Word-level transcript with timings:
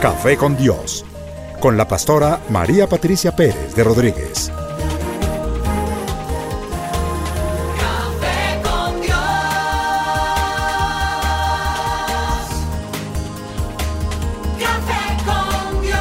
Café 0.00 0.36
con 0.38 0.56
Dios, 0.56 1.04
con 1.60 1.76
la 1.76 1.86
pastora 1.86 2.40
María 2.48 2.88
Patricia 2.88 3.36
Pérez 3.36 3.74
de 3.74 3.84
Rodríguez. 3.84 4.50
Café 7.78 8.62
con 8.62 9.02
Dios. 9.02 9.18
Café 14.58 15.18
con 15.26 15.82
Dios. 15.82 16.00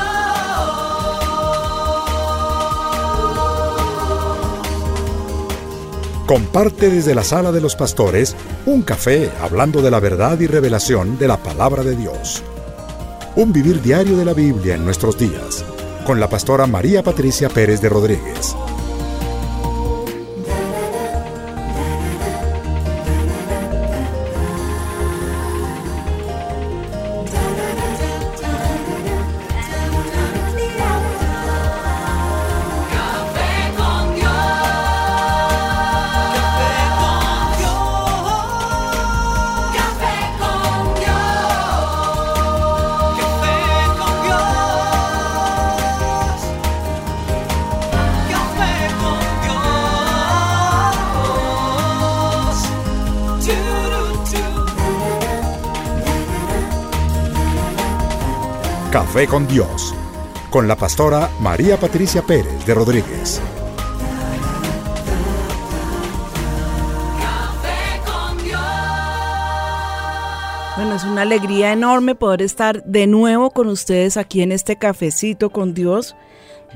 Comparte 6.26 6.90
desde 6.90 7.14
la 7.14 7.26
sala 7.26 7.52
de 7.52 7.60
los 7.60 7.76
pastores 7.76 8.34
un 8.66 8.82
café 8.82 9.30
hablando 9.42 9.82
de 9.82 9.92
la 9.92 10.00
verdad 10.00 10.40
y 10.40 10.48
revelación 10.48 11.18
de 11.18 11.28
la 11.28 11.36
palabra 11.36 11.84
de 11.84 11.98
Dios. 11.98 12.42
Un 13.36 13.54
vivir 13.54 13.82
diario 13.82 14.18
de 14.18 14.26
la 14.26 14.34
Biblia 14.34 14.76
en 14.76 14.84
nuestros 14.84 15.18
días, 15.18 15.64
con 16.06 16.20
la 16.20 16.30
pastora 16.30 16.66
María 16.66 17.04
Patricia 17.04 17.48
Pérez 17.48 17.80
de 17.80 17.88
Rodríguez. 17.88 18.56
Con 59.30 59.48
Dios, 59.48 59.94
con 60.50 60.68
la 60.68 60.76
pastora 60.76 61.30
María 61.40 61.78
Patricia 61.78 62.24
Pérez 62.24 62.66
de 62.66 62.74
Rodríguez. 62.74 63.40
Bueno, 70.76 70.96
es 70.96 71.04
una 71.04 71.22
alegría 71.22 71.74
enorme 71.74 72.16
poder 72.16 72.42
estar 72.42 72.84
de 72.86 73.06
nuevo 73.06 73.52
con 73.52 73.68
ustedes 73.68 74.18
aquí 74.18 74.42
en 74.42 74.52
este 74.52 74.78
cafecito 74.78 75.52
con 75.52 75.76
Dios, 75.76 76.16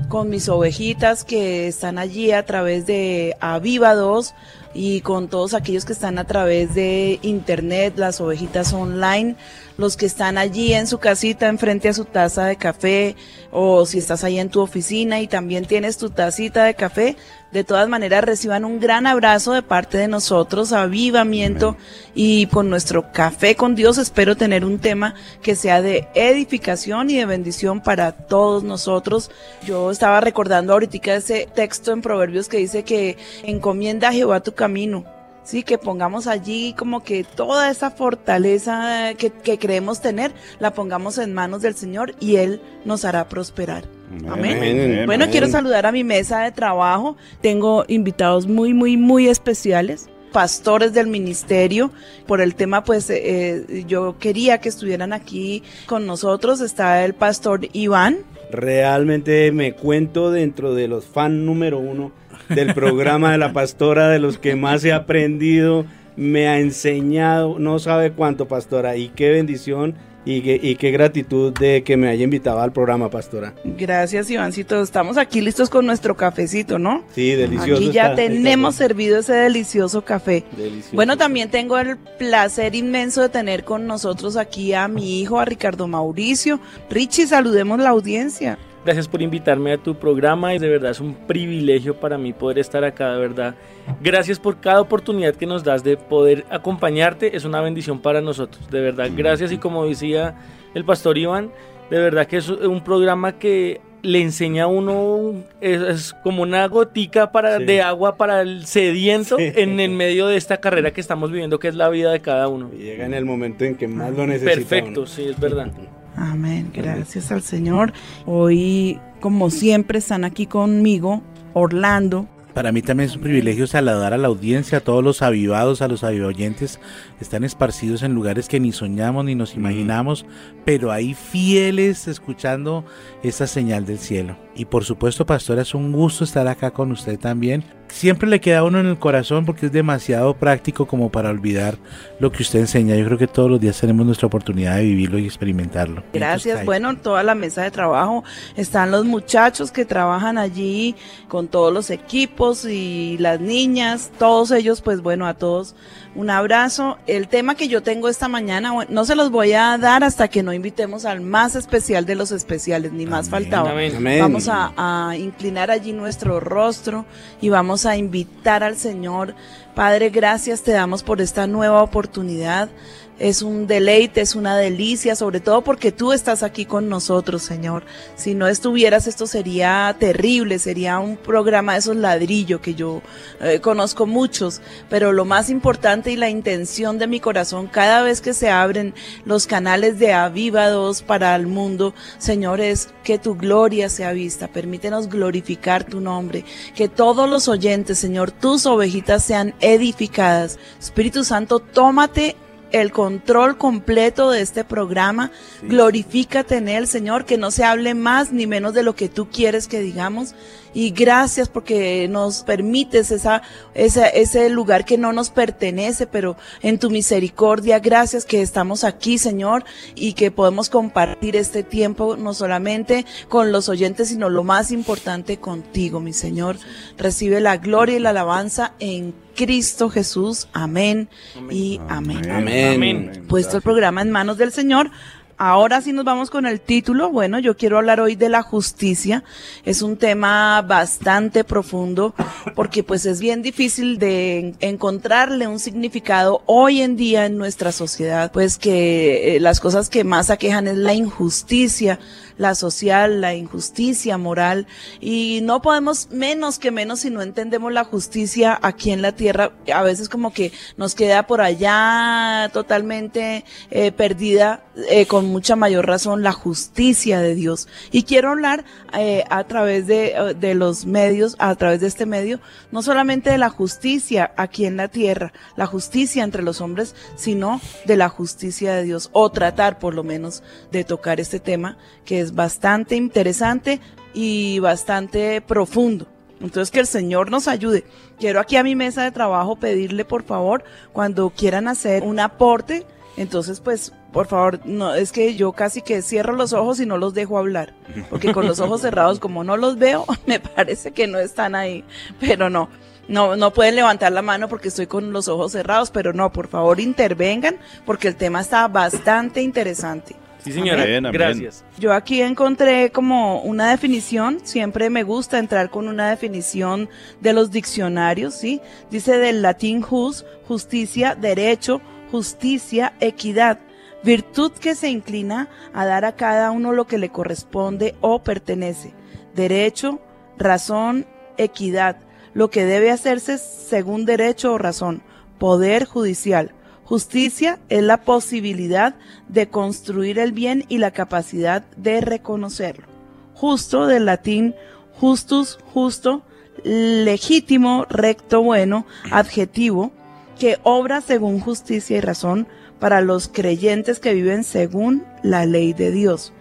con 0.08 0.28
mis 0.28 0.48
ovejitas 0.48 1.24
que 1.24 1.66
están 1.66 1.98
allí 1.98 2.30
a 2.30 2.44
través 2.46 2.86
de 2.86 3.34
Aviva 3.40 3.94
2 3.94 4.32
y 4.74 5.00
con 5.00 5.28
todos 5.28 5.54
aquellos 5.54 5.84
que 5.84 5.92
están 5.92 6.18
a 6.18 6.24
través 6.24 6.74
de 6.74 7.20
internet, 7.22 7.94
las 7.96 8.20
ovejitas 8.20 8.72
online, 8.72 9.36
los 9.78 9.96
que 9.96 10.06
están 10.06 10.36
allí 10.36 10.72
en 10.74 10.86
su 10.86 10.98
casita 10.98 11.48
enfrente 11.48 11.88
a 11.88 11.94
su 11.94 12.04
taza 12.04 12.46
de 12.46 12.56
café 12.56 13.16
o 13.50 13.86
si 13.86 13.98
estás 13.98 14.24
ahí 14.24 14.38
en 14.38 14.50
tu 14.50 14.60
oficina 14.60 15.20
y 15.20 15.28
también 15.28 15.64
tienes 15.64 15.96
tu 15.96 16.10
tacita 16.10 16.64
de 16.64 16.74
café, 16.74 17.16
de 17.52 17.62
todas 17.62 17.88
maneras 17.88 18.24
reciban 18.24 18.64
un 18.64 18.80
gran 18.80 19.06
abrazo 19.06 19.52
de 19.52 19.62
parte 19.62 19.96
de 19.96 20.08
nosotros, 20.08 20.72
avivamiento 20.72 21.76
y 22.12 22.46
con 22.46 22.68
nuestro 22.68 23.12
café 23.12 23.54
con 23.54 23.76
Dios 23.76 23.96
espero 23.98 24.36
tener 24.36 24.64
un 24.64 24.80
tema 24.80 25.14
que 25.40 25.54
sea 25.54 25.80
de 25.80 26.08
edificación 26.14 27.10
y 27.10 27.16
de 27.16 27.26
bendición 27.26 27.80
para 27.80 28.10
todos 28.12 28.64
nosotros. 28.64 29.30
Yo 29.64 29.92
estaba 29.92 30.20
recordando 30.20 30.72
ahorita 30.72 31.14
ese 31.14 31.48
texto 31.54 31.92
en 31.92 32.02
Proverbios 32.02 32.48
que 32.48 32.58
dice 32.58 32.82
que 32.82 33.18
encomienda 33.44 34.08
a 34.08 34.12
Jehová 34.12 34.40
tu 34.40 34.52
camino. 34.64 35.04
Sí, 35.42 35.62
que 35.62 35.76
pongamos 35.76 36.26
allí 36.26 36.72
como 36.72 37.02
que 37.02 37.22
toda 37.22 37.70
esa 37.70 37.90
fortaleza 37.90 39.12
que, 39.18 39.30
que 39.30 39.58
creemos 39.58 40.00
tener, 40.00 40.32
la 40.58 40.72
pongamos 40.72 41.18
en 41.18 41.34
manos 41.34 41.60
del 41.60 41.74
Señor 41.74 42.14
y 42.18 42.36
Él 42.36 42.62
nos 42.86 43.04
hará 43.04 43.28
prosperar. 43.28 43.84
Amén. 44.26 44.56
Amén. 44.56 45.02
Bueno, 45.04 45.24
Amén. 45.24 45.30
quiero 45.30 45.48
saludar 45.48 45.84
a 45.84 45.92
mi 45.92 46.02
mesa 46.02 46.40
de 46.40 46.52
trabajo. 46.52 47.18
Tengo 47.42 47.84
invitados 47.88 48.46
muy, 48.46 48.72
muy, 48.72 48.96
muy 48.96 49.28
especiales 49.28 50.08
pastores 50.32 50.92
del 50.92 51.06
ministerio. 51.06 51.92
Por 52.26 52.40
el 52.40 52.54
tema, 52.56 52.82
pues 52.82 53.08
eh, 53.08 53.84
yo 53.86 54.18
quería 54.18 54.58
que 54.58 54.68
estuvieran 54.68 55.12
aquí 55.12 55.62
con 55.86 56.06
nosotros. 56.06 56.60
Está 56.60 57.04
el 57.04 57.14
pastor 57.14 57.68
Iván. 57.72 58.18
Realmente 58.56 59.50
me 59.52 59.72
cuento 59.72 60.30
dentro 60.30 60.74
de 60.74 60.88
los 60.88 61.06
fan 61.06 61.44
número 61.44 61.78
uno 61.78 62.12
del 62.48 62.72
programa 62.74 63.32
de 63.32 63.38
la 63.38 63.52
pastora, 63.54 64.08
de 64.08 64.18
los 64.18 64.38
que 64.38 64.54
más 64.54 64.84
he 64.84 64.92
aprendido, 64.92 65.86
me 66.16 66.46
ha 66.46 66.60
enseñado, 66.60 67.58
no 67.58 67.78
sabe 67.78 68.12
cuánto, 68.12 68.46
pastora, 68.46 68.96
y 68.96 69.08
qué 69.08 69.30
bendición 69.30 69.94
y 70.26 70.40
qué, 70.40 70.58
y 70.62 70.76
qué 70.76 70.90
gratitud 70.90 71.52
de 71.52 71.82
que 71.82 71.96
me 71.96 72.08
haya 72.08 72.24
invitado 72.24 72.60
al 72.60 72.72
programa, 72.72 73.10
pastora. 73.10 73.54
Gracias, 73.64 74.30
Ivancito. 74.30 74.80
Estamos 74.82 75.16
aquí 75.18 75.40
listos 75.40 75.68
con 75.70 75.84
nuestro 75.86 76.16
cafecito, 76.16 76.78
¿no? 76.78 77.04
Sí, 77.14 77.32
delicioso. 77.32 77.82
Aquí 77.82 77.92
ya 77.92 78.04
está- 78.10 78.16
tenemos 78.16 78.74
está- 78.74 78.84
servido 78.88 79.18
ese 79.18 79.34
delicioso 79.34 80.02
café. 80.04 80.44
Delicioso. 80.56 80.94
Bueno, 80.96 81.16
también 81.16 81.50
tengo 81.50 81.78
el 81.78 81.96
placer 82.18 82.74
inmenso 82.74 83.20
de 83.22 83.28
tener 83.28 83.64
con 83.64 83.86
nosotros 83.86 84.36
aquí 84.36 84.72
a 84.72 84.88
mi 84.88 85.20
hijo, 85.20 85.38
a 85.38 85.44
Ricardo 85.44 85.86
Mauricio. 85.88 86.58
Richie, 86.90 87.26
saludemos 87.26 87.78
la 87.78 87.90
audiencia. 87.90 88.58
Gracias 88.84 89.08
por 89.08 89.22
invitarme 89.22 89.72
a 89.72 89.78
tu 89.78 89.94
programa 89.94 90.54
y 90.54 90.58
de 90.58 90.68
verdad 90.68 90.90
es 90.90 91.00
un 91.00 91.14
privilegio 91.14 91.94
para 91.98 92.18
mí 92.18 92.32
poder 92.34 92.58
estar 92.58 92.84
acá, 92.84 93.12
de 93.14 93.18
verdad. 93.20 93.54
Gracias 94.02 94.38
por 94.38 94.60
cada 94.60 94.80
oportunidad 94.80 95.34
que 95.34 95.46
nos 95.46 95.64
das 95.64 95.82
de 95.82 95.96
poder 95.96 96.44
acompañarte, 96.50 97.34
es 97.36 97.44
una 97.46 97.60
bendición 97.62 98.00
para 98.00 98.20
nosotros, 98.20 98.68
de 98.70 98.80
verdad. 98.82 99.08
Gracias 99.16 99.52
y 99.52 99.58
como 99.58 99.86
decía 99.86 100.34
el 100.74 100.84
pastor 100.84 101.16
Iván, 101.16 101.50
de 101.90 101.98
verdad 101.98 102.26
que 102.26 102.36
es 102.36 102.48
un 102.48 102.82
programa 102.84 103.38
que 103.38 103.80
le 104.02 104.20
enseña 104.20 104.64
a 104.64 104.66
uno, 104.66 105.32
es, 105.62 105.80
es 105.80 106.12
como 106.22 106.42
una 106.42 106.68
gotica 106.68 107.32
para, 107.32 107.56
Sí. 107.56 107.64
de 107.64 107.80
agua 107.80 108.16
para 108.18 108.42
el 108.42 108.66
sediento 108.66 109.38
Sí. 109.38 109.50
en 109.56 109.80
el 109.80 109.92
medio 109.92 110.26
de 110.26 110.36
esta 110.36 110.58
carrera 110.58 110.90
que 110.92 111.00
estamos 111.00 111.30
viviendo, 111.30 111.58
que 111.58 111.68
es 111.68 111.74
la 111.74 111.88
vida 111.88 112.12
de 112.12 112.20
cada 112.20 112.48
uno. 112.48 112.70
Llega 112.70 113.06
en 113.06 113.14
el 113.14 113.24
momento 113.24 113.64
en 113.64 113.76
que 113.76 113.88
más 113.88 114.12
lo 114.12 114.26
necesita. 114.26 114.52
Perfecto, 114.56 115.00
uno. 115.00 115.06
sí, 115.06 115.24
es 115.28 115.40
verdad. 115.40 115.72
Amén, 116.16 116.70
gracias 116.72 117.32
al 117.32 117.42
Señor. 117.42 117.92
Hoy, 118.26 119.00
como 119.20 119.50
siempre, 119.50 119.98
están 119.98 120.24
aquí 120.24 120.46
conmigo 120.46 121.22
Orlando. 121.54 122.26
Para 122.54 122.70
mí 122.70 122.82
también 122.82 123.10
es 123.10 123.16
un 123.16 123.22
privilegio 123.22 123.66
saludar 123.66 124.14
a 124.14 124.18
la 124.18 124.28
audiencia, 124.28 124.78
a 124.78 124.80
todos 124.80 125.02
los 125.02 125.22
avivados, 125.22 125.82
a 125.82 125.88
los 125.88 126.04
avivoyentes. 126.04 126.78
Están 127.20 127.42
esparcidos 127.42 128.04
en 128.04 128.14
lugares 128.14 128.48
que 128.48 128.60
ni 128.60 128.70
soñamos 128.70 129.24
ni 129.24 129.34
nos 129.34 129.56
imaginamos, 129.56 130.24
pero 130.64 130.92
ahí 130.92 131.14
fieles 131.14 132.06
escuchando 132.06 132.84
esta 133.24 133.48
señal 133.48 133.86
del 133.86 133.98
cielo. 133.98 134.36
Y 134.54 134.66
por 134.66 134.84
supuesto, 134.84 135.26
pastora, 135.26 135.62
es 135.62 135.74
un 135.74 135.90
gusto 135.90 136.22
estar 136.22 136.46
acá 136.46 136.70
con 136.70 136.92
usted 136.92 137.18
también. 137.18 137.64
Siempre 137.88 138.28
le 138.28 138.40
queda 138.40 138.60
a 138.60 138.64
uno 138.64 138.80
en 138.80 138.86
el 138.86 138.98
corazón 138.98 139.44
porque 139.44 139.66
es 139.66 139.72
demasiado 139.72 140.34
práctico 140.34 140.86
como 140.86 141.10
para 141.10 141.30
olvidar 141.30 141.76
lo 142.18 142.32
que 142.32 142.42
usted 142.42 142.60
enseña. 142.60 142.96
Yo 142.96 143.04
creo 143.04 143.18
que 143.18 143.26
todos 143.26 143.50
los 143.50 143.60
días 143.60 143.78
tenemos 143.78 144.06
nuestra 144.06 144.26
oportunidad 144.26 144.76
de 144.76 144.84
vivirlo 144.84 145.18
y 145.18 145.26
experimentarlo. 145.26 146.02
Gracias. 146.12 146.64
Bueno, 146.64 146.90
en 146.90 146.96
toda 146.96 147.22
la 147.22 147.34
mesa 147.34 147.62
de 147.62 147.70
trabajo 147.70 148.24
están 148.56 148.90
los 148.90 149.04
muchachos 149.04 149.70
que 149.70 149.84
trabajan 149.84 150.38
allí 150.38 150.94
con 151.28 151.48
todos 151.48 151.72
los 151.72 151.90
equipos 151.90 152.43
y 152.64 153.16
las 153.18 153.40
niñas, 153.40 154.10
todos 154.18 154.50
ellos, 154.50 154.80
pues 154.80 155.00
bueno, 155.00 155.26
a 155.26 155.34
todos 155.34 155.74
un 156.14 156.30
abrazo. 156.30 156.98
El 157.06 157.28
tema 157.28 157.54
que 157.54 157.68
yo 157.68 157.82
tengo 157.82 158.08
esta 158.08 158.28
mañana, 158.28 158.72
no 158.88 159.04
se 159.04 159.14
los 159.14 159.30
voy 159.30 159.52
a 159.52 159.76
dar 159.78 160.04
hasta 160.04 160.28
que 160.28 160.42
no 160.42 160.52
invitemos 160.52 161.04
al 161.04 161.20
más 161.20 161.56
especial 161.56 162.06
de 162.06 162.14
los 162.14 162.32
especiales, 162.32 162.92
ni 162.92 163.06
más 163.06 163.28
Amén. 163.28 163.30
faltaba. 163.30 163.70
Amén. 163.70 163.96
Amén. 163.96 164.20
Vamos 164.20 164.48
a, 164.48 164.72
a 164.76 165.16
inclinar 165.16 165.70
allí 165.70 165.92
nuestro 165.92 166.40
rostro 166.40 167.04
y 167.40 167.48
vamos 167.48 167.86
a 167.86 167.96
invitar 167.96 168.62
al 168.62 168.76
Señor. 168.76 169.34
Padre, 169.74 170.10
gracias 170.10 170.62
te 170.62 170.70
damos 170.70 171.02
por 171.02 171.20
esta 171.20 171.46
nueva 171.46 171.82
oportunidad. 171.82 172.68
Es 173.16 173.42
un 173.42 173.68
deleite, 173.68 174.22
es 174.22 174.34
una 174.34 174.56
delicia, 174.56 175.14
sobre 175.14 175.38
todo 175.38 175.62
porque 175.62 175.92
tú 175.92 176.12
estás 176.12 176.42
aquí 176.42 176.66
con 176.66 176.88
nosotros, 176.88 177.42
Señor. 177.42 177.84
Si 178.16 178.34
no 178.34 178.48
estuvieras, 178.48 179.06
esto 179.06 179.28
sería 179.28 179.94
terrible, 180.00 180.58
sería 180.58 180.98
un 180.98 181.16
programa 181.16 181.74
de 181.74 181.78
esos 181.78 181.94
ladrillos 181.94 182.60
que 182.60 182.74
yo 182.74 183.02
eh, 183.40 183.60
conozco 183.60 184.06
muchos, 184.06 184.60
pero 184.90 185.12
lo 185.12 185.24
más 185.24 185.48
importante 185.48 186.10
y 186.10 186.16
la 186.16 186.28
intención 186.28 186.98
de 186.98 187.06
mi 187.06 187.20
corazón, 187.20 187.68
cada 187.68 188.02
vez 188.02 188.20
que 188.20 188.34
se 188.34 188.50
abren 188.50 188.94
los 189.24 189.46
canales 189.46 190.00
de 190.00 190.12
Avivados 190.12 191.02
para 191.02 191.36
el 191.36 191.46
mundo, 191.46 191.94
Señor, 192.18 192.60
es 192.60 192.88
que 193.04 193.18
tu 193.18 193.36
gloria 193.36 193.88
sea 193.90 194.12
vista. 194.12 194.48
Permítenos 194.48 195.08
glorificar 195.08 195.84
tu 195.84 196.00
nombre, 196.00 196.44
que 196.74 196.88
todos 196.88 197.30
los 197.30 197.46
oyentes, 197.46 197.96
Señor, 197.96 198.32
tus 198.32 198.66
ovejitas 198.66 199.22
sean 199.22 199.54
edificadas. 199.60 200.58
Espíritu 200.80 201.22
Santo, 201.22 201.60
tómate 201.60 202.34
el 202.74 202.90
control 202.90 203.56
completo 203.56 204.32
de 204.32 204.40
este 204.40 204.64
programa. 204.64 205.30
Glorifícate 205.62 206.56
en 206.56 206.68
él, 206.68 206.88
Señor, 206.88 207.24
que 207.24 207.38
no 207.38 207.52
se 207.52 207.62
hable 207.62 207.94
más 207.94 208.32
ni 208.32 208.48
menos 208.48 208.74
de 208.74 208.82
lo 208.82 208.96
que 208.96 209.08
tú 209.08 209.28
quieres 209.30 209.68
que 209.68 209.80
digamos. 209.80 210.34
Y 210.74 210.90
gracias 210.90 211.48
porque 211.48 212.08
nos 212.08 212.42
permites 212.42 213.12
esa, 213.12 213.42
esa, 213.74 214.08
ese 214.08 214.50
lugar 214.50 214.84
que 214.84 214.98
no 214.98 215.12
nos 215.12 215.30
pertenece, 215.30 216.08
pero 216.08 216.36
en 216.62 216.80
tu 216.80 216.90
misericordia, 216.90 217.78
gracias 217.78 218.24
que 218.24 218.42
estamos 218.42 218.82
aquí, 218.82 219.18
Señor, 219.18 219.64
y 219.94 220.14
que 220.14 220.32
podemos 220.32 220.70
compartir 220.70 221.36
este 221.36 221.62
tiempo 221.62 222.16
no 222.16 222.34
solamente 222.34 223.06
con 223.28 223.52
los 223.52 223.68
oyentes, 223.68 224.08
sino 224.08 224.28
lo 224.28 224.42
más 224.42 224.72
importante 224.72 225.36
contigo, 225.36 226.00
mi 226.00 226.12
Señor. 226.12 226.56
Recibe 226.98 227.40
la 227.40 227.56
gloria 227.56 227.96
y 227.96 228.00
la 228.00 228.10
alabanza 228.10 228.72
en 228.80 229.14
Cristo 229.34 229.90
Jesús. 229.90 230.48
Amén, 230.52 231.08
y 231.50 231.80
amén. 231.88 232.30
Amén. 232.30 232.74
Amén. 232.74 233.24
Puesto 233.28 233.56
el 233.56 233.62
programa 233.62 234.02
en 234.02 234.10
manos 234.10 234.38
del 234.38 234.52
Señor. 234.52 234.90
Ahora 235.36 235.80
sí 235.80 235.92
nos 235.92 236.04
vamos 236.04 236.30
con 236.30 236.46
el 236.46 236.60
título. 236.60 237.10
Bueno, 237.10 237.40
yo 237.40 237.56
quiero 237.56 237.76
hablar 237.78 237.98
hoy 238.00 238.14
de 238.14 238.28
la 238.28 238.42
justicia. 238.42 239.24
Es 239.64 239.82
un 239.82 239.96
tema 239.96 240.62
bastante 240.62 241.42
profundo 241.42 242.14
porque 242.54 242.84
pues 242.84 243.04
es 243.04 243.18
bien 243.20 243.42
difícil 243.42 243.98
de 243.98 244.38
en- 244.38 244.56
encontrarle 244.60 245.48
un 245.48 245.58
significado 245.58 246.42
hoy 246.46 246.82
en 246.82 246.96
día 246.96 247.26
en 247.26 247.36
nuestra 247.36 247.72
sociedad. 247.72 248.30
Pues 248.30 248.58
que 248.58 249.34
eh, 249.36 249.40
las 249.40 249.58
cosas 249.58 249.90
que 249.90 250.04
más 250.04 250.30
aquejan 250.30 250.68
es 250.68 250.76
la 250.76 250.94
injusticia, 250.94 251.98
la 252.36 252.54
social, 252.54 253.20
la 253.20 253.34
injusticia 253.34 254.18
moral 254.18 254.66
y 255.00 255.40
no 255.42 255.62
podemos 255.62 256.08
menos 256.10 256.58
que 256.58 256.70
menos 256.70 257.00
si 257.00 257.10
no 257.10 257.22
entendemos 257.22 257.72
la 257.72 257.84
justicia 257.84 258.58
aquí 258.62 258.90
en 258.90 259.02
la 259.02 259.12
tierra. 259.12 259.52
A 259.72 259.82
veces 259.82 260.08
como 260.08 260.32
que 260.32 260.52
nos 260.76 260.94
queda 260.94 261.26
por 261.26 261.40
allá 261.40 262.50
totalmente 262.52 263.44
eh, 263.70 263.92
perdida 263.92 264.64
eh, 264.88 265.06
con 265.06 265.26
mucha 265.26 265.56
mayor 265.56 265.86
razón 265.86 266.22
la 266.22 266.32
justicia 266.32 267.20
de 267.20 267.34
Dios. 267.34 267.68
Y 267.92 268.02
quiero 268.02 268.30
hablar 268.30 268.64
eh, 268.92 269.24
a 269.30 269.44
través 269.44 269.86
de, 269.86 270.34
de 270.38 270.54
los 270.54 270.86
medios, 270.86 271.36
a 271.38 271.54
través 271.54 271.80
de 271.80 271.86
este 271.86 272.06
medio, 272.06 272.40
no 272.72 272.82
solamente 272.82 273.30
de 273.30 273.38
la 273.38 273.50
justicia 273.50 274.32
aquí 274.36 274.66
en 274.66 274.76
la 274.76 274.88
tierra, 274.88 275.32
la 275.56 275.66
justicia 275.66 276.24
entre 276.24 276.42
los 276.42 276.60
hombres, 276.60 276.94
sino 277.16 277.60
de 277.86 277.96
la 277.96 278.08
justicia 278.08 278.74
de 278.74 278.84
Dios, 278.84 279.10
o 279.12 279.30
tratar 279.30 279.78
por 279.78 279.94
lo 279.94 280.02
menos 280.02 280.42
de 280.72 280.84
tocar 280.84 281.20
este 281.20 281.40
tema 281.40 281.78
que 282.04 282.20
es 282.20 282.23
bastante 282.32 282.94
interesante 282.94 283.80
y 284.14 284.60
bastante 284.60 285.40
profundo. 285.40 286.06
Entonces 286.40 286.70
que 286.70 286.80
el 286.80 286.86
Señor 286.86 287.30
nos 287.30 287.48
ayude. 287.48 287.84
Quiero 288.18 288.38
aquí 288.38 288.56
a 288.56 288.62
mi 288.62 288.76
mesa 288.76 289.02
de 289.02 289.10
trabajo 289.10 289.56
pedirle 289.56 290.04
por 290.04 290.22
favor 290.22 290.62
cuando 290.92 291.30
quieran 291.30 291.68
hacer 291.68 292.04
un 292.04 292.20
aporte, 292.20 292.86
entonces 293.16 293.60
pues 293.60 293.92
por 294.12 294.28
favor, 294.28 294.60
no 294.64 294.94
es 294.94 295.10
que 295.10 295.34
yo 295.34 295.50
casi 295.52 295.82
que 295.82 296.00
cierro 296.00 296.34
los 296.34 296.52
ojos 296.52 296.78
y 296.78 296.86
no 296.86 296.98
los 296.98 297.14
dejo 297.14 297.36
hablar, 297.36 297.74
porque 298.10 298.32
con 298.32 298.46
los 298.46 298.60
ojos 298.60 298.80
cerrados 298.80 299.18
como 299.18 299.42
no 299.42 299.56
los 299.56 299.76
veo, 299.76 300.06
me 300.26 300.38
parece 300.38 300.92
que 300.92 301.08
no 301.08 301.18
están 301.18 301.56
ahí, 301.56 301.84
pero 302.20 302.48
no. 302.48 302.68
No, 303.06 303.36
no 303.36 303.52
pueden 303.52 303.74
levantar 303.74 304.12
la 304.12 304.22
mano 304.22 304.48
porque 304.48 304.68
estoy 304.68 304.86
con 304.86 305.12
los 305.12 305.28
ojos 305.28 305.52
cerrados, 305.52 305.90
pero 305.90 306.14
no, 306.14 306.32
por 306.32 306.48
favor 306.48 306.80
intervengan 306.80 307.56
porque 307.84 308.08
el 308.08 308.16
tema 308.16 308.40
está 308.40 308.66
bastante 308.66 309.42
interesante. 309.42 310.16
Sí, 310.44 310.52
señora. 310.52 310.82
Amén, 310.82 311.06
amén. 311.06 311.12
Gracias. 311.12 311.64
Yo 311.78 311.94
aquí 311.94 312.20
encontré 312.20 312.90
como 312.90 313.40
una 313.40 313.70
definición, 313.70 314.40
siempre 314.44 314.90
me 314.90 315.02
gusta 315.02 315.38
entrar 315.38 315.70
con 315.70 315.88
una 315.88 316.10
definición 316.10 316.90
de 317.22 317.32
los 317.32 317.50
diccionarios, 317.50 318.34
¿sí? 318.34 318.60
Dice 318.90 319.16
del 319.16 319.40
latín 319.40 319.80
jus, 319.80 320.26
justicia, 320.46 321.14
derecho, 321.14 321.80
justicia, 322.10 322.92
equidad, 323.00 323.58
virtud 324.02 324.52
que 324.52 324.74
se 324.74 324.90
inclina 324.90 325.48
a 325.72 325.86
dar 325.86 326.04
a 326.04 326.14
cada 326.14 326.50
uno 326.50 326.72
lo 326.72 326.86
que 326.86 326.98
le 326.98 327.08
corresponde 327.08 327.94
o 328.02 328.22
pertenece, 328.22 328.92
derecho, 329.34 329.98
razón, 330.36 331.06
equidad, 331.38 331.96
lo 332.34 332.50
que 332.50 332.66
debe 332.66 332.90
hacerse 332.90 333.38
según 333.38 334.04
derecho 334.04 334.52
o 334.52 334.58
razón, 334.58 335.02
poder 335.38 335.86
judicial. 335.86 336.52
Justicia 336.84 337.58
es 337.68 337.82
la 337.82 338.02
posibilidad 338.02 338.94
de 339.28 339.48
construir 339.48 340.18
el 340.18 340.32
bien 340.32 340.64
y 340.68 340.78
la 340.78 340.90
capacidad 340.90 341.62
de 341.76 342.00
reconocerlo. 342.00 342.86
Justo 343.34 343.86
del 343.86 344.04
latín 344.04 344.54
justus, 345.00 345.58
justo, 345.72 346.22
legítimo, 346.62 347.84
recto, 347.88 348.42
bueno, 348.42 348.86
adjetivo, 349.10 349.92
que 350.38 350.58
obra 350.62 351.00
según 351.00 351.40
justicia 351.40 351.96
y 351.96 352.00
razón 352.00 352.46
para 352.78 353.00
los 353.00 353.28
creyentes 353.28 353.98
que 353.98 354.14
viven 354.14 354.44
según 354.44 355.04
la 355.22 355.46
ley 355.46 355.72
de 355.72 355.90
Dios. 355.90 356.32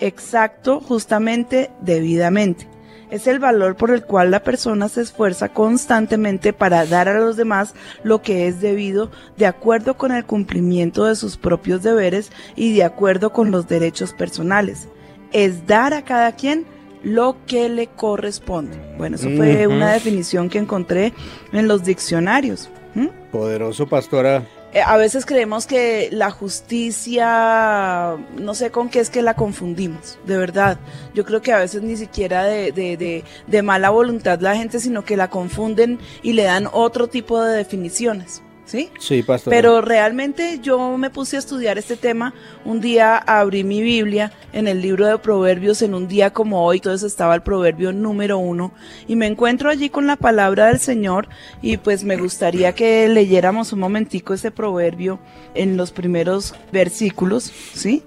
Exacto, 0.00 0.80
justamente, 0.80 1.70
debidamente. 1.80 2.68
Es 3.10 3.26
el 3.26 3.38
valor 3.38 3.76
por 3.76 3.90
el 3.90 4.04
cual 4.04 4.30
la 4.30 4.42
persona 4.42 4.88
se 4.88 5.02
esfuerza 5.02 5.50
constantemente 5.50 6.52
para 6.52 6.86
dar 6.86 7.08
a 7.08 7.18
los 7.20 7.36
demás 7.36 7.74
lo 8.02 8.20
que 8.20 8.48
es 8.48 8.60
debido 8.60 9.10
de 9.36 9.46
acuerdo 9.46 9.96
con 9.96 10.12
el 10.12 10.24
cumplimiento 10.24 11.04
de 11.04 11.14
sus 11.14 11.36
propios 11.36 11.82
deberes 11.82 12.32
y 12.56 12.74
de 12.74 12.84
acuerdo 12.84 13.32
con 13.32 13.50
los 13.50 13.68
derechos 13.68 14.12
personales. 14.12 14.88
Es 15.32 15.66
dar 15.66 15.94
a 15.94 16.02
cada 16.02 16.32
quien 16.32 16.66
lo 17.02 17.36
que 17.46 17.68
le 17.68 17.86
corresponde. 17.86 18.76
Bueno, 18.98 19.14
eso 19.16 19.30
fue 19.36 19.68
una 19.68 19.92
definición 19.92 20.48
que 20.48 20.58
encontré 20.58 21.12
en 21.52 21.68
los 21.68 21.84
diccionarios. 21.84 22.68
¿Mm? 22.94 23.30
Poderoso 23.30 23.86
pastora. 23.86 24.44
Eh, 24.76 24.82
a 24.84 24.98
veces 24.98 25.24
creemos 25.24 25.66
que 25.66 26.10
la 26.12 26.30
justicia, 26.30 28.18
no 28.38 28.54
sé 28.54 28.70
con 28.70 28.90
qué 28.90 29.00
es 29.00 29.08
que 29.08 29.22
la 29.22 29.32
confundimos, 29.32 30.18
de 30.26 30.36
verdad. 30.36 30.78
Yo 31.14 31.24
creo 31.24 31.40
que 31.40 31.54
a 31.54 31.60
veces 31.60 31.80
ni 31.80 31.96
siquiera 31.96 32.44
de, 32.44 32.72
de, 32.72 32.98
de, 32.98 33.24
de 33.46 33.62
mala 33.62 33.88
voluntad 33.88 34.38
la 34.40 34.54
gente, 34.54 34.78
sino 34.78 35.02
que 35.02 35.16
la 35.16 35.30
confunden 35.30 35.98
y 36.22 36.34
le 36.34 36.42
dan 36.42 36.68
otro 36.70 37.08
tipo 37.08 37.42
de 37.42 37.56
definiciones, 37.56 38.42
¿sí? 38.66 38.90
Sí, 38.98 39.22
pastora. 39.22 39.56
Pero 39.56 39.80
realmente 39.80 40.58
yo 40.60 40.98
me 40.98 41.08
puse 41.08 41.36
a 41.36 41.38
estudiar 41.38 41.78
este 41.78 41.96
tema. 41.96 42.34
Un 42.64 42.80
día 42.80 43.16
abrí 43.16 43.64
mi 43.64 43.80
Biblia 43.80 44.32
en 44.52 44.68
el 44.68 44.82
libro 44.82 45.06
de 45.06 45.18
Proverbios 45.18 45.80
en 45.80 45.94
un 45.94 46.08
día 46.08 46.32
como 46.32 46.64
hoy, 46.64 46.76
entonces 46.76 47.10
estaba 47.10 47.34
el 47.34 47.42
proverbio 47.42 47.92
número 47.92 48.38
uno 48.38 48.72
y 49.06 49.16
me 49.16 49.26
encuentro 49.26 49.70
allí 49.70 49.88
con 49.88 50.06
la 50.06 50.16
palabra 50.16 50.66
del 50.66 50.80
Señor 50.80 51.28
y 51.62 51.78
pues 51.78 52.04
me 52.04 52.16
gustaría 52.16 52.74
que 52.74 53.08
leyéramos 53.08 53.72
un 53.72 53.80
momentico 53.80 54.34
ese 54.34 54.50
proverbio 54.50 55.18
en 55.54 55.76
los 55.76 55.92
primeros 55.92 56.54
versículos, 56.72 57.44
¿sí? 57.72 58.02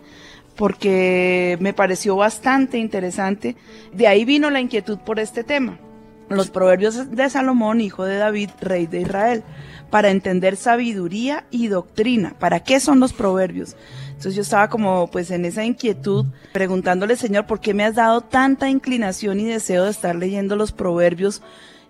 Porque 0.55 1.57
me 1.61 1.73
pareció 1.73 2.17
bastante 2.17 2.77
interesante. 2.77 3.55
De 3.93 4.07
ahí 4.07 4.25
vino 4.25 4.49
la 4.49 4.59
inquietud 4.59 4.99
por 4.99 5.19
este 5.19 5.45
tema. 5.45 5.79
Los 6.27 6.51
proverbios 6.51 7.09
de 7.09 7.29
Salomón, 7.29 7.81
hijo 7.81 8.03
de 8.03 8.17
David, 8.17 8.49
rey 8.61 8.85
de 8.85 9.01
Israel, 9.01 9.43
para 9.89 10.09
entender 10.09 10.55
sabiduría 10.55 11.45
y 11.51 11.67
doctrina. 11.67 12.35
¿Para 12.39 12.61
qué 12.61 12.79
son 12.79 12.99
los 12.99 13.13
proverbios? 13.13 13.75
Entonces 14.09 14.35
yo 14.35 14.41
estaba 14.41 14.69
como 14.69 15.09
pues 15.09 15.31
en 15.31 15.45
esa 15.45 15.63
inquietud 15.63 16.25
preguntándole, 16.51 17.15
Señor, 17.15 17.45
¿por 17.45 17.59
qué 17.59 17.73
me 17.73 17.85
has 17.85 17.95
dado 17.95 18.21
tanta 18.21 18.69
inclinación 18.69 19.39
y 19.39 19.45
deseo 19.45 19.85
de 19.85 19.91
estar 19.91 20.15
leyendo 20.15 20.55
los 20.55 20.71
proverbios? 20.71 21.41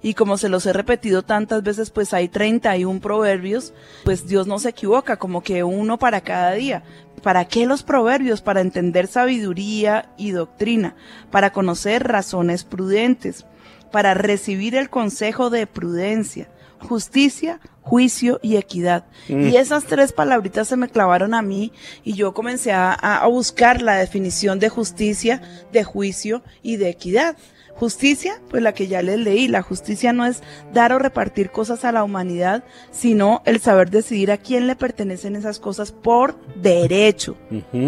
Y 0.01 0.13
como 0.13 0.37
se 0.37 0.47
los 0.47 0.65
he 0.65 0.71
repetido 0.71 1.23
tantas 1.23 1.61
veces, 1.61 1.89
pues 1.89 2.13
hay 2.13 2.29
31 2.29 3.01
proverbios, 3.01 3.73
pues 4.05 4.27
Dios 4.27 4.47
no 4.47 4.57
se 4.59 4.69
equivoca, 4.69 5.17
como 5.17 5.41
que 5.41 5.63
uno 5.63 5.99
para 5.99 6.21
cada 6.21 6.53
día. 6.53 6.83
¿Para 7.21 7.45
qué 7.45 7.65
los 7.65 7.83
proverbios? 7.83 8.41
Para 8.41 8.61
entender 8.61 9.07
sabiduría 9.07 10.09
y 10.15 10.31
doctrina, 10.31 10.95
para 11.31 11.51
conocer 11.51 12.07
razones 12.07 12.63
prudentes, 12.63 13.45
para 13.91 14.13
recibir 14.13 14.75
el 14.75 14.89
consejo 14.89 15.49
de 15.49 15.67
prudencia, 15.67 16.47
justicia, 16.81 17.59
juicio 17.81 18.39
y 18.41 18.57
equidad. 18.57 19.05
Y 19.27 19.55
esas 19.55 19.85
tres 19.85 20.13
palabritas 20.13 20.67
se 20.67 20.77
me 20.77 20.89
clavaron 20.89 21.33
a 21.33 21.41
mí 21.41 21.71
y 22.03 22.13
yo 22.13 22.33
comencé 22.33 22.71
a, 22.71 22.93
a 22.93 23.27
buscar 23.27 23.81
la 23.81 23.95
definición 23.95 24.59
de 24.59 24.69
justicia, 24.69 25.41
de 25.71 25.83
juicio 25.83 26.43
y 26.61 26.77
de 26.77 26.89
equidad. 26.89 27.35
Justicia, 27.79 28.41
pues 28.49 28.61
la 28.61 28.73
que 28.73 28.87
ya 28.87 29.01
les 29.01 29.17
leí, 29.17 29.47
la 29.47 29.61
justicia 29.61 30.11
no 30.11 30.25
es 30.25 30.43
dar 30.73 30.91
o 30.91 30.99
repartir 30.99 31.49
cosas 31.49 31.85
a 31.85 31.93
la 31.93 32.03
humanidad, 32.03 32.65
sino 32.91 33.41
el 33.45 33.61
saber 33.61 33.89
decidir 33.89 34.33
a 34.33 34.37
quién 34.37 34.67
le 34.67 34.75
pertenecen 34.75 35.37
esas 35.37 35.59
cosas 35.59 35.93
por 35.93 36.35
derecho. 36.55 37.37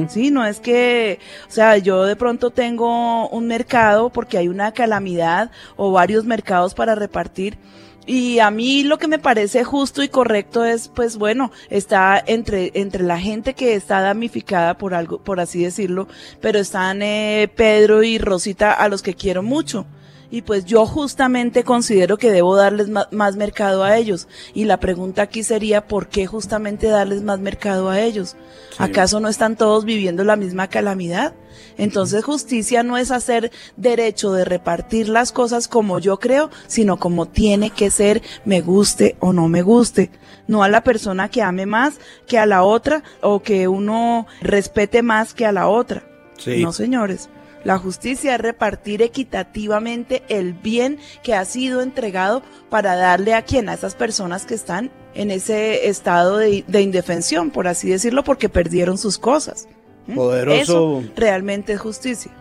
Sí, 0.07 0.31
no 0.31 0.45
es 0.45 0.61
que, 0.61 1.19
o 1.45 1.51
sea, 1.51 1.77
yo 1.77 2.05
de 2.05 2.15
pronto 2.15 2.51
tengo 2.51 3.27
un 3.27 3.47
mercado 3.47 4.09
porque 4.11 4.37
hay 4.37 4.47
una 4.47 4.71
calamidad 4.71 5.51
o 5.75 5.91
varios 5.91 6.23
mercados 6.23 6.73
para 6.73 6.95
repartir. 6.95 7.57
Y 8.05 8.39
a 8.39 8.49
mí 8.49 8.83
lo 8.83 8.97
que 8.97 9.07
me 9.07 9.19
parece 9.19 9.63
justo 9.63 10.01
y 10.03 10.09
correcto 10.09 10.65
es, 10.65 10.87
pues 10.87 11.17
bueno, 11.17 11.51
está 11.69 12.21
entre, 12.25 12.71
entre 12.73 13.03
la 13.03 13.19
gente 13.19 13.53
que 13.53 13.75
está 13.75 14.01
damnificada 14.01 14.77
por 14.77 14.93
algo, 14.93 15.19
por 15.19 15.39
así 15.39 15.63
decirlo, 15.63 16.07
pero 16.41 16.59
están 16.59 17.01
eh, 17.03 17.49
Pedro 17.55 18.01
y 18.01 18.17
Rosita 18.17 18.73
a 18.73 18.89
los 18.89 19.01
que 19.01 19.13
quiero 19.13 19.43
mucho. 19.43 19.85
Y 20.31 20.43
pues 20.43 20.63
yo 20.65 20.85
justamente 20.85 21.65
considero 21.65 22.17
que 22.17 22.31
debo 22.31 22.55
darles 22.55 22.87
más 22.89 23.35
mercado 23.35 23.83
a 23.83 23.97
ellos. 23.97 24.29
Y 24.53 24.63
la 24.63 24.79
pregunta 24.79 25.23
aquí 25.23 25.43
sería, 25.43 25.87
¿por 25.87 26.07
qué 26.07 26.25
justamente 26.25 26.87
darles 26.87 27.21
más 27.21 27.39
mercado 27.39 27.89
a 27.89 27.99
ellos? 27.99 28.37
¿Acaso 28.77 29.19
no 29.19 29.27
están 29.27 29.57
todos 29.57 29.83
viviendo 29.83 30.23
la 30.23 30.37
misma 30.37 30.69
calamidad? 30.69 31.33
Entonces 31.77 32.23
justicia 32.23 32.81
no 32.81 32.97
es 32.97 33.11
hacer 33.11 33.51
derecho 33.75 34.31
de 34.31 34.45
repartir 34.45 35.09
las 35.09 35.33
cosas 35.33 35.67
como 35.67 35.99
yo 35.99 36.17
creo, 36.17 36.49
sino 36.67 36.97
como 36.97 37.27
tiene 37.27 37.71
que 37.71 37.91
ser, 37.91 38.21
me 38.45 38.61
guste 38.61 39.17
o 39.19 39.33
no 39.33 39.49
me 39.49 39.61
guste. 39.61 40.11
No 40.47 40.63
a 40.63 40.69
la 40.69 40.83
persona 40.83 41.29
que 41.29 41.41
ame 41.41 41.65
más 41.65 41.99
que 42.25 42.39
a 42.39 42.45
la 42.45 42.63
otra 42.63 43.03
o 43.21 43.41
que 43.41 43.67
uno 43.67 44.27
respete 44.41 45.03
más 45.03 45.33
que 45.33 45.45
a 45.45 45.51
la 45.51 45.67
otra. 45.67 46.03
Sí. 46.37 46.63
No, 46.63 46.71
señores. 46.71 47.29
La 47.63 47.77
justicia 47.77 48.35
es 48.35 48.41
repartir 48.41 49.01
equitativamente 49.01 50.23
el 50.29 50.53
bien 50.53 50.97
que 51.23 51.35
ha 51.35 51.45
sido 51.45 51.81
entregado 51.81 52.41
para 52.69 52.95
darle 52.95 53.33
a 53.33 53.43
quien, 53.43 53.69
a 53.69 53.73
esas 53.73 53.95
personas 53.95 54.45
que 54.45 54.55
están 54.55 54.91
en 55.13 55.29
ese 55.29 55.87
estado 55.87 56.37
de, 56.37 56.63
de 56.67 56.81
indefensión, 56.81 57.51
por 57.51 57.67
así 57.67 57.89
decirlo, 57.89 58.23
porque 58.23 58.49
perdieron 58.49 58.97
sus 58.97 59.17
cosas. 59.17 59.67
¿Mm? 60.07 60.15
Poderoso. 60.15 60.61
Eso 60.61 61.03
realmente 61.15 61.73
es 61.73 61.79
justicia. 61.79 62.31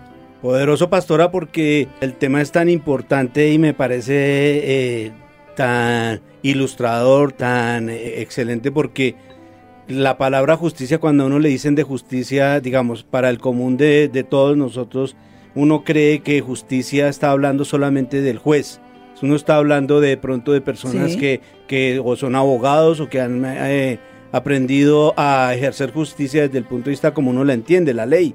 Poderoso 0.41 0.89
pastora 0.89 1.31
porque 1.31 1.89
el 2.01 2.15
tema 2.15 2.41
es 2.41 2.51
tan 2.51 2.71
importante 2.71 3.53
y 3.53 3.59
me 3.59 3.75
parece 3.75 4.15
eh, 4.15 5.13
tan 5.55 6.23
ilustrador, 6.43 7.33
tan 7.33 7.91
eh, 7.91 8.23
excelente 8.23 8.73
porque 8.73 9.17
la 9.91 10.17
palabra 10.19 10.57
justicia 10.57 10.99
cuando 10.99 11.25
a 11.25 11.27
uno 11.27 11.39
le 11.39 11.49
dicen 11.49 11.75
de 11.75 11.83
justicia, 11.83 12.61
digamos, 12.61 13.03
para 13.05 13.29
el 13.29 13.39
común 13.39 13.77
de, 13.77 14.09
de 14.09 14.23
todos 14.25 14.57
nosotros, 14.57 15.17
uno 15.55 15.85
cree 15.85 16.21
que 16.21 16.41
justicia 16.41 17.09
está 17.09 17.31
hablando 17.31 17.65
solamente 17.65 18.23
del 18.23 18.39
juez. 18.39 18.81
Uno 19.23 19.37
está 19.37 19.57
hablando 19.57 20.01
de 20.01 20.17
pronto 20.17 20.53
de 20.53 20.63
personas 20.63 21.13
Sí. 21.13 21.19
que, 21.19 21.41
que 21.67 22.01
o 22.03 22.17
son 22.17 22.35
abogados 22.37 23.01
o 23.01 23.11
que 23.11 23.21
han 23.21 23.43
eh, 23.45 23.99
aprendido 24.33 25.13
a 25.19 25.53
ejercer 25.55 25.93
justicia 25.93 26.43
desde 26.43 26.57
el 26.57 26.65
punto 26.65 26.87
de 26.87 26.93
vista 26.93 27.13
como 27.13 27.31
uno 27.31 27.45
la 27.45 27.53
entiende, 27.53 27.93
la 27.93 28.07
ley 28.07 28.35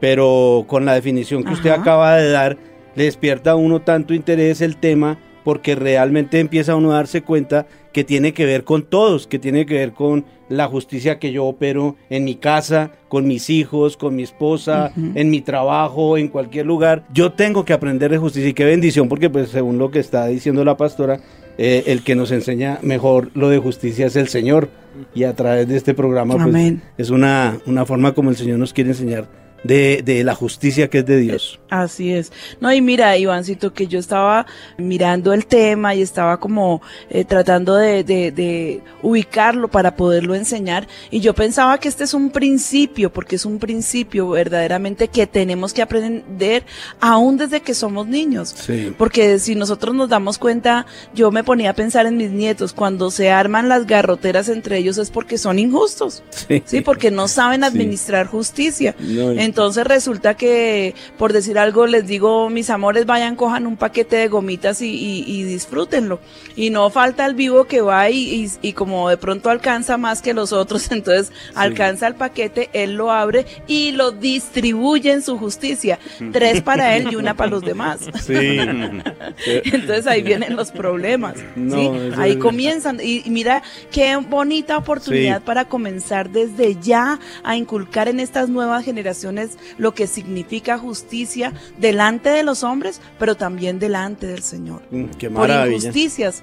pero 0.00 0.64
con 0.66 0.84
la 0.84 0.94
definición 0.94 1.44
que 1.44 1.52
usted 1.52 1.70
acaba 1.70 2.16
de 2.16 2.30
dar, 2.30 2.56
le 2.96 3.04
despierta 3.04 3.52
a 3.52 3.54
uno 3.56 3.82
tanto 3.82 4.14
interés 4.14 4.60
el 4.60 4.76
tema 4.76 5.16
porque 5.44 5.76
realmente 5.76 6.40
empieza 6.40 6.74
uno 6.74 6.90
a 6.92 6.96
darse 6.96 7.22
cuenta 7.22 7.66
que 7.92 8.04
tiene 8.04 8.32
que 8.32 8.46
ver 8.46 8.64
con 8.64 8.82
todos, 8.82 9.26
que 9.26 9.38
tiene 9.38 9.66
que 9.66 9.74
ver 9.74 9.92
con 9.92 10.24
la 10.48 10.66
justicia 10.66 11.18
que 11.18 11.32
yo 11.32 11.44
opero 11.44 11.96
en 12.10 12.24
mi 12.24 12.34
casa, 12.34 12.92
con 13.08 13.26
mis 13.26 13.50
hijos, 13.50 13.96
con 13.96 14.14
mi 14.16 14.22
esposa, 14.22 14.92
en 14.96 15.30
mi 15.30 15.40
trabajo, 15.40 16.16
en 16.16 16.28
cualquier 16.28 16.66
lugar. 16.66 17.04
Yo 17.12 17.32
tengo 17.32 17.64
que 17.64 17.72
aprender 17.72 18.10
de 18.10 18.18
justicia 18.18 18.50
y 18.50 18.54
qué 18.54 18.64
bendición 18.64 19.08
porque 19.08 19.30
pues 19.30 19.50
según 19.50 19.78
lo 19.78 19.90
que 19.90 19.98
está 19.98 20.26
diciendo 20.26 20.64
la 20.64 20.76
pastora, 20.76 21.20
eh, 21.58 21.84
el 21.86 22.02
que 22.02 22.14
nos 22.14 22.30
enseña 22.30 22.78
mejor 22.82 23.30
lo 23.34 23.48
de 23.48 23.58
justicia 23.58 24.06
es 24.06 24.16
el 24.16 24.28
Señor. 24.28 24.68
Y 25.14 25.24
a 25.24 25.34
través 25.34 25.68
de 25.68 25.76
este 25.76 25.94
programa 25.94 26.36
pues, 26.36 26.74
es 26.98 27.10
una, 27.10 27.58
una 27.66 27.86
forma 27.86 28.12
como 28.12 28.28
el 28.28 28.36
Señor 28.36 28.58
nos 28.58 28.74
quiere 28.74 28.90
enseñar 28.90 29.41
de, 29.64 30.02
de 30.04 30.24
la 30.24 30.34
justicia 30.34 30.88
que 30.90 30.98
es 30.98 31.06
de 31.06 31.18
Dios. 31.18 31.60
Así 31.70 32.12
es. 32.12 32.32
No, 32.60 32.72
y 32.72 32.80
mira, 32.82 33.16
Ivancito, 33.16 33.72
que 33.72 33.86
yo 33.86 33.98
estaba 33.98 34.46
mirando 34.76 35.32
el 35.32 35.46
tema 35.46 35.94
y 35.94 36.02
estaba 36.02 36.38
como 36.38 36.82
eh, 37.08 37.24
tratando 37.24 37.76
de, 37.76 38.04
de- 38.04 38.30
de 38.32 38.80
ubicarlo 39.02 39.68
para 39.68 39.96
poderlo 39.96 40.34
enseñar. 40.34 40.86
Y 41.10 41.20
yo 41.20 41.34
pensaba 41.34 41.78
que 41.78 41.88
este 41.88 42.04
es 42.04 42.12
un 42.14 42.30
principio, 42.30 43.12
porque 43.12 43.36
es 43.36 43.46
un 43.46 43.58
principio 43.58 44.28
verdaderamente 44.30 45.08
que 45.08 45.26
tenemos 45.26 45.72
que 45.72 45.82
aprender 45.82 46.64
aún 47.00 47.36
desde 47.38 47.60
que 47.62 47.74
somos 47.74 48.06
niños. 48.06 48.54
Sí. 48.54 48.92
Porque 48.98 49.38
si 49.38 49.54
nosotros 49.54 49.94
nos 49.94 50.08
damos 50.08 50.38
cuenta, 50.38 50.86
yo 51.14 51.30
me 51.30 51.44
ponía 51.44 51.70
a 51.70 51.74
pensar 51.74 52.06
en 52.06 52.16
mis 52.16 52.30
nietos, 52.30 52.72
cuando 52.72 53.10
se 53.10 53.30
arman 53.30 53.68
las 53.68 53.86
garroteras 53.86 54.48
entre 54.48 54.78
ellos 54.78 54.98
es 54.98 55.10
porque 55.10 55.38
son 55.38 55.58
injustos, 55.58 56.22
Sí. 56.30 56.62
¿sí? 56.66 56.80
Porque 56.82 57.10
no 57.10 57.28
saben 57.28 57.60
Sí. 57.62 57.66
administrar 57.66 58.26
justicia. 58.26 58.94
No, 58.98 59.32
Entonces 59.52 59.86
resulta 59.86 60.32
que, 60.34 60.94
por 61.18 61.34
decir 61.34 61.58
algo, 61.58 61.86
les 61.86 62.06
digo, 62.06 62.48
mis 62.48 62.70
amores, 62.70 63.04
vayan, 63.04 63.36
cojan 63.36 63.66
un 63.66 63.76
paquete 63.76 64.16
de 64.16 64.28
gomitas 64.28 64.80
y, 64.80 64.86
y- 64.88 65.24
y 65.26 65.42
disfrútenlo. 65.42 66.20
Y 66.56 66.70
no 66.70 66.88
falta 66.88 67.26
el 67.26 67.34
vivo 67.34 67.64
que 67.64 67.82
va 67.82 68.08
y, 68.08 68.48
como 68.74 69.10
de 69.10 69.18
pronto 69.18 69.50
alcanza 69.50 69.98
más 69.98 70.22
que 70.22 70.32
los 70.32 70.54
otros, 70.54 70.90
entonces 70.90 71.32
alcanza 71.54 72.06
el 72.06 72.14
paquete, 72.14 72.70
él 72.72 72.94
lo 72.94 73.10
abre 73.12 73.44
y 73.66 73.92
lo 73.92 74.10
distribuye 74.10 75.12
en 75.12 75.20
su 75.20 75.36
justicia. 75.36 75.98
Tres 76.32 76.62
para 76.62 76.96
él 76.96 77.08
y 77.12 77.16
una 77.16 77.34
para 77.36 77.50
los 77.50 77.60
demás. 77.62 78.00
Sí. 78.24 78.32
Entonces 79.64 80.06
ahí 80.06 80.22
vienen 80.22 80.56
los 80.56 80.70
problemas. 80.70 81.34
No, 81.56 81.76
¿sí? 81.76 81.90
eso 82.08 82.20
Ahí 82.20 82.30
es- 82.32 82.36
comienzan. 82.38 83.00
Y, 83.02 83.22
y 83.26 83.30
mira 83.30 83.62
qué 83.90 84.16
bonita 84.16 84.78
oportunidad 84.78 85.38
Sí. 85.40 85.42
para 85.44 85.66
comenzar 85.66 86.30
desde 86.30 86.76
ya 86.80 87.18
a 87.44 87.56
inculcar 87.56 88.08
en 88.08 88.18
estas 88.20 88.48
nuevas 88.48 88.84
generaciones 88.84 89.41
lo 89.78 89.94
que 89.94 90.06
significa 90.06 90.78
justicia 90.78 91.52
delante 91.78 92.30
de 92.30 92.42
los 92.42 92.62
hombres, 92.64 93.00
pero 93.18 93.36
también 93.36 93.78
delante 93.78 94.26
del 94.26 94.42
Señor. 94.42 94.82
Mm, 94.90 95.04
Qué 95.18 95.30
Por 95.30 95.48
maravilla. 95.48 95.76
injusticias. 95.76 96.42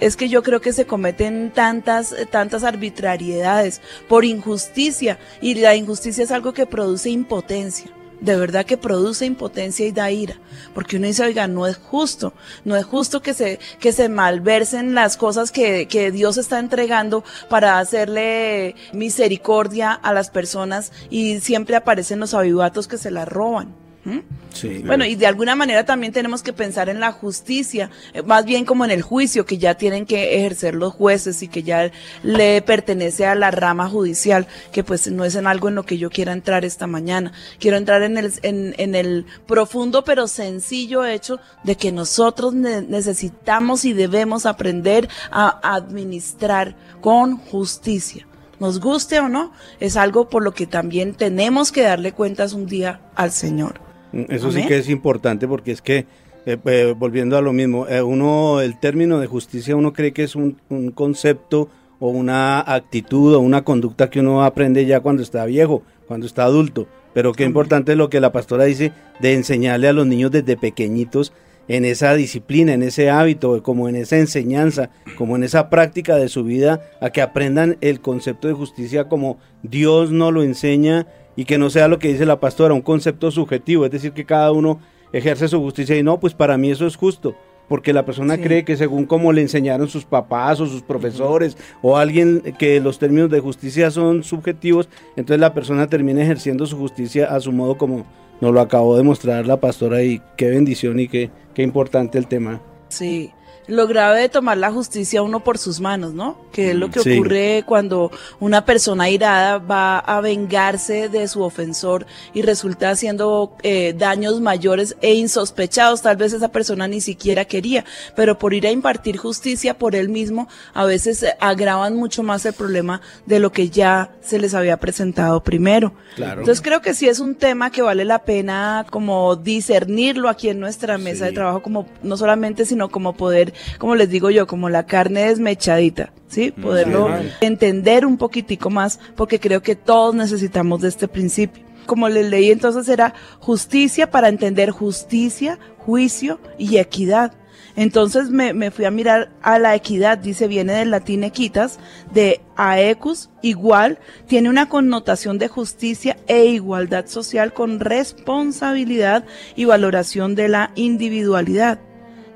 Es 0.00 0.16
que 0.16 0.28
yo 0.28 0.42
creo 0.42 0.60
que 0.60 0.72
se 0.72 0.84
cometen 0.84 1.52
tantas, 1.54 2.12
eh, 2.12 2.26
tantas 2.26 2.64
arbitrariedades 2.64 3.80
por 4.08 4.24
injusticia. 4.24 5.18
Y 5.40 5.54
la 5.54 5.76
injusticia 5.76 6.24
es 6.24 6.32
algo 6.32 6.52
que 6.52 6.66
produce 6.66 7.10
impotencia. 7.10 7.86
De 8.22 8.36
verdad 8.36 8.64
que 8.64 8.76
produce 8.76 9.26
impotencia 9.26 9.84
y 9.84 9.90
da 9.90 10.10
ira. 10.10 10.36
Porque 10.74 10.96
uno 10.96 11.08
dice, 11.08 11.24
oiga, 11.24 11.48
no 11.48 11.66
es 11.66 11.76
justo. 11.76 12.34
No 12.64 12.76
es 12.76 12.84
justo 12.84 13.20
que 13.20 13.34
se, 13.34 13.58
que 13.80 13.92
se 13.92 14.08
malversen 14.08 14.94
las 14.94 15.16
cosas 15.16 15.50
que, 15.50 15.88
que 15.88 16.12
Dios 16.12 16.38
está 16.38 16.60
entregando 16.60 17.24
para 17.48 17.80
hacerle 17.80 18.76
misericordia 18.92 19.92
a 19.92 20.14
las 20.14 20.30
personas 20.30 20.92
y 21.10 21.40
siempre 21.40 21.74
aparecen 21.74 22.20
los 22.20 22.32
avivatos 22.32 22.86
que 22.86 22.96
se 22.96 23.10
las 23.10 23.26
roban. 23.26 23.81
¿Mm? 24.04 24.18
Sí. 24.52 24.82
Bueno, 24.84 25.04
y 25.04 25.14
de 25.14 25.26
alguna 25.28 25.54
manera 25.54 25.84
también 25.84 26.12
tenemos 26.12 26.42
que 26.42 26.52
pensar 26.52 26.88
en 26.88 26.98
la 26.98 27.12
justicia, 27.12 27.88
eh, 28.12 28.22
más 28.22 28.44
bien 28.44 28.64
como 28.64 28.84
en 28.84 28.90
el 28.90 29.00
juicio 29.00 29.46
que 29.46 29.58
ya 29.58 29.76
tienen 29.76 30.06
que 30.06 30.36
ejercer 30.38 30.74
los 30.74 30.92
jueces 30.92 31.40
y 31.42 31.48
que 31.48 31.62
ya 31.62 31.90
le 32.24 32.60
pertenece 32.62 33.26
a 33.26 33.36
la 33.36 33.52
rama 33.52 33.88
judicial, 33.88 34.48
que 34.72 34.82
pues 34.82 35.10
no 35.10 35.24
es 35.24 35.36
en 35.36 35.46
algo 35.46 35.68
en 35.68 35.76
lo 35.76 35.84
que 35.86 35.98
yo 35.98 36.10
quiera 36.10 36.32
entrar 36.32 36.64
esta 36.64 36.88
mañana. 36.88 37.32
Quiero 37.60 37.76
entrar 37.76 38.02
en 38.02 38.18
el, 38.18 38.32
en, 38.42 38.74
en 38.76 38.94
el 38.96 39.24
profundo 39.46 40.02
pero 40.04 40.26
sencillo 40.26 41.04
hecho 41.04 41.38
de 41.62 41.76
que 41.76 41.92
nosotros 41.92 42.54
ne- 42.54 42.82
necesitamos 42.82 43.84
y 43.84 43.92
debemos 43.92 44.46
aprender 44.46 45.08
a 45.30 45.60
administrar 45.76 46.74
con 47.00 47.36
justicia. 47.36 48.26
Nos 48.58 48.80
guste 48.80 49.18
o 49.20 49.28
no, 49.28 49.52
es 49.80 49.96
algo 49.96 50.28
por 50.28 50.42
lo 50.42 50.52
que 50.52 50.66
también 50.66 51.14
tenemos 51.14 51.72
que 51.72 51.82
darle 51.82 52.12
cuentas 52.12 52.52
un 52.52 52.66
día 52.66 53.00
al 53.14 53.30
Señor. 53.32 53.80
Mm, 54.12 54.24
Eso 54.28 54.52
sí 54.52 54.66
que 54.66 54.78
es 54.78 54.88
importante 54.88 55.48
porque 55.48 55.72
es 55.72 55.82
que, 55.82 56.06
eh, 56.46 56.56
eh, 56.64 56.94
volviendo 56.96 57.36
a 57.36 57.40
lo 57.40 57.52
mismo, 57.52 57.86
eh, 57.88 58.02
uno, 58.02 58.60
el 58.60 58.78
término 58.78 59.18
de 59.20 59.26
justicia, 59.26 59.76
uno 59.76 59.92
cree 59.92 60.12
que 60.12 60.24
es 60.24 60.34
un, 60.36 60.58
un 60.68 60.90
concepto 60.90 61.68
o 61.98 62.08
una 62.08 62.60
actitud 62.60 63.34
o 63.34 63.40
una 63.40 63.62
conducta 63.62 64.10
que 64.10 64.20
uno 64.20 64.42
aprende 64.42 64.84
ya 64.86 65.00
cuando 65.00 65.22
está 65.22 65.44
viejo, 65.44 65.82
cuando 66.08 66.26
está 66.26 66.44
adulto. 66.44 66.86
Pero 67.14 67.32
qué 67.32 67.44
Amén. 67.44 67.50
importante 67.50 67.92
es 67.92 67.98
lo 67.98 68.10
que 68.10 68.20
la 68.20 68.32
pastora 68.32 68.64
dice 68.64 68.92
de 69.20 69.34
enseñarle 69.34 69.88
a 69.88 69.92
los 69.92 70.06
niños 70.06 70.30
desde 70.30 70.56
pequeñitos 70.56 71.32
en 71.68 71.84
esa 71.84 72.14
disciplina, 72.14 72.72
en 72.72 72.82
ese 72.82 73.08
hábito, 73.08 73.62
como 73.62 73.88
en 73.88 73.94
esa 73.94 74.18
enseñanza, 74.18 74.90
como 75.16 75.36
en 75.36 75.44
esa 75.44 75.70
práctica 75.70 76.16
de 76.16 76.28
su 76.28 76.42
vida, 76.42 76.80
a 77.00 77.10
que 77.10 77.22
aprendan 77.22 77.76
el 77.80 78.00
concepto 78.00 78.48
de 78.48 78.54
justicia 78.54 79.08
como 79.08 79.38
Dios 79.62 80.10
nos 80.10 80.32
lo 80.32 80.42
enseña 80.42 81.06
y 81.36 81.44
que 81.44 81.58
no 81.58 81.70
sea 81.70 81.88
lo 81.88 81.98
que 81.98 82.08
dice 82.08 82.26
la 82.26 82.40
pastora, 82.40 82.74
un 82.74 82.82
concepto 82.82 83.30
subjetivo, 83.30 83.84
es 83.84 83.90
decir, 83.90 84.12
que 84.12 84.24
cada 84.24 84.52
uno 84.52 84.80
ejerce 85.12 85.48
su 85.48 85.58
justicia 85.60 85.96
y 85.96 86.02
no, 86.02 86.18
pues 86.20 86.34
para 86.34 86.56
mí 86.56 86.70
eso 86.70 86.86
es 86.86 86.96
justo, 86.96 87.34
porque 87.68 87.92
la 87.92 88.04
persona 88.04 88.36
Sí. 88.36 88.42
cree 88.42 88.64
que 88.64 88.76
según 88.76 89.04
como 89.06 89.32
le 89.32 89.40
enseñaron 89.42 89.88
sus 89.88 90.04
papás 90.04 90.60
o 90.60 90.66
sus 90.66 90.82
profesores 90.82 91.56
o 91.82 91.96
alguien 91.96 92.42
que 92.58 92.80
los 92.80 92.98
términos 92.98 93.30
de 93.30 93.40
justicia 93.40 93.90
son 93.90 94.24
subjetivos, 94.24 94.88
entonces 95.16 95.40
la 95.40 95.54
persona 95.54 95.86
termina 95.86 96.22
ejerciendo 96.22 96.66
su 96.66 96.76
justicia 96.76 97.34
a 97.34 97.40
su 97.40 97.52
modo 97.52 97.76
como 97.78 98.04
nos 98.40 98.52
lo 98.52 98.60
acabó 98.60 98.96
de 98.96 99.02
mostrar 99.04 99.46
la 99.46 99.58
pastora 99.58 100.02
y 100.02 100.20
qué 100.36 100.50
bendición 100.50 100.98
y 100.98 101.08
qué, 101.08 101.30
qué 101.54 101.62
importante 101.62 102.18
el 102.18 102.26
tema. 102.26 102.60
Sí, 102.88 103.30
lo 103.68 103.86
grave 103.86 104.20
de 104.20 104.28
tomar 104.28 104.58
la 104.58 104.72
justicia 104.72 105.22
uno 105.22 105.40
por 105.44 105.56
sus 105.56 105.78
manos, 105.80 106.12
¿no? 106.14 106.36
Que 106.52 106.70
es 106.70 106.76
lo 106.76 106.90
que 106.90 107.00
Sí. 107.00 107.14
ocurre 107.14 107.64
cuando 107.66 108.10
una 108.40 108.64
persona 108.64 109.08
irada 109.08 109.58
va 109.58 109.98
a 109.98 110.20
vengarse 110.20 111.08
de 111.08 111.28
su 111.28 111.42
ofensor 111.42 112.06
y 112.34 112.42
resulta 112.42 112.90
haciendo 112.90 113.56
eh, 113.62 113.94
daños 113.96 114.40
mayores 114.40 114.96
e 115.00 115.14
insospechados. 115.14 116.02
Tal 116.02 116.16
vez 116.16 116.32
esa 116.32 116.48
persona 116.48 116.88
ni 116.88 117.00
siquiera 117.00 117.44
quería, 117.44 117.84
pero 118.16 118.36
por 118.38 118.52
ir 118.52 118.66
a 118.66 118.70
impartir 118.70 119.16
justicia 119.16 119.78
por 119.78 119.94
él 119.94 120.08
mismo, 120.08 120.48
a 120.74 120.84
veces 120.84 121.24
agravan 121.40 121.94
mucho 121.96 122.22
más 122.22 122.44
el 122.46 122.52
problema 122.54 123.00
de 123.26 123.38
lo 123.38 123.52
que 123.52 123.68
ya 123.70 124.10
se 124.22 124.38
les 124.38 124.54
había 124.54 124.76
presentado 124.78 125.42
primero. 125.42 125.92
Claro. 126.16 126.40
Entonces 126.40 126.62
creo 126.62 126.82
que 126.82 126.94
sí 126.94 127.08
es 127.08 127.20
un 127.20 127.34
tema 127.36 127.70
que 127.70 127.82
vale 127.82 128.04
la 128.04 128.20
pena 128.24 128.84
como 128.90 129.36
discernirlo 129.36 130.28
aquí 130.28 130.48
en 130.48 130.60
nuestra 130.60 130.98
mesa 130.98 131.26
de 131.26 131.32
trabajo, 131.32 131.62
como 131.62 131.86
no 132.02 132.16
solamente, 132.16 132.64
sino 132.66 132.90
como 132.90 133.14
poder, 133.14 133.51
como 133.78 133.94
les 133.94 134.08
digo 134.10 134.30
yo, 134.30 134.46
como 134.46 134.68
la 134.68 134.86
carne 134.86 135.28
desmechadita, 135.28 136.12
¿sí? 136.28 136.50
Poderlo 136.50 137.08
Sí. 137.08 137.28
entender 137.40 138.06
un 138.06 138.16
poquitico 138.16 138.70
más, 138.70 138.98
porque 139.16 139.40
creo 139.40 139.62
que 139.62 139.76
todos 139.76 140.14
necesitamos 140.14 140.80
de 140.80 140.88
este 140.88 141.08
principio. 141.08 141.64
Como 141.86 142.08
les 142.08 142.28
leí, 142.30 142.50
entonces 142.50 142.88
era 142.88 143.14
justicia 143.40 144.10
para 144.10 144.28
entender 144.28 144.70
justicia, 144.70 145.58
juicio 145.78 146.38
y 146.58 146.76
equidad. 146.78 147.32
Entonces 147.74 148.28
me, 148.28 148.52
me 148.52 148.70
fui 148.70 148.84
a 148.84 148.90
mirar 148.90 149.30
a 149.42 149.58
la 149.58 149.74
equidad, 149.74 150.18
dice, 150.18 150.46
viene 150.46 150.74
del 150.74 150.90
latín 150.90 151.24
equitas, 151.24 151.78
de 152.12 152.42
aecus, 152.54 153.30
igual, 153.40 153.98
tiene 154.26 154.50
una 154.50 154.68
connotación 154.68 155.38
de 155.38 155.48
justicia 155.48 156.18
e 156.26 156.44
igualdad 156.44 157.06
social 157.06 157.54
con 157.54 157.80
responsabilidad 157.80 159.24
y 159.56 159.64
valoración 159.64 160.34
de 160.34 160.48
la 160.48 160.70
individualidad, 160.74 161.78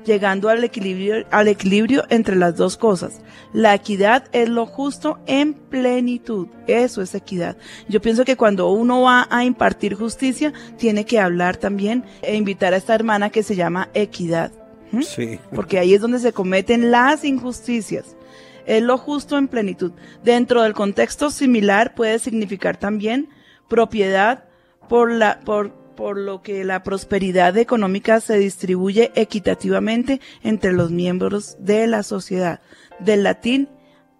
llegando 0.07 0.49
al 0.49 0.63
equilibrio, 0.63 1.27
al 1.29 1.47
equilibrio 1.47 2.03
entre 2.09 2.35
las 2.35 2.55
dos 2.55 2.77
cosas. 2.77 3.21
La 3.53 3.75
equidad 3.75 4.25
es 4.31 4.49
lo 4.49 4.65
justo 4.65 5.19
en 5.27 5.53
plenitud, 5.53 6.47
eso 6.65 7.03
es 7.03 7.13
equidad. 7.13 7.57
Yo 7.87 8.01
pienso 8.01 8.25
que 8.25 8.35
cuando 8.35 8.71
uno 8.71 9.01
va 9.01 9.27
a 9.29 9.43
impartir 9.43 9.93
justicia, 9.93 10.51
tiene 10.77 11.05
que 11.05 11.19
hablar 11.19 11.57
también 11.57 12.03
e 12.23 12.35
invitar 12.35 12.73
a 12.73 12.77
esta 12.77 12.95
hermana 12.95 13.29
que 13.29 13.43
se 13.43 13.55
llama 13.55 13.89
equidad. 13.93 14.51
¿Mm? 14.89 15.01
Sí. 15.01 15.37
porque 15.53 15.79
ahí 15.79 15.93
es 15.93 15.99
donde 15.99 16.17
se 16.17 16.31
cometen 16.31 16.91
las 16.91 17.25
injusticias. 17.25 18.15
Es 18.65 18.81
lo 18.81 18.97
justo 18.97 19.37
en 19.37 19.49
plenitud. 19.49 19.91
Dentro 20.23 20.63
del 20.63 20.73
contexto 20.73 21.29
similar 21.29 21.93
puede 21.93 22.19
significar 22.19 22.77
también 22.77 23.27
propiedad 23.67 24.45
por 24.87 25.11
la, 25.11 25.41
por, 25.41 25.73
por 25.97 26.17
lo 26.17 26.41
que 26.41 26.63
la 26.63 26.83
prosperidad 26.83 27.57
económica 27.57 28.21
se 28.21 28.37
distribuye 28.37 29.11
equitativamente 29.15 30.21
entre 30.43 30.71
los 30.71 30.91
miembros 30.91 31.57
de 31.59 31.87
la 31.87 32.03
sociedad. 32.03 32.61
Del 32.99 33.23
latín 33.23 33.67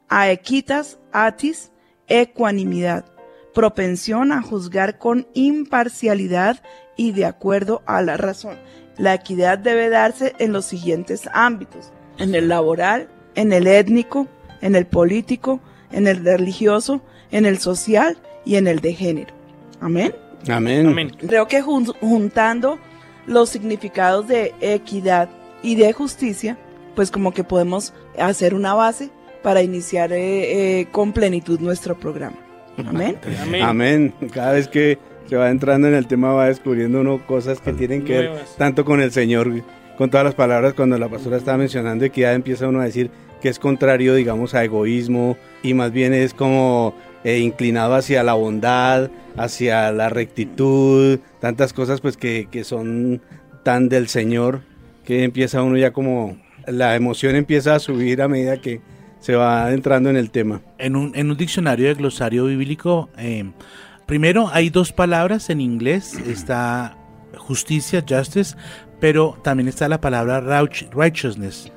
aequitas, 0.10 1.00
atis, 1.14 1.72
ecuanimidad. 2.08 3.06
Propensión 3.54 4.34
a 4.34 4.42
juzgar 4.42 4.98
con 4.98 5.28
imparcialidad 5.34 6.62
y 6.98 7.12
de 7.14 7.26
acuerdo 7.26 7.84
a 7.86 8.02
la 8.02 8.18
razón. 8.18 8.58
La 8.98 9.14
equidad 9.14 9.60
debe 9.60 9.90
darse 9.90 10.34
en 10.40 10.52
los 10.52 10.66
siguientes 10.66 11.30
ámbitos. 11.32 11.94
En 12.18 12.34
el 12.36 12.50
laboral, 12.50 13.08
en 13.36 13.54
el 13.54 13.68
étnico, 13.68 14.28
en 14.62 14.76
el 14.76 14.88
político, 14.88 15.62
en 15.92 16.08
el 16.08 16.26
religioso, 16.26 17.02
en 17.32 17.46
el 17.46 17.60
social 17.60 18.18
y 18.46 18.56
en 18.56 18.68
el 18.68 18.80
de 18.80 18.94
género. 18.94 19.34
Amén. 19.80 20.14
Amén. 20.50 20.88
Amén. 20.88 21.12
Creo 21.28 21.48
que 21.48 21.62
jun- 21.62 21.94
juntando 22.00 22.80
los 23.26 23.50
significados 23.50 24.28
de 24.28 24.54
equidad 24.62 25.30
y 25.64 25.76
de 25.76 25.92
justicia, 25.94 26.58
pues 26.96 27.12
como 27.12 27.34
que 27.34 27.44
podemos 27.44 27.94
hacer 28.18 28.54
una 28.54 28.74
base 28.74 29.10
para 29.44 29.62
iniciar 29.62 30.12
eh, 30.14 30.80
eh, 30.82 30.88
con 30.92 31.14
plenitud 31.14 31.60
nuestro 31.60 31.98
programa. 32.00 32.38
Amén. 32.78 33.18
Amén. 33.42 33.64
Amén. 33.64 34.14
Cada 34.34 34.54
vez 34.54 34.68
que 34.68 34.98
se 35.28 35.36
va 35.36 35.50
entrando 35.50 35.88
en 35.88 35.94
el 35.96 36.08
tema 36.08 36.34
va 36.34 36.48
descubriendo 36.48 37.02
uno 37.02 37.26
cosas 37.26 37.60
que 37.60 37.74
tienen 37.74 38.04
que 38.06 38.18
ver 38.20 38.32
tanto 38.58 38.86
con 38.86 39.02
el 39.02 39.12
Señor, 39.12 39.52
con 39.98 40.10
todas 40.10 40.26
las 40.26 40.36
palabras. 40.36 40.74
Cuando 40.74 40.98
la 40.98 41.10
pastora 41.10 41.38
estaba 41.38 41.58
mencionando 41.58 42.06
equidad, 42.06 42.34
empieza 42.34 42.68
uno 42.68 42.80
a 42.80 42.86
decir 42.86 43.10
que 43.42 43.50
es 43.50 43.60
contrario, 43.60 44.16
digamos, 44.16 44.54
a 44.56 44.64
egoísmo 44.64 45.38
y 45.64 45.74
más 45.74 45.92
bien 45.92 46.14
es 46.14 46.34
como 46.34 46.96
eh, 47.24 47.40
inclinado 47.40 47.96
hacia 47.96 48.24
la 48.24 48.34
bondad, 48.34 49.10
hacia 49.36 49.92
la 49.92 50.10
rectitud, 50.10 51.20
tantas 51.40 51.74
cosas 51.74 52.02
pues 52.02 52.18
que, 52.18 52.48
que 52.52 52.64
son 52.64 53.22
tan 53.64 53.90
del 53.90 54.08
Señor 54.08 54.62
que 55.08 55.24
empieza 55.24 55.62
uno 55.62 55.78
ya 55.78 55.92
como 55.92 56.38
la 56.66 56.96
emoción 56.96 57.36
empieza 57.36 57.76
a 57.76 57.80
subir 57.80 58.22
a 58.22 58.28
medida 58.28 58.58
que 58.58 58.82
se 59.20 59.36
va 59.36 59.72
entrando 59.72 60.10
en 60.10 60.18
el 60.18 60.32
tema. 60.32 60.62
En 60.78 60.96
un, 60.96 61.14
en 61.16 61.32
un 61.32 61.38
diccionario 61.38 61.88
de 61.88 61.94
glosario 61.94 62.46
bíblico, 62.46 63.10
eh, 63.18 63.50
primero 64.06 64.50
hay 64.52 64.70
dos 64.70 64.92
palabras 64.92 65.50
en 65.50 65.62
inglés, 65.62 66.14
está 66.28 66.98
justicia, 67.38 68.04
justice, 68.08 68.56
pero 69.00 69.38
también 69.44 69.70
está 69.70 69.88
la 69.88 70.02
palabra 70.02 70.42
righteousness. 70.42 71.72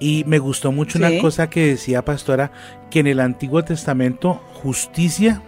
Y 0.00 0.24
me 0.26 0.38
gustó 0.38 0.72
mucho 0.72 0.98
Sí. 0.98 1.04
una 1.04 1.20
cosa 1.20 1.48
que 1.48 1.66
decía 1.66 2.04
Pastora, 2.04 2.50
que 2.90 3.00
en 3.00 3.06
el 3.06 3.20
Antiguo 3.20 3.62
Testamento 3.64 4.34
justicia 4.54 5.40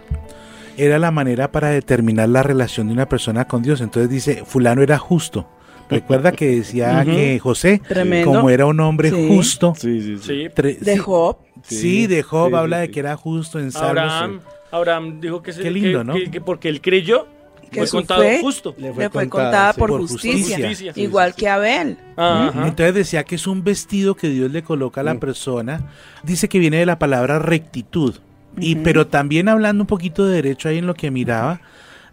era 0.77 0.99
la 0.99 1.11
manera 1.11 1.51
para 1.51 1.69
determinar 1.69 2.29
la 2.29 2.43
relación 2.43 2.87
de 2.87 2.93
una 2.93 3.09
persona 3.09 3.45
con 3.45 3.61
Dios. 3.63 3.81
Entonces 3.81 4.09
dice, 4.09 4.43
fulano 4.45 4.81
era 4.81 4.97
justo. 4.97 5.47
Recuerda 5.89 6.31
que 6.33 6.47
decía 6.57 7.03
que 7.05 7.39
José, 7.39 7.81
Tremendo. 7.87 8.31
como 8.31 8.49
era 8.49 8.65
un 8.65 8.79
hombre 8.79 9.09
Sí. 9.09 9.25
justo, 9.27 9.73
Sí, 9.77 10.01
sí, 10.01 10.17
Sí. 10.17 10.33
tre- 10.55 10.77
De 10.79 10.97
Job. 10.97 11.37
Sí, 11.63 12.07
de 12.07 12.23
Job 12.23 12.49
Sí, 12.49 12.55
habla 12.55 12.77
sí, 12.77 12.81
de 12.81 12.91
que 12.91 12.99
era 12.99 13.15
justo 13.17 13.59
en 13.59 13.71
Salmos. 13.71 13.89
Abraham, 13.89 14.39
Abraham 14.71 15.19
dijo 15.21 15.41
que, 15.41 15.53
se- 15.53 15.61
Qué 15.63 15.71
lindo, 15.71 15.99
que- 15.99 16.03
¿no? 16.05 16.13
que- 16.13 16.29
que 16.31 16.41
porque 16.41 16.69
él 16.69 16.81
creyó, 16.81 17.27
Que 17.71 17.79
fue 17.79 17.87
su 17.87 17.97
contado 17.97 18.21
fe 18.21 18.39
justo. 18.41 18.75
Le 18.77 18.93
Le 18.93 19.09
fue 19.09 19.29
contada 19.29 19.73
sí. 19.73 19.79
por, 19.79 19.89
por 19.89 20.01
justicia, 20.01 20.71
igual 20.95 21.35
que 21.35 21.49
Abel. 21.49 21.97
Ajá. 22.15 22.67
Entonces 22.67 22.93
decía 22.93 23.23
que 23.23 23.35
es 23.35 23.47
un 23.47 23.63
vestido 23.63 24.15
que 24.15 24.29
Dios 24.29 24.51
le 24.51 24.63
coloca 24.63 25.01
a 25.01 25.03
la 25.03 25.19
persona. 25.19 25.91
Dice 26.23 26.49
que 26.49 26.59
viene 26.59 26.77
de 26.77 26.85
la 26.85 26.99
palabra 26.99 27.39
rectitud. 27.39 28.15
Y 28.59 28.75
pero 28.75 29.07
también 29.07 29.49
hablando 29.49 29.83
un 29.83 29.87
poquito 29.87 30.25
de 30.25 30.35
derecho 30.35 30.69
ahí 30.69 30.79
en 30.79 30.87
lo 30.87 30.95
que 30.95 31.11
miraba, 31.11 31.61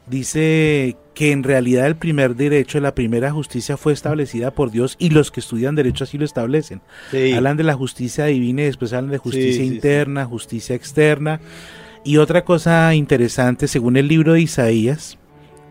dice 0.06 0.96
que 1.14 1.32
en 1.32 1.42
realidad 1.42 1.86
el 1.86 1.96
primer 1.96 2.34
derecho, 2.34 2.80
la 2.80 2.94
primera 2.94 3.30
justicia 3.30 3.76
fue 3.76 3.92
establecida 3.92 4.50
por 4.50 4.70
Dios 4.70 4.96
y 4.98 5.10
los 5.10 5.30
que 5.30 5.40
estudian 5.40 5.74
derecho 5.74 6.04
así 6.04 6.18
lo 6.18 6.24
establecen. 6.24 6.82
Sí. 7.10 7.32
Hablan 7.32 7.56
de 7.56 7.64
la 7.64 7.74
justicia 7.74 8.26
divina 8.26 8.62
y 8.62 8.66
después 8.66 8.92
hablan 8.92 9.12
de 9.12 9.18
justicia 9.18 9.52
sí, 9.52 9.68
sí. 9.68 9.74
interna, 9.74 10.24
justicia 10.26 10.74
externa. 10.74 11.40
Y 12.04 12.18
otra 12.18 12.44
cosa 12.44 12.94
interesante, 12.94 13.66
según 13.66 13.96
el 13.96 14.08
libro 14.08 14.34
de 14.34 14.42
Isaías, 14.42 15.16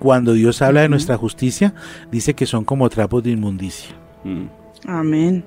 cuando 0.04 0.34
Dios 0.34 0.62
habla 0.62 0.82
de 0.82 0.90
nuestra 0.90 1.16
justicia, 1.18 1.74
dice 2.12 2.34
que 2.34 2.46
son 2.46 2.66
como 2.66 2.90
trapos 2.90 3.24
de 3.24 3.32
inmundicia. 3.32 3.96
Mm. 4.26 4.48
Amén. 4.86 5.46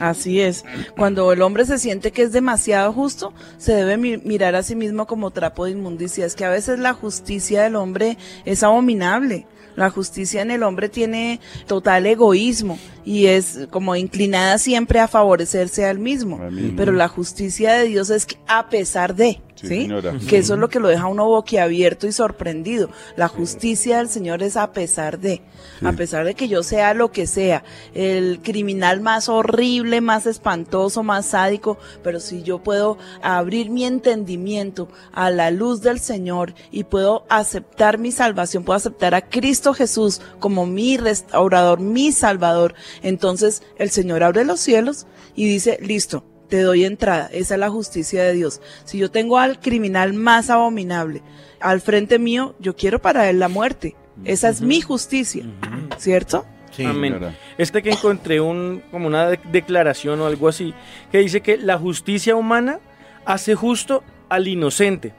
Así 0.00 0.40
es. 0.40 0.64
Cuando 0.96 1.30
el 1.32 1.42
hombre 1.42 1.66
se 1.66 1.78
siente 1.78 2.10
que 2.10 2.22
es 2.22 2.32
demasiado 2.32 2.94
justo, 2.94 3.34
se 3.58 3.74
debe 3.74 3.98
mi- 3.98 4.16
mirar 4.16 4.54
a 4.54 4.62
sí 4.62 4.74
mismo 4.74 5.06
como 5.06 5.30
trapo 5.32 5.66
de 5.66 5.72
inmundicia. 5.72 6.24
Es 6.24 6.34
que 6.34 6.46
a 6.46 6.50
veces 6.50 6.78
la 6.78 6.94
justicia 6.94 7.62
del 7.62 7.76
hombre 7.76 8.16
es 8.46 8.62
abominable. 8.62 9.46
La 9.76 9.90
justicia 9.90 10.40
en 10.40 10.50
el 10.50 10.62
hombre 10.62 10.88
tiene 10.88 11.40
total 11.66 12.06
egoísmo 12.06 12.78
y 13.04 13.26
es 13.26 13.66
como 13.70 13.96
inclinada 13.96 14.56
siempre 14.58 14.98
a 15.00 15.08
favorecerse 15.08 15.84
al 15.84 15.98
mismo. 15.98 16.40
Pero 16.76 16.92
la 16.92 17.08
justicia 17.08 17.74
de 17.74 17.84
Dios 17.88 18.08
es 18.08 18.24
que 18.24 18.36
a 18.46 18.68
pesar 18.70 19.14
de, 19.14 19.40
Sí, 19.64 19.74
¿sí? 19.74 19.82
señora. 19.82 20.18
Que 20.28 20.38
eso 20.38 20.54
es 20.54 20.60
lo 20.60 20.68
que 20.68 20.80
lo 20.80 20.88
deja 20.88 21.06
uno 21.06 21.26
boquiabierto 21.26 22.06
y 22.06 22.12
sorprendido. 22.12 22.90
La 23.16 23.28
justicia 23.28 23.98
del 23.98 24.08
Señor 24.08 24.42
es 24.42 24.56
a 24.56 24.72
pesar 24.72 25.18
de, 25.18 25.42
a 25.82 25.92
pesar 25.92 26.24
de 26.24 26.34
que 26.34 26.48
yo 26.48 26.62
sea 26.62 26.94
lo 26.94 27.12
que 27.12 27.26
sea, 27.26 27.64
el 27.94 28.40
criminal 28.42 29.00
más 29.00 29.28
horrible, 29.28 30.00
más 30.00 30.26
espantoso, 30.26 31.02
más 31.02 31.26
sádico, 31.26 31.78
pero 32.02 32.20
si 32.20 32.42
yo 32.42 32.62
puedo 32.62 32.98
abrir 33.22 33.70
mi 33.70 33.84
entendimiento 33.84 34.88
a 35.12 35.30
la 35.30 35.50
luz 35.50 35.80
del 35.80 36.00
Señor 36.00 36.54
y 36.70 36.84
puedo 36.84 37.24
aceptar 37.28 37.98
mi 37.98 38.12
salvación, 38.12 38.64
puedo 38.64 38.76
aceptar 38.76 39.14
a 39.14 39.28
Cristo 39.28 39.74
Jesús 39.74 40.20
como 40.40 40.66
mi 40.66 40.96
restaurador, 40.96 41.80
mi 41.80 42.12
salvador, 42.12 42.74
entonces 43.02 43.62
el 43.78 43.90
Señor 43.90 44.22
abre 44.22 44.44
los 44.44 44.60
cielos 44.60 45.06
y 45.34 45.46
dice, 45.46 45.78
listo, 45.80 46.24
te 46.54 46.62
doy 46.62 46.84
entrada. 46.84 47.28
Esa 47.32 47.54
es 47.54 47.58
la 47.60 47.68
justicia 47.68 48.22
de 48.22 48.32
Dios. 48.32 48.60
Si 48.84 48.96
yo 48.96 49.10
tengo 49.10 49.38
al 49.38 49.58
criminal 49.58 50.12
más 50.14 50.50
abominable 50.50 51.20
al 51.58 51.80
frente 51.80 52.20
mío, 52.20 52.54
yo 52.60 52.76
quiero 52.76 53.00
para 53.02 53.28
él 53.28 53.40
la 53.40 53.48
muerte. 53.48 53.96
Esa 54.24 54.50
es 54.50 54.60
mi 54.60 54.80
justicia, 54.80 55.44
¿cierto? 55.98 56.46
Sí. 56.70 56.84
Amén. 56.84 57.18
Este 57.58 57.82
que 57.82 57.90
encontré 57.90 58.40
un, 58.40 58.84
como 58.92 59.08
una 59.08 59.30
de- 59.30 59.40
declaración 59.50 60.20
o 60.20 60.26
algo 60.26 60.46
así, 60.46 60.72
que 61.10 61.18
dice 61.18 61.40
que 61.40 61.56
la 61.56 61.76
justicia 61.76 62.36
humana 62.36 62.78
hace 63.24 63.56
justo 63.56 64.04
al 64.28 64.46
inocente, 64.46 65.12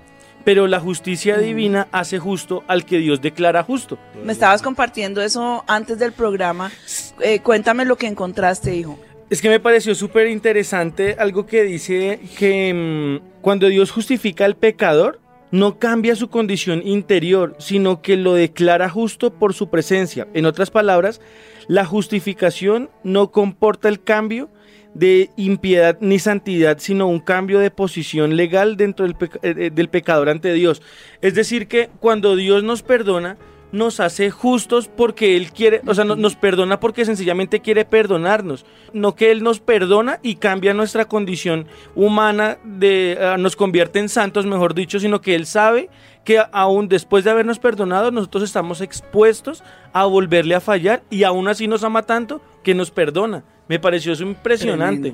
pero 0.46 0.68
la 0.68 0.80
justicia 0.80 1.38
divina 1.38 1.90
hace 1.92 2.18
justo 2.18 2.64
al 2.70 2.86
que 2.86 3.00
Dios 3.00 3.20
declara 3.20 3.62
justo. 3.62 3.98
Me 4.24 4.32
estabas 4.32 4.62
compartiendo 4.62 5.22
eso 5.22 5.66
antes 5.68 6.00
del 6.00 6.14
programa. 6.14 6.72
Eh, 7.20 7.40
cuéntame 7.42 7.84
lo 7.84 7.98
que 7.98 8.08
encontraste, 8.08 8.74
hijo. 8.74 8.98
Es 9.36 9.42
que 9.42 9.50
me 9.50 9.60
pareció 9.60 9.94
súper 9.96 10.30
interesante 10.30 11.18
algo 11.20 11.46
que 11.46 11.64
dice 11.64 12.22
que 12.40 12.74
mm, 12.74 13.42
cuando 13.42 13.68
Dios 13.68 13.92
justifica 13.92 14.46
al 14.46 14.56
pecador, 14.56 15.20
no 15.52 15.78
cambia 15.78 16.16
su 16.16 16.30
condición 16.30 16.82
interior, 16.88 17.54
sino 17.60 18.02
que 18.02 18.16
lo 18.16 18.36
declara 18.36 18.88
justo 18.88 19.34
por 19.34 19.54
su 19.54 19.70
presencia. 19.70 20.26
En 20.34 20.46
otras 20.46 20.72
palabras, 20.72 21.20
la 21.68 21.84
justificación 21.84 22.90
no 23.04 23.34
comporta 23.34 23.90
el 23.90 24.02
cambio 24.02 24.50
de 24.94 25.30
impiedad 25.36 25.98
ni 26.00 26.18
santidad, 26.18 26.78
sino 26.80 27.08
un 27.08 27.20
cambio 27.20 27.60
de 27.60 27.72
posición 27.72 28.38
legal 28.38 28.78
dentro 28.78 29.06
del, 29.06 29.18
eh, 29.42 29.70
del 29.70 29.90
pecador 29.90 30.30
ante 30.30 30.54
Dios. 30.54 30.82
Es 31.20 31.36
decir, 31.36 31.68
que 31.68 31.90
cuando 32.00 32.38
Dios 32.38 32.64
nos 32.64 32.84
perdona, 32.84 33.36
nos 33.76 34.00
hace 34.00 34.32
justos 34.32 34.88
porque 34.88 35.36
Él 35.38 35.52
quiere, 35.52 35.82
o 35.86 35.94
sea, 35.94 36.04
no- 36.06 36.16
nos 36.16 36.36
perdona 36.36 36.80
porque 36.80 37.04
sencillamente 37.06 37.60
quiere 37.60 37.86
perdonarnos, 37.86 38.66
no 38.94 39.16
que 39.16 39.32
Él 39.32 39.44
nos 39.44 39.60
perdona 39.60 40.20
y 40.24 40.36
cambia 40.36 40.74
nuestra 40.74 41.06
condición 41.06 41.68
humana, 41.94 42.58
de, 42.64 43.18
ah, 43.22 43.38
nos 43.38 43.56
convierte 43.56 44.00
en 44.00 44.10
santos, 44.10 44.46
mejor 44.46 44.74
dicho, 44.74 45.00
sino 45.00 45.22
que 45.22 45.36
Él 45.36 45.46
sabe 45.46 45.90
que 46.24 46.42
aún 46.52 46.88
después 46.88 47.24
de 47.24 47.32
habernos 47.32 47.60
perdonado, 47.60 48.10
nosotros 48.12 48.44
estamos 48.44 48.82
expuestos 48.82 49.64
a 49.94 50.06
volverle 50.06 50.56
a 50.56 50.62
fallar 50.62 51.04
y 51.10 51.24
aún 51.24 51.48
así 51.48 51.68
nos 51.68 51.84
ama 51.84 52.02
tanto 52.04 52.42
que 52.64 52.74
nos 52.74 52.90
perdona. 52.92 53.44
Me 53.68 53.80
pareció 53.80 54.14
eso 54.14 54.24
impresionante. 54.24 55.14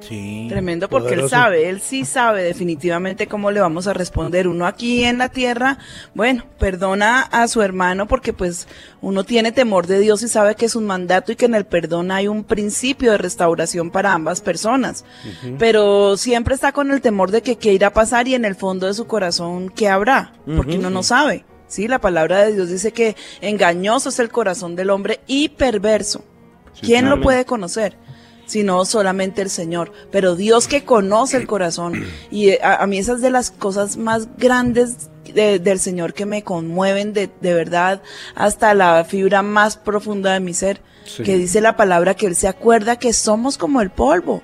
Sí. 0.00 0.46
Tremendo 0.48 0.88
porque 0.88 1.14
él 1.14 1.28
sabe, 1.28 1.68
él 1.68 1.80
sí 1.80 2.04
sabe 2.04 2.42
definitivamente 2.42 3.26
cómo 3.26 3.50
le 3.50 3.60
vamos 3.60 3.86
a 3.86 3.94
responder. 3.94 4.48
Uno 4.48 4.66
aquí 4.66 5.04
en 5.04 5.18
la 5.18 5.30
tierra, 5.30 5.78
bueno, 6.14 6.44
perdona 6.58 7.22
a 7.22 7.48
su 7.48 7.62
hermano 7.62 8.06
porque 8.06 8.32
pues 8.32 8.68
uno 9.00 9.24
tiene 9.24 9.52
temor 9.52 9.86
de 9.86 9.98
Dios 10.00 10.22
y 10.22 10.28
sabe 10.28 10.56
que 10.56 10.66
es 10.66 10.76
un 10.76 10.84
mandato 10.84 11.32
y 11.32 11.36
que 11.36 11.46
en 11.46 11.54
el 11.54 11.64
perdón 11.64 12.10
hay 12.10 12.28
un 12.28 12.44
principio 12.44 13.12
de 13.12 13.18
restauración 13.18 13.90
para 13.90 14.12
ambas 14.12 14.40
personas. 14.40 15.04
Pero 15.58 16.16
siempre 16.16 16.54
está 16.54 16.72
con 16.72 16.90
el 16.90 17.00
temor 17.00 17.30
de 17.30 17.42
que 17.42 17.56
qué 17.56 17.72
irá 17.72 17.88
a 17.88 17.92
pasar 17.92 18.28
y 18.28 18.34
en 18.34 18.44
el 18.44 18.56
fondo 18.56 18.86
de 18.86 18.94
su 18.94 19.06
corazón 19.06 19.70
qué 19.70 19.88
habrá, 19.88 20.34
porque 20.54 20.76
uno 20.76 20.90
no 20.90 21.02
sabe. 21.02 21.44
Sí, 21.66 21.88
la 21.88 21.98
palabra 21.98 22.44
de 22.44 22.52
Dios 22.52 22.68
dice 22.68 22.92
que 22.92 23.16
engañoso 23.40 24.10
es 24.10 24.18
el 24.18 24.28
corazón 24.28 24.76
del 24.76 24.90
hombre 24.90 25.20
y 25.26 25.48
perverso. 25.48 26.24
¿Quién 26.80 27.08
lo 27.08 27.20
puede 27.20 27.44
conocer? 27.44 27.96
Sino 28.46 28.84
solamente 28.84 29.40
el 29.42 29.50
Señor. 29.50 29.92
Pero 30.10 30.36
Dios 30.36 30.68
que 30.68 30.84
conoce 30.84 31.36
el 31.38 31.46
corazón. 31.46 32.04
Y 32.30 32.50
a, 32.58 32.76
a 32.76 32.86
mí 32.86 32.98
esas 32.98 33.20
de 33.22 33.30
las 33.30 33.50
cosas 33.50 33.96
más 33.96 34.28
grandes 34.36 35.08
de- 35.32 35.58
del 35.58 35.78
Señor 35.78 36.12
que 36.12 36.26
me 36.26 36.42
conmueven 36.42 37.12
de, 37.14 37.30
de 37.40 37.54
verdad 37.54 38.02
hasta 38.34 38.74
la 38.74 39.04
fibra 39.04 39.42
más 39.42 39.76
profunda 39.76 40.32
de 40.34 40.40
mi 40.40 40.52
ser. 40.54 40.80
Que 41.22 41.36
dice 41.36 41.60
la 41.60 41.76
palabra 41.76 42.14
que 42.14 42.26
Él 42.26 42.34
se 42.34 42.48
acuerda 42.48 42.96
que 42.98 43.12
somos 43.12 43.58
como 43.58 43.82
el 43.82 43.90
polvo, 43.90 44.42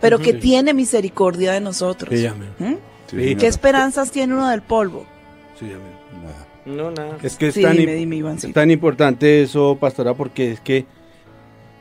pero 0.00 0.18
que 0.18 0.34
tiene 0.34 0.74
misericordia 0.74 1.52
de 1.52 1.60
nosotros. 1.60 2.18
Sí, 2.18 2.26
amén. 2.26 2.50
¿Mm? 2.58 2.74
Sí, 3.10 3.34
¿Qué 3.36 3.46
esperanzas 3.46 4.10
tiene 4.10 4.34
uno 4.34 4.48
del 4.48 4.60
polvo? 4.62 5.06
sí, 5.58 5.66
amén. 5.66 5.92
No, 6.64 6.90
nada. 6.92 7.16
Es 7.22 7.36
que 7.36 7.48
es, 7.48 7.54
Sí, 7.54 7.62
tan, 7.62 7.76
dime, 7.76 7.96
im- 7.98 8.10
dime, 8.10 8.34
es 8.34 8.52
tan 8.52 8.70
importante 8.70 9.42
eso, 9.42 9.76
pastora, 9.80 10.14
porque 10.14 10.52
es 10.52 10.60
que 10.60 10.84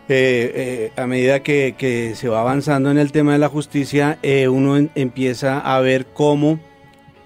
eh, 0.09 0.51
eh, 0.55 0.91
a 1.01 1.07
medida 1.07 1.41
que, 1.41 1.75
que 1.77 2.15
se 2.15 2.27
va 2.27 2.41
avanzando 2.41 2.91
en 2.91 2.97
el 2.97 3.11
tema 3.11 3.33
de 3.33 3.39
la 3.39 3.49
justicia, 3.49 4.17
eh, 4.23 4.47
uno 4.47 4.75
en- 4.77 4.89
empieza 4.95 5.59
a 5.59 5.79
ver 5.81 6.07
cómo, 6.13 6.59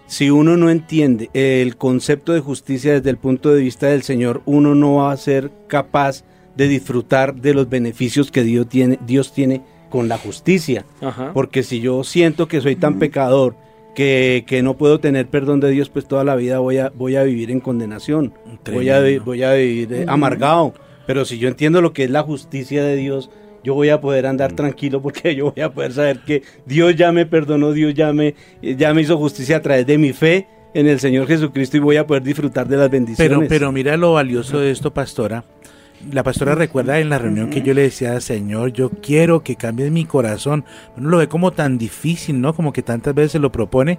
si 0.08 0.30
uno 0.30 0.56
no 0.58 0.70
entiende 0.70 1.30
el 1.34 1.78
concepto 1.78 2.34
de 2.34 2.40
justicia 2.42 2.94
desde 2.94 3.10
el 3.10 3.18
punto 3.18 3.52
de 3.54 3.62
vista 3.62 3.88
del 3.88 4.04
Señor, 4.04 4.42
uno 4.46 4.76
no 4.76 4.96
va 4.96 5.12
a 5.12 5.18
ser 5.18 5.52
capaz 5.68 6.24
de 6.56 6.68
disfrutar 6.68 7.36
de 7.36 7.54
los 7.54 7.68
beneficios 7.70 8.30
que 8.32 8.44
Dios 8.44 8.70
tiene, 8.70 9.00
Dios 9.06 9.34
tiene 9.34 9.62
con 9.90 10.08
la 10.08 10.18
justicia. 10.18 10.86
Ajá. 11.02 11.32
Porque 11.34 11.64
si 11.64 11.80
yo 11.80 12.04
siento 12.04 12.48
que 12.48 12.62
soy 12.62 12.76
tan 12.76 13.00
pecador 13.00 13.56
que, 13.96 14.44
que 14.46 14.62
no 14.62 14.76
puedo 14.78 15.00
tener 15.00 15.28
perdón 15.28 15.60
de 15.60 15.70
Dios, 15.72 15.90
pues 15.90 16.06
toda 16.08 16.24
la 16.24 16.36
vida 16.36 16.60
voy 16.60 16.78
a, 16.78 16.90
voy 16.96 17.16
a 17.16 17.24
vivir 17.24 17.50
en 17.50 17.60
condenación. 17.62 18.34
Voy 18.72 18.90
a, 18.90 19.00
voy 19.24 19.44
a 19.44 19.54
vivir 19.54 19.94
eh, 19.94 20.06
amargado. 20.08 20.74
Pero 21.08 21.26
si 21.26 21.38
yo 21.38 21.48
entiendo 21.48 21.82
lo 21.82 21.94
que 21.94 22.04
es 22.06 22.10
la 22.10 22.24
justicia 22.24 22.84
de 22.84 22.96
Dios, 22.96 23.30
yo 23.64 23.74
voy 23.74 23.90
a 23.90 24.00
poder 24.00 24.28
andar 24.28 24.54
tranquilo 24.54 25.02
porque 25.02 25.36
yo 25.36 25.52
voy 25.52 25.64
a 25.64 25.72
poder 25.72 25.94
saber 25.94 26.20
que 26.20 26.44
Dios 26.66 26.96
ya 26.96 27.12
me 27.12 27.26
perdonó, 27.26 27.72
Dios 27.72 27.94
ya 27.94 28.14
me, 28.14 28.36
ya 28.62 28.94
me 28.94 29.02
hizo 29.02 29.18
justicia 29.18 29.58
a 29.58 29.62
través 29.62 29.86
de 29.86 29.98
mi 29.98 30.14
fe 30.14 30.48
en 30.74 30.88
el 30.88 31.00
Señor 31.00 31.28
Jesucristo 31.28 31.78
y 31.78 31.80
voy 31.80 31.98
a 31.98 32.06
poder 32.06 32.22
disfrutar 32.24 32.68
de 32.68 32.78
las 32.78 32.90
bendiciones. 32.90 33.38
Pero, 33.38 33.48
pero 33.48 33.72
mira 33.72 33.98
lo 33.98 34.14
valioso 34.14 34.60
de 34.60 34.72
esto, 34.72 34.94
pastora. 34.94 35.46
La 36.12 36.22
pastora 36.22 36.54
recuerda 36.54 37.00
en 37.00 37.10
la 37.10 37.18
reunión 37.18 37.50
que 37.50 37.62
yo 37.62 37.74
le 37.74 37.84
decía, 37.84 38.20
Señor, 38.20 38.74
yo 38.74 38.90
quiero 38.90 39.42
que 39.42 39.56
cambies 39.56 39.90
mi 39.92 40.06
corazón. 40.06 40.66
Uno 40.98 41.10
lo 41.10 41.18
ve 41.18 41.28
como 41.30 41.52
tan 41.52 41.78
difícil, 41.78 42.42
¿no? 42.42 42.54
Como 42.54 42.74
que 42.74 42.84
tantas 42.84 43.16
veces 43.16 43.32
se 43.32 43.40
lo 43.40 43.52
propone. 43.52 43.98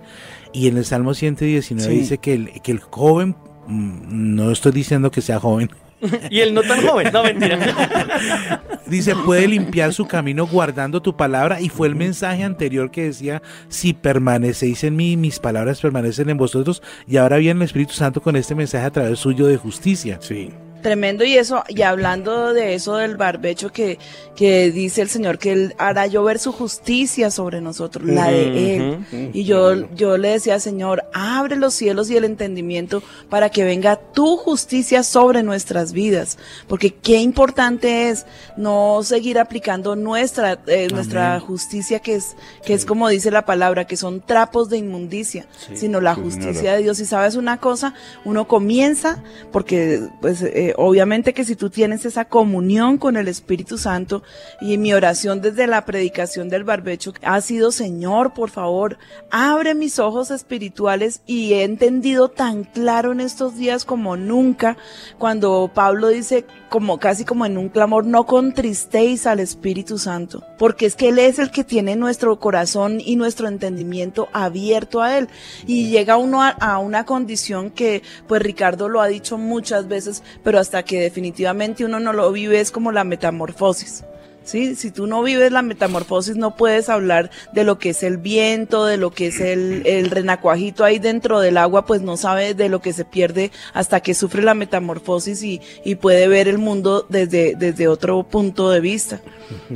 Y 0.53 0.69
en 0.69 0.77
el 0.77 0.85
Salmo 0.85 1.15
119 1.15 1.91
Sí. 1.91 1.99
dice 1.99 2.19
que 2.19 2.35
el, 2.35 2.51
que 2.63 2.71
el 2.71 2.81
joven, 2.81 3.35
mm, 3.67 4.35
no 4.37 4.51
estoy 4.53 4.73
diciendo 4.73 5.11
que 5.11 5.23
sea 5.23 5.41
joven, 5.41 5.71
Y 6.31 6.41
él 6.41 6.55
no 6.55 6.63
tan 6.63 6.87
joven, 6.87 7.11
no 7.13 7.23
mentira. 7.23 7.59
dice, 8.87 9.15
puede 9.15 9.49
limpiar 9.49 9.93
su 9.93 10.07
camino 10.07 10.47
guardando 10.47 11.01
tu 11.01 11.17
palabra. 11.17 11.61
Y 11.61 11.69
fue 11.69 11.89
el 11.89 11.95
mensaje 11.95 12.45
anterior 12.45 12.91
que 12.91 13.05
decía, 13.05 13.43
si 13.69 13.93
permanecéis 13.93 14.85
en 14.85 14.97
mí, 14.97 15.17
mis 15.17 15.39
palabras 15.39 15.81
permanecen 15.81 16.31
en 16.31 16.37
vosotros. 16.37 16.83
Y 17.07 17.17
ahora 17.17 17.39
viene 17.39 17.61
el 17.61 17.67
Espíritu 17.67 17.95
Santo 17.95 18.21
con 18.21 18.37
este 18.37 18.55
mensaje 18.55 18.85
a 18.85 18.91
través 18.91 19.19
suyo 19.19 19.47
de 19.47 19.57
justicia. 19.57 20.19
Sí. 20.21 20.51
Tremendo 20.83 21.25
y 21.25 21.37
eso, 21.37 21.65
y 21.69 21.83
hablando 21.83 22.53
de 22.53 22.75
eso 22.75 22.97
del 22.97 23.17
barbecho 23.17 23.73
que, 23.73 23.99
que 24.37 24.71
dice 24.71 25.03
el 25.03 25.09
Señor 25.09 25.39
que 25.39 25.53
Él 25.53 25.75
hará 25.79 26.07
llover 26.07 26.39
su 26.39 26.53
justicia 26.53 27.31
sobre 27.31 27.61
nosotros, 27.61 28.07
la 28.07 28.31
de 28.31 28.77
Él. 28.77 29.31
Y 29.33 29.45
yo, 29.45 29.91
yo 29.95 30.17
le 30.17 30.29
decía, 30.31 30.61
Señor, 30.61 31.05
abre 31.13 31.57
los 31.57 31.75
cielos 31.75 32.11
y 32.11 32.17
el 32.17 32.25
entendimiento 32.25 33.03
para 33.29 33.51
que 33.51 33.65
venga 33.65 33.97
tu 33.97 34.37
justicia 34.37 35.03
sobre 35.03 35.43
nuestras 35.43 35.93
vidas. 35.93 36.39
Porque 36.69 36.95
qué 36.95 37.17
importante 37.17 38.11
es 38.11 38.27
no 38.57 39.01
seguir 39.03 39.39
aplicando 39.39 39.97
nuestra, 39.97 40.59
eh, 40.67 40.89
nuestra 40.93 41.41
justicia 41.41 42.01
que 42.01 42.15
es, 42.15 42.37
que 42.65 42.75
es 42.75 42.85
como 42.85 43.09
dice 43.09 43.31
la 43.31 43.45
palabra, 43.45 43.87
que 43.87 43.97
son 43.97 44.21
trapos 44.21 44.69
de 44.69 44.79
inmundicia, 44.79 45.47
sino 45.75 46.01
la 46.01 46.15
justicia 46.15 46.75
de 46.75 46.83
Dios. 46.83 47.01
Y 47.01 47.07
sabes 47.07 47.35
una 47.35 47.59
cosa, 47.59 47.95
uno 48.25 48.47
comienza, 48.47 49.23
porque 49.51 50.01
pues 50.21 50.43
eh, 50.43 50.75
obviamente 50.77 51.35
que 51.35 51.45
si 51.45 51.57
tú 51.57 51.71
tienes 51.71 52.05
esa 52.05 52.27
comunión 52.27 52.99
con 52.99 53.17
el 53.17 53.29
Espíritu 53.29 53.79
Santo, 53.79 54.23
y 54.61 54.79
mi 54.79 54.93
oración 54.93 55.41
desde 55.41 55.67
la 55.67 55.85
predicación 55.85 56.49
del 56.49 56.65
barbecho 56.65 57.13
ha 57.23 57.41
sido, 57.41 57.73
Señor, 57.73 58.35
por 58.35 58.51
favor, 58.51 58.99
abre 59.31 59.75
mis 59.75 59.99
ojos 59.99 60.31
espirituales 60.31 61.23
y 61.27 61.55
he 61.55 61.65
entendido 61.65 62.29
tan 62.29 62.65
claro 62.65 63.13
en 63.13 63.21
estos 63.21 63.57
días 63.57 63.85
como 63.85 64.17
nunca, 64.17 64.77
cuando 65.19 65.71
Pablo 65.75 66.09
dice, 66.09 66.45
como 66.69 66.99
casi 66.99 67.25
como 67.25 67.47
en 67.47 67.59
un 67.59 67.69
clamor, 67.69 68.07
no 68.07 68.27
contristéis 68.27 69.27
al 69.27 69.41
Espíritu 69.41 69.99
Santo, 69.99 70.43
porque 70.59 70.87
es 70.87 70.97
que 70.97 71.09
Él 71.09 71.19
es 71.19 71.39
el 71.39 71.51
que 71.51 71.65
tiene 71.65 71.97
nuestro 71.97 72.39
corazón 72.39 73.01
y 73.01 73.17
nuestro 73.17 73.49
entendimiento 73.49 74.29
abierto 74.33 75.03
a 75.03 75.19
Él. 75.19 75.29
Y 75.67 75.91
llega 75.91 76.17
uno 76.17 76.43
a, 76.43 76.49
a 76.49 76.79
una 76.79 77.05
condición 77.05 77.71
que, 77.71 78.03
pues 78.27 78.43
Ricardo 78.43 78.89
lo 78.89 79.01
ha 79.01 79.07
dicho 79.07 79.39
muchas 79.39 79.89
veces, 79.89 80.23
pero 80.43 80.56
hasta 80.59 80.83
que 80.83 81.01
definitivamente 81.01 81.85
uno 81.85 82.01
no 82.01 82.13
lo 82.13 82.31
vive 82.33 82.61
es 82.61 82.71
como 82.71 82.93
la 82.93 83.05
metamorfosis. 83.05 84.05
¿Sí? 84.47 84.75
Si 84.75 84.91
tú 84.91 85.07
no 85.07 85.23
vives 85.23 85.53
la 85.53 85.63
metamorfosis, 85.63 86.37
no 86.37 86.57
puedes 86.57 86.89
hablar 86.89 87.31
de 87.53 87.65
lo 87.65 87.79
que 87.79 87.91
es 87.91 88.03
el 88.03 88.17
viento, 88.17 88.87
de 88.87 88.97
lo 88.97 89.11
que 89.11 89.27
es 89.27 89.41
el, 89.41 89.83
el 89.87 90.11
renacuajito 90.11 90.85
ahí 90.85 90.99
dentro 90.99 91.41
del 91.41 91.59
agua, 91.59 91.85
pues 91.85 92.01
no 92.01 92.17
sabe 92.17 92.55
de 92.55 92.69
lo 92.69 92.81
que 92.81 92.93
se 92.93 93.05
pierde 93.05 93.51
hasta 93.75 94.01
que 94.01 94.15
sufre 94.15 94.43
la 94.43 94.55
metamorfosis 94.55 95.43
y, 95.43 95.61
y 95.85 95.97
puede 95.97 96.29
ver 96.29 96.49
el 96.49 96.59
mundo 96.59 97.07
desde, 97.09 97.55
desde 97.57 97.89
otro 97.89 98.23
punto 98.23 98.71
de 98.71 98.81
vista. 98.81 99.21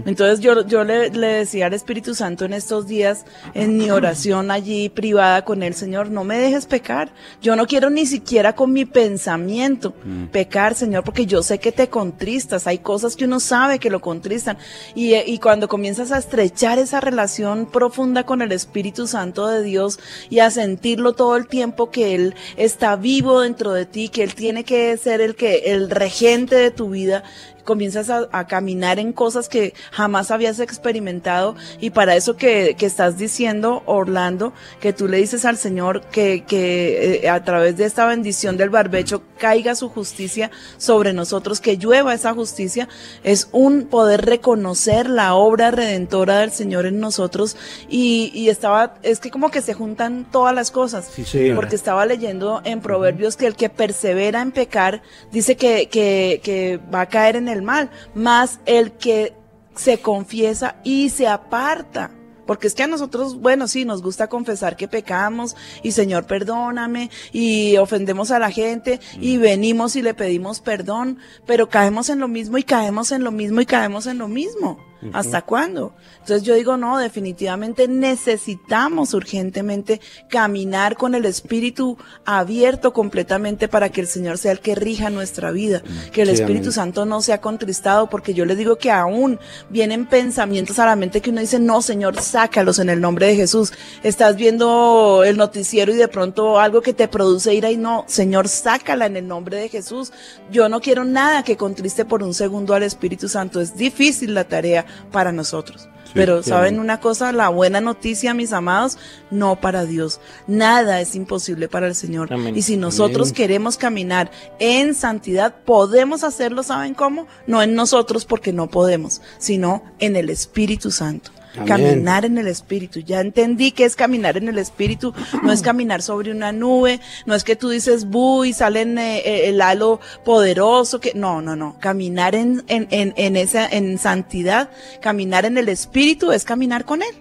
Entonces 0.06 0.40
yo, 0.40 0.66
yo 0.66 0.84
le, 0.84 1.10
le 1.10 1.26
decía 1.26 1.66
al 1.66 1.74
Espíritu 1.74 2.14
Santo 2.14 2.44
en 2.44 2.52
estos 2.52 2.86
días, 2.86 3.24
en 3.54 3.76
mi 3.76 3.90
oración 3.90 4.50
allí 4.50 4.88
privada 4.88 5.44
con 5.44 5.62
el 5.62 5.74
Señor, 5.74 6.10
no 6.10 6.24
me 6.24 6.38
dejes 6.38 6.66
pecar. 6.66 7.12
Yo 7.42 7.56
no 7.56 7.66
quiero 7.66 7.90
ni 7.90 8.06
siquiera 8.06 8.54
con 8.54 8.72
mi 8.72 8.84
pensamiento 8.84 9.94
pecar, 10.32 10.74
Señor, 10.74 11.04
porque 11.04 11.26
yo 11.26 11.42
sé 11.42 11.58
que 11.58 11.72
te 11.72 11.88
contristas. 11.88 12.66
Hay 12.66 12.78
cosas 12.78 13.16
que 13.16 13.24
uno 13.24 13.40
sabe 13.40 13.78
que 13.78 13.90
lo 13.90 14.00
contristan. 14.00 14.58
Y, 14.94 15.14
y 15.14 15.38
cuando 15.38 15.68
comienzas 15.68 16.12
a 16.12 16.18
estrechar 16.18 16.78
esa 16.78 17.00
relación 17.00 17.66
profunda 17.66 18.24
con 18.24 18.42
el 18.42 18.52
Espíritu 18.52 19.06
Santo 19.06 19.46
de 19.46 19.62
Dios 19.62 19.98
y 20.28 20.40
a 20.40 20.50
sentirlo 20.50 21.14
todo 21.14 21.36
el 21.36 21.46
tiempo 21.46 21.90
que 21.90 22.14
Él 22.14 22.34
está 22.56 22.96
vivo 22.96 23.40
dentro 23.40 23.72
de 23.72 23.86
ti, 23.86 24.08
que 24.08 24.22
Él 24.22 24.34
tiene 24.34 24.64
que 24.64 24.96
ser 24.96 25.20
el 25.20 25.34
que, 25.36 25.72
el 25.72 25.90
regente 25.90 26.56
de 26.56 26.70
tu 26.70 26.90
vida, 26.90 27.24
comienzas 27.64 28.10
a, 28.10 28.28
a 28.32 28.46
caminar 28.46 28.98
en 28.98 29.12
cosas 29.12 29.48
que 29.48 29.74
jamás 29.90 30.30
habías 30.30 30.60
experimentado 30.60 31.56
y 31.80 31.90
para 31.90 32.16
eso 32.16 32.36
que, 32.36 32.76
que 32.78 32.86
estás 32.86 33.18
diciendo, 33.18 33.82
Orlando, 33.86 34.52
que 34.80 34.92
tú 34.92 35.08
le 35.08 35.18
dices 35.18 35.44
al 35.44 35.56
Señor 35.56 36.02
que, 36.10 36.44
que 36.44 37.20
eh, 37.22 37.28
a 37.28 37.44
través 37.44 37.76
de 37.76 37.84
esta 37.84 38.06
bendición 38.06 38.56
del 38.56 38.70
barbecho 38.70 39.22
caiga 39.38 39.74
su 39.74 39.88
justicia 39.88 40.50
sobre 40.76 41.12
nosotros, 41.12 41.60
que 41.60 41.76
llueva 41.76 42.14
esa 42.14 42.34
justicia, 42.34 42.88
es 43.24 43.48
un 43.52 43.84
poder 43.86 44.24
reconocer 44.24 45.08
la 45.08 45.34
obra 45.34 45.70
redentora 45.70 46.40
del 46.40 46.52
Señor 46.52 46.86
en 46.86 47.00
nosotros. 47.00 47.56
Y, 47.88 48.30
y 48.34 48.48
estaba, 48.48 48.94
es 49.02 49.20
que 49.20 49.30
como 49.30 49.50
que 49.50 49.62
se 49.62 49.74
juntan 49.74 50.26
todas 50.30 50.54
las 50.54 50.70
cosas, 50.70 51.10
Sí, 51.10 51.52
porque 51.54 51.76
estaba 51.76 52.06
leyendo 52.06 52.60
en 52.64 52.80
Proverbios 52.80 53.36
que 53.36 53.46
el 53.46 53.54
que 53.54 53.68
persevera 53.68 54.42
en 54.42 54.52
pecar 54.52 55.02
dice 55.30 55.56
que, 55.56 55.88
que, 55.88 56.40
que 56.42 56.80
va 56.92 57.02
a 57.02 57.06
caer 57.06 57.36
en 57.36 57.48
el 57.50 57.62
mal, 57.62 57.90
más 58.14 58.60
el 58.66 58.92
que 58.92 59.34
se 59.74 59.98
confiesa 60.00 60.76
y 60.84 61.10
se 61.10 61.26
aparta. 61.26 62.10
Porque 62.46 62.66
es 62.66 62.74
que 62.74 62.82
a 62.82 62.88
nosotros, 62.88 63.40
bueno, 63.40 63.68
sí, 63.68 63.84
nos 63.84 64.02
gusta 64.02 64.26
confesar 64.26 64.76
que 64.76 64.88
pecamos 64.88 65.54
y 65.84 65.92
Señor, 65.92 66.26
perdóname 66.26 67.08
y 67.32 67.76
ofendemos 67.76 68.32
a 68.32 68.40
la 68.40 68.50
gente 68.50 68.98
y 69.20 69.36
venimos 69.36 69.94
y 69.94 70.02
le 70.02 70.14
pedimos 70.14 70.60
perdón, 70.60 71.18
pero 71.46 71.68
caemos 71.68 72.08
en 72.08 72.18
lo 72.18 72.26
mismo 72.26 72.58
y 72.58 72.64
caemos 72.64 73.12
en 73.12 73.22
lo 73.22 73.30
mismo 73.30 73.60
y 73.60 73.66
caemos 73.66 74.06
en 74.06 74.18
lo 74.18 74.26
mismo. 74.26 74.89
¿Hasta 75.12 75.42
cuándo? 75.42 75.94
Entonces 76.18 76.42
yo 76.42 76.54
digo, 76.54 76.76
no, 76.76 76.98
definitivamente 76.98 77.88
necesitamos 77.88 79.14
urgentemente 79.14 80.00
caminar 80.28 80.96
con 80.96 81.14
el 81.14 81.24
espíritu 81.24 81.96
abierto 82.24 82.92
completamente 82.92 83.68
para 83.68 83.88
que 83.88 84.02
el 84.02 84.06
Señor 84.06 84.38
sea 84.38 84.52
el 84.52 84.60
que 84.60 84.74
rija 84.74 85.10
nuestra 85.10 85.50
vida, 85.50 85.82
que 86.12 86.22
el 86.22 86.28
Sí, 86.28 86.34
Espíritu 86.34 86.66
amén. 86.66 86.72
Santo 86.72 87.06
no 87.06 87.20
sea 87.22 87.40
contristado, 87.40 88.08
porque 88.08 88.34
yo 88.34 88.44
les 88.44 88.56
digo 88.56 88.76
que 88.76 88.90
aún 88.90 89.38
vienen 89.68 90.06
pensamientos 90.06 90.78
a 90.78 90.86
la 90.86 90.96
mente 90.96 91.20
que 91.20 91.30
uno 91.30 91.40
dice, 91.40 91.58
no, 91.58 91.82
Señor, 91.82 92.20
sácalos 92.20 92.78
en 92.78 92.90
el 92.90 93.00
nombre 93.00 93.26
de 93.26 93.36
Jesús. 93.36 93.72
Estás 94.02 94.36
viendo 94.36 95.22
el 95.24 95.36
noticiero 95.36 95.92
y 95.92 95.96
de 95.96 96.08
pronto 96.08 96.60
algo 96.60 96.82
que 96.82 96.92
te 96.92 97.08
produce 97.08 97.54
ira 97.54 97.70
y 97.70 97.76
no, 97.76 98.04
Señor, 98.06 98.48
sácala 98.48 99.06
en 99.06 99.16
el 99.16 99.26
nombre 99.26 99.56
de 99.56 99.68
Jesús. 99.68 100.12
Yo 100.50 100.68
no 100.68 100.80
quiero 100.80 101.04
nada 101.04 101.42
que 101.42 101.56
contriste 101.56 102.04
por 102.04 102.22
un 102.22 102.34
segundo 102.34 102.74
al 102.74 102.82
Espíritu 102.82 103.28
Santo. 103.28 103.60
Es 103.60 103.76
difícil 103.76 104.34
la 104.34 104.44
tarea 104.44 104.86
para 105.10 105.32
nosotros. 105.32 105.88
Pero 106.14 106.42
saben 106.42 106.80
una 106.80 107.00
cosa, 107.00 107.32
la 107.32 107.48
buena 107.48 107.80
noticia, 107.80 108.34
mis 108.34 108.52
amados, 108.52 108.98
no 109.30 109.60
para 109.60 109.84
Dios. 109.84 110.20
Nada 110.46 111.00
es 111.00 111.14
imposible 111.14 111.68
para 111.68 111.86
el 111.86 111.94
Señor. 111.94 112.32
Amén. 112.32 112.56
Y 112.56 112.62
si 112.62 112.76
nosotros 112.76 113.28
Amén. 113.28 113.34
queremos 113.34 113.76
caminar 113.76 114.30
en 114.58 114.94
santidad, 114.94 115.54
podemos 115.64 116.24
hacerlo, 116.24 116.62
¿saben 116.62 116.94
cómo? 116.94 117.26
No 117.46 117.62
en 117.62 117.74
nosotros 117.74 118.24
porque 118.24 118.52
no 118.52 118.68
podemos, 118.68 119.20
sino 119.38 119.84
en 119.98 120.16
el 120.16 120.30
Espíritu 120.30 120.90
Santo. 120.90 121.30
Amén. 121.54 121.66
Caminar 121.66 122.24
en 122.24 122.38
el 122.38 122.46
Espíritu. 122.46 123.00
Ya 123.00 123.20
entendí 123.20 123.72
que 123.72 123.84
es 123.84 123.96
caminar 123.96 124.36
en 124.36 124.48
el 124.48 124.58
Espíritu. 124.58 125.12
No 125.42 125.52
es 125.52 125.62
caminar 125.62 126.02
sobre 126.02 126.30
una 126.30 126.52
nube. 126.52 127.00
No 127.26 127.34
es 127.34 127.44
que 127.44 127.56
tú 127.56 127.70
dices, 127.70 128.06
bu, 128.06 128.44
y 128.44 128.52
sale 128.52 128.82
en, 128.82 128.98
eh, 128.98 129.18
eh, 129.18 129.48
el 129.48 129.60
halo 129.60 130.00
poderoso. 130.24 131.00
que 131.00 131.12
No, 131.14 131.42
no, 131.42 131.56
no. 131.56 131.76
Caminar 131.80 132.34
en, 132.34 132.62
en, 132.68 132.86
en, 132.90 133.14
en 133.16 133.36
esa, 133.36 133.66
en 133.68 133.98
santidad, 133.98 134.70
caminar 135.00 135.44
en 135.44 135.58
el 135.58 135.68
Espíritu 135.68 136.32
es 136.32 136.44
caminar 136.44 136.84
con 136.84 137.02
Él. 137.02 137.14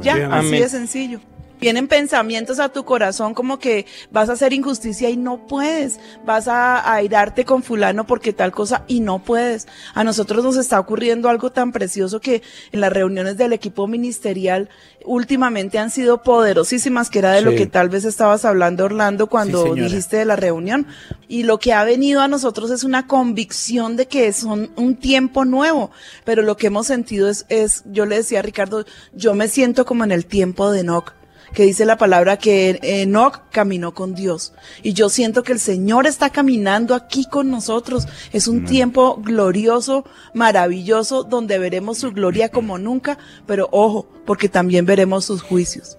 Ya, 0.00 0.14
Sí, 0.14 0.22
así 0.22 0.58
de 0.58 0.68
sencillo. 0.68 1.20
Vienen 1.60 1.88
pensamientos 1.88 2.58
a 2.58 2.68
tu 2.68 2.84
corazón 2.84 3.32
como 3.32 3.58
que 3.58 3.86
vas 4.10 4.28
a 4.28 4.34
hacer 4.34 4.52
injusticia 4.52 5.08
y 5.08 5.16
no 5.16 5.46
puedes. 5.46 5.98
Vas 6.24 6.48
a 6.48 6.92
airarte 6.92 7.44
con 7.44 7.62
fulano 7.62 8.06
porque 8.06 8.32
tal 8.32 8.52
cosa 8.52 8.84
y 8.86 9.00
no 9.00 9.20
puedes. 9.20 9.66
A 9.94 10.04
nosotros 10.04 10.44
nos 10.44 10.56
está 10.56 10.78
ocurriendo 10.78 11.28
algo 11.28 11.50
tan 11.50 11.72
precioso 11.72 12.20
que 12.20 12.42
en 12.72 12.80
las 12.80 12.92
reuniones 12.92 13.36
del 13.38 13.52
equipo 13.54 13.86
ministerial 13.86 14.68
últimamente 15.04 15.78
han 15.78 15.90
sido 15.90 16.22
poderosísimas, 16.22 17.10
que 17.10 17.20
era 17.20 17.32
de 17.32 17.40
lo 17.40 17.52
que 17.52 17.66
tal 17.66 17.88
vez 17.88 18.04
estabas 18.04 18.44
hablando, 18.44 18.84
Orlando, 18.84 19.28
cuando 19.28 19.74
dijiste 19.74 20.16
de 20.18 20.24
la 20.24 20.36
reunión. 20.36 20.86
Y 21.28 21.44
lo 21.44 21.58
que 21.58 21.72
ha 21.72 21.84
venido 21.84 22.20
a 22.20 22.28
nosotros 22.28 22.70
es 22.70 22.84
una 22.84 23.06
convicción 23.06 23.96
de 23.96 24.06
que 24.06 24.32
son 24.32 24.70
un 24.76 24.96
tiempo 24.96 25.44
nuevo. 25.44 25.90
Pero 26.24 26.42
lo 26.42 26.56
que 26.56 26.66
hemos 26.66 26.86
sentido 26.86 27.28
es, 27.28 27.46
es 27.48 27.82
yo 27.86 28.04
le 28.04 28.16
decía 28.16 28.40
a 28.40 28.42
Ricardo, 28.42 28.84
yo 29.14 29.34
me 29.34 29.48
siento 29.48 29.86
como 29.86 30.04
en 30.04 30.12
el 30.12 30.26
tiempo 30.26 30.70
de 30.70 30.80
Enoch 30.80 31.14
que 31.52 31.64
dice 31.64 31.84
la 31.84 31.96
palabra 31.96 32.36
que 32.36 32.78
Enoch 32.82 33.42
caminó 33.50 33.94
con 33.94 34.14
Dios. 34.14 34.52
Y 34.82 34.92
yo 34.92 35.08
siento 35.08 35.42
que 35.42 35.52
el 35.52 35.60
Señor 35.60 36.06
está 36.06 36.30
caminando 36.30 36.94
aquí 36.94 37.24
con 37.24 37.50
nosotros. 37.50 38.06
Es 38.32 38.48
un 38.48 38.64
tiempo 38.64 39.20
glorioso, 39.22 40.04
maravilloso, 40.34 41.24
donde 41.24 41.58
veremos 41.58 41.98
su 41.98 42.12
gloria 42.12 42.50
como 42.50 42.78
nunca, 42.78 43.18
pero 43.46 43.68
ojo, 43.70 44.06
porque 44.24 44.48
también 44.48 44.86
veremos 44.86 45.24
sus 45.24 45.42
juicios. 45.42 45.98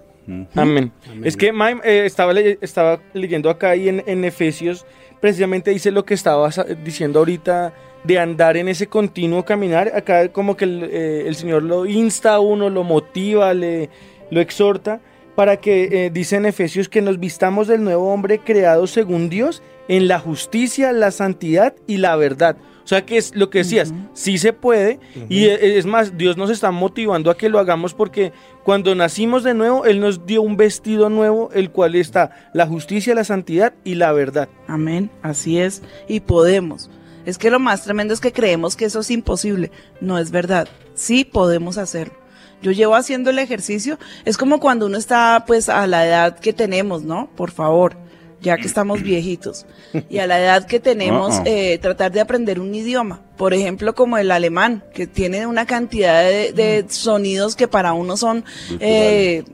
Amén. 0.54 0.92
Es 1.24 1.36
que 1.36 1.52
Maim, 1.52 1.80
eh, 1.84 2.02
estaba, 2.04 2.38
estaba 2.38 3.00
leyendo 3.14 3.48
acá 3.48 3.74
y 3.76 3.88
en, 3.88 4.04
en 4.06 4.24
Efesios 4.24 4.84
precisamente 5.20 5.70
dice 5.70 5.90
lo 5.90 6.04
que 6.04 6.14
estabas 6.14 6.60
diciendo 6.84 7.20
ahorita 7.20 7.72
de 8.04 8.18
andar 8.18 8.56
en 8.56 8.68
ese 8.68 8.86
continuo 8.86 9.44
caminar. 9.44 9.90
Acá 9.94 10.30
como 10.30 10.56
que 10.56 10.66
el, 10.66 10.84
eh, 10.84 11.24
el 11.26 11.34
Señor 11.34 11.62
lo 11.62 11.86
insta 11.86 12.34
a 12.34 12.40
uno, 12.40 12.68
lo 12.68 12.84
motiva, 12.84 13.54
le, 13.54 13.88
lo 14.30 14.40
exhorta 14.40 15.00
para 15.38 15.58
que, 15.58 16.06
eh, 16.06 16.10
dice 16.10 16.34
en 16.34 16.46
Efesios, 16.46 16.88
que 16.88 17.00
nos 17.00 17.20
vistamos 17.20 17.68
del 17.68 17.84
nuevo 17.84 18.12
hombre 18.12 18.40
creado 18.40 18.88
según 18.88 19.30
Dios 19.30 19.62
en 19.86 20.08
la 20.08 20.18
justicia, 20.18 20.90
la 20.90 21.12
santidad 21.12 21.76
y 21.86 21.98
la 21.98 22.16
verdad. 22.16 22.56
O 22.82 22.88
sea 22.88 23.06
que 23.06 23.18
es 23.18 23.36
lo 23.36 23.48
que 23.48 23.58
decías, 23.58 23.94
sí 24.14 24.38
se 24.38 24.52
puede 24.52 24.98
y 25.28 25.44
eh, 25.44 25.78
es 25.78 25.86
más, 25.86 26.18
Dios 26.18 26.36
nos 26.36 26.50
está 26.50 26.72
motivando 26.72 27.30
a 27.30 27.36
que 27.36 27.50
lo 27.50 27.60
hagamos 27.60 27.94
porque 27.94 28.32
cuando 28.64 28.96
nacimos 28.96 29.44
de 29.44 29.54
nuevo, 29.54 29.84
Él 29.84 30.00
nos 30.00 30.26
dio 30.26 30.42
un 30.42 30.56
vestido 30.56 31.08
nuevo, 31.08 31.50
el 31.54 31.70
cual 31.70 31.94
está 31.94 32.50
la 32.52 32.66
justicia, 32.66 33.14
la 33.14 33.22
santidad 33.22 33.74
y 33.84 33.94
la 33.94 34.10
verdad. 34.10 34.48
Amén, 34.66 35.08
así 35.22 35.60
es, 35.60 35.84
y 36.08 36.18
podemos. 36.18 36.90
Es 37.26 37.38
que 37.38 37.52
lo 37.52 37.60
más 37.60 37.84
tremendo 37.84 38.12
es 38.12 38.20
que 38.20 38.32
creemos 38.32 38.74
que 38.74 38.86
eso 38.86 38.98
es 38.98 39.10
imposible. 39.12 39.70
No 40.00 40.18
es 40.18 40.32
verdad, 40.32 40.66
sí 40.94 41.24
podemos 41.24 41.78
hacerlo. 41.78 42.27
Yo 42.62 42.72
llevo 42.72 42.96
haciendo 42.96 43.30
el 43.30 43.38
ejercicio, 43.38 43.98
es 44.24 44.36
como 44.36 44.58
cuando 44.58 44.86
uno 44.86 44.98
está 44.98 45.44
pues 45.46 45.68
a 45.68 45.86
la 45.86 46.06
edad 46.06 46.38
que 46.38 46.52
tenemos, 46.52 47.02
¿no? 47.02 47.28
Por 47.36 47.50
favor, 47.50 47.96
ya 48.40 48.56
que 48.56 48.66
estamos 48.66 49.02
viejitos. 49.02 49.66
Y 50.08 50.18
a 50.18 50.26
la 50.26 50.40
edad 50.40 50.66
que 50.66 50.80
tenemos, 50.80 51.36
Uh-uh. 51.36 51.42
eh, 51.46 51.78
tratar 51.80 52.12
de 52.12 52.20
aprender 52.20 52.60
un 52.60 52.74
idioma. 52.74 53.22
Por 53.36 53.54
ejemplo, 53.54 53.94
como 53.94 54.18
el 54.18 54.30
alemán, 54.32 54.82
que 54.94 55.06
tiene 55.06 55.46
una 55.46 55.64
cantidad 55.64 56.22
de, 56.22 56.52
de 56.52 56.84
sonidos 56.88 57.54
que 57.54 57.68
para 57.68 57.92
uno 57.92 58.16
son 58.16 58.44
eh, 58.80 59.44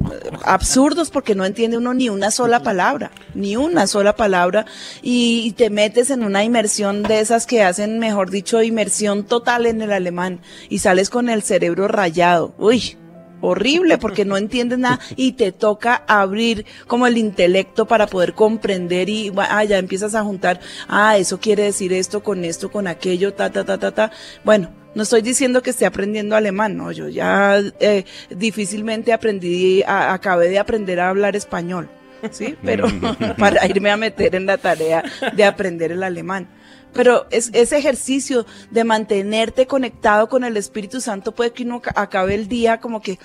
absurdos 0.42 1.10
porque 1.10 1.34
no 1.34 1.44
entiende 1.44 1.76
uno 1.76 1.92
ni 1.92 2.08
una 2.08 2.30
sola 2.30 2.62
palabra, 2.62 3.10
ni 3.34 3.56
una 3.56 3.86
sola 3.86 4.16
palabra. 4.16 4.64
Y, 5.02 5.42
y 5.44 5.52
te 5.52 5.68
metes 5.68 6.10
en 6.10 6.24
una 6.24 6.44
inmersión 6.44 7.02
de 7.02 7.20
esas 7.20 7.46
que 7.46 7.62
hacen, 7.62 7.98
mejor 7.98 8.30
dicho, 8.30 8.62
inmersión 8.62 9.24
total 9.24 9.66
en 9.66 9.82
el 9.82 9.92
alemán 9.92 10.40
y 10.70 10.78
sales 10.78 11.10
con 11.10 11.28
el 11.28 11.42
cerebro 11.42 11.86
rayado. 11.86 12.54
Uy, 12.58 12.96
horrible 13.44 13.98
porque 13.98 14.24
no 14.24 14.36
entiendes 14.36 14.78
nada 14.78 14.98
y 15.16 15.32
te 15.32 15.52
toca 15.52 16.02
abrir 16.06 16.64
como 16.86 17.06
el 17.06 17.16
intelecto 17.18 17.86
para 17.86 18.06
poder 18.06 18.34
comprender 18.34 19.08
y 19.08 19.32
ah, 19.36 19.64
ya 19.64 19.78
empiezas 19.78 20.14
a 20.14 20.22
juntar, 20.22 20.60
ah, 20.88 21.16
eso 21.16 21.38
quiere 21.40 21.64
decir 21.64 21.92
esto 21.92 22.22
con 22.22 22.44
esto, 22.44 22.70
con 22.70 22.86
aquello, 22.86 23.34
ta, 23.34 23.50
ta, 23.50 23.64
ta, 23.64 23.78
ta, 23.78 23.92
ta. 23.92 24.10
Bueno, 24.44 24.70
no 24.94 25.02
estoy 25.02 25.22
diciendo 25.22 25.62
que 25.62 25.70
esté 25.70 25.86
aprendiendo 25.86 26.36
alemán, 26.36 26.76
no, 26.76 26.92
yo 26.92 27.08
ya 27.08 27.60
eh, 27.80 28.04
difícilmente 28.30 29.12
aprendí, 29.12 29.82
a- 29.82 30.12
acabé 30.14 30.48
de 30.48 30.58
aprender 30.58 31.00
a 31.00 31.08
hablar 31.08 31.34
español, 31.36 31.88
¿sí? 32.30 32.56
Pero 32.64 32.86
para 33.38 33.66
irme 33.66 33.90
a 33.90 33.96
meter 33.96 34.34
en 34.36 34.46
la 34.46 34.56
tarea 34.58 35.02
de 35.34 35.44
aprender 35.44 35.92
el 35.92 36.02
alemán. 36.02 36.48
Pero 36.94 37.26
es, 37.30 37.50
ese 37.52 37.76
ejercicio 37.76 38.46
de 38.70 38.84
mantenerte 38.84 39.66
conectado 39.66 40.28
con 40.28 40.44
el 40.44 40.56
Espíritu 40.56 41.00
Santo 41.00 41.32
puede 41.34 41.52
que 41.52 41.64
uno 41.64 41.82
ca- 41.82 41.92
acabe 41.96 42.34
el 42.34 42.48
día 42.48 42.80
como 42.80 43.02
que, 43.02 43.18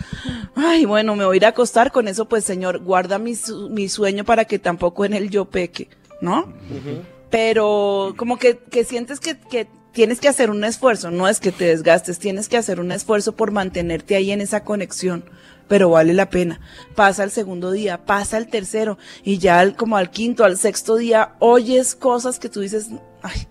ay, 0.56 0.86
bueno, 0.86 1.16
me 1.16 1.24
voy 1.26 1.36
a 1.36 1.38
ir 1.38 1.46
a 1.46 1.50
acostar 1.50 1.92
con 1.92 2.08
eso, 2.08 2.28
pues 2.28 2.44
Señor, 2.44 2.80
guarda 2.80 3.20
mi, 3.20 3.36
mi 3.70 3.88
sueño 3.90 4.26
para 4.26 4.46
que 4.46 4.60
tampoco 4.60 5.06
en 5.06 5.14
él 5.14 5.30
yo 5.30 5.46
peque, 5.46 5.88
¿no? 6.22 6.52
Pero 7.30 8.16
como 8.18 8.38
que, 8.38 8.58
que 8.58 8.84
sientes 8.84 9.20
que, 9.20 9.38
que 9.38 9.68
tienes 9.92 10.20
que 10.20 10.28
hacer 10.30 10.50
un 10.50 10.64
esfuerzo, 10.64 11.12
no 11.12 11.28
es 11.28 11.40
que 11.40 11.52
te 11.52 11.66
desgastes, 11.66 12.18
tienes 12.20 12.50
que 12.50 12.58
hacer 12.58 12.80
un 12.80 12.92
esfuerzo 12.92 13.36
por 13.36 13.52
mantenerte 13.52 14.16
ahí 14.16 14.32
en 14.32 14.42
esa 14.42 14.64
conexión. 14.64 15.24
Pero 15.68 15.92
vale 15.92 16.16
la 16.16 16.32
pena. 16.32 16.60
Pasa 16.96 17.24
el 17.24 17.30
segundo 17.30 17.70
día, 17.72 18.04
pasa 18.04 18.40
el 18.40 18.48
tercero 18.48 18.98
y 19.24 19.38
ya 19.38 19.60
al- 19.60 19.76
como 19.76 19.98
al 19.98 20.10
quinto, 20.10 20.44
al 20.44 20.58
sexto 20.58 20.96
día 20.96 21.36
oyes 21.38 21.94
cosas 21.94 22.40
que 22.40 22.50
tú 22.50 22.62
dices, 22.62 22.88
ay, 23.22 23.48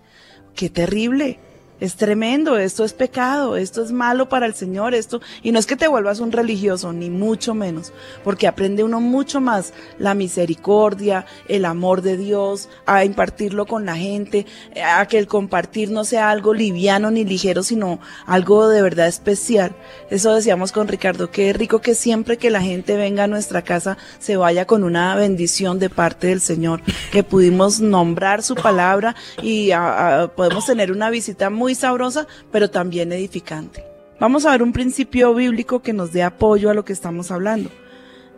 qué 0.59 0.69
terrible. 0.69 1.37
Es 1.79 1.95
tremendo, 1.95 2.57
esto 2.57 2.83
es 2.83 2.93
pecado, 2.93 3.55
esto 3.55 3.81
es 3.81 3.91
malo 3.91 4.27
para 4.27 4.45
el 4.45 4.53
Señor, 4.53 4.93
esto, 4.93 5.21
y 5.43 5.51
no 5.51 5.59
es 5.59 5.65
que 5.65 5.77
te 5.77 5.87
vuelvas 5.87 6.19
un 6.19 6.31
religioso, 6.31 6.91
ni 6.91 7.09
mucho 7.09 7.53
menos, 7.53 7.93
porque 8.23 8.47
aprende 8.47 8.83
uno 8.83 8.99
mucho 8.99 9.39
más 9.39 9.73
la 9.97 10.13
misericordia, 10.13 11.25
el 11.47 11.63
amor 11.65 12.01
de 12.01 12.17
Dios, 12.17 12.67
a 12.85 13.05
impartirlo 13.05 13.65
con 13.65 13.85
la 13.85 13.95
gente, 13.95 14.45
a 14.85 15.05
que 15.07 15.17
el 15.17 15.27
compartir 15.27 15.89
no 15.91 16.03
sea 16.03 16.29
algo 16.31 16.53
liviano 16.53 17.11
ni 17.11 17.23
ligero, 17.23 17.63
sino 17.63 17.99
algo 18.25 18.67
de 18.67 18.81
verdad 18.81 19.07
especial. 19.07 19.73
Eso 20.09 20.33
decíamos 20.35 20.71
con 20.71 20.87
Ricardo, 20.87 21.29
es 21.33 21.55
rico 21.55 21.79
que 21.79 21.95
siempre 21.95 22.37
que 22.37 22.49
la 22.49 22.61
gente 22.61 22.97
venga 22.97 23.23
a 23.23 23.27
nuestra 23.27 23.61
casa 23.61 23.97
se 24.19 24.35
vaya 24.35 24.65
con 24.65 24.83
una 24.83 25.15
bendición 25.15 25.79
de 25.79 25.89
parte 25.89 26.27
del 26.27 26.41
Señor, 26.41 26.81
que 27.11 27.23
pudimos 27.23 27.79
nombrar 27.79 28.43
su 28.43 28.55
palabra 28.55 29.15
y 29.41 29.71
a- 29.71 30.29
podemos 30.35 30.65
tener 30.65 30.91
una 30.91 31.09
visita 31.09 31.49
muy 31.49 31.68
sabrosa, 31.75 32.27
pero 32.51 32.69
también 32.69 33.11
edificante. 33.11 33.83
Vamos 34.19 34.45
a 34.45 34.51
ver 34.51 34.63
un 34.63 34.73
principio 34.73 35.33
bíblico 35.33 35.81
que 35.81 35.93
nos 35.93 36.11
dé 36.11 36.23
apoyo 36.23 36.69
a 36.69 36.73
lo 36.73 36.83
que 36.83 36.93
estamos 36.93 37.31
hablando. 37.31 37.69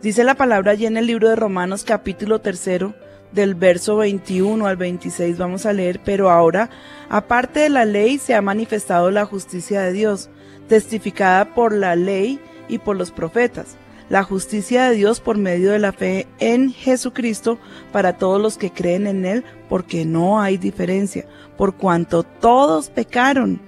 Dice 0.00 0.24
la 0.24 0.34
palabra 0.34 0.72
allí 0.72 0.86
en 0.86 0.96
el 0.96 1.06
libro 1.06 1.28
de 1.28 1.36
Romanos 1.36 1.84
capítulo 1.84 2.40
tercero, 2.40 2.94
del 3.32 3.54
verso 3.54 3.96
21 3.96 4.66
al 4.66 4.76
26 4.76 5.38
vamos 5.38 5.66
a 5.66 5.72
leer, 5.72 6.00
pero 6.04 6.30
ahora, 6.30 6.70
aparte 7.08 7.60
de 7.60 7.68
la 7.68 7.84
ley, 7.84 8.18
se 8.18 8.34
ha 8.34 8.42
manifestado 8.42 9.10
la 9.10 9.24
justicia 9.24 9.80
de 9.80 9.92
Dios, 9.92 10.28
testificada 10.68 11.54
por 11.54 11.72
la 11.72 11.96
ley 11.96 12.40
y 12.68 12.78
por 12.78 12.96
los 12.96 13.10
profetas, 13.10 13.76
la 14.08 14.22
justicia 14.22 14.88
de 14.88 14.96
Dios 14.96 15.20
por 15.20 15.38
medio 15.38 15.72
de 15.72 15.78
la 15.78 15.92
fe 15.92 16.26
en 16.38 16.72
Jesucristo 16.72 17.58
para 17.92 18.18
todos 18.18 18.40
los 18.40 18.58
que 18.58 18.70
creen 18.70 19.06
en 19.06 19.24
Él, 19.24 19.44
porque 19.68 20.04
no 20.04 20.40
hay 20.40 20.58
diferencia, 20.58 21.26
por 21.56 21.76
cuanto 21.76 22.22
todos 22.22 22.90
pecaron 22.90 23.60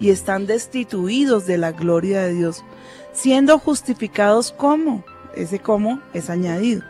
y 0.00 0.10
están 0.10 0.46
destituidos 0.46 1.46
de 1.46 1.58
la 1.58 1.72
gloria 1.72 2.22
de 2.22 2.34
Dios, 2.34 2.64
siendo 3.12 3.58
justificados 3.58 4.52
como, 4.52 5.04
ese 5.36 5.60
como 5.60 6.00
es 6.12 6.28
añadido, 6.28 6.82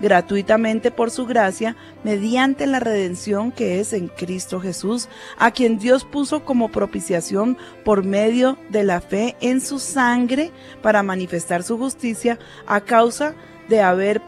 gratuitamente 0.00 0.90
por 0.90 1.10
su 1.10 1.26
gracia, 1.26 1.76
mediante 2.02 2.66
la 2.66 2.80
redención 2.80 3.52
que 3.52 3.80
es 3.80 3.92
en 3.92 4.08
Cristo 4.08 4.60
Jesús, 4.60 5.08
a 5.38 5.52
quien 5.52 5.78
Dios 5.78 6.04
puso 6.04 6.44
como 6.44 6.70
propiciación 6.70 7.56
por 7.84 8.04
medio 8.04 8.58
de 8.68 8.84
la 8.84 9.00
fe 9.00 9.36
en 9.40 9.60
su 9.60 9.78
sangre 9.78 10.50
para 10.82 11.02
manifestar 11.02 11.62
su 11.62 11.78
justicia 11.78 12.38
a 12.66 12.80
causa 12.80 13.34
de 13.68 13.80
haber 13.80 14.20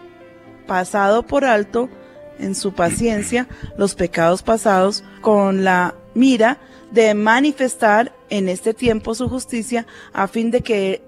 pasado 0.66 1.24
por 1.24 1.44
alto 1.44 1.88
en 2.38 2.54
su 2.54 2.72
paciencia 2.72 3.48
los 3.76 3.94
pecados 3.94 4.42
pasados 4.42 5.04
con 5.20 5.64
la 5.64 5.94
mira 6.14 6.58
de 6.90 7.14
manifestar 7.14 8.14
en 8.30 8.48
este 8.48 8.74
tiempo 8.74 9.14
su 9.14 9.28
justicia 9.28 9.86
a 10.12 10.28
fin 10.28 10.50
de 10.50 10.62
que 10.62 11.02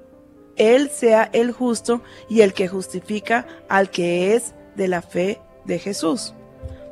él 0.56 0.90
sea 0.90 1.30
el 1.32 1.52
justo 1.52 2.02
y 2.28 2.42
el 2.42 2.52
que 2.52 2.68
justifica 2.68 3.46
al 3.68 3.90
que 3.90 4.34
es 4.34 4.54
de 4.76 4.88
la 4.88 5.02
fe 5.02 5.40
de 5.64 5.78
Jesús. 5.78 6.34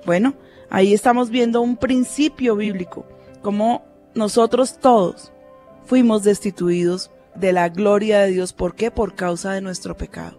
Bueno, 0.07 0.35
ahí 0.71 0.95
estamos 0.95 1.29
viendo 1.29 1.61
un 1.61 1.77
principio 1.77 2.57
bíblico, 2.57 3.07
como 3.43 3.85
nosotros 4.15 4.79
todos 4.79 5.33
fuimos 5.85 6.23
destituidos 6.23 7.11
de 7.35 7.53
la 7.53 7.69
gloria 7.69 8.21
de 8.21 8.33
Dios. 8.33 8.53
¿Por 8.53 8.75
qué? 8.75 8.91
Por 8.91 9.15
causa 9.15 9.53
de 9.53 9.61
nuestro 9.61 9.97
pecado. 9.97 10.39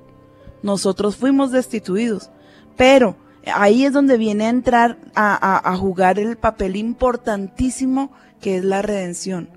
Nosotros 0.62 1.16
fuimos 1.16 1.52
destituidos, 1.52 2.30
pero 2.76 3.16
ahí 3.46 3.86
es 3.86 3.94
donde 3.94 4.18
viene 4.18 4.46
a 4.46 4.50
entrar 4.50 4.98
a, 5.16 5.34
a- 5.36 5.72
a 5.74 5.78
jugar 5.78 6.20
el 6.20 6.38
papel 6.38 6.76
importantísimo 6.76 8.12
que 8.42 8.58
es 8.58 8.64
la 8.64 8.82
redención. 8.82 9.50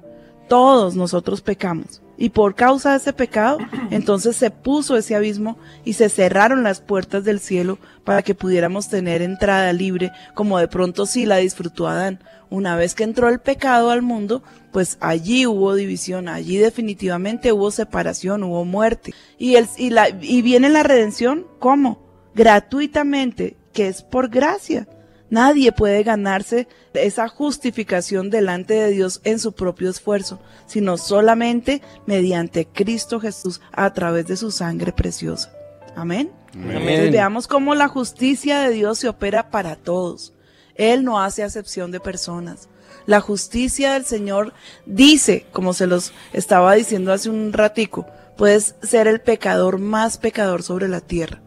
Todos 0.49 0.97
nosotros 0.97 1.41
pecamos. 1.41 2.03
Y 2.19 2.29
por 2.29 2.55
causa 2.55 2.91
de 2.93 2.99
ese 2.99 3.13
pecado, 3.13 3.59
entonces 3.91 4.37
se 4.37 4.51
puso 4.51 4.97
ese 4.97 5.15
abismo 5.17 5.57
y 5.85 5.95
se 5.95 6.09
cerraron 6.09 6.63
las 6.63 6.81
puertas 6.81 7.25
del 7.25 7.41
cielo 7.41 7.79
para 8.05 8.23
que 8.23 8.35
pudiéramos 8.35 8.89
tener 8.89 9.23
entrada 9.23 9.73
libre, 9.73 10.13
como 10.35 10.59
de 10.59 10.69
pronto 10.69 11.07
sí 11.07 11.27
la 11.27 11.37
disfrutó 11.39 11.89
Adán. 11.89 12.21
Una 12.51 12.77
vez 12.77 12.95
que 12.95 13.05
entró 13.05 13.29
el 13.31 13.39
pecado 13.39 13.91
al 13.91 14.03
mundo, 14.03 14.43
pues 14.73 14.99
allí 15.01 15.47
hubo 15.47 15.75
división, 15.75 16.29
allí 16.29 16.59
definitivamente 16.59 17.51
hubo 17.53 17.71
separación, 17.71 18.43
hubo 18.45 18.65
muerte. 18.67 19.15
Y, 19.39 19.55
el, 19.57 19.67
y, 19.79 19.89
la, 19.91 20.11
y 20.11 20.43
viene 20.43 20.69
la 20.69 20.83
redención, 20.83 21.47
¿cómo? 21.59 21.99
Gratuitamente, 22.35 23.57
que 23.73 23.89
es 23.89 24.03
por 24.03 24.29
gracia. 24.29 24.87
Nadie 25.33 25.73
puede 25.73 26.03
ganarse 26.03 26.69
esa 26.93 27.27
justificación 27.27 28.29
delante 28.29 28.75
de 28.75 28.91
Dios 28.91 29.23
en 29.25 29.39
su 29.39 29.53
propio 29.53 29.89
esfuerzo, 29.89 30.39
sino 30.67 30.99
solamente 30.99 31.81
mediante 32.05 32.67
Cristo 32.67 33.19
Jesús 33.19 33.63
a 33.73 33.95
través 33.95 34.27
de 34.27 34.37
su 34.37 34.51
sangre 34.51 34.93
preciosa. 34.93 35.51
Amén. 35.97 36.31
Entonces 36.55 37.11
veamos 37.11 37.49
cómo 37.49 37.75
la 37.75 37.89
justicia 37.89 38.61
de 38.61 38.75
Dios 38.75 38.99
se 38.99 39.09
opera 39.09 39.51
para 39.51 39.77
todos. 39.77 40.35
Él 40.75 41.03
no 41.03 41.19
hace 41.19 41.43
acepción 41.43 41.91
de 41.93 42.01
personas. 42.01 42.69
La 43.07 43.21
justicia 43.21 43.95
del 43.95 44.05
Señor 44.05 44.53
dice, 44.85 45.47
como 45.51 45.73
se 45.73 45.87
los 45.87 46.13
estaba 46.35 46.75
diciendo 46.75 47.11
hace 47.11 47.31
un 47.31 47.55
ratico, 47.55 48.07
puedes 48.37 48.75
ser 48.83 49.09
el 49.09 49.23
pecador 49.23 49.79
más 49.79 50.19
pecador 50.19 50.63
sobre 50.63 50.89
la 50.89 51.01
tierra 51.01 51.41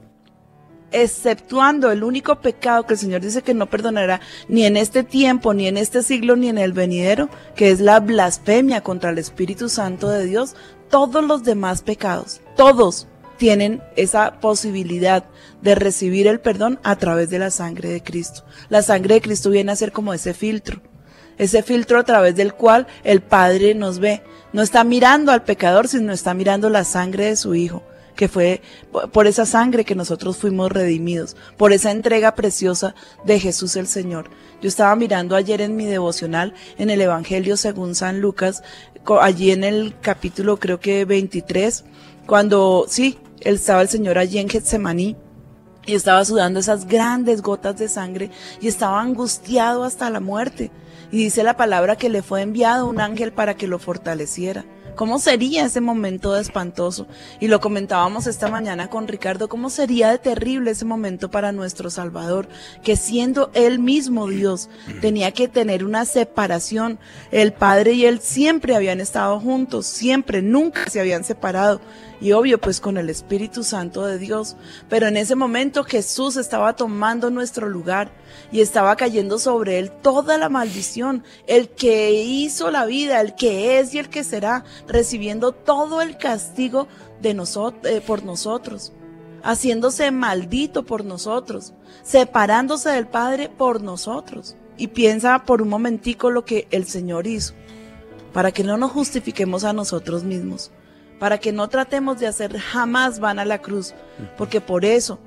exceptuando 0.95 1.91
el 1.91 2.03
único 2.03 2.39
pecado 2.39 2.85
que 2.85 2.93
el 2.93 2.99
Señor 2.99 3.21
dice 3.21 3.41
que 3.41 3.53
no 3.53 3.69
perdonará 3.69 4.21
ni 4.47 4.65
en 4.65 4.77
este 4.77 5.03
tiempo, 5.03 5.53
ni 5.53 5.67
en 5.67 5.77
este 5.77 6.03
siglo, 6.03 6.35
ni 6.35 6.47
en 6.47 6.57
el 6.57 6.71
venidero, 6.71 7.29
que 7.55 7.69
es 7.69 7.81
la 7.81 7.99
blasfemia 7.99 8.81
contra 8.81 9.09
el 9.09 9.17
Espíritu 9.17 9.67
Santo 9.67 10.09
de 10.09 10.25
Dios, 10.25 10.55
todos 10.89 11.23
los 11.23 11.43
demás 11.43 11.81
pecados, 11.81 12.41
todos 12.55 13.07
tienen 13.37 13.83
esa 13.97 14.39
posibilidad 14.39 15.25
de 15.61 15.75
recibir 15.75 16.27
el 16.27 16.39
perdón 16.39 16.79
a 16.83 16.95
través 16.95 17.29
de 17.29 17.39
la 17.39 17.51
sangre 17.51 17.89
de 17.89 18.01
Cristo. 18.01 18.45
La 18.69 18.81
sangre 18.81 19.15
de 19.15 19.21
Cristo 19.21 19.49
viene 19.49 19.73
a 19.73 19.75
ser 19.75 19.91
como 19.91 20.13
ese 20.13 20.33
filtro, 20.33 20.81
ese 21.37 21.61
filtro 21.61 21.99
a 21.99 22.03
través 22.03 22.37
del 22.37 22.53
cual 22.53 22.87
el 23.03 23.21
Padre 23.21 23.75
nos 23.75 23.99
ve. 23.99 24.23
No 24.53 24.61
está 24.61 24.85
mirando 24.85 25.33
al 25.33 25.43
pecador, 25.43 25.89
sino 25.89 26.13
está 26.13 26.33
mirando 26.33 26.69
la 26.69 26.85
sangre 26.85 27.25
de 27.25 27.35
su 27.35 27.55
Hijo 27.55 27.83
que 28.15 28.27
fue 28.27 28.61
por 29.11 29.27
esa 29.27 29.45
sangre 29.45 29.85
que 29.85 29.95
nosotros 29.95 30.37
fuimos 30.37 30.71
redimidos, 30.71 31.35
por 31.57 31.73
esa 31.73 31.91
entrega 31.91 32.35
preciosa 32.35 32.95
de 33.25 33.39
Jesús 33.39 33.75
el 33.75 33.87
Señor. 33.87 34.29
Yo 34.61 34.67
estaba 34.67 34.95
mirando 34.95 35.35
ayer 35.35 35.61
en 35.61 35.75
mi 35.75 35.85
devocional 35.85 36.53
en 36.77 36.89
el 36.89 37.01
Evangelio 37.01 37.57
según 37.57 37.95
San 37.95 38.21
Lucas, 38.21 38.63
allí 39.21 39.51
en 39.51 39.63
el 39.63 39.95
capítulo 40.01 40.57
creo 40.57 40.79
que 40.79 41.05
23, 41.05 41.85
cuando 42.25 42.85
sí, 42.87 43.19
estaba 43.41 43.81
el 43.81 43.89
Señor 43.89 44.17
allí 44.17 44.39
en 44.39 44.49
Getsemaní 44.49 45.15
y 45.85 45.93
estaba 45.93 46.25
sudando 46.25 46.59
esas 46.59 46.87
grandes 46.87 47.41
gotas 47.41 47.77
de 47.77 47.87
sangre 47.87 48.31
y 48.59 48.67
estaba 48.67 49.01
angustiado 49.01 49.83
hasta 49.83 50.09
la 50.09 50.19
muerte. 50.19 50.71
Y 51.11 51.17
dice 51.17 51.43
la 51.43 51.55
palabra 51.55 51.95
que 51.95 52.09
le 52.09 52.23
fue 52.23 52.41
enviado 52.41 52.87
un 52.87 52.99
ángel 52.99 53.31
para 53.31 53.55
que 53.55 53.67
lo 53.67 53.77
fortaleciera. 53.77 54.65
¿Cómo 54.95 55.19
sería 55.19 55.65
ese 55.65 55.81
momento 55.81 56.33
de 56.33 56.41
espantoso? 56.41 57.07
Y 57.39 57.47
lo 57.47 57.59
comentábamos 57.59 58.27
esta 58.27 58.47
mañana 58.47 58.89
con 58.89 59.07
Ricardo, 59.07 59.49
¿cómo 59.49 59.69
sería 59.69 60.09
de 60.09 60.17
terrible 60.17 60.71
ese 60.71 60.85
momento 60.85 61.29
para 61.29 61.51
nuestro 61.51 61.89
Salvador? 61.89 62.47
Que 62.83 62.95
siendo 62.95 63.51
Él 63.53 63.79
mismo 63.79 64.27
Dios, 64.27 64.69
tenía 65.01 65.31
que 65.31 65.47
tener 65.47 65.83
una 65.83 66.05
separación. 66.05 66.97
El 67.31 67.51
Padre 67.51 67.93
y 67.93 68.05
Él 68.05 68.19
siempre 68.21 68.75
habían 68.75 69.01
estado 69.01 69.39
juntos, 69.39 69.85
siempre, 69.85 70.41
nunca 70.41 70.89
se 70.89 70.99
habían 71.01 71.23
separado. 71.23 71.81
Y 72.21 72.31
obvio, 72.31 72.59
pues 72.59 72.79
con 72.79 72.97
el 72.97 73.09
Espíritu 73.09 73.63
Santo 73.63 74.05
de 74.05 74.17
Dios. 74.17 74.55
Pero 74.89 75.07
en 75.07 75.17
ese 75.17 75.35
momento 75.35 75.83
Jesús 75.83 76.37
estaba 76.37 76.75
tomando 76.75 77.29
nuestro 77.29 77.67
lugar 77.69 78.11
y 78.51 78.61
estaba 78.61 78.95
cayendo 78.95 79.37
sobre 79.37 79.79
él 79.79 79.91
toda 79.91 80.37
la 80.37 80.49
maldición. 80.49 81.23
El 81.47 81.69
que 81.69 82.13
hizo 82.13 82.71
la 82.71 82.85
vida, 82.85 83.19
el 83.19 83.35
que 83.35 83.79
es 83.79 83.93
y 83.93 83.99
el 83.99 84.09
que 84.09 84.23
será, 84.23 84.63
recibiendo 84.87 85.51
todo 85.51 86.01
el 86.01 86.17
castigo 86.17 86.87
de 87.21 87.33
nosotros, 87.33 88.01
por 88.03 88.23
nosotros. 88.23 88.93
Haciéndose 89.43 90.09
maldito 90.09 90.85
por 90.85 91.05
nosotros, 91.05 91.73
separándose 92.01 92.89
del 92.89 93.07
Padre 93.07 93.49
por 93.49 93.81
nosotros. 93.81 94.55
Y 94.77 94.87
piensa 94.87 95.43
por 95.45 95.61
un 95.61 95.69
momentico 95.69 96.31
lo 96.31 96.45
que 96.45 96.67
el 96.71 96.85
Señor 96.85 97.27
hizo, 97.27 97.53
para 98.33 98.51
que 98.51 98.63
no 98.63 98.77
nos 98.77 98.91
justifiquemos 98.91 99.63
a 99.63 99.73
nosotros 99.73 100.23
mismos 100.23 100.71
para 101.19 101.37
que 101.37 101.51
no 101.51 101.67
tratemos 101.69 102.19
de 102.19 102.27
hacer 102.27 102.57
jamás 102.57 103.19
van 103.19 103.39
a 103.39 103.45
la 103.45 103.61
cruz, 103.61 103.93
porque 104.37 104.61
por 104.61 104.85
eso 104.85 105.19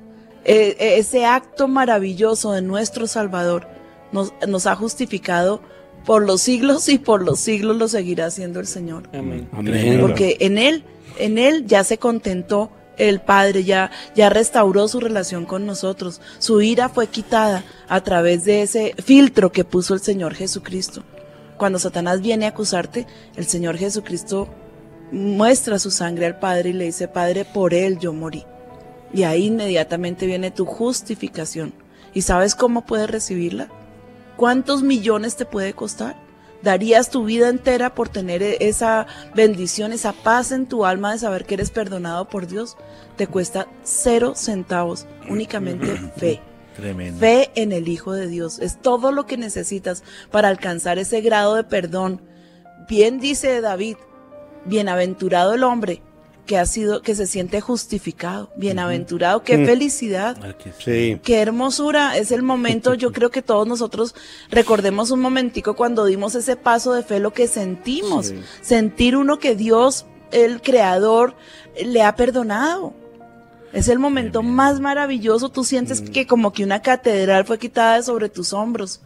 eh, 0.45 0.75
eh, 0.79 0.97
ese 0.97 1.25
acto 1.25 1.67
maravilloso 1.67 2.53
de 2.53 2.61
nuestro 2.61 3.07
Salvador 3.07 3.67
nos, 4.11 4.33
nos 4.47 4.67
ha 4.67 4.75
justificado 4.75 5.61
por 6.05 6.25
los 6.25 6.41
siglos 6.41 6.87
y 6.89 6.97
por 6.97 7.23
los 7.23 7.39
siglos 7.39 7.77
lo 7.77 7.87
seguirá 7.87 8.27
haciendo 8.27 8.59
el 8.59 8.67
Señor. 8.67 9.09
Amén. 9.13 9.49
Amén. 9.51 9.99
Porque 10.01 10.37
en 10.39 10.57
Él, 10.57 10.83
en 11.17 11.37
Él 11.37 11.65
ya 11.67 11.83
se 11.83 11.97
contentó 11.97 12.71
el 12.97 13.21
Padre, 13.21 13.63
ya, 13.63 13.91
ya 14.15 14.29
restauró 14.29 14.87
su 14.87 14.99
relación 14.99 15.45
con 15.45 15.65
nosotros. 15.65 16.21
Su 16.39 16.61
ira 16.61 16.89
fue 16.89 17.07
quitada 17.07 17.63
a 17.87 18.01
través 18.01 18.43
de 18.43 18.61
ese 18.61 18.93
filtro 19.03 19.51
que 19.51 19.63
puso 19.63 19.93
el 19.93 20.01
Señor 20.01 20.35
Jesucristo. 20.35 21.03
cuando 21.57 21.77
Satanás 21.77 22.21
viene 22.21 22.45
a 22.45 22.49
acusarte, 22.49 23.05
el 23.35 23.45
Señor 23.45 23.77
Jesucristo 23.77 24.47
muestra 25.11 25.79
su 25.79 25.91
sangre 25.91 26.25
al 26.25 26.39
Padre 26.39 26.69
y 26.69 26.73
le 26.73 26.85
dice, 26.85 27.07
Padre, 27.07 27.45
por 27.45 27.73
él 27.73 27.99
yo 27.99 28.13
morí. 28.13 28.45
Y 29.13 29.23
ahí 29.23 29.47
inmediatamente 29.47 30.25
viene 30.25 30.51
tu 30.51 30.65
justificación. 30.65 31.73
¿Y 32.13 32.21
sabes 32.21 32.55
cómo 32.55 32.85
puedes 32.85 33.09
recibirla? 33.09 33.69
¿Cuántos 34.37 34.83
millones 34.83 35.35
te 35.35 35.45
puede 35.45 35.73
costar? 35.73 36.15
¿Darías 36.61 37.09
tu 37.09 37.23
vida 37.23 37.49
entera 37.49 37.95
por 37.95 38.09
tener 38.09 38.43
e- 38.43 38.57
esa 38.61 39.07
bendición, 39.33 39.93
esa 39.93 40.11
paz 40.13 40.51
en 40.51 40.65
tu 40.65 40.85
alma 40.85 41.13
de 41.13 41.19
saber 41.19 41.45
que 41.45 41.55
eres 41.55 41.71
perdonado 41.71 42.27
por 42.27 42.47
Dios? 42.47 42.77
Te 43.15 43.27
cuesta 43.27 43.67
cero 43.83 44.33
centavos, 44.35 45.07
únicamente 45.29 45.87
fe. 46.17 46.41
Tremendo. 46.75 47.19
Fe 47.19 47.51
en 47.55 47.71
el 47.71 47.87
Hijo 47.87 48.13
de 48.13 48.27
Dios 48.27 48.59
es 48.59 48.81
todo 48.81 49.11
lo 49.11 49.25
que 49.25 49.37
necesitas 49.37 50.03
para 50.31 50.49
alcanzar 50.49 50.99
ese 50.99 51.21
grado 51.21 51.55
de 51.55 51.63
perdón. 51.63 52.21
Bien 52.87 53.19
dice 53.19 53.61
David, 53.61 53.97
bienaventurado 54.65 55.53
el 55.53 55.63
hombre 55.63 56.01
que 56.45 56.57
ha 56.57 56.65
sido, 56.65 57.03
que 57.03 57.13
se 57.13 57.27
siente 57.27 57.61
justificado. 57.61 58.49
Bienaventurado, 58.55 59.43
qué 59.43 59.57
Mm. 59.59 59.65
felicidad. 59.67 60.37
Sí. 60.63 60.71
Sí. 60.79 61.19
Qué 61.23 61.41
hermosura, 61.41 62.17
es 62.17 62.31
el 62.31 62.41
momento, 62.41 62.95
yo 62.95 63.11
creo 63.11 63.29
que 63.29 63.43
todos 63.43 63.67
nosotros 63.67 64.15
recordemos 64.49 65.11
un 65.11 65.19
momentico 65.19 65.75
cuando 65.75 66.05
dimos 66.05 66.33
ese 66.33 66.55
paso 66.55 66.93
de 66.93 67.03
fe, 67.03 67.19
lo 67.19 67.33
que 67.33 67.47
sentimos, 67.47 68.27
Sí. 68.27 68.39
sentir 68.61 69.15
uno 69.15 69.37
que 69.37 69.55
Dios, 69.55 70.07
el 70.31 70.61
creador, 70.61 71.35
le 71.85 72.01
ha 72.01 72.15
perdonado. 72.15 72.93
Es 73.71 73.87
el 73.87 73.99
momento 73.99 74.41
más 74.41 74.79
maravilloso, 74.79 75.49
tú 75.49 75.63
sientes 75.63 76.01
que 76.01 76.25
como 76.25 76.51
que 76.53 76.63
una 76.63 76.81
catedral 76.81 77.45
fue 77.45 77.59
quitada 77.59 77.97
de 77.97 78.03
sobre 78.03 78.27
tus 78.27 78.51
hombros 78.51 78.99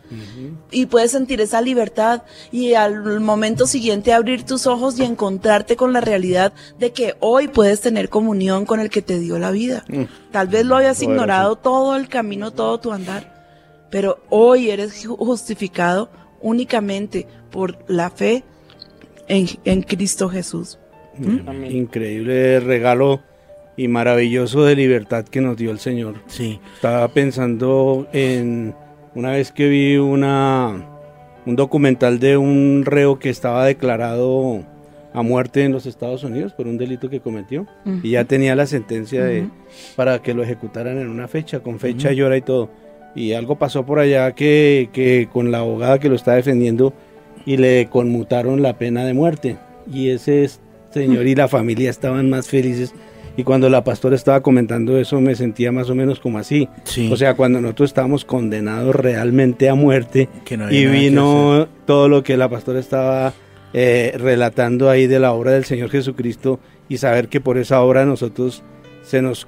y 0.71 0.85
puedes 0.85 1.11
sentir 1.11 1.41
esa 1.41 1.59
libertad 1.61 2.23
y 2.49 2.73
al 2.75 3.19
momento 3.19 3.67
siguiente 3.67 4.13
abrir 4.13 4.43
tus 4.45 4.65
ojos 4.65 4.97
y 4.97 5.03
encontrarte 5.03 5.75
con 5.75 5.91
la 5.91 5.99
realidad 5.99 6.53
de 6.79 6.93
que 6.93 7.15
hoy 7.19 7.49
puedes 7.49 7.81
tener 7.81 8.07
comunión 8.07 8.65
con 8.65 8.79
el 8.79 8.89
que 8.89 9.01
te 9.01 9.19
dio 9.19 9.37
la 9.37 9.51
vida. 9.51 9.83
Mm. 9.89 10.03
Tal 10.31 10.47
vez 10.47 10.65
lo 10.65 10.77
hayas 10.77 10.97
Poderoso. 10.97 11.11
ignorado 11.13 11.55
todo 11.57 11.95
el 11.97 12.07
camino, 12.07 12.51
todo 12.51 12.79
tu 12.79 12.93
andar, 12.93 13.33
pero 13.91 14.23
hoy 14.29 14.69
eres 14.69 15.05
ju- 15.05 15.17
justificado 15.17 16.09
únicamente 16.41 17.27
por 17.51 17.77
la 17.89 18.09
fe 18.09 18.43
en, 19.27 19.47
en 19.65 19.81
Cristo 19.81 20.29
Jesús. 20.29 20.79
Amén. 21.17 21.69
Increíble 21.75 22.59
regalo 22.61 23.21
y 23.75 23.87
maravilloso 23.87 24.63
de 24.65 24.75
libertad 24.75 25.25
que 25.25 25.41
nos 25.41 25.57
dio 25.57 25.71
el 25.71 25.79
Señor. 25.79 26.15
Sí. 26.27 26.59
Estaba 26.75 27.07
pensando 27.07 28.07
en 28.13 28.75
una 29.15 29.31
vez 29.31 29.51
que 29.51 29.67
vi 29.67 29.97
una 29.97 30.89
un 31.45 31.55
documental 31.55 32.19
de 32.19 32.37
un 32.37 32.83
reo 32.85 33.19
que 33.19 33.29
estaba 33.29 33.65
declarado 33.65 34.63
a 35.13 35.21
muerte 35.21 35.63
en 35.63 35.71
los 35.71 35.85
Estados 35.85 36.23
Unidos 36.23 36.53
por 36.53 36.67
un 36.67 36.77
delito 36.77 37.09
que 37.09 37.19
cometió 37.19 37.67
y 38.01 38.11
ya 38.11 38.23
tenía 38.23 38.55
la 38.55 38.65
sentencia 38.65 39.23
de 39.23 39.47
para 39.95 40.21
que 40.21 40.33
lo 40.33 40.41
ejecutaran 40.41 40.97
en 40.97 41.09
una 41.09 41.27
fecha, 41.27 41.59
con 41.59 41.79
fecha 41.79 42.11
y 42.11 42.21
hora 42.21 42.37
y 42.37 42.41
todo. 42.41 42.69
Y 43.15 43.33
algo 43.33 43.59
pasó 43.59 43.85
por 43.85 43.99
allá 43.99 44.31
que, 44.31 44.89
que 44.91 45.29
con 45.31 45.51
la 45.51 45.59
abogada 45.59 45.99
que 45.99 46.09
lo 46.09 46.15
está 46.15 46.33
defendiendo 46.33 46.93
y 47.45 47.57
le 47.57 47.87
conmutaron 47.89 48.63
la 48.63 48.79
pena 48.79 49.05
de 49.05 49.13
muerte. 49.13 49.57
Y 49.91 50.09
ese 50.09 50.49
señor 50.89 51.27
y 51.27 51.35
la 51.35 51.47
familia 51.47 51.91
estaban 51.91 52.29
más 52.29 52.47
felices. 52.47 52.93
Y 53.35 53.43
cuando 53.43 53.67
la 53.69 53.83
pastora 53.83 54.15
estaba 54.15 54.41
comentando 54.41 54.97
eso 54.97 55.19
me 55.19 55.33
sentía 55.35 55.71
más 55.71 55.89
o 55.89 55.95
menos 55.95 56.19
como 56.19 56.37
así. 56.37 56.69
Sí. 56.83 57.09
O 57.11 57.17
sea, 57.17 57.33
cuando 57.35 57.59
nosotros 57.61 57.89
estábamos 57.89 58.25
condenados 58.25 58.95
realmente 58.95 59.69
a 59.69 59.75
muerte 59.75 60.29
Que 60.45 60.55
no 60.57 60.71
y 60.71 60.85
vino 60.85 61.67
todo 61.85 62.09
lo 62.09 62.21
que 62.23 62.37
la 62.37 62.47
pastora 62.49 62.79
estaba 62.79 63.33
eh, 63.73 64.13
relatando 64.17 64.89
ahí 64.89 65.07
de 65.07 65.19
la 65.19 65.33
obra 65.33 65.51
del 65.51 65.65
Señor 65.65 65.89
Jesucristo 65.89 66.59
y 66.89 66.97
saber 66.97 67.27
que 67.27 67.41
por 67.41 67.57
esa 67.57 67.81
obra 67.81 68.05
nosotros 68.05 68.61
se 69.01 69.21
nos 69.23 69.47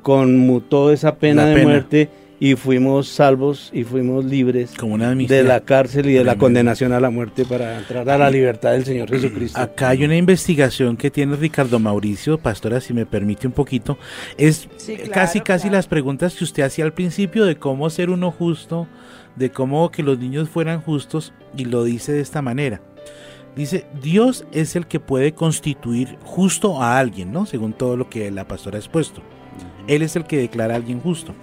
conmutó 0.00 0.92
esa 0.92 1.16
pena 1.16 1.42
La 1.42 1.48
de 1.48 1.54
pena. 1.56 1.68
muerte 1.68 2.08
y 2.38 2.54
fuimos 2.54 3.08
salvos 3.08 3.70
y 3.72 3.84
fuimos 3.84 4.24
libres 4.24 4.72
Como 4.76 4.94
una 4.94 5.10
amnistía. 5.10 5.38
de 5.38 5.42
la 5.44 5.60
cárcel 5.60 6.10
y 6.10 6.12
de 6.14 6.24
la 6.24 6.36
condenación 6.36 6.92
a 6.92 7.00
la 7.00 7.08
muerte 7.10 7.44
para 7.44 7.78
entrar 7.78 8.08
a 8.10 8.18
la 8.18 8.30
libertad 8.30 8.72
del 8.72 8.84
Señor 8.84 9.08
Jesucristo. 9.08 9.58
Acá 9.58 9.90
hay 9.90 10.04
una 10.04 10.16
investigación 10.16 10.96
que 10.96 11.10
tiene 11.10 11.36
Ricardo 11.36 11.78
Mauricio, 11.78 12.38
pastora, 12.38 12.80
si 12.80 12.92
me 12.92 13.06
permite 13.06 13.46
un 13.46 13.52
poquito. 13.54 13.98
Es 14.36 14.68
Sí, 14.76 14.96
claro, 14.96 15.12
casi, 15.12 15.40
casi 15.40 15.62
claro. 15.62 15.76
las 15.76 15.86
preguntas 15.86 16.34
que 16.34 16.44
usted 16.44 16.62
hacía 16.62 16.84
al 16.84 16.92
principio 16.92 17.44
de 17.46 17.56
cómo 17.56 17.88
ser 17.88 18.10
uno 18.10 18.30
justo, 18.30 18.86
de 19.36 19.50
cómo 19.50 19.90
que 19.90 20.02
los 20.02 20.18
niños 20.18 20.48
fueran 20.48 20.80
justos, 20.82 21.32
y 21.56 21.64
lo 21.64 21.84
dice 21.84 22.12
de 22.12 22.20
esta 22.20 22.42
manera. 22.42 22.80
Dice, 23.56 23.86
Dios 24.02 24.44
es 24.52 24.76
el 24.76 24.86
que 24.86 25.00
puede 25.00 25.32
constituir 25.32 26.18
justo 26.22 26.82
a 26.82 26.98
alguien, 26.98 27.32
¿no? 27.32 27.46
Según 27.46 27.72
todo 27.72 27.96
lo 27.96 28.10
que 28.10 28.30
la 28.30 28.46
pastora 28.46 28.76
ha 28.76 28.80
expuesto. 28.80 29.22
Él 29.86 30.02
es 30.02 30.14
el 30.16 30.24
que 30.24 30.36
declara 30.36 30.74
a 30.74 30.76
alguien 30.76 31.00
justo. 31.00 31.34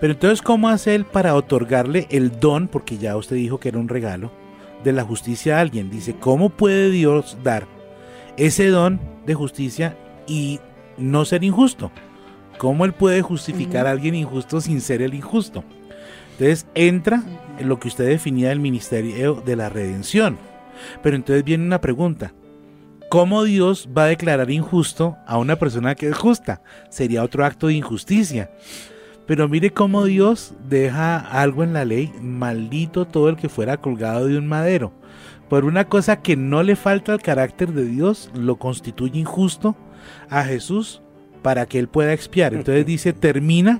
Pero 0.00 0.14
entonces, 0.14 0.40
¿cómo 0.40 0.68
hace 0.68 0.94
él 0.94 1.04
para 1.04 1.34
otorgarle 1.34 2.06
el 2.10 2.40
don, 2.40 2.68
porque 2.68 2.96
ya 2.96 3.16
usted 3.16 3.36
dijo 3.36 3.60
que 3.60 3.68
era 3.68 3.78
un 3.78 3.88
regalo, 3.88 4.32
de 4.82 4.92
la 4.92 5.04
justicia 5.04 5.58
a 5.58 5.60
alguien? 5.60 5.90
Dice, 5.90 6.16
¿cómo 6.18 6.48
puede 6.48 6.90
Dios 6.90 7.36
dar 7.44 7.66
ese 8.36 8.68
don 8.68 9.00
de 9.26 9.34
justicia 9.34 9.96
y 10.26 10.58
no 10.96 11.24
ser 11.24 11.44
injusto? 11.44 11.92
¿Cómo 12.56 12.84
él 12.84 12.92
puede 12.92 13.22
justificar 13.22 13.86
a 13.86 13.90
alguien 13.90 14.14
injusto 14.14 14.60
sin 14.60 14.80
ser 14.80 15.02
el 15.02 15.14
injusto? 15.14 15.64
Entonces 16.32 16.66
entra 16.74 17.22
en 17.58 17.68
lo 17.68 17.78
que 17.78 17.88
usted 17.88 18.06
definía 18.06 18.48
del 18.48 18.60
ministerio 18.60 19.42
de 19.44 19.56
la 19.56 19.68
redención. 19.68 20.38
Pero 21.02 21.16
entonces 21.16 21.44
viene 21.44 21.64
una 21.64 21.80
pregunta. 21.80 22.32
¿Cómo 23.10 23.44
Dios 23.44 23.88
va 23.96 24.04
a 24.04 24.08
declarar 24.08 24.50
injusto 24.50 25.16
a 25.26 25.36
una 25.36 25.56
persona 25.56 25.94
que 25.94 26.08
es 26.08 26.16
justa? 26.16 26.62
Sería 26.88 27.24
otro 27.24 27.44
acto 27.44 27.66
de 27.66 27.74
injusticia. 27.74 28.50
Pero 29.30 29.48
mire 29.48 29.70
cómo 29.70 30.06
Dios 30.06 30.54
deja 30.68 31.16
algo 31.16 31.62
en 31.62 31.72
la 31.72 31.84
ley, 31.84 32.12
maldito 32.20 33.06
todo 33.06 33.28
el 33.28 33.36
que 33.36 33.48
fuera 33.48 33.76
colgado 33.76 34.26
de 34.26 34.36
un 34.36 34.48
madero. 34.48 34.92
Por 35.48 35.64
una 35.64 35.84
cosa 35.84 36.20
que 36.20 36.34
no 36.34 36.64
le 36.64 36.74
falta 36.74 37.12
al 37.12 37.22
carácter 37.22 37.72
de 37.72 37.84
Dios, 37.84 38.32
lo 38.34 38.56
constituye 38.56 39.20
injusto 39.20 39.76
a 40.30 40.42
Jesús 40.42 41.00
para 41.42 41.66
que 41.66 41.78
él 41.78 41.86
pueda 41.86 42.12
expiar. 42.12 42.54
Entonces 42.54 42.84
dice, 42.86 43.12
termina 43.12 43.78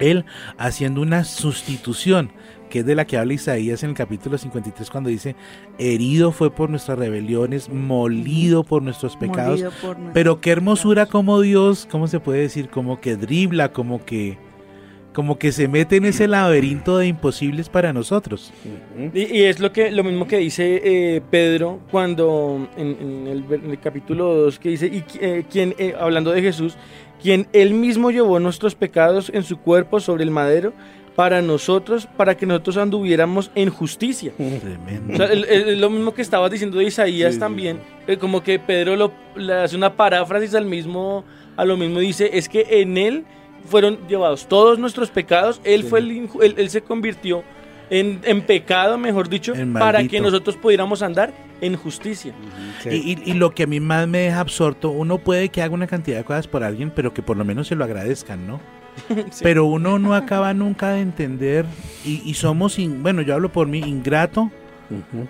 él 0.00 0.24
haciendo 0.56 1.02
una 1.02 1.22
sustitución, 1.22 2.32
que 2.68 2.80
es 2.80 2.84
de 2.84 2.96
la 2.96 3.04
que 3.04 3.16
habla 3.16 3.34
Isaías 3.34 3.84
en 3.84 3.90
el 3.90 3.96
capítulo 3.96 4.38
53 4.38 4.90
cuando 4.90 5.08
dice, 5.08 5.36
herido 5.78 6.32
fue 6.32 6.50
por 6.50 6.68
nuestras 6.68 6.98
rebeliones, 6.98 7.68
molido 7.68 8.64
por 8.64 8.82
nuestros 8.82 9.16
pecados. 9.16 9.60
Molido 9.60 9.70
por 9.70 9.90
nuestros 9.90 10.14
Pero 10.14 10.40
qué 10.40 10.50
hermosura 10.50 11.02
pecados. 11.02 11.12
como 11.12 11.40
Dios, 11.42 11.86
¿cómo 11.88 12.08
se 12.08 12.18
puede 12.18 12.40
decir? 12.40 12.70
Como 12.70 13.00
que 13.00 13.14
dribla, 13.14 13.72
como 13.72 14.04
que 14.04 14.47
como 15.18 15.36
que 15.36 15.50
se 15.50 15.66
mete 15.66 15.96
en 15.96 16.04
ese 16.04 16.28
laberinto 16.28 16.96
de 16.98 17.08
imposibles 17.08 17.68
para 17.68 17.92
nosotros. 17.92 18.52
Y, 19.12 19.36
y 19.38 19.42
es 19.46 19.58
lo 19.58 19.72
que 19.72 19.90
lo 19.90 20.04
mismo 20.04 20.28
que 20.28 20.36
dice 20.36 20.80
eh, 20.84 21.20
Pedro 21.28 21.80
cuando 21.90 22.68
en, 22.76 22.96
en 23.00 23.26
el, 23.26 23.42
ver- 23.42 23.64
en 23.64 23.72
el 23.72 23.80
capítulo 23.80 24.32
2 24.32 24.60
que 24.60 24.68
dice 24.68 24.86
y 24.86 25.02
eh, 25.20 25.44
quien 25.50 25.74
eh, 25.76 25.96
hablando 25.98 26.30
de 26.30 26.40
Jesús 26.40 26.76
quien 27.20 27.48
él 27.52 27.74
mismo 27.74 28.12
llevó 28.12 28.38
nuestros 28.38 28.76
pecados 28.76 29.28
en 29.34 29.42
su 29.42 29.56
cuerpo 29.56 29.98
sobre 29.98 30.22
el 30.22 30.30
madero 30.30 30.72
para 31.16 31.42
nosotros 31.42 32.06
para 32.16 32.36
que 32.36 32.46
nosotros 32.46 32.76
anduviéramos 32.76 33.50
en 33.56 33.70
justicia. 33.70 34.30
Tremendo. 34.36 35.14
O 35.14 35.16
sea, 35.16 35.26
el- 35.26 35.46
el- 35.46 35.68
es 35.70 35.78
lo 35.78 35.90
mismo 35.90 36.14
que 36.14 36.22
estaba 36.22 36.48
diciendo 36.48 36.78
de 36.78 36.84
Isaías 36.84 37.30
Sí, 37.30 37.34
sí, 37.34 37.40
también, 37.40 37.80
eh, 38.06 38.18
como 38.18 38.44
que 38.44 38.60
Pedro 38.60 38.94
lo, 38.94 39.12
le 39.34 39.52
hace 39.52 39.74
una 39.74 39.96
paráfrasis 39.96 40.54
al 40.54 40.66
mismo, 40.66 41.24
a 41.56 41.64
lo 41.64 41.76
mismo 41.76 41.98
dice, 41.98 42.30
es 42.34 42.48
que 42.48 42.64
en 42.70 42.96
él 42.96 43.24
fueron 43.66 43.98
llevados 44.08 44.46
todos 44.48 44.78
nuestros 44.78 45.10
pecados, 45.10 45.60
él 45.64 45.82
Sí. 45.82 45.88
fue 45.88 45.98
el, 46.00 46.10
inju- 46.10 46.42
él, 46.42 46.54
él 46.58 46.70
se 46.70 46.82
convirtió 46.82 47.42
en, 47.90 48.20
en 48.24 48.42
pecado, 48.42 48.98
mejor 48.98 49.28
dicho, 49.28 49.54
para 49.72 50.06
que 50.06 50.20
nosotros 50.20 50.56
pudiéramos 50.56 51.02
andar 51.02 51.32
en 51.60 51.74
justicia. 51.76 52.34
Sí. 52.82 52.88
Y, 52.90 53.12
y- 53.12 53.30
y 53.30 53.34
lo 53.34 53.50
que 53.54 53.64
a 53.64 53.66
mí 53.66 53.80
más 53.80 54.06
me 54.06 54.18
deja 54.18 54.40
absorto, 54.40 54.90
uno 54.90 55.18
puede 55.18 55.48
que 55.48 55.62
haga 55.62 55.74
una 55.74 55.86
cantidad 55.86 56.18
de 56.18 56.24
cosas 56.24 56.46
por 56.46 56.62
alguien, 56.64 56.90
pero 56.94 57.12
que 57.14 57.22
por 57.22 57.36
lo 57.36 57.44
menos 57.44 57.66
se 57.68 57.74
lo 57.74 57.84
agradezcan, 57.84 58.46
¿no? 58.46 58.60
Sí. 59.30 59.40
Pero 59.42 59.64
uno 59.64 59.98
no 59.98 60.14
acaba 60.14 60.52
nunca 60.54 60.90
de 60.90 61.00
entender 61.00 61.64
y, 62.04 62.20
y 62.28 62.34
somos, 62.34 62.78
in- 62.78 63.02
bueno, 63.02 63.22
yo 63.22 63.34
hablo 63.34 63.50
por 63.52 63.66
mí, 63.68 63.78
ingrato 63.78 64.50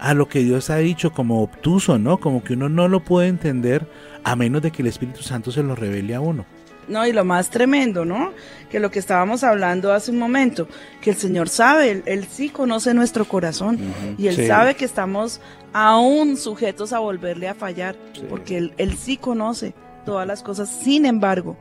a 0.01 0.15
lo 0.15 0.29
que 0.29 0.39
Dios 0.39 0.71
ha 0.71 0.77
dicho 0.77 1.11
como 1.13 1.43
obtuso, 1.43 1.99
¿no? 1.99 2.19
Como 2.19 2.45
que 2.45 2.53
uno 2.55 2.69
no 2.69 2.87
lo 2.89 3.01
puede 3.01 3.27
entender 3.29 3.87
a 4.23 4.37
menos 4.37 4.63
de 4.63 4.71
que 4.71 4.83
el 4.83 4.89
Espíritu 4.89 5.23
Santo 5.23 5.51
se 5.51 5.63
lo 5.65 5.75
revele 5.75 6.15
a 6.15 6.21
uno. 6.21 6.47
No, 6.89 7.07
y 7.07 7.13
lo 7.13 7.25
más 7.25 7.51
tremendo, 7.51 8.05
¿no? 8.05 8.33
Que 8.71 8.81
lo 8.81 8.91
que 8.91 8.99
estábamos 8.99 9.45
hablando 9.45 9.93
hace 9.93 10.11
un 10.11 10.19
momento, 10.19 10.67
que 11.01 11.11
el 11.11 11.17
Señor 11.17 11.49
sabe, 11.49 11.91
Él, 11.91 12.03
Él 12.07 12.27
sí 12.31 12.49
conoce 12.49 12.95
nuestro 12.95 13.25
corazón 13.27 13.79
y 14.17 14.27
Él 14.29 14.37
Sí. 14.37 14.47
sabe 14.47 14.75
que 14.75 14.85
estamos 14.85 15.41
aún 15.73 16.37
sujetos 16.37 16.93
a 16.93 16.99
volverle 16.99 17.49
a 17.49 17.55
fallar, 17.55 17.95
Sí. 18.15 18.23
porque 18.29 18.57
él, 18.57 18.73
él 18.79 18.97
sí 18.97 19.17
conoce 19.19 19.75
todas 20.07 20.27
las 20.27 20.43
cosas. 20.43 20.69
Sin 20.71 21.05
embargo, 21.05 21.57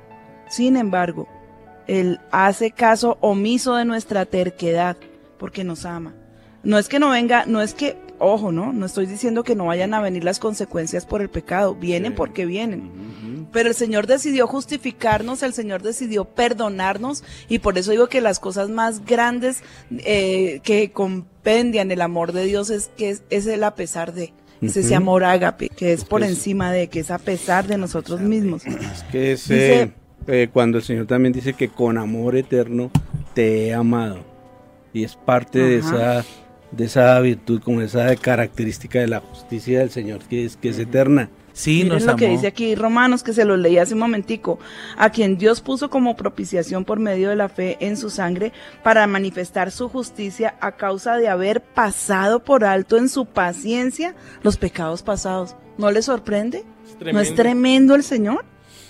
sin 0.50 0.78
embargo, 0.78 1.28
Él 1.88 2.20
hace 2.32 2.72
caso 2.72 3.18
omiso 3.22 3.76
de 3.76 3.86
nuestra 3.86 4.26
terquedad, 4.26 4.98
porque 5.38 5.64
nos 5.64 5.86
ama. 5.86 6.14
No 6.64 6.78
es 6.78 6.90
que 6.90 7.00
no 7.00 7.10
venga, 7.10 7.46
no 7.46 7.62
es 7.62 7.74
que 7.74 7.96
ojo, 8.20 8.52
¿no? 8.52 8.74
No 8.74 8.86
estoy 8.86 9.06
diciendo 9.06 9.44
que 9.44 9.56
no 9.56 9.66
vayan 9.66 9.94
a 9.94 10.02
venir 10.02 10.24
las 10.24 10.40
consecuencias 10.40 11.06
por 11.06 11.22
el 11.22 11.30
pecado, 11.30 11.76
vienen 11.76 12.14
porque 12.16 12.46
vienen. 12.46 13.48
Pero 13.52 13.70
el 13.70 13.76
Señor 13.76 14.08
decidió 14.08 14.46
justificarnos, 14.48 15.42
el 15.44 15.54
Señor 15.54 15.82
decidió 15.82 16.26
perdonarnos 16.26 17.24
y 17.48 17.60
por 17.60 17.78
eso 17.78 17.92
digo 17.92 18.08
que 18.08 18.20
las 18.22 18.40
cosas 18.40 18.70
más 18.70 19.06
grandes 19.06 19.64
eh, 20.00 20.60
que 20.64 20.92
compendian 20.92 21.92
el 21.92 22.02
amor 22.02 22.34
de 22.34 22.44
Dios 22.46 22.70
es 22.70 22.90
que 22.98 23.10
es, 23.10 23.24
es 23.30 23.48
el 23.48 23.64
a 23.64 23.76
pesar 23.76 24.14
de, 24.14 24.34
es 24.62 24.76
ese 24.76 24.96
amor 24.96 25.24
ágape, 25.24 25.70
que 25.70 25.94
es 25.94 26.04
por 26.04 26.24
encima 26.24 26.72
de, 26.72 26.88
que 26.90 27.00
es 27.00 27.12
a 27.12 27.20
pesar 27.20 27.68
de 27.68 27.78
nosotros 27.78 28.20
mismos. 28.22 28.66
Es 28.66 29.04
que 29.12 29.32
es 29.34 29.48
Dice- 29.48 29.92
eh, 30.28 30.50
cuando 30.52 30.78
el 30.80 30.84
Señor 30.84 31.06
también 31.08 31.32
dice 31.32 31.54
que 31.54 31.70
con 31.70 31.98
amor 31.98 32.36
eterno 32.36 32.92
te 33.34 33.68
he 33.68 33.74
amado. 33.74 34.20
Y 34.94 35.04
es 35.06 35.16
parte 35.16 35.60
de 35.60 35.78
esa, 35.78 36.26
de 36.72 36.86
esa 36.86 37.20
virtud, 37.20 37.62
como 37.64 37.82
esa 37.82 38.16
característica 38.16 39.00
de 39.00 39.08
la 39.08 39.20
justicia 39.20 39.80
del 39.80 39.90
Señor, 39.90 40.20
que 40.30 40.46
es, 40.46 40.58
que 40.58 40.70
es 40.70 40.80
eterna. 40.80 41.30
Sí, 41.54 41.78
Miren 41.78 41.90
nos 41.94 42.04
lo 42.04 42.12
amó. 42.12 42.20
que 42.20 42.28
dice 42.28 42.46
aquí 42.48 42.76
Romanos, 42.76 43.24
que 43.24 43.34
se 43.34 43.44
lo 43.44 43.58
leí 43.58 43.80
hace 43.80 43.96
un 43.96 44.00
momentico, 44.02 44.60
a 44.96 45.10
quien 45.10 45.38
Dios 45.40 45.60
puso 45.62 45.90
como 45.90 46.16
propiciación 46.16 46.86
por 46.86 47.00
medio 47.00 47.30
de 47.30 47.36
la 47.36 47.50
fe 47.50 47.78
en 47.80 47.98
su 47.98 48.12
sangre 48.12 48.52
para 48.84 49.08
manifestar 49.08 49.72
su 49.72 49.90
justicia 49.90 50.56
a 50.62 50.74
causa 50.74 51.18
de 51.18 51.30
haber 51.30 51.62
pasado 51.62 52.44
por 52.44 52.64
alto 52.64 52.98
en 52.98 53.10
su 53.10 53.26
paciencia 53.26 54.14
los 54.44 54.58
pecados 54.58 55.02
pasados. 55.02 55.56
¿No 55.80 55.90
le 55.90 56.04
sorprende? 56.04 56.64
¿No 57.12 57.20
es 57.20 57.34
tremendo 57.34 57.96
el 57.96 58.04
Señor? 58.04 58.46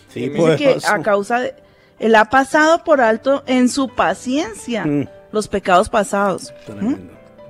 Sí, 0.09 0.27
Dice 0.29 0.55
que 0.57 0.77
a 0.87 1.01
causa 1.01 1.39
de... 1.39 1.55
Él 1.99 2.15
ha 2.15 2.25
pasado 2.25 2.83
por 2.83 2.99
alto 3.01 3.43
en 3.47 3.69
su 3.69 3.89
paciencia 3.89 4.85
Mm, 4.85 5.07
los 5.31 5.47
pecados 5.47 5.87
pasados. 5.89 6.53
¿Mm? 6.81 6.95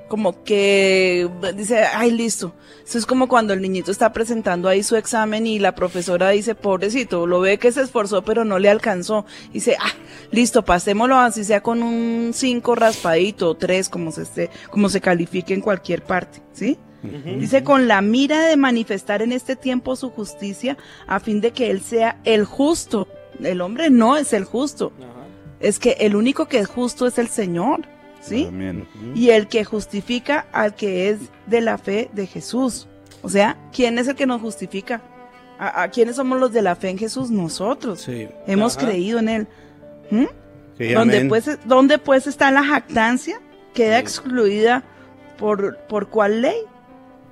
Como 0.08 0.42
que 0.42 1.28
dice, 1.54 1.84
ay, 1.84 2.10
listo. 2.10 2.54
Eso 2.84 2.98
es 2.98 3.06
como 3.06 3.28
cuando 3.28 3.52
el 3.52 3.60
niñito 3.60 3.90
está 3.90 4.12
presentando 4.12 4.68
ahí 4.68 4.82
su 4.82 4.96
examen 4.96 5.46
y 5.46 5.58
la 5.58 5.74
profesora 5.74 6.30
dice, 6.30 6.54
pobrecito, 6.54 7.26
lo 7.26 7.40
ve 7.40 7.58
que 7.58 7.70
se 7.70 7.82
esforzó 7.82 8.22
pero 8.22 8.44
no 8.44 8.58
le 8.58 8.70
alcanzó. 8.70 9.26
Dice, 9.52 9.76
ah, 9.78 9.92
listo, 10.30 10.64
pasémoslo 10.64 11.16
así 11.16 11.44
sea 11.44 11.62
con 11.62 11.82
un 11.82 12.32
5 12.34 12.74
raspadito 12.74 13.50
o 13.50 13.56
3, 13.56 13.88
como 13.88 14.10
se 14.10 14.22
esté, 14.22 14.50
como 14.70 14.88
se 14.88 15.00
califique 15.00 15.54
en 15.54 15.60
cualquier 15.60 16.02
parte, 16.02 16.42
¿sí? 16.52 16.78
Dice, 17.38 17.62
con 17.62 17.86
la 17.86 18.00
mira 18.00 18.46
de 18.46 18.56
manifestar 18.56 19.22
en 19.22 19.30
este 19.30 19.54
tiempo 19.54 19.94
su 19.94 20.10
justicia 20.10 20.76
a 21.06 21.20
fin 21.20 21.40
de 21.40 21.52
que 21.52 21.70
él 21.70 21.80
sea 21.80 22.20
el 22.24 22.44
justo. 22.44 23.06
El 23.40 23.60
hombre 23.60 23.88
no 23.88 24.16
es 24.16 24.32
el 24.32 24.44
justo. 24.44 24.92
Es 25.60 25.78
que 25.78 25.92
el 26.00 26.16
único 26.16 26.46
que 26.46 26.58
es 26.58 26.66
justo 26.66 27.06
es 27.06 27.18
el 27.18 27.28
Señor, 27.28 27.82
¿sí? 28.28 28.46
Amén. 28.48 28.86
y 29.14 29.30
el 29.30 29.48
que 29.48 29.64
justifica 29.64 30.46
al 30.52 30.74
que 30.74 31.10
es 31.10 31.18
de 31.46 31.60
la 31.60 31.78
fe 31.78 32.10
de 32.12 32.26
Jesús. 32.26 32.86
O 33.22 33.28
sea, 33.28 33.56
¿quién 33.72 33.98
es 33.98 34.06
el 34.08 34.14
que 34.14 34.26
nos 34.26 34.40
justifica? 34.40 35.02
¿A, 35.58 35.82
a 35.82 35.88
quiénes 35.90 36.16
somos 36.16 36.38
los 36.38 36.52
de 36.52 36.62
la 36.62 36.76
fe 36.76 36.90
en 36.90 36.98
Jesús? 36.98 37.30
Nosotros. 37.30 38.00
Sí, 38.02 38.28
Hemos 38.46 38.76
Ajá. 38.76 38.86
creído 38.86 39.18
en 39.18 39.28
Él. 39.28 39.48
¿Mm? 40.10 40.24
sí, 40.78 40.92
¿Dónde, 40.92 41.16
amén. 41.16 41.28
pues, 41.28 41.58
¿Dónde 41.64 41.98
pues 41.98 42.26
está 42.26 42.50
la 42.52 42.62
jactancia? 42.64 43.40
Queda 43.74 43.96
Sí. 43.96 44.00
excluida 44.02 44.84
por, 45.36 45.78
por 45.88 46.08
cuál 46.08 46.42
ley? 46.42 46.56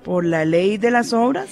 ¿Por 0.04 0.24
la 0.24 0.44
ley 0.44 0.76
de 0.78 0.90
las 0.90 1.12
obras? 1.12 1.48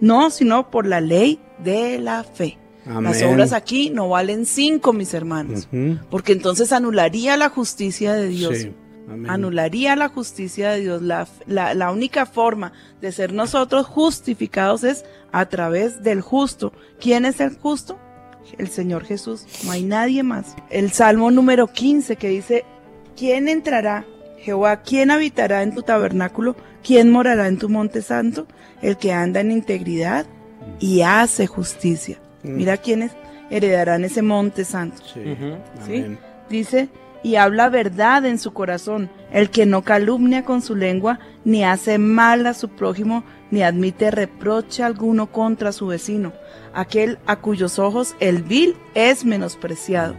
No, 0.00 0.30
sino 0.30 0.70
por 0.70 0.86
la 0.86 1.00
ley 1.00 1.40
de 1.62 1.98
la 1.98 2.22
fe. 2.24 2.58
Las 2.86 3.20
Amén. 3.22 3.34
obras 3.34 3.52
aquí 3.52 3.90
no 3.90 4.08
valen 4.08 4.46
cinco, 4.46 4.92
mis 4.94 5.12
hermanos, 5.12 5.68
porque 6.10 6.32
entonces 6.32 6.72
anularía 6.72 7.36
la 7.36 7.50
justicia 7.50 8.14
de 8.14 8.28
Dios 8.28 8.56
Sí, 8.56 8.72
amén. 9.10 9.30
anularía 9.30 9.96
la 9.96 10.08
justicia 10.08 10.70
de 10.70 10.80
Dios. 10.80 11.02
La, 11.02 11.26
la, 11.46 11.74
la 11.74 11.90
única 11.90 12.26
forma 12.26 12.72
de 13.00 13.12
ser 13.12 13.32
nosotros 13.32 13.86
justificados 13.86 14.84
es 14.84 15.04
a 15.32 15.46
través 15.46 16.02
del 16.02 16.20
justo. 16.20 16.72
¿Quién 17.00 17.24
es 17.24 17.40
el 17.40 17.56
justo? 17.58 17.98
El 18.56 18.68
Señor 18.68 19.04
Jesús. 19.04 19.44
No 19.64 19.72
hay 19.72 19.82
nadie 19.84 20.22
más. 20.22 20.56
El 20.70 20.90
Salmo 20.92 21.30
número 21.30 21.66
15 21.66 22.16
que 22.16 22.28
dice, 22.28 22.64
¿quién 23.16 23.46
entrará? 23.48 24.06
Jehová, 24.38 24.82
¿quién 24.82 25.10
habitará 25.10 25.62
en 25.62 25.74
tu 25.74 25.82
tabernáculo? 25.82 26.56
¿Quién 26.82 27.10
morará 27.10 27.48
en 27.48 27.58
tu 27.58 27.68
monte 27.68 28.00
santo? 28.02 28.46
El 28.80 28.96
que 28.96 29.12
anda 29.12 29.40
en 29.40 29.50
integridad 29.50 30.24
y 30.80 31.02
hace 31.02 31.46
justicia. 31.46 32.18
Mm. 32.42 32.56
Mira 32.56 32.76
quiénes 32.78 33.12
heredarán 33.50 34.04
ese 34.04 34.22
monte 34.22 34.64
santo. 34.64 35.02
Sí, 35.12 35.20
Ujú. 35.20 35.56
¿Sí? 35.84 35.96
amén. 35.96 36.18
Dice, 36.48 36.88
y 37.22 37.36
habla 37.36 37.68
verdad 37.68 38.24
en 38.26 38.38
su 38.38 38.52
corazón, 38.52 39.10
el 39.32 39.50
que 39.50 39.66
no 39.66 39.82
calumnia 39.82 40.44
con 40.44 40.62
su 40.62 40.76
lengua, 40.76 41.18
ni 41.44 41.64
hace 41.64 41.98
mal 41.98 42.46
a 42.46 42.54
su 42.54 42.68
prójimo, 42.68 43.24
ni 43.50 43.62
admite 43.62 44.10
reproche 44.10 44.82
alguno 44.82 45.32
contra 45.32 45.72
su 45.72 45.86
vecino, 45.86 46.32
aquel 46.74 47.18
a 47.26 47.36
cuyos 47.36 47.78
ojos 47.78 48.14
el 48.20 48.42
vil 48.42 48.76
es 48.94 49.24
menospreciado, 49.24 50.14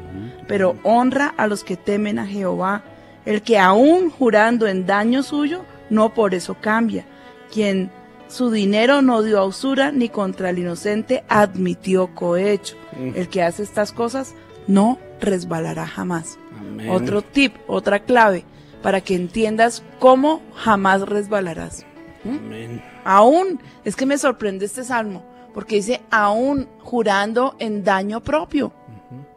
pero 0.47 0.75
honra 0.83 1.33
a 1.37 1.47
los 1.47 1.63
que 1.63 1.77
temen 1.77 2.19
a 2.19 2.27
Jehová, 2.27 2.83
el 3.25 3.41
que 3.41 3.59
aún 3.59 4.09
jurando 4.09 4.67
en 4.67 4.85
daño 4.85 5.23
suyo, 5.23 5.63
no 5.89 6.13
por 6.13 6.33
eso 6.33 6.57
cambia, 6.59 7.05
quien 7.51 7.91
su 8.27 8.51
dinero 8.51 9.01
no 9.01 9.23
dio 9.23 9.39
a 9.39 9.45
usura, 9.45 9.91
ni 9.91 10.09
contra 10.09 10.51
el 10.51 10.59
inocente 10.59 11.23
admitió 11.29 12.13
cohecho. 12.13 12.75
Mm. 12.95 13.11
El 13.15 13.27
que 13.27 13.41
hace 13.41 13.63
estas 13.63 13.91
cosas 13.91 14.35
no 14.67 14.99
resbalará 15.19 15.87
jamás. 15.87 16.37
Amén. 16.69 16.89
Otro 16.89 17.21
tip, 17.21 17.55
otra 17.67 17.99
clave 17.99 18.45
para 18.81 19.01
que 19.01 19.15
entiendas 19.15 19.83
cómo 19.99 20.41
jamás 20.55 21.01
resbalarás. 21.01 21.85
Amén. 22.25 22.81
Aún, 23.03 23.59
es 23.83 23.95
que 23.95 24.05
me 24.05 24.17
sorprende 24.17 24.65
este 24.65 24.83
salmo, 24.83 25.25
porque 25.53 25.75
dice, 25.75 26.01
aún 26.11 26.67
jurando 26.79 27.55
en 27.59 27.83
daño 27.83 28.21
propio, 28.21 28.71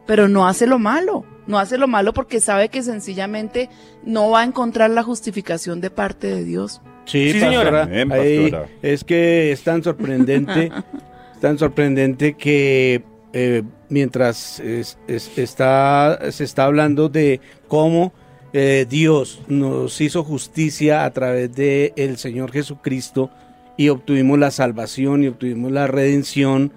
pero 0.07 0.29
no 0.29 0.47
hace 0.47 0.67
lo 0.67 0.79
malo, 0.79 1.25
no 1.47 1.59
hace 1.59 1.79
lo 1.79 1.89
malo 1.89 2.13
porque 2.13 2.41
sabe 2.41 2.69
que 2.69 2.83
sencillamente 2.83 3.69
no 4.05 4.31
va 4.31 4.41
a 4.41 4.45
encontrar 4.45 4.91
la 4.91 5.03
justificación 5.03 5.81
de 5.81 5.91
parte 5.91 6.27
de 6.29 6.45
Dios. 6.45 6.81
Sí, 7.05 7.33
Sí, 7.33 7.41
pastora. 7.41 7.87
señora. 7.87 8.15
Ahí 8.15 8.53
es 8.83 9.03
que 9.05 9.51
es 9.53 9.63
tan 9.65 9.83
sorprendente, 9.83 10.71
tan 11.41 11.59
sorprendente 11.59 12.35
que 12.35 13.03
eh, 13.33 13.63
mientras 13.89 14.61
es- 14.61 14.99
es- 15.09 15.37
está, 15.39 16.19
se 16.31 16.45
está 16.45 16.65
hablando 16.65 17.09
de 17.09 17.41
cómo 17.69 18.13
eh, 18.55 18.87
Dios 18.89 19.41
nos 19.49 19.99
hizo 20.03 20.23
justicia 20.25 21.05
a 21.07 21.11
través 21.13 21.55
de 21.55 21.95
el 21.97 22.19
Señor 22.19 22.53
Jesucristo 22.53 23.31
y 23.79 23.89
obtuvimos 23.89 24.39
la 24.39 24.51
salvación 24.51 25.25
y 25.25 25.29
obtuvimos 25.29 25.73
la 25.73 25.87
redención 25.87 26.71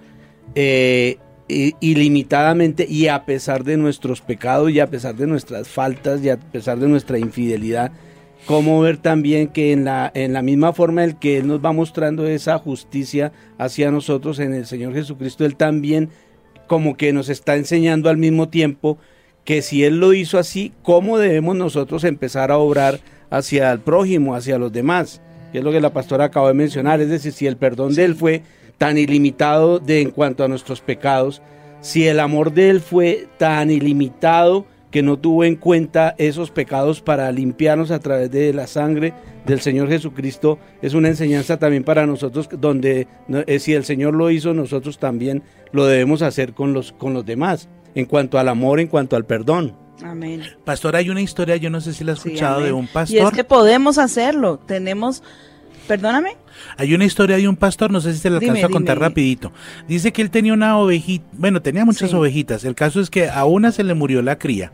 eh, 0.54 1.18
ilimitadamente 1.80 2.86
y 2.88 3.08
a 3.08 3.24
pesar 3.24 3.62
de 3.64 3.76
nuestros 3.76 4.20
pecados 4.20 4.70
y 4.70 4.80
a 4.80 4.86
pesar 4.88 5.14
de 5.16 5.26
nuestras 5.26 5.68
faltas 5.68 6.22
y 6.24 6.30
a 6.30 6.38
pesar 6.38 6.78
de 6.78 6.88
nuestra 6.88 7.18
infidelidad, 7.18 7.92
cómo 8.46 8.80
ver 8.80 8.96
también 8.98 9.48
que 9.48 9.72
en 9.72 9.84
la, 9.84 10.10
en 10.14 10.32
la 10.32 10.42
misma 10.42 10.72
forma 10.72 11.04
en 11.04 11.12
que 11.14 11.38
Él 11.38 11.46
nos 11.46 11.64
va 11.64 11.72
mostrando 11.72 12.26
esa 12.26 12.58
justicia 12.58 13.32
hacia 13.58 13.90
nosotros 13.90 14.38
en 14.38 14.54
el 14.54 14.66
Señor 14.66 14.94
Jesucristo, 14.94 15.44
Él 15.44 15.56
también 15.56 16.10
como 16.66 16.96
que 16.96 17.12
nos 17.12 17.28
está 17.28 17.56
enseñando 17.56 18.10
al 18.10 18.16
mismo 18.16 18.48
tiempo 18.48 18.98
que 19.44 19.62
si 19.62 19.84
Él 19.84 20.00
lo 20.00 20.12
hizo 20.12 20.38
así, 20.38 20.72
¿cómo 20.82 21.18
debemos 21.18 21.56
nosotros 21.56 22.04
empezar 22.04 22.50
a 22.50 22.58
obrar 22.58 23.00
hacia 23.30 23.70
el 23.72 23.80
prójimo, 23.80 24.34
hacia 24.34 24.58
los 24.58 24.72
demás? 24.72 25.22
Que 25.52 25.58
es 25.58 25.64
lo 25.64 25.72
que 25.72 25.80
la 25.80 25.92
pastora 25.92 26.26
acabó 26.26 26.48
de 26.48 26.54
mencionar, 26.54 27.00
es 27.00 27.08
decir, 27.08 27.32
si 27.32 27.46
el 27.46 27.56
perdón 27.56 27.94
de 27.94 28.04
Él 28.04 28.14
fue 28.16 28.42
tan 28.76 28.98
ilimitado 28.98 29.78
de, 29.78 30.00
en 30.02 30.10
cuanto 30.10 30.44
a 30.44 30.48
nuestros 30.48 30.80
pecados, 30.80 31.40
si 31.80 32.08
el 32.08 32.18
amor 32.20 32.52
de 32.52 32.70
Él 32.70 32.80
fue 32.80 33.28
tan 33.38 33.70
ilimitado 33.70 34.66
que 34.96 35.02
no 35.02 35.18
tuvo 35.18 35.44
en 35.44 35.56
cuenta 35.56 36.14
esos 36.16 36.50
pecados 36.50 37.02
para 37.02 37.30
limpiarnos 37.30 37.90
a 37.90 37.98
través 37.98 38.30
de 38.30 38.54
la 38.54 38.66
sangre 38.66 39.12
del 39.44 39.60
Señor 39.60 39.90
Jesucristo, 39.90 40.58
es 40.80 40.94
una 40.94 41.08
enseñanza 41.08 41.58
también 41.58 41.84
para 41.84 42.06
nosotros 42.06 42.48
donde 42.58 43.06
eh, 43.46 43.58
si 43.58 43.74
el 43.74 43.84
Señor 43.84 44.14
lo 44.14 44.30
hizo, 44.30 44.54
nosotros 44.54 44.98
también 44.98 45.42
lo 45.70 45.84
debemos 45.84 46.22
hacer 46.22 46.54
con 46.54 46.72
los, 46.72 46.92
con 46.92 47.12
los 47.12 47.26
demás, 47.26 47.68
en 47.94 48.06
cuanto 48.06 48.38
al 48.38 48.48
amor, 48.48 48.80
en 48.80 48.86
cuanto 48.86 49.16
al 49.16 49.26
perdón. 49.26 49.76
Amén. 50.02 50.40
Pastor, 50.64 50.96
hay 50.96 51.10
una 51.10 51.20
historia, 51.20 51.56
yo 51.56 51.68
no 51.68 51.82
sé 51.82 51.92
si 51.92 52.02
la 52.02 52.12
has 52.12 52.20
Sí, 52.20 52.30
escuchado, 52.30 52.62
de 52.62 52.72
un 52.72 52.84
Y 52.84 52.86
es 52.86 52.90
pastor. 52.92 53.34
que 53.34 53.44
podemos 53.44 53.98
hacerlo. 53.98 54.58
Tenemos, 54.66 55.22
perdóname. 55.86 56.38
Hay 56.78 56.94
una 56.94 57.04
historia 57.04 57.36
de 57.36 57.46
un 57.46 57.56
pastor, 57.56 57.90
no 57.90 58.00
sé 58.00 58.14
si 58.14 58.18
se 58.20 58.30
la 58.30 58.38
alcanzo 58.38 58.64
a 58.64 58.70
contar 58.70 58.96
dime. 58.96 59.08
rapidito. 59.08 59.52
Dice 59.86 60.10
que 60.14 60.22
él 60.22 60.30
tenía 60.30 60.54
una 60.54 60.78
ovejita, 60.78 61.26
bueno, 61.34 61.60
tenía 61.60 61.84
muchas 61.84 62.08
Sí. 62.08 62.16
ovejitas. 62.16 62.64
El 62.64 62.74
caso 62.74 62.98
es 63.02 63.10
que 63.10 63.28
a 63.28 63.44
una 63.44 63.72
se 63.72 63.84
le 63.84 63.92
murió 63.92 64.22
la 64.22 64.38
cría. 64.38 64.72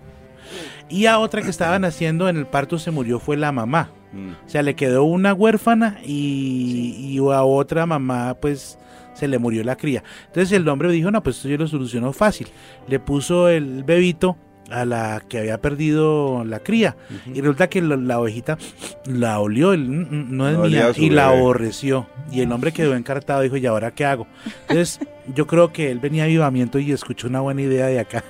Y 0.93 1.07
a 1.07 1.19
otra 1.19 1.43
que 1.43 1.51
estaba 1.51 1.79
naciendo 1.81 2.29
en 2.29 2.37
el 2.37 2.47
parto 2.47 2.79
se 2.79 2.91
murió 2.91 3.19
fue 3.19 3.37
la 3.37 3.51
mamá. 3.51 3.91
Mm. 4.13 4.47
O 4.47 4.49
sea, 4.49 4.63
le 4.63 4.77
quedó 4.77 5.05
una 5.05 5.33
huérfana 5.33 5.99
y, 6.05 6.95
y 6.99 7.19
a 7.19 7.43
otra 7.43 7.87
mamá 7.87 8.37
pues 8.41 8.79
se 9.15 9.27
le 9.27 9.39
murió 9.39 9.65
la 9.65 9.77
cría. 9.77 10.05
Entonces 10.27 10.53
el 10.53 10.69
hombre 10.69 10.91
dijo, 10.91 11.11
no, 11.11 11.23
pues 11.23 11.37
esto 11.37 11.49
yo 11.49 11.57
lo 11.57 11.67
solucionó 11.67 12.13
fácil. 12.13 12.49
Le 12.87 13.01
puso 13.01 13.49
el 13.49 13.85
bebito 13.85 14.37
a 14.71 14.85
la 14.85 15.23
que 15.29 15.39
había 15.39 15.61
perdido 15.61 16.45
la 16.45 16.61
cría. 16.61 16.97
Y 17.27 17.41
resulta 17.41 17.69
que 17.69 17.83
la, 17.83 17.97
la 17.97 18.21
ovejita 18.21 18.59
la 19.07 19.41
olió, 19.41 19.73
el, 19.73 19.89
"Mm, 19.89 20.07
mm, 20.11 20.37
no 20.37 20.49
es 20.49 20.59
mía, 20.71 20.91
y 20.97 21.11
la 21.11 21.29
aborreció. 21.29 22.07
Y 22.31 22.41
el 22.41 22.53
hombre 22.53 22.73
quedó 22.73 22.95
encartado, 22.95 23.43
dijo, 23.43 23.57
¿y 23.57 23.67
ahora 23.67 23.91
qué 23.93 24.05
hago? 24.05 24.27
Entonces, 24.69 25.01
yo 25.35 25.47
creo 25.47 25.73
que 25.73 25.91
él 25.91 25.99
venía 26.01 26.23
a 26.23 26.27
avivamiento 26.27 26.79
y 26.79 26.93
escuchó 26.93 27.29
una 27.29 27.41
buena 27.41 27.63
idea 27.63 27.87
de 27.87 28.01
acá. 28.01 28.25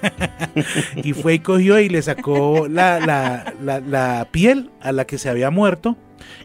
y 0.97 1.13
fue 1.13 1.35
y 1.35 1.39
cogió 1.39 1.79
y 1.79 1.89
le 1.89 2.03
sacó 2.03 2.67
la, 2.69 2.99
la, 3.01 3.55
la, 3.63 3.81
la 3.81 4.29
piel 4.31 4.71
a 4.81 4.93
la 4.93 5.05
que 5.07 5.19
se 5.19 5.29
había 5.29 5.51
muerto 5.51 5.97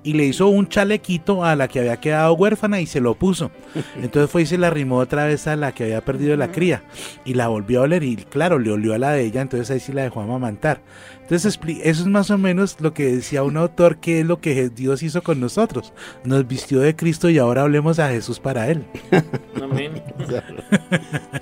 y 0.03 0.13
le 0.13 0.25
hizo 0.25 0.47
un 0.47 0.67
chalequito 0.67 1.43
a 1.43 1.55
la 1.55 1.67
que 1.67 1.79
había 1.79 1.97
quedado 1.97 2.33
huérfana 2.33 2.81
y 2.81 2.85
se 2.85 3.01
lo 3.01 3.15
puso. 3.15 3.51
Entonces 4.01 4.29
fue 4.31 4.43
y 4.43 4.45
se 4.45 4.57
la 4.57 4.67
arrimó 4.67 4.97
otra 4.97 5.25
vez 5.25 5.47
a 5.47 5.55
la 5.55 5.71
que 5.71 5.85
había 5.85 6.01
perdido 6.01 6.35
la 6.37 6.51
cría 6.51 6.83
y 7.25 7.33
la 7.33 7.47
volvió 7.47 7.79
a 7.79 7.83
oler 7.83 8.03
y 8.03 8.15
claro, 8.15 8.59
le 8.59 8.71
olió 8.71 8.93
a 8.93 8.97
la 8.97 9.11
de 9.11 9.23
ella, 9.25 9.41
entonces 9.41 9.69
ahí 9.71 9.79
sí 9.79 9.93
la 9.93 10.03
dejó 10.03 10.21
amamantar. 10.21 10.81
Entonces 11.21 11.59
eso 11.83 12.01
es 12.03 12.07
más 12.07 12.31
o 12.31 12.37
menos 12.37 12.77
lo 12.79 12.93
que 12.93 13.15
decía 13.15 13.43
un 13.43 13.57
autor 13.57 13.97
que 13.97 14.21
es 14.21 14.25
lo 14.25 14.39
que 14.39 14.69
Dios 14.69 15.03
hizo 15.03 15.21
con 15.23 15.41
nosotros. 15.41 15.91
Nos 16.23 16.47
vistió 16.47 16.79
de 16.79 16.95
Cristo 16.95 17.29
y 17.29 17.37
ahora 17.37 17.63
hablemos 17.63 17.99
a 17.99 18.09
Jesús 18.09 18.39
para 18.39 18.69
él. 18.69 18.85
Amén. 19.61 20.01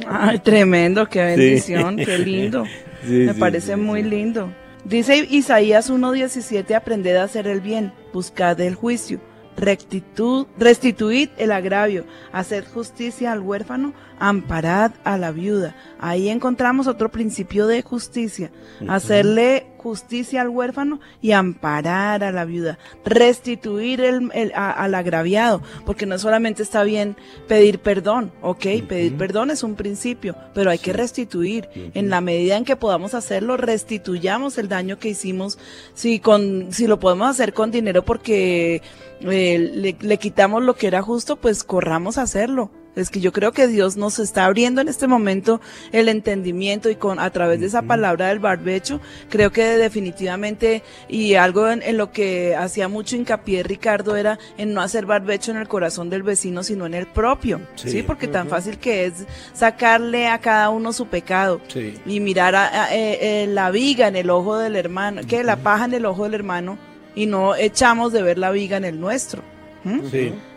Ay, 0.08 0.40
tremendo, 0.40 1.08
qué 1.08 1.24
bendición, 1.24 1.98
qué 1.98 2.18
lindo. 2.18 2.66
Sí, 3.04 3.12
Me 3.28 3.34
sí, 3.34 3.40
parece 3.40 3.76
sí, 3.76 3.80
muy 3.80 4.02
sí. 4.02 4.10
lindo. 4.10 4.50
Dice 4.86 5.26
Isaías 5.32 5.90
1.17, 5.90 6.76
aprended 6.76 7.16
a 7.16 7.24
hacer 7.24 7.48
el 7.48 7.60
bien, 7.60 7.92
buscad 8.14 8.62
el 8.62 8.76
juicio, 8.76 9.20
rectitud, 9.58 10.46
restituid 10.60 11.30
el 11.38 11.52
agravio, 11.52 12.06
haced 12.32 12.66
justicia 12.72 13.32
al 13.32 13.40
huérfano, 13.40 13.96
amparad 14.20 14.92
a 15.04 15.18
la 15.18 15.32
viuda. 15.32 15.76
Ahí 16.00 16.30
encontramos 16.30 16.88
otro 16.88 17.10
principio 17.10 17.68
de 17.68 17.82
justicia, 17.82 18.52
hacerle 18.88 19.68
justicia 19.78 20.42
al 20.42 20.50
huérfano 20.50 21.00
y 21.22 21.32
amparar 21.34 22.24
a 22.24 22.32
la 22.32 22.44
viuda, 22.46 22.80
restituir 23.06 24.02
el, 24.02 24.32
el- 24.34 24.52
a- 24.56 24.72
al 24.72 24.96
agraviado, 24.96 25.62
porque 25.86 26.06
no 26.08 26.18
solamente 26.18 26.64
está 26.64 26.84
bien 26.84 27.16
pedir 27.48 27.78
perdón, 27.80 28.32
ok, 28.42 28.66
pedir 28.88 29.16
perdón 29.16 29.52
es 29.52 29.62
un 29.64 29.76
principio, 29.76 30.36
pero 30.56 30.72
hay 30.72 30.80
que 30.80 30.92
restituir. 30.94 31.70
En 31.94 32.10
la 32.10 32.20
medida 32.22 32.58
en 32.58 32.66
que 32.66 32.76
podamos 32.76 33.14
hacerlo, 33.14 33.58
restituyamos 33.58 34.58
el 34.58 34.70
daño 34.70 34.98
que 34.98 35.10
hicimos, 35.10 35.60
si 35.94 36.20
con, 36.20 36.72
si 36.74 36.88
lo 36.88 37.00
podemos 37.00 37.30
hacer 37.30 37.54
con 37.54 37.70
dinero 37.70 38.04
porque 38.04 38.82
eh, 39.22 39.72
le, 39.74 39.96
le 40.00 40.18
quitamos 40.18 40.64
lo 40.64 40.76
que 40.76 40.88
era 40.88 41.02
justo, 41.04 41.36
pues 41.36 41.64
corramos 41.64 42.18
a 42.18 42.24
hacerlo. 42.24 42.72
Es 42.96 43.10
que 43.10 43.20
yo 43.20 43.32
creo 43.34 43.52
que 43.52 43.68
Dios 43.68 43.98
nos 43.98 44.20
está 44.20 44.46
abriendo 44.46 44.80
en 44.82 44.88
este 44.88 45.08
momento 45.08 45.60
el 45.92 46.08
entendimiento 46.10 46.90
y 46.90 46.96
con 46.96 47.20
a 47.20 47.30
través 47.30 47.60
de 47.60 47.66
esa 47.66 47.82
palabra 47.82 48.28
del 48.28 48.40
barbecho, 48.40 49.02
creo 49.30 49.52
que 49.52 49.64
definitivamente 49.78 50.82
y 51.10 51.36
algo 51.36 51.70
en, 51.70 51.82
en 51.82 51.98
lo 51.98 52.12
que 52.12 52.56
hacía 52.56 52.88
mucho 52.88 53.16
hincapié 53.16 53.64
Ricardo 53.64 54.16
era 54.16 54.40
en 54.58 54.74
no 54.74 54.82
hacer 54.82 55.06
barbecho 55.06 55.52
en 55.52 55.58
el 55.58 55.68
corazón 55.68 56.10
del 56.10 56.24
vecino, 56.24 56.64
sino 56.64 56.86
en 56.86 56.94
el 56.94 57.08
propio, 57.08 57.60
sí, 57.76 57.90
Sí. 57.90 58.04
porque 58.04 58.28
tan 58.28 58.48
fácil 58.48 58.78
que 58.78 59.06
es 59.06 59.26
sacarle 59.54 60.28
a 60.28 60.40
cada 60.40 60.70
uno 60.70 60.94
su 60.94 61.08
pecado 61.08 61.60
Sí. 61.68 61.96
y 62.06 62.20
mirar 62.20 62.56
a- 62.56 62.84
a- 62.86 62.96
eh, 62.96 63.44
eh, 63.44 63.48
la 63.48 63.72
viga 63.72 64.08
en 64.08 64.16
el 64.16 64.30
ojo 64.30 64.58
del 64.58 64.76
hermano, 64.76 65.22
que 65.28 65.44
la 65.44 65.58
paja 65.58 65.86
en 65.86 65.94
el 65.94 66.06
ojo 66.06 66.24
del 66.24 66.34
hermano 66.34 66.78
y 67.16 67.26
no 67.26 67.56
echamos 67.56 68.14
de 68.14 68.22
ver 68.22 68.38
la 68.38 68.52
viga 68.52 68.78
en 68.78 68.86
el 68.86 69.00
nuestro. 69.00 69.42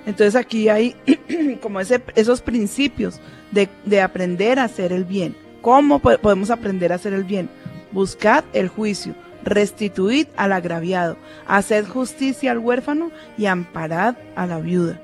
Entonces 0.06 0.34
aquí 0.36 0.68
hay 0.68 0.96
como 1.62 1.80
ese, 1.80 2.02
esos 2.14 2.40
principios 2.40 3.20
de, 3.52 3.68
de 3.84 4.00
aprender 4.00 4.58
a 4.58 4.64
hacer 4.64 4.92
el 4.92 5.04
bien. 5.04 5.36
¿Cómo 5.60 5.98
po- 5.98 6.16
podemos 6.18 6.50
aprender 6.50 6.92
a 6.92 6.96
hacer 6.96 7.12
el 7.12 7.24
bien? 7.24 7.48
Buscad 7.92 8.44
el 8.52 8.68
juicio, 8.68 9.14
restituid 9.44 10.26
al 10.36 10.52
agraviado, 10.52 11.16
haced 11.46 11.86
justicia 11.86 12.50
al 12.52 12.58
huérfano 12.58 13.10
y 13.36 13.46
amparad 13.46 14.16
a 14.36 14.46
la 14.46 14.58
viuda. 14.60 15.00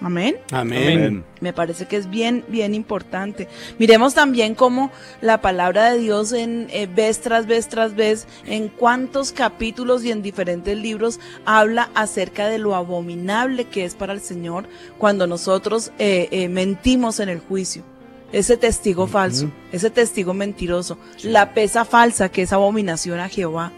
Amén. 0.00 0.36
Amén. 0.52 1.24
Me 1.40 1.52
parece 1.52 1.86
que 1.86 1.96
es 1.96 2.08
bien, 2.08 2.44
bien 2.48 2.74
importante. 2.74 3.48
Miremos 3.78 4.14
también 4.14 4.54
cómo 4.54 4.92
la 5.20 5.40
palabra 5.40 5.92
de 5.92 5.98
Dios 5.98 6.32
en 6.32 6.68
eh, 6.70 6.86
vez 6.86 7.20
tras 7.20 7.46
vez 7.46 7.68
tras 7.68 7.96
vez, 7.96 8.26
en 8.46 8.68
cuántos 8.68 9.32
capítulos 9.32 10.04
y 10.04 10.10
en 10.12 10.22
diferentes 10.22 10.76
libros 10.78 11.18
habla 11.44 11.90
acerca 11.94 12.46
de 12.48 12.58
lo 12.58 12.74
abominable 12.76 13.64
que 13.64 13.84
es 13.84 13.94
para 13.94 14.12
el 14.12 14.20
Señor 14.20 14.66
cuando 14.98 15.26
nosotros 15.26 15.90
eh, 15.98 16.28
eh, 16.30 16.48
mentimos 16.48 17.18
en 17.20 17.28
el 17.28 17.40
juicio. 17.40 17.82
Ese 18.30 18.56
testigo 18.58 19.06
falso, 19.06 19.50
ese 19.72 19.88
testigo 19.90 20.34
mentiroso, 20.34 20.98
la 21.22 21.54
pesa 21.54 21.84
falsa 21.86 22.28
que 22.28 22.42
es 22.42 22.52
abominación 22.52 23.20
a 23.20 23.28
Jehová. 23.30 23.72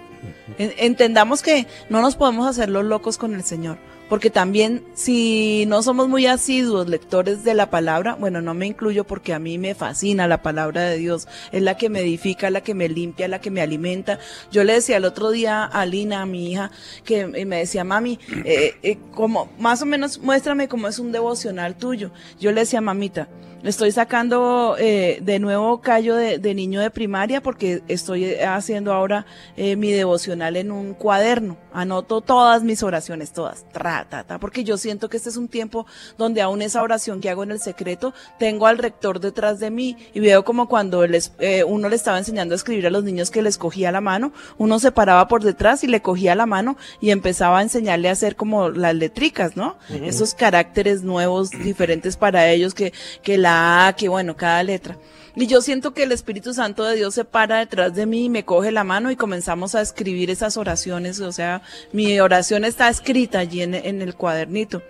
En- 0.58 0.72
Entendamos 0.76 1.40
que 1.40 1.66
no 1.88 2.02
nos 2.02 2.16
podemos 2.16 2.46
hacer 2.48 2.68
los 2.68 2.84
locos 2.84 3.16
con 3.16 3.34
el 3.34 3.44
Señor, 3.44 3.78
porque 4.10 4.28
también 4.28 4.82
si 4.94 5.64
no 5.68 5.84
somos 5.84 6.08
muy 6.08 6.26
asiduos 6.26 6.88
lectores 6.88 7.44
de 7.44 7.54
la 7.54 7.70
palabra, 7.70 8.16
bueno, 8.16 8.42
no 8.42 8.54
me 8.54 8.66
incluyo 8.66 9.04
porque 9.04 9.32
a 9.32 9.38
mí 9.38 9.56
me 9.56 9.76
fascina 9.76 10.26
la 10.26 10.42
palabra 10.42 10.82
de 10.82 10.98
Dios, 10.98 11.28
es 11.52 11.62
la 11.62 11.76
que 11.76 11.88
me 11.88 12.00
edifica, 12.00 12.50
la 12.50 12.60
que 12.60 12.74
me 12.74 12.88
limpia, 12.88 13.28
la 13.28 13.40
que 13.40 13.52
me 13.52 13.62
alimenta. 13.62 14.18
Yo 14.50 14.64
le 14.64 14.74
decía 14.74 14.96
el 14.96 15.04
otro 15.04 15.30
día 15.30 15.64
a 15.64 15.86
Lina, 15.86 16.22
a 16.22 16.26
mi 16.26 16.50
hija, 16.50 16.72
que 17.04 17.24
me 17.28 17.58
decía, 17.58 17.84
mami, 17.84 18.18
eh, 18.44 18.74
eh, 18.82 18.98
como 19.14 19.48
más 19.60 19.80
o 19.80 19.86
menos 19.86 20.18
muéstrame 20.18 20.66
cómo 20.66 20.88
es 20.88 20.98
un 20.98 21.12
devocional 21.12 21.76
tuyo. 21.76 22.10
Yo 22.40 22.50
le 22.50 22.62
decía, 22.62 22.80
mamita, 22.80 23.28
Estoy 23.62 23.92
sacando 23.92 24.76
eh, 24.78 25.18
de 25.20 25.38
nuevo 25.38 25.82
callo 25.82 26.16
de, 26.16 26.38
de 26.38 26.54
niño 26.54 26.80
de 26.80 26.90
primaria 26.90 27.42
porque 27.42 27.82
estoy 27.88 28.24
eh, 28.24 28.46
haciendo 28.46 28.90
ahora 28.90 29.26
eh, 29.54 29.76
mi 29.76 29.92
devocional 29.92 30.56
en 30.56 30.72
un 30.72 30.94
cuaderno. 30.94 31.58
Anoto 31.70 32.22
todas 32.22 32.62
mis 32.62 32.82
oraciones, 32.82 33.32
todas, 33.32 33.66
tra, 33.70 34.06
ta, 34.08 34.24
ta, 34.24 34.38
porque 34.38 34.64
yo 34.64 34.78
siento 34.78 35.10
que 35.10 35.18
este 35.18 35.28
es 35.28 35.36
un 35.36 35.46
tiempo 35.46 35.86
donde 36.16 36.40
aún 36.40 36.62
esa 36.62 36.82
oración 36.82 37.20
que 37.20 37.28
hago 37.28 37.42
en 37.42 37.50
el 37.50 37.60
secreto, 37.60 38.14
tengo 38.38 38.66
al 38.66 38.78
rector 38.78 39.20
detrás 39.20 39.60
de 39.60 39.70
mí 39.70 39.96
y 40.14 40.20
veo 40.20 40.42
como 40.42 40.66
cuando 40.66 41.06
les, 41.06 41.32
eh, 41.38 41.62
uno 41.62 41.90
le 41.90 41.96
estaba 41.96 42.18
enseñando 42.18 42.54
a 42.54 42.56
escribir 42.56 42.86
a 42.86 42.90
los 42.90 43.04
niños 43.04 43.30
que 43.30 43.42
les 43.42 43.58
cogía 43.58 43.92
la 43.92 44.00
mano, 44.00 44.32
uno 44.56 44.78
se 44.78 44.90
paraba 44.90 45.28
por 45.28 45.44
detrás 45.44 45.84
y 45.84 45.86
le 45.86 46.00
cogía 46.00 46.34
la 46.34 46.46
mano 46.46 46.78
y 47.00 47.10
empezaba 47.10 47.58
a 47.58 47.62
enseñarle 47.62 48.08
a 48.08 48.12
hacer 48.12 48.36
como 48.36 48.70
las 48.70 48.94
letricas, 48.94 49.54
¿no? 49.54 49.76
Esos 49.90 50.34
caracteres 50.34 51.02
nuevos, 51.02 51.50
diferentes 51.50 52.16
para 52.16 52.48
ellos, 52.48 52.74
que, 52.74 52.92
que 53.22 53.38
la 53.38 53.49
A, 53.50 53.94
que 53.96 54.08
bueno, 54.08 54.36
cada 54.36 54.62
letra. 54.62 54.96
Y 55.36 55.46
yo 55.46 55.60
siento 55.62 55.94
que 55.94 56.02
el 56.02 56.12
Espíritu 56.12 56.52
Santo 56.54 56.84
de 56.84 56.96
Dios 56.96 57.14
se 57.14 57.24
para 57.24 57.58
detrás 57.58 57.94
de 57.94 58.06
mí 58.06 58.24
y 58.24 58.28
me 58.28 58.44
coge 58.44 58.72
la 58.72 58.84
mano 58.84 59.10
y 59.10 59.16
comenzamos 59.16 59.74
a 59.74 59.80
escribir 59.80 60.30
esas 60.30 60.56
oraciones. 60.56 61.20
O 61.20 61.32
sea, 61.32 61.62
mi 61.92 62.18
oración 62.20 62.64
está 62.64 62.88
escrita 62.88 63.38
allí 63.38 63.62
en, 63.62 63.74
en 63.74 64.02
el 64.02 64.14
cuadernito. 64.14 64.82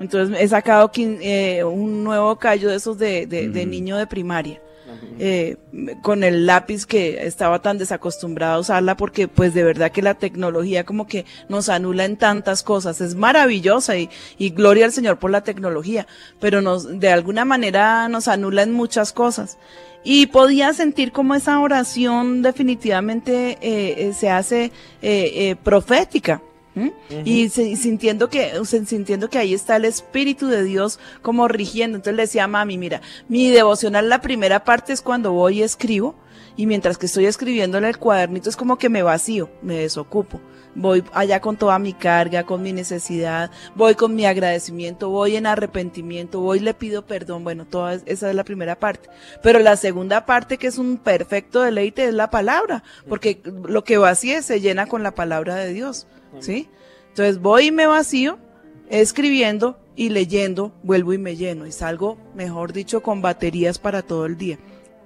Entonces 0.00 0.40
he 0.40 0.48
sacado 0.48 0.90
eh, 0.96 1.64
un 1.64 2.04
nuevo 2.04 2.36
callo 2.36 2.70
de 2.70 2.76
esos 2.76 2.98
de, 2.98 3.26
de, 3.26 3.48
de 3.48 3.66
niño 3.66 3.96
de 3.96 4.06
primaria. 4.06 4.60
Eh, 5.18 5.56
con 6.02 6.24
el 6.24 6.46
lápiz 6.46 6.86
que 6.86 7.26
estaba 7.26 7.60
tan 7.60 7.78
desacostumbrada 7.78 8.54
a 8.54 8.58
usarla 8.60 8.96
porque 8.96 9.28
pues 9.28 9.54
de 9.54 9.64
verdad 9.64 9.92
que 9.92 10.02
la 10.02 10.14
tecnología 10.14 10.84
como 10.84 11.06
que 11.06 11.26
nos 11.48 11.68
anula 11.68 12.04
en 12.04 12.16
tantas 12.16 12.62
cosas. 12.62 13.00
Es 13.00 13.14
maravillosa 13.14 13.96
y, 13.96 14.08
gloria 14.50 14.84
al 14.84 14.92
Señor 14.92 15.18
por 15.18 15.30
la 15.30 15.42
tecnología, 15.42 16.06
pero 16.40 16.60
nos, 16.60 17.00
de 17.00 17.10
alguna 17.10 17.44
manera 17.44 18.08
nos 18.08 18.28
anula 18.28 18.62
en 18.62 18.72
muchas 18.72 19.12
cosas. 19.12 19.58
Y 20.04 20.26
podía 20.26 20.72
sentir 20.72 21.12
como 21.12 21.34
esa 21.34 21.60
oración 21.60 22.42
definitivamente 22.42 23.58
eh, 23.60 24.08
eh, 24.08 24.12
se 24.14 24.30
hace 24.30 24.70
eh, 25.02 25.56
Y 27.24 27.48
sintiendo 27.48 28.28
que, 28.28 28.58
o 28.58 28.64
sintiendo 28.64 29.28
que 29.30 29.38
ahí 29.38 29.54
está 29.54 29.76
el 29.76 29.84
Espíritu 29.84 30.46
de 30.48 30.62
Dios 30.62 30.98
como 31.22 31.48
rigiendo. 31.48 31.96
Entonces 31.96 32.16
le 32.16 32.22
decía 32.22 32.44
a 32.44 32.48
mami, 32.48 32.78
mira, 32.78 33.00
mi 33.28 33.50
devocional, 33.50 34.08
la 34.08 34.20
primera 34.20 34.64
parte 34.64 34.92
es 34.92 35.02
cuando 35.02 35.32
voy 35.32 35.58
y 35.58 35.62
escribo, 35.62 36.14
y 36.56 36.66
mientras 36.66 36.98
que 36.98 37.06
estoy 37.06 37.26
escribiendo 37.26 37.78
en 37.78 37.84
el 37.84 37.98
cuadernito 37.98 38.50
es 38.50 38.56
como 38.56 38.78
que 38.78 38.88
me 38.88 39.02
vacío, 39.02 39.48
me 39.62 39.76
desocupo. 39.76 40.40
Voy 40.74 41.02
allá 41.12 41.40
con 41.40 41.56
toda 41.56 41.78
mi 41.78 41.92
carga, 41.92 42.44
con 42.44 42.62
mi 42.62 42.72
necesidad, 42.72 43.50
voy 43.74 43.94
con 43.94 44.14
mi 44.14 44.26
agradecimiento, 44.26 45.08
voy 45.08 45.36
en 45.36 45.46
arrepentimiento, 45.46 46.40
voy 46.40 46.60
le 46.60 46.74
pido 46.74 47.06
perdón. 47.06 47.42
Bueno, 47.44 47.64
toda 47.66 47.94
es- 47.94 48.02
esa 48.06 48.28
es 48.28 48.34
la 48.36 48.44
primera 48.44 48.78
parte. 48.78 49.08
Pero 49.42 49.58
la 49.60 49.76
segunda 49.76 50.26
parte, 50.26 50.56
que 50.58 50.66
es 50.68 50.78
un 50.78 50.98
perfecto 50.98 51.62
deleite, 51.62 52.04
es 52.04 52.14
la 52.14 52.30
palabra, 52.30 52.82
porque 53.08 53.40
lo 53.64 53.82
que 53.84 53.98
vacíe 53.98 54.42
se 54.42 54.60
llena 54.60 54.86
con 54.86 55.02
la 55.02 55.12
palabra 55.14 55.54
de 55.56 55.72
Dios. 55.72 56.06
¿Sí? 56.40 56.68
Entonces 57.08 57.38
voy 57.40 57.66
y 57.66 57.70
me 57.72 57.86
vacío, 57.86 58.38
escribiendo 58.90 59.78
y 59.96 60.10
leyendo, 60.10 60.72
vuelvo 60.82 61.12
y 61.12 61.18
me 61.18 61.36
lleno 61.36 61.66
y 61.66 61.72
salgo, 61.72 62.18
mejor 62.34 62.72
dicho, 62.72 63.02
con 63.02 63.20
baterías 63.20 63.78
para 63.78 64.02
todo 64.02 64.26
el 64.26 64.36
día. 64.36 64.58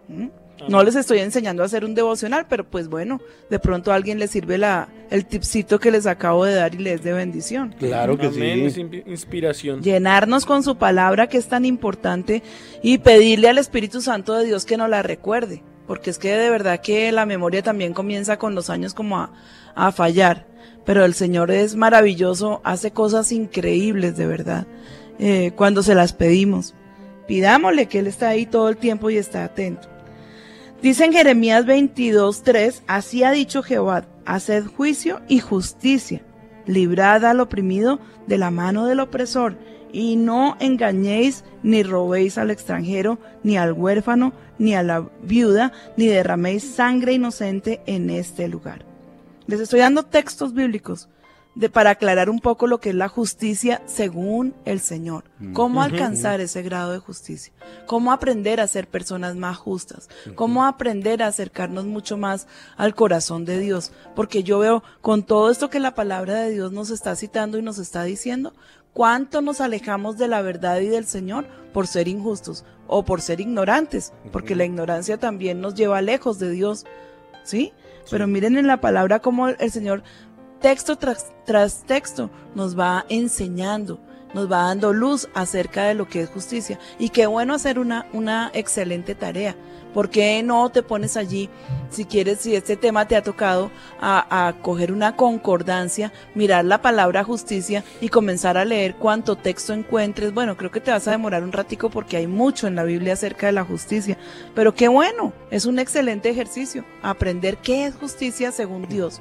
¿Mm? 0.08 0.28
No 0.68 0.84
les 0.84 0.94
estoy 0.94 1.18
enseñando 1.18 1.62
a 1.62 1.66
hacer 1.66 1.84
un 1.84 1.94
devocional, 1.94 2.46
pero 2.48 2.62
pues 2.70 2.86
bueno, 2.88 3.20
de 3.50 3.58
pronto 3.58 3.90
a 3.90 3.96
alguien 3.96 4.20
le 4.20 4.28
sirve 4.28 4.58
la, 4.58 4.88
el 5.10 5.26
tipcito 5.26 5.80
que 5.80 5.90
les 5.90 6.06
acabo 6.06 6.44
de 6.44 6.54
dar 6.54 6.74
y 6.74 6.78
les 6.78 7.02
de 7.02 7.12
bendición. 7.12 7.74
Claro 7.78 8.16
que 8.16 8.26
Amén, 8.26 8.66
es 8.66 8.74
sí. 8.74 8.80
in- 8.82 9.02
inspiración. 9.06 9.82
Llenarnos 9.82 10.46
con 10.46 10.62
su 10.62 10.76
palabra 10.76 11.26
que 11.28 11.38
es 11.38 11.48
tan 11.48 11.64
importante 11.64 12.44
y 12.80 12.98
pedirle 12.98 13.48
al 13.48 13.58
Espíritu 13.58 14.00
Santo 14.02 14.34
de 14.34 14.44
Dios 14.44 14.64
que 14.64 14.76
nos 14.76 14.88
la 14.88 15.02
recuerde. 15.02 15.64
Porque 15.86 16.10
es 16.10 16.18
que 16.18 16.32
de 16.36 16.50
verdad 16.50 16.80
que 16.80 17.10
la 17.12 17.26
memoria 17.26 17.62
también 17.62 17.92
comienza 17.94 18.38
con 18.38 18.54
los 18.54 18.70
años 18.70 18.94
como 18.94 19.18
a, 19.18 19.32
a 19.74 19.92
fallar, 19.92 20.46
pero 20.84 21.04
el 21.04 21.14
Señor 21.14 21.50
es 21.50 21.76
maravilloso, 21.76 22.60
hace 22.64 22.90
cosas 22.90 23.32
increíbles 23.32 24.16
de 24.16 24.26
verdad, 24.26 24.66
eh, 25.18 25.52
cuando 25.56 25.82
se 25.82 25.94
las 25.94 26.12
pedimos. 26.12 26.74
Pidámosle 27.26 27.86
que 27.86 28.00
Él 28.00 28.06
está 28.06 28.28
ahí 28.28 28.46
todo 28.46 28.68
el 28.68 28.76
tiempo 28.76 29.10
y 29.10 29.16
está 29.16 29.44
atento. 29.44 29.88
Dice 30.82 31.04
en 31.04 31.12
Jeremías 31.12 31.64
22.3, 31.64 32.82
así 32.88 33.22
ha 33.22 33.30
dicho 33.30 33.62
Jehová, 33.62 34.04
haced 34.24 34.66
juicio 34.66 35.20
y 35.28 35.38
justicia, 35.38 36.22
librad 36.66 37.24
al 37.24 37.38
oprimido 37.38 38.00
de 38.26 38.38
la 38.38 38.50
mano 38.50 38.86
del 38.86 38.98
opresor, 38.98 39.56
y 39.92 40.16
no 40.16 40.56
engañéis 40.58 41.44
ni 41.62 41.82
robéis 41.82 42.38
al 42.38 42.50
extranjero, 42.50 43.18
ni 43.42 43.56
al 43.56 43.72
huérfano, 43.72 44.32
ni 44.58 44.74
a 44.74 44.82
la 44.82 45.08
viuda, 45.22 45.72
ni 45.96 46.06
derraméis 46.06 46.74
sangre 46.74 47.12
inocente 47.12 47.82
en 47.86 48.10
este 48.10 48.48
lugar. 48.48 48.84
Les 49.46 49.60
estoy 49.60 49.80
dando 49.80 50.04
textos 50.04 50.54
bíblicos 50.54 51.08
de, 51.54 51.68
para 51.68 51.90
aclarar 51.90 52.30
un 52.30 52.40
poco 52.40 52.66
lo 52.66 52.80
que 52.80 52.90
es 52.90 52.94
la 52.94 53.08
justicia 53.08 53.82
según 53.86 54.54
el 54.64 54.80
Señor. 54.80 55.24
Cómo 55.52 55.82
alcanzar 55.82 56.40
ese 56.40 56.62
grado 56.62 56.92
de 56.92 56.98
justicia. 56.98 57.52
Cómo 57.86 58.12
aprender 58.12 58.60
a 58.60 58.66
ser 58.66 58.86
personas 58.86 59.36
más 59.36 59.56
justas. 59.56 60.08
Cómo 60.34 60.64
aprender 60.64 61.22
a 61.22 61.26
acercarnos 61.26 61.84
mucho 61.84 62.16
más 62.16 62.46
al 62.76 62.94
corazón 62.94 63.44
de 63.44 63.58
Dios. 63.58 63.92
Porque 64.14 64.42
yo 64.42 64.58
veo 64.60 64.82
con 65.00 65.24
todo 65.24 65.50
esto 65.50 65.68
que 65.68 65.80
la 65.80 65.94
palabra 65.94 66.40
de 66.40 66.50
Dios 66.50 66.72
nos 66.72 66.90
está 66.90 67.16
citando 67.16 67.58
y 67.58 67.62
nos 67.62 67.78
está 67.78 68.04
diciendo, 68.04 68.54
cuánto 68.92 69.40
nos 69.40 69.60
alejamos 69.60 70.18
de 70.18 70.28
la 70.28 70.42
verdad 70.42 70.80
y 70.80 70.88
del 70.88 71.06
Señor 71.06 71.46
por 71.72 71.86
ser 71.86 72.08
injustos 72.08 72.64
o 72.86 73.04
por 73.04 73.20
ser 73.20 73.40
ignorantes. 73.40 74.12
Porque 74.30 74.54
la 74.54 74.64
ignorancia 74.64 75.18
también 75.18 75.60
nos 75.60 75.74
lleva 75.74 76.02
lejos 76.02 76.38
de 76.38 76.50
Dios. 76.50 76.84
¿Sí? 77.44 77.72
Pero 78.10 78.26
miren 78.26 78.56
en 78.56 78.66
la 78.66 78.80
palabra 78.80 79.20
cómo 79.20 79.48
el 79.48 79.70
Señor 79.70 80.02
texto 80.60 80.96
tras, 80.96 81.32
tras 81.44 81.84
texto 81.84 82.30
nos 82.54 82.78
va 82.78 83.04
enseñando, 83.08 84.00
nos 84.34 84.50
va 84.50 84.64
dando 84.64 84.92
luz 84.92 85.28
acerca 85.34 85.84
de 85.84 85.94
lo 85.94 86.08
que 86.08 86.22
es 86.22 86.30
justicia. 86.30 86.78
Y 86.98 87.10
qué 87.10 87.26
bueno 87.26 87.54
hacer 87.54 87.78
una, 87.78 88.06
una 88.12 88.50
excelente 88.54 89.14
tarea. 89.14 89.54
¿Por 89.92 90.08
qué 90.08 90.42
no 90.42 90.70
te 90.70 90.82
pones 90.82 91.18
allí, 91.18 91.50
si 91.90 92.06
quieres, 92.06 92.38
si 92.38 92.56
este 92.56 92.78
tema 92.78 93.06
te 93.06 93.14
ha 93.14 93.22
tocado, 93.22 93.70
a, 94.00 94.48
a 94.48 94.54
coger 94.54 94.90
una 94.90 95.16
concordancia, 95.16 96.14
mirar 96.34 96.64
la 96.64 96.80
palabra 96.80 97.24
justicia 97.24 97.84
y 98.00 98.08
comenzar 98.08 98.56
a 98.56 98.64
leer 98.64 98.94
cuánto 98.94 99.36
texto 99.36 99.74
encuentres? 99.74 100.32
Bueno, 100.32 100.56
creo 100.56 100.70
que 100.70 100.80
te 100.80 100.90
vas 100.90 101.06
a 101.08 101.10
demorar 101.10 101.42
un 101.44 101.52
ratico 101.52 101.90
porque 101.90 102.16
hay 102.16 102.26
mucho 102.26 102.66
en 102.66 102.74
la 102.74 102.84
Biblia 102.84 103.12
acerca 103.12 103.48
de 103.48 103.52
la 103.52 103.64
justicia. 103.64 104.16
Pero 104.54 104.74
qué 104.74 104.88
bueno, 104.88 105.34
es 105.50 105.66
un 105.66 105.78
excelente 105.78 106.30
ejercicio, 106.30 106.86
aprender 107.02 107.58
qué 107.58 107.84
es 107.84 107.94
justicia 107.94 108.50
según 108.50 108.88
Dios 108.88 109.20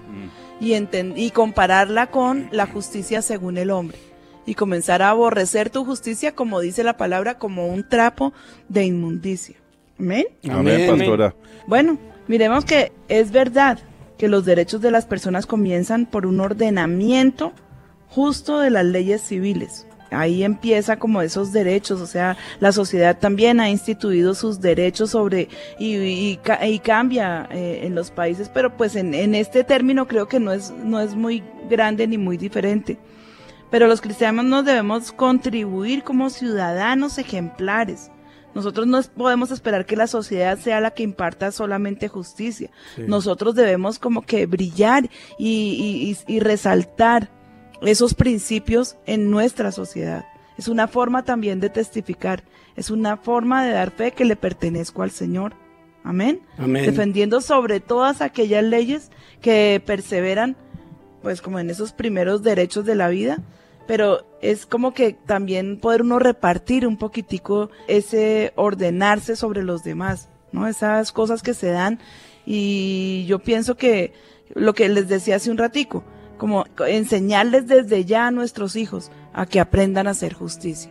y, 0.61 0.69
enten- 0.71 1.15
y 1.17 1.31
compararla 1.31 2.07
con 2.11 2.47
la 2.53 2.65
justicia 2.65 3.21
según 3.21 3.57
el 3.57 3.71
hombre. 3.71 3.97
Y 4.45 4.55
comenzar 4.55 5.01
a 5.01 5.09
aborrecer 5.09 5.69
tu 5.69 5.85
justicia, 5.85 6.33
como 6.33 6.59
dice 6.59 6.83
la 6.83 6.97
palabra, 6.97 7.37
como 7.37 7.67
un 7.67 7.87
trapo 7.87 8.33
de 8.69 8.85
inmundicia. 8.85 9.55
Amén. 9.99 10.25
Amén, 10.49 10.89
pastora. 10.89 11.35
Bueno, 11.67 11.97
miremos 12.27 12.65
que 12.65 12.91
es 13.07 13.31
verdad 13.31 13.77
que 14.17 14.27
los 14.27 14.43
derechos 14.45 14.81
de 14.81 14.89
las 14.91 15.05
personas 15.05 15.45
comienzan 15.45 16.05
por 16.07 16.25
un 16.25 16.39
ordenamiento 16.39 17.53
justo 18.09 18.59
de 18.59 18.71
las 18.71 18.85
leyes 18.85 19.21
civiles. 19.21 19.85
Ahí 20.09 20.43
empieza 20.43 20.97
como 20.97 21.21
esos 21.21 21.53
derechos, 21.53 22.01
o 22.01 22.07
sea, 22.07 22.35
la 22.59 22.73
sociedad 22.73 23.17
también 23.17 23.61
ha 23.61 23.69
instituido 23.69 24.33
sus 24.35 24.59
derechos 24.59 25.11
sobre 25.11 25.47
y, 25.79 25.95
y 25.95 26.37
ca- 26.43 26.67
y 26.67 26.79
cambia 26.79 27.47
eh, 27.49 27.81
en 27.83 27.95
los 27.95 28.11
países, 28.11 28.49
pero 28.49 28.75
pues 28.75 28.97
en, 28.97 29.13
en 29.13 29.35
este 29.35 29.63
término 29.63 30.07
creo 30.09 30.27
que 30.27 30.41
no 30.41 30.51
es, 30.51 30.71
no 30.83 30.99
es 30.99 31.15
muy 31.15 31.41
grande 31.69 32.07
ni 32.07 32.17
muy 32.17 32.35
diferente. 32.35 32.97
Pero 33.71 33.87
los 33.87 34.01
cristianos 34.01 34.45
nos 34.45 34.65
debemos 34.65 35.11
contribuir 35.11 36.03
como 36.03 36.29
ciudadanos 36.29 37.17
ejemplares. 37.17 38.11
Nosotros 38.53 38.85
no 38.85 39.01
podemos 39.15 39.49
esperar 39.49 39.85
que 39.85 39.95
la 39.95 40.07
sociedad 40.07 40.59
sea 40.59 40.81
la 40.81 40.91
que 40.91 41.03
imparta 41.03 41.51
solamente 41.53 42.09
justicia. 42.09 42.69
Nosotros 43.07 43.55
debemos 43.55 43.97
como 43.97 44.23
que 44.23 44.45
brillar 44.45 45.09
y- 45.39 46.17
y 46.27 46.39
resaltar 46.41 47.29
esos 47.81 48.13
principios 48.13 48.97
en 49.05 49.31
nuestra 49.31 49.71
sociedad. 49.71 50.25
Es 50.57 50.67
una 50.67 50.87
forma 50.89 51.23
también 51.23 51.61
de 51.61 51.69
testificar. 51.69 52.43
Es 52.75 52.91
una 52.91 53.15
forma 53.17 53.63
de 53.63 53.71
dar 53.71 53.91
fe 53.91 54.11
que 54.11 54.25
le 54.25 54.35
pertenezco 54.35 55.01
al 55.01 55.11
Señor. 55.11 55.53
Amén. 56.03 56.41
Amén. 56.57 56.85
Defendiendo 56.85 57.39
sobre 57.41 57.79
todas 57.79 58.21
aquellas 58.21 58.63
leyes 58.65 59.11
que 59.41 59.81
perseveran, 59.85 60.57
pues 61.21 61.41
como 61.41 61.57
en 61.59 61.69
esos 61.69 61.93
primeros 61.93 62.43
derechos 62.43 62.85
de 62.85 62.95
la 62.95 63.07
vida, 63.07 63.39
pero 63.91 64.25
es 64.41 64.65
como 64.65 64.93
que 64.93 65.11
también 65.25 65.77
poder 65.77 66.01
uno 66.03 66.17
repartir 66.17 66.87
un 66.87 66.95
poquitico 66.95 67.69
ese 67.89 68.53
ordenarse 68.55 69.35
sobre 69.35 69.63
los 69.63 69.83
demás, 69.83 70.29
¿no? 70.53 70.65
Esas 70.65 71.11
cosas 71.11 71.41
que 71.43 71.53
se 71.53 71.67
dan 71.71 71.99
y 72.45 73.25
yo 73.27 73.39
pienso 73.39 73.75
que 73.75 74.13
lo 74.55 74.73
que 74.73 74.87
les 74.87 75.09
decía 75.09 75.35
hace 75.35 75.51
un 75.51 75.57
ratico, 75.57 76.05
como 76.37 76.63
enseñarles 76.87 77.67
desde 77.67 78.05
ya 78.05 78.27
a 78.27 78.31
nuestros 78.31 78.77
hijos 78.77 79.11
a 79.33 79.45
que 79.45 79.59
aprendan 79.59 80.07
a 80.07 80.11
hacer 80.11 80.33
justicia. 80.35 80.89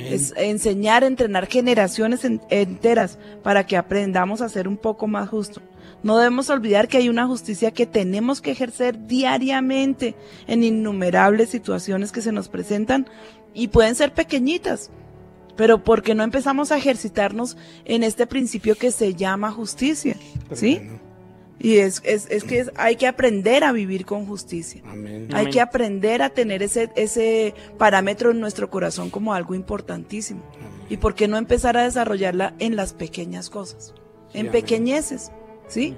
Es 0.00 0.34
enseñar, 0.36 1.04
entrenar 1.04 1.46
generaciones 1.46 2.24
en- 2.24 2.40
enteras 2.50 3.16
para 3.44 3.64
que 3.64 3.76
aprendamos 3.76 4.40
a 4.42 4.48
ser 4.48 4.66
un 4.66 4.76
poco 4.76 5.06
más 5.06 5.28
justos. 5.28 5.62
No 6.02 6.16
debemos 6.16 6.48
olvidar 6.50 6.88
que 6.88 6.96
hay 6.98 7.08
una 7.08 7.26
justicia 7.26 7.70
que 7.72 7.86
tenemos 7.86 8.40
que 8.40 8.50
ejercer 8.52 9.06
diariamente 9.06 10.14
en 10.46 10.62
innumerables 10.62 11.50
situaciones 11.50 12.10
que 12.12 12.22
se 12.22 12.32
nos 12.32 12.48
presentan 12.48 13.06
y 13.54 13.68
pueden 13.68 13.94
ser 13.94 14.12
pequeñitas. 14.14 14.90
Pero 15.56 15.84
¿por 15.84 16.02
qué 16.02 16.14
no 16.14 16.22
empezamos 16.22 16.72
a 16.72 16.78
ejercitarnos 16.78 17.56
en 17.84 18.02
este 18.02 18.26
principio 18.26 18.76
que 18.76 18.90
se 18.90 19.14
llama 19.14 19.50
justicia? 19.50 20.16
¿Sí? 20.52 20.80
Y 21.58 21.76
es, 21.76 22.00
es, 22.06 22.26
es 22.30 22.44
que 22.44 22.60
es- 22.60 22.72
hay 22.76 22.96
que 22.96 23.06
aprender 23.06 23.64
a 23.64 23.72
vivir 23.72 24.06
con 24.06 24.24
justicia. 24.24 24.80
Amén. 24.86 25.28
Hay 25.34 25.40
Amén. 25.42 25.52
que 25.52 25.60
aprender 25.60 26.22
a 26.22 26.30
tener 26.30 26.62
ese, 26.62 26.88
ese 26.96 27.52
parámetro 27.76 28.30
en 28.30 28.40
nuestro 28.40 28.70
corazón 28.70 29.10
como 29.10 29.34
algo 29.34 29.54
importantísimo. 29.54 30.40
¿Y 30.88 30.96
por 30.96 31.14
qué 31.14 31.28
no 31.28 31.36
empezar 31.36 31.76
a 31.76 31.82
desarrollarla 31.84 32.54
en 32.58 32.74
las 32.76 32.94
pequeñas 32.94 33.50
cosas? 33.50 33.92
en 34.32 34.48
pequeñeces, 34.52 35.32
¿sí? 35.70 35.96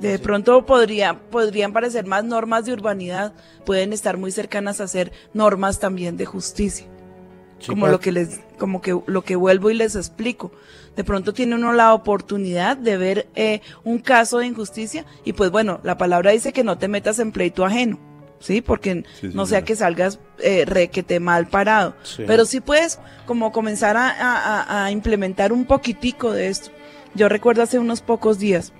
De 0.00 0.18
pronto 0.20 0.64
podría, 0.64 1.18
podrían 1.30 1.72
parecer 1.72 2.06
más 2.06 2.22
normas 2.24 2.64
de 2.64 2.72
urbanidad, 2.72 3.32
pueden 3.64 3.92
estar 3.92 4.16
muy 4.16 4.30
cercanas 4.30 4.80
a 4.80 4.86
ser 4.86 5.10
normas 5.34 5.80
también 5.80 6.16
de 6.16 6.24
justicia. 6.26 6.86
como 7.66 7.86
lo 7.92 7.98
que 8.00 8.12
les, 8.12 8.38
como 8.58 8.80
que 8.80 8.96
lo 9.06 9.22
que 9.24 9.34
vuelvo 9.34 9.70
y 9.70 9.74
les 9.74 9.96
explico. 9.96 10.52
De 10.94 11.02
pronto 11.02 11.32
tiene 11.32 11.56
uno 11.56 11.72
la 11.72 11.92
oportunidad 11.94 12.76
de 12.76 12.96
ver 12.96 13.26
eh, 13.34 13.60
un 13.82 13.98
caso 13.98 14.38
de 14.38 14.46
injusticia 14.46 15.04
y 15.24 15.32
pues 15.32 15.50
bueno, 15.50 15.80
la 15.82 15.98
palabra 15.98 16.30
dice 16.30 16.52
que 16.52 16.62
no 16.62 16.78
te 16.78 16.86
metas 16.86 17.18
en 17.18 17.32
pleito 17.32 17.64
ajeno, 17.64 17.98
¿sí? 18.38 18.60
Porque 18.60 19.04
Sí, 19.20 19.30
no 19.34 19.46
sea 19.46 19.62
que 19.62 19.74
salgas 19.74 20.20
eh, 20.38 20.64
requete 20.64 21.18
mal 21.18 21.48
parado. 21.48 21.94
Pero 22.28 22.44
sí 22.44 22.60
puedes 22.60 23.00
como 23.26 23.50
comenzar 23.50 23.96
a, 23.96 24.08
a- 24.10 24.62
a- 24.62 24.84
a 24.84 24.90
implementar 24.92 25.52
un 25.52 25.64
poquitico 25.64 26.30
de 26.30 26.46
esto. 26.48 26.70
Yo 27.18 27.28
recuerdo 27.28 27.64
hace 27.64 27.80
unos 27.80 28.00
pocos 28.00 28.38
días, 28.38 28.72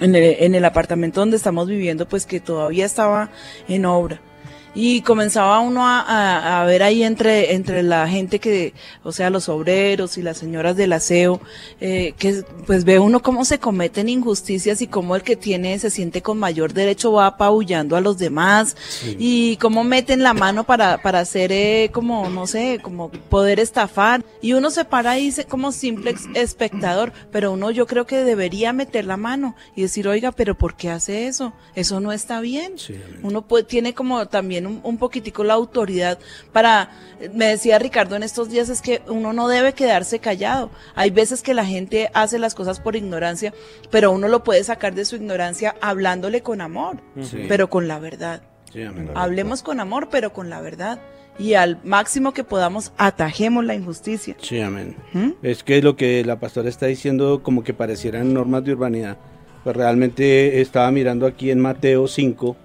en 0.00 0.14
el, 0.14 0.36
en 0.40 0.54
el 0.54 0.66
apartamento 0.66 1.20
donde 1.20 1.38
estamos 1.38 1.66
viviendo, 1.66 2.06
pues 2.06 2.26
que 2.26 2.40
todavía 2.40 2.84
estaba 2.84 3.30
en 3.68 3.86
obra. 3.86 4.20
Y 4.80 5.00
comenzaba 5.02 5.58
uno 5.58 5.84
a, 5.88 5.98
a- 6.02 6.62
a 6.62 6.64
ver 6.64 6.84
ahí 6.84 7.02
entre, 7.02 7.54
entre 7.54 7.82
la 7.82 8.06
gente 8.08 8.38
que, 8.38 8.74
o 9.02 9.10
sea, 9.10 9.28
los 9.28 9.48
obreros 9.48 10.16
y 10.18 10.22
las 10.22 10.38
señoras 10.38 10.76
del 10.76 10.92
aseo, 10.92 11.40
eh, 11.80 12.14
que 12.16 12.44
pues 12.64 12.84
ve 12.84 13.00
uno 13.00 13.20
cómo 13.20 13.44
se 13.44 13.58
cometen 13.58 14.08
injusticias 14.08 14.80
y 14.80 14.86
cómo 14.86 15.16
el 15.16 15.22
que 15.24 15.34
tiene 15.34 15.76
se 15.80 15.90
siente 15.90 16.22
con 16.22 16.38
mayor 16.38 16.74
derecho 16.74 17.10
va 17.10 17.26
apabullando 17.26 17.96
a 17.96 18.00
los 18.00 18.18
demás 18.18 18.76
y 19.18 19.56
cómo 19.56 19.82
meten 19.82 20.22
la 20.22 20.32
mano 20.32 20.62
para, 20.62 21.02
para 21.02 21.18
hacer 21.18 21.50
eh, 21.50 21.90
como, 21.92 22.28
no 22.30 22.46
sé, 22.46 22.78
como 22.80 23.10
poder 23.10 23.58
estafar. 23.58 24.24
Y 24.40 24.52
uno 24.52 24.70
se 24.70 24.84
para 24.84 25.10
ahí 25.10 25.32
se- 25.32 25.44
como 25.44 25.72
simple 25.72 26.14
espectador, 26.34 27.12
pero 27.32 27.50
uno 27.50 27.72
yo 27.72 27.86
creo 27.88 28.06
que 28.06 28.18
debería 28.22 28.72
meter 28.72 29.06
la 29.06 29.16
mano 29.16 29.56
y 29.74 29.82
decir, 29.82 30.06
oiga, 30.06 30.30
pero 30.30 30.54
¿por 30.56 30.76
qué 30.76 30.90
hace 30.90 31.26
eso? 31.26 31.52
Eso 31.74 31.98
no 31.98 32.12
está 32.12 32.40
bien. 32.40 32.78
Sí. 32.78 32.94
Uno 33.24 33.42
puede- 33.42 33.64
tiene 33.64 33.92
como 33.92 34.26
también 34.26 34.67
un, 34.68 34.80
un 34.84 34.98
poquitico 34.98 35.42
la 35.42 35.54
autoridad 35.54 36.18
para, 36.52 36.90
me 37.34 37.46
decía 37.46 37.78
Ricardo 37.78 38.14
en 38.14 38.22
estos 38.22 38.48
días, 38.50 38.68
es 38.68 38.80
que 38.82 39.02
uno 39.08 39.32
no 39.32 39.48
debe 39.48 39.72
quedarse 39.72 40.20
callado. 40.20 40.70
Hay 40.94 41.10
veces 41.10 41.42
que 41.42 41.54
la 41.54 41.64
gente 41.64 42.10
hace 42.14 42.38
las 42.38 42.54
cosas 42.54 42.78
por 42.78 42.94
ignorancia, 42.94 43.52
pero 43.90 44.12
uno 44.12 44.28
lo 44.28 44.44
puede 44.44 44.62
sacar 44.62 44.94
de 44.94 45.04
su 45.04 45.16
ignorancia 45.16 45.74
hablándole 45.80 46.42
con 46.42 46.60
amor, 46.60 46.98
Sí. 47.22 47.46
pero 47.48 47.68
con 47.68 47.88
la 47.88 47.98
verdad. 47.98 48.42
Sí. 48.72 48.80
Hablemos 49.14 49.62
con 49.62 49.80
amor, 49.80 50.08
pero 50.10 50.32
con 50.32 50.48
la 50.50 50.60
verdad. 50.60 51.00
y 51.40 51.54
al 51.54 51.78
máximo 51.84 52.32
que 52.34 52.42
podamos 52.42 52.90
atajemos 52.98 53.64
la 53.64 53.76
injusticia. 53.76 54.34
Sí, 54.42 54.60
amén. 54.60 54.96
¿Mm? 55.12 55.30
Es 55.44 55.62
que 55.62 55.80
lo 55.80 55.94
que 55.94 56.24
la 56.24 56.40
pastora 56.40 56.68
está 56.68 56.86
diciendo 56.86 57.44
como 57.44 57.62
que 57.62 57.72
parecieran 57.72 58.34
normas 58.34 58.64
de 58.64 58.72
urbanidad. 58.72 59.16
Pues 59.62 59.76
realmente 59.76 60.60
estaba 60.60 60.90
mirando 60.90 61.26
aquí 61.26 61.52
en 61.52 61.60
Mateo 61.60 62.08
5, 62.08 62.56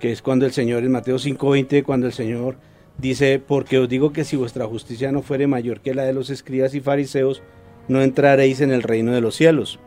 que 0.00 0.10
es 0.10 0.22
cuando 0.22 0.46
el 0.46 0.52
Señor, 0.52 0.82
en 0.82 0.90
Mateo 0.90 1.18
5:20, 1.18 1.84
cuando 1.84 2.06
el 2.06 2.12
Señor 2.12 2.56
dice, 2.98 3.38
porque 3.38 3.78
os 3.78 3.88
digo 3.88 4.12
que 4.12 4.24
si 4.24 4.36
vuestra 4.36 4.66
justicia 4.66 5.12
no 5.12 5.22
fuere 5.22 5.46
mayor 5.46 5.80
que 5.80 5.94
la 5.94 6.04
de 6.04 6.12
los 6.12 6.30
escribas 6.30 6.74
y 6.74 6.80
fariseos, 6.80 7.42
no 7.86 8.02
entraréis 8.02 8.60
en 8.60 8.72
el 8.72 8.82
reino 8.82 9.12
de 9.12 9.20
los 9.20 9.36
cielos. 9.36 9.78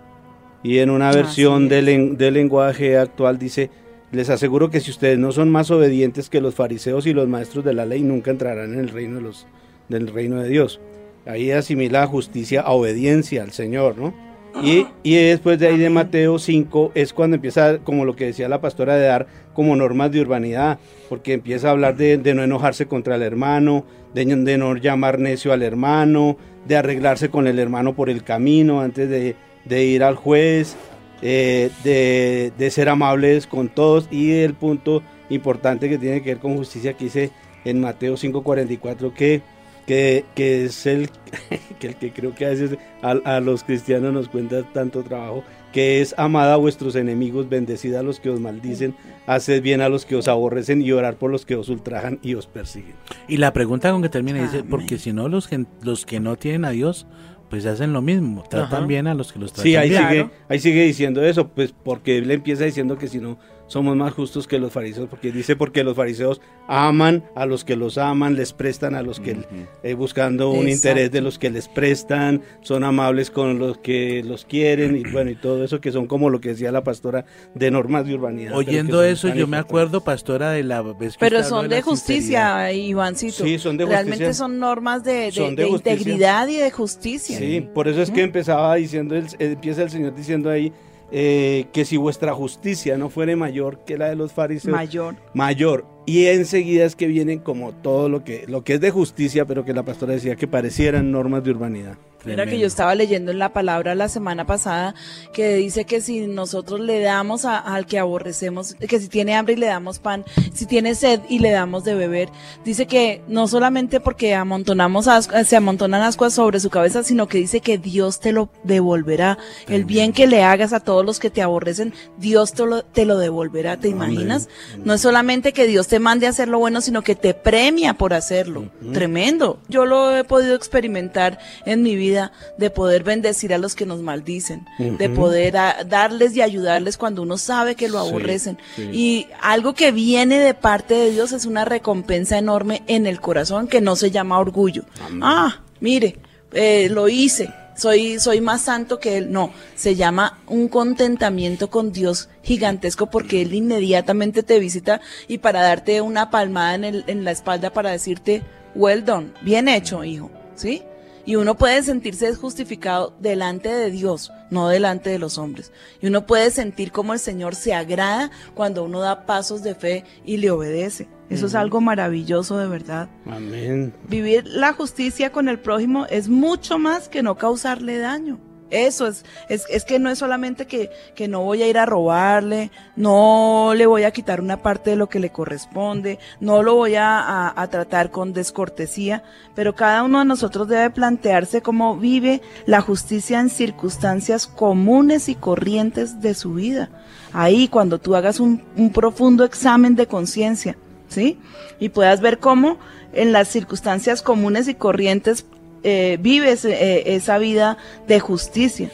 Y 0.64 0.78
en 0.80 0.90
una 0.90 1.12
versión 1.12 1.68
del 1.68 2.34
lenguaje 2.34 2.98
actual 2.98 3.38
dice, 3.38 3.70
les 4.12 4.30
aseguro 4.30 4.70
que 4.70 4.80
si 4.80 4.92
ustedes 4.92 5.18
no 5.18 5.32
son 5.32 5.50
más 5.50 5.72
obedientes 5.72 6.30
que 6.30 6.40
los 6.40 6.56
fariseos 6.56 7.06
y 7.06 7.14
los 7.14 7.28
maestros 7.28 7.66
de 7.66 7.74
la 7.74 7.86
ley, 7.86 8.02
nunca 8.04 8.32
entrarán 8.32 8.74
en 8.74 8.80
el 8.80 8.90
reino 8.90 9.16
de 9.16 9.22
los, 9.22 9.48
del 9.90 10.08
reino 10.08 10.42
de 10.42 10.48
Dios. 10.48 10.80
Ahí 11.26 11.52
asimila 11.52 12.08
justicia 12.08 12.62
a 12.62 12.72
obediencia 12.72 13.44
al 13.44 13.52
Señor, 13.52 13.98
¿no? 13.98 14.14
Y, 14.62 14.86
y 15.02 15.16
después 15.16 15.58
de 15.60 15.68
ahí 15.68 15.78
de 15.78 15.90
Mateo 15.90 16.38
5 16.38 16.92
es 16.94 17.12
cuando 17.12 17.36
empieza, 17.36 17.80
como 17.80 18.06
lo 18.06 18.16
que 18.16 18.26
decía 18.26 18.48
la 18.48 18.62
pastora, 18.62 18.96
de 18.96 19.08
dar 19.08 19.28
como 19.54 19.76
normas 19.76 20.12
de 20.12 20.22
urbanidad, 20.22 20.80
porque 21.10 21.34
empieza 21.34 21.70
a 21.70 21.72
hablar 21.72 21.98
de, 21.98 22.18
no 22.34 22.44
enojarse 22.44 22.86
contra 22.86 23.16
el 23.16 23.24
hermano, 23.24 23.86
de, 24.14 24.26
no 24.26 24.76
llamar 24.76 25.20
necio 25.20 25.54
al 25.54 25.64
hermano, 25.64 26.38
de 26.68 26.78
arreglarse 26.78 27.30
con 27.30 27.48
el 27.48 27.60
hermano 27.60 27.96
por 27.96 28.10
el 28.10 28.24
camino 28.24 28.82
antes 28.82 29.10
de, 29.10 29.84
ir 29.84 30.04
al 30.04 30.16
juez, 30.16 30.76
eh, 31.22 31.70
de, 31.84 32.54
de 32.58 32.72
ser 32.72 32.90
amables 32.90 33.48
con 33.48 33.70
todos. 33.70 34.08
Y 34.12 34.32
el 34.32 34.54
punto 34.54 35.02
importante 35.30 35.90
que 35.90 35.98
tiene 35.98 36.22
que 36.22 36.32
ver 36.32 36.40
con 36.40 36.58
justicia 36.58 36.94
que 36.94 37.06
dice 37.06 37.32
en 37.66 37.82
Mateo 37.82 38.16
5:44 38.16 39.14
que, 39.14 39.42
que, 39.86 40.26
que 40.36 40.66
es 40.66 40.86
el 40.86 41.10
que, 41.80 41.88
el 41.88 41.96
que 41.96 42.12
creo 42.12 42.34
que 42.36 42.46
a 42.46 42.50
veces 42.50 42.78
a, 43.02 43.12
a 43.12 43.40
los 43.40 43.64
cristianos 43.64 44.14
nos 44.14 44.30
cuenta 44.30 44.64
tanto 44.72 45.04
trabajo, 45.04 45.44
que 45.72 46.02
es 46.02 46.14
amad 46.18 46.52
a 46.52 46.56
vuestros 46.56 46.96
enemigos, 46.96 47.50
bendecid 47.50 47.96
a 47.96 48.04
los 48.04 48.20
que 48.20 48.30
os 48.30 48.40
maldicen, 48.40 48.96
haced 49.26 49.62
bien 49.62 49.82
a 49.82 49.90
los 49.90 50.06
que 50.06 50.16
os 50.16 50.28
aborrecen 50.28 50.82
y 50.82 50.92
orar 50.92 51.18
por 51.18 51.32
los 51.32 51.46
que 51.46 51.56
os 51.56 51.70
ultrajan 51.70 52.20
y 52.22 52.36
os 52.36 52.48
persiguen. 52.48 52.94
Y 53.28 53.38
la 53.38 53.54
pregunta 53.54 53.92
con 53.92 54.02
que 54.02 54.10
termina 54.10 54.42
dice, 54.42 54.60
Amén. 54.60 54.70
porque 54.70 54.98
si 54.98 55.14
no 55.14 55.28
los 55.28 55.48
que, 55.48 55.66
los 55.82 56.06
que 56.06 56.20
no 56.20 56.36
tienen 56.36 56.66
a 56.66 56.70
Dios, 56.70 57.08
pues 57.50 57.66
hacen 57.66 57.94
lo 57.94 58.02
mismo, 58.02 58.44
tratan 58.50 58.80
Ajá. 58.80 58.86
bien 58.88 59.08
a 59.08 59.14
los 59.14 59.32
que 59.34 59.40
los 59.40 59.52
tratan 59.52 59.66
Sí, 59.66 59.76
ahí 59.76 59.90
bien. 59.90 60.08
Sigue, 60.08 60.30
ahí 60.50 60.60
sigue 60.60 60.84
diciendo 60.86 61.24
eso, 61.24 61.50
pues 61.50 61.74
porque 61.84 62.18
él 62.18 62.32
empieza 62.32 62.64
diciendo 62.66 62.98
que 62.98 63.08
si 63.08 63.20
no 63.20 63.38
somos 63.68 63.96
más 63.96 64.14
justos 64.14 64.48
que 64.48 64.60
los 64.60 64.72
fariseos, 64.72 65.08
porque 65.10 65.32
dice 65.32 65.56
porque 65.56 65.84
los 65.84 65.96
fariseos 65.96 66.42
aman 66.68 67.24
a 67.36 67.46
los 67.46 67.64
que 67.64 67.76
los 67.76 67.98
aman, 67.98 68.36
les 68.36 68.54
prestan 68.54 68.94
a 68.96 69.02
los 69.02 69.20
que 69.20 69.38
eh, 69.84 69.94
buscando 69.96 70.50
un 70.52 70.68
Exacto. 70.68 70.72
interés 70.90 71.12
de 71.12 71.22
los 71.22 71.40
que 71.40 71.50
les 71.50 71.68
prestan, 71.68 72.42
son 72.62 72.84
amables 72.84 73.32
con 73.32 73.60
los 73.60 73.78
que 73.80 74.22
los 74.24 74.46
quieren 74.46 74.96
y 74.96 75.04
bueno 75.12 75.32
y 75.32 75.36
todo 75.36 75.64
eso 75.64 75.82
que 75.82 75.92
son 75.92 76.08
como 76.08 76.30
lo 76.30 76.40
que 76.40 76.50
decía 76.50 76.72
la 76.72 76.84
pastora 76.84 77.26
de 77.56 77.72
normas 77.72 78.06
de 78.06 78.14
urbanidad. 78.14 78.56
Oyendo 78.56 79.04
eso, 79.04 79.34
yo 79.34 79.48
me 79.48 79.58
acuerdo, 79.58 80.02
pastora, 80.02 80.52
de 80.52 80.64
la 80.64 80.82
vez 80.82 81.14
que 81.14 81.20
Pero 81.20 81.44
son 81.44 81.68
de 81.70 81.82
sinceridad. 81.82 81.84
justicia, 81.84 82.72
Ivancito. 82.74 83.44
Sí, 83.44 83.58
son 83.60 83.78
de 83.78 83.86
Realmente 83.86 84.26
justicia. 84.26 84.34
son 84.34 84.60
normas 84.60 85.04
de, 85.04 85.14
de- 85.14 85.32
Son 85.32 85.56
de 85.56 85.64
de 85.64 85.70
integridad 85.70 86.48
y 86.48 86.58
de 86.58 86.70
justicia. 86.72 87.38
Sí, 87.38 87.68
por 87.74 87.88
eso 87.88 88.02
es 88.02 88.12
que 88.12 88.22
empezaba 88.22 88.76
diciendo, 88.76 89.16
el- 89.16 89.28
empieza 89.40 89.84
el 89.84 89.90
Señor 89.90 90.14
diciendo 90.16 90.50
ahí 90.50 90.72
eh, 91.16 91.68
que 91.72 91.86
si 91.86 91.96
vuestra 91.96 92.34
justicia 92.34 92.98
no 92.98 93.10
fuere 93.10 93.36
mayor 93.36 93.78
que 93.86 94.00
la 94.00 94.10
de 94.10 94.16
los 94.16 94.34
fariseos, 94.34 94.76
Mayor. 94.76 95.16
mayor. 95.36 95.86
Y 96.06 96.26
enseguida 96.26 96.86
es 96.86 96.96
que 96.96 97.08
vienen 97.08 97.40
como 97.40 97.72
todo 97.72 98.10
lo 98.10 98.24
que, 98.24 98.46
lo 98.48 98.64
que 98.64 98.74
es 98.74 98.82
de 98.82 98.92
justicia, 98.92 99.46
pero 99.46 99.64
que 99.64 99.74
la 99.74 99.84
pastora 99.84 100.14
decía 100.14 100.36
que 100.36 100.48
parecieran 100.48 101.12
normas 101.12 101.44
de 101.44 101.52
urbanidad. 101.52 101.98
Mira 102.26 102.46
que 102.46 102.58
yo 102.58 102.68
estaba 102.68 102.96
leyendo 102.96 103.32
en 103.34 103.40
la 103.40 103.52
palabra 103.52 103.96
la 103.96 104.08
semana 104.08 104.46
pasada 104.46 104.96
que 105.34 105.56
dice 105.56 105.84
que 105.84 106.00
si 106.00 106.22
nosotros 106.26 106.80
le 106.80 107.02
damos 107.02 107.44
a- 107.44 107.58
al 107.58 107.86
que 107.86 108.00
aborrecemos, 108.00 108.76
que 108.76 108.98
si 109.02 109.10
tiene 109.10 109.36
hambre 109.36 109.56
y 109.56 109.58
le 109.58 109.66
damos 109.66 110.00
pan, 110.00 110.24
si 110.54 110.66
tiene 110.66 110.96
sed 110.96 111.20
y 111.28 111.40
le 111.40 111.52
damos 111.52 111.84
de 111.84 111.96
beber, 111.96 112.30
dice 112.64 112.86
que 112.86 113.22
no 113.28 113.50
solamente 113.50 114.00
porque 114.00 114.36
amontonamos 114.36 115.10
as- 115.10 115.30
se 115.46 115.56
amontonan 115.58 116.02
ascuas 116.02 116.32
sobre 116.34 116.62
su 116.62 116.70
cabeza, 116.70 117.04
sino 117.04 117.28
que 117.28 117.40
dice 117.40 117.60
que 117.60 117.78
Dios 117.78 118.22
te 118.22 118.32
lo 118.32 118.50
devolverá. 118.64 119.38
El 119.68 119.84
bien 119.84 120.14
que 120.14 120.26
le 120.26 120.44
hagas 120.44 120.72
a 120.72 120.80
todos 120.80 121.06
los 121.06 121.20
que 121.20 121.30
te 121.30 121.42
aborrecen, 121.42 121.94
Dios 122.18 122.54
te 122.54 122.66
lo, 122.66 122.84
te 122.86 123.04
lo 123.06 123.18
devolverá. 123.18 123.76
¿Te 123.76 123.90
imaginas? 123.90 124.48
No 124.86 124.94
es 124.94 125.02
solamente 125.02 125.52
que 125.52 125.68
Dios 125.68 125.90
te 125.90 125.93
mande 126.00 126.28
a 126.28 126.30
hacer 126.30 126.48
lo 126.48 126.60
bueno, 126.60 126.82
sino 126.82 127.02
que 127.02 127.16
te 127.16 127.34
premia 127.34 127.94
por 127.94 128.14
hacerlo. 128.14 128.70
Tremendo. 128.94 129.60
Yo 129.68 129.86
lo 129.86 130.16
he 130.16 130.24
podido 130.24 130.56
experimentar 130.56 131.40
en 131.66 131.82
mi 131.84 131.96
vida 131.96 132.32
de 132.58 132.70
poder 132.70 133.04
bendecir 133.04 133.54
a 133.54 133.58
los 133.58 133.76
que 133.76 133.86
nos 133.86 134.02
maldicen, 134.02 134.66
de 134.78 135.10
poder 135.10 135.58
a- 135.58 135.84
darles 135.86 136.36
y 136.36 136.42
ayudarles 136.42 136.98
cuando 136.98 137.22
uno 137.22 137.38
sabe 137.38 137.76
que 137.76 137.88
lo 137.90 138.00
aborrecen. 138.00 138.58
Y 138.92 139.28
algo 139.42 139.74
que 139.74 139.92
viene 139.92 140.40
de 140.40 140.54
parte 140.54 140.94
de 140.94 141.12
Dios 141.12 141.32
es 141.32 141.46
una 141.46 141.66
recompensa 141.66 142.38
enorme 142.38 142.84
en 142.88 143.08
el 143.08 143.20
corazón 143.22 143.68
que 143.68 143.82
no 143.82 143.96
se 143.96 144.12
llama 144.12 144.40
orgullo. 144.40 144.84
Ah, 145.22 145.62
mire, 145.80 146.18
eh, 146.54 146.88
lo 146.90 147.08
hice. 147.10 147.50
Soy, 147.76 148.20
soy 148.20 148.42
más 148.42 148.62
santo 148.62 149.00
que 149.00 149.18
él. 149.18 149.32
No, 149.32 149.52
se 149.76 149.96
llama 149.96 150.40
un 150.48 150.68
contentamiento 150.68 151.70
con 151.70 151.92
Dios 151.92 152.30
gigantesco 152.44 153.10
porque 153.10 153.42
él 153.42 153.54
inmediatamente 153.54 154.44
te 154.44 154.60
visita 154.60 155.02
y 155.28 155.40
para 155.40 155.62
darte 155.62 156.02
una 156.02 156.30
palmada 156.30 156.76
en, 156.76 156.84
el, 156.84 157.04
en 157.08 157.24
la 157.24 157.32
espalda 157.32 157.72
para 157.72 157.92
decirte, 157.92 158.44
well 158.76 159.04
done, 159.04 159.34
bien 159.42 159.68
hecho, 159.68 160.04
hijo, 160.04 160.30
¿sí? 160.56 160.84
Y 161.26 161.36
uno 161.36 161.56
puede 161.56 161.82
sentirse 161.84 162.34
justificado 162.36 163.16
delante 163.20 163.70
de 163.70 163.90
Dios, 163.92 164.32
no 164.50 164.68
delante 164.68 165.10
de 165.10 165.20
los 165.20 165.38
hombres. 165.38 165.72
Y 166.02 166.08
uno 166.08 166.26
puede 166.26 166.52
sentir 166.52 166.92
como 166.92 167.14
el 167.14 167.20
Señor 167.20 167.56
se 167.56 167.74
agrada 167.74 168.30
cuando 168.54 168.84
uno 168.84 169.00
da 169.00 169.26
pasos 169.26 169.64
de 169.64 169.76
fe 169.76 170.04
y 170.26 170.38
le 170.38 170.52
obedece. 170.52 171.08
Eso 171.30 171.48
es 171.48 171.56
algo 171.56 171.82
maravilloso 171.82 172.58
de 172.58 172.68
verdad. 172.68 173.10
Amén. 173.26 173.94
Vivir 174.08 174.46
la 174.46 174.74
justicia 174.74 175.32
con 175.32 175.48
el 175.48 175.60
prójimo 175.60 176.06
es 176.08 176.28
mucho 176.30 176.78
más 176.78 177.10
que 177.10 177.24
no 177.24 177.38
causarle 177.38 177.98
daño. 177.98 178.40
Eso 178.74 179.06
es, 179.06 179.24
es, 179.50 179.66
es 179.70 179.86
que 179.86 180.00
no 180.00 180.10
es 180.10 180.18
solamente 180.18 180.66
que, 180.66 180.90
que 181.14 181.28
no 181.28 181.44
voy 181.44 181.62
a 181.62 181.68
ir 181.68 181.78
a 181.78 181.86
robarle, 181.86 182.72
no 182.96 183.74
le 183.76 183.86
voy 183.86 184.04
a 184.04 184.10
quitar 184.10 184.42
una 184.42 184.64
parte 184.64 184.90
de 184.90 184.96
lo 184.96 185.08
que 185.10 185.20
le 185.20 185.30
corresponde, 185.30 186.18
no 186.40 186.64
lo 186.64 186.74
voy 186.74 186.96
a, 186.96 187.50
a- 187.56 187.68
tratar 187.68 188.10
con 188.10 188.34
descortesía, 188.34 189.24
pero 189.54 189.76
cada 189.76 190.02
uno 190.02 190.18
de 190.20 190.26
nosotros 190.26 190.68
debe 190.68 190.90
plantearse 190.90 191.62
cómo 191.62 191.98
vive 191.98 192.42
la 192.66 192.82
justicia 192.82 193.40
en 193.40 193.50
circunstancias 193.50 194.48
comunes 194.48 195.30
y 195.30 195.36
corrientes 195.36 196.20
de 196.20 196.34
su 196.34 196.56
vida. 196.56 196.90
Ahí, 197.32 197.68
cuando 197.68 198.00
tú 198.00 198.16
hagas 198.16 198.40
un, 198.40 198.64
un 198.76 198.92
profundo 198.92 199.44
examen 199.44 199.96
de 199.96 200.08
conciencia, 200.08 200.78
¿sí? 201.10 201.40
Y 201.80 201.90
puedas 201.90 202.22
ver 202.22 202.40
cómo 202.40 202.78
en 203.14 203.32
las 203.32 203.50
circunstancias 203.50 204.24
comunes 204.24 204.68
y 204.68 204.74
corrientes 204.74 205.46
eh, 205.84 206.18
vives 206.20 206.66
eh, 206.66 207.16
esa 207.16 207.38
vida 207.38 207.78
de 208.08 208.20
justicia, 208.20 208.90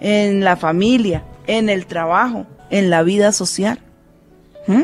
en 0.00 0.44
la 0.44 0.56
familia, 0.56 1.24
en 1.46 1.68
el 1.68 1.86
trabajo, 1.86 2.46
en 2.70 2.90
la 2.90 3.02
vida 3.02 3.32
social. 3.32 3.78
¿Mm? 4.66 4.82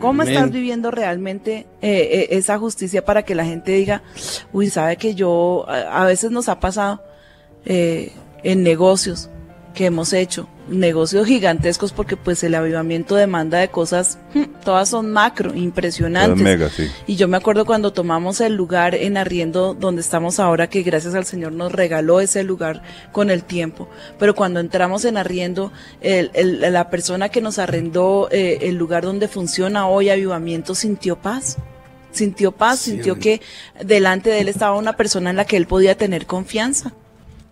¿Cómo 0.00 0.22
estás 0.22 0.50
viviendo 0.52 0.90
realmente 0.92 1.66
eh, 1.82 2.08
eh, 2.12 2.28
esa 2.30 2.58
justicia 2.58 3.04
para 3.04 3.24
que 3.24 3.34
la 3.34 3.44
gente 3.44 3.72
diga, 3.72 4.02
uy, 4.52 4.70
sabe 4.70 4.96
que 4.96 5.14
yo, 5.14 5.66
a, 5.68 6.02
a 6.02 6.06
veces 6.06 6.30
nos 6.30 6.48
ha 6.48 6.60
pasado 6.60 7.02
en 7.64 8.62
negocios 8.62 9.28
que 9.78 9.86
hemos 9.86 10.12
hecho, 10.12 10.48
negocios 10.68 11.24
gigantescos 11.28 11.92
porque 11.92 12.16
pues 12.16 12.42
el 12.42 12.56
avivamiento 12.56 13.14
demanda 13.14 13.58
de 13.58 13.68
cosas, 13.68 14.18
mm, 14.34 14.42
todas 14.64 14.88
son 14.88 15.12
macro, 15.12 15.54
impresionantes. 15.54 16.42
mega, 16.42 16.68
sí. 16.68 16.88
Y 17.06 17.14
yo 17.14 17.28
me 17.28 17.36
acuerdo 17.36 17.64
cuando 17.64 17.92
tomamos 17.92 18.40
el 18.40 18.54
lugar 18.56 18.96
en 18.96 19.16
arriendo 19.16 19.74
donde 19.74 20.00
estamos 20.00 20.40
ahora, 20.40 20.68
que 20.68 20.82
gracias 20.82 21.14
al 21.14 21.24
Señor 21.26 21.52
nos 21.52 21.70
regaló 21.70 22.18
ese 22.20 22.42
lugar 22.42 22.82
con 23.12 23.30
el 23.30 23.44
tiempo. 23.44 23.88
Pero 24.18 24.34
cuando 24.34 24.58
entramos 24.58 25.04
en 25.04 25.16
arriendo, 25.16 25.70
el- 26.00 26.32
el- 26.34 26.60
la 26.72 26.90
persona 26.90 27.28
que 27.28 27.40
nos 27.40 27.60
arrendó 27.60 28.28
eh, 28.32 28.58
el 28.62 28.74
lugar 28.74 29.04
donde 29.04 29.28
funciona 29.28 29.86
hoy 29.86 30.10
avivamiento 30.10 30.74
sintió 30.74 31.14
paz. 31.14 31.56
Sintió 32.10 32.50
paz, 32.50 32.80
Sí, 32.80 32.90
sintió 32.92 33.16
que 33.20 33.40
delante 33.84 34.28
de 34.30 34.40
él 34.40 34.48
estaba 34.48 34.76
una 34.76 34.96
persona 34.96 35.30
en 35.30 35.36
la 35.36 35.44
que 35.44 35.56
él 35.56 35.68
podía 35.68 35.96
tener 35.96 36.26
confianza. 36.26 36.92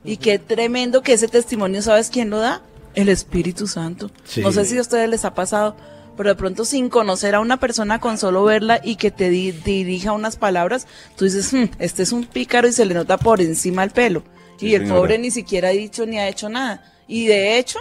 Y 0.07 0.17
qué 0.19 0.39
tremendo 0.39 1.03
que 1.03 1.13
ese 1.13 1.29
testimonio, 1.29 1.83
¿sabes 1.83 2.09
quién 2.11 2.31
lo 2.31 2.39
da? 2.39 2.63
El 2.95 3.09
Espíritu 3.09 3.67
Santo. 3.67 4.11
Sí. 4.25 4.41
No 4.41 4.53
sé 4.53 4.65
si 4.65 4.79
a 4.79 4.81
ustedes 4.81 5.09
les 5.11 5.25
ha 5.25 5.35
pasado, 5.35 5.77
pero 6.17 6.31
de 6.31 6.35
pronto 6.37 6.65
sin 6.65 6.89
conocer 6.89 7.35
a 7.35 7.41
una 7.41 7.59
persona, 7.59 8.01
con 8.01 8.17
solo 8.17 8.45
verla 8.45 8.81
y 8.83 8.97
que 8.97 9.11
te 9.11 9.29
di- 9.29 9.53
dirija 9.53 10.13
unas 10.13 10.37
palabras, 10.37 10.87
tú 11.17 11.25
dices, 11.27 11.53
"Hmm, 11.53 11.65
este 11.79 12.03
es 12.05 12.13
un 12.13 12.25
pícaro 12.25 12.69
y 12.69 12.73
se 12.73 12.87
le 12.87 12.95
nota 12.95 13.19
por 13.19 13.41
encima 13.43 13.85
el 13.85 13.91
pelo. 13.91 14.23
Sí, 14.59 14.69
y 14.69 14.75
el 14.75 14.83
señora. 14.83 15.01
pobre 15.01 15.19
ni 15.19 15.31
siquiera 15.31 15.69
ha 15.69 15.73
dicho 15.73 16.07
ni 16.07 16.19
ha 16.19 16.29
hecho 16.29 16.49
nada. 16.49 16.83
Y 17.09 17.27
de 17.27 17.59
hecho, 17.59 17.79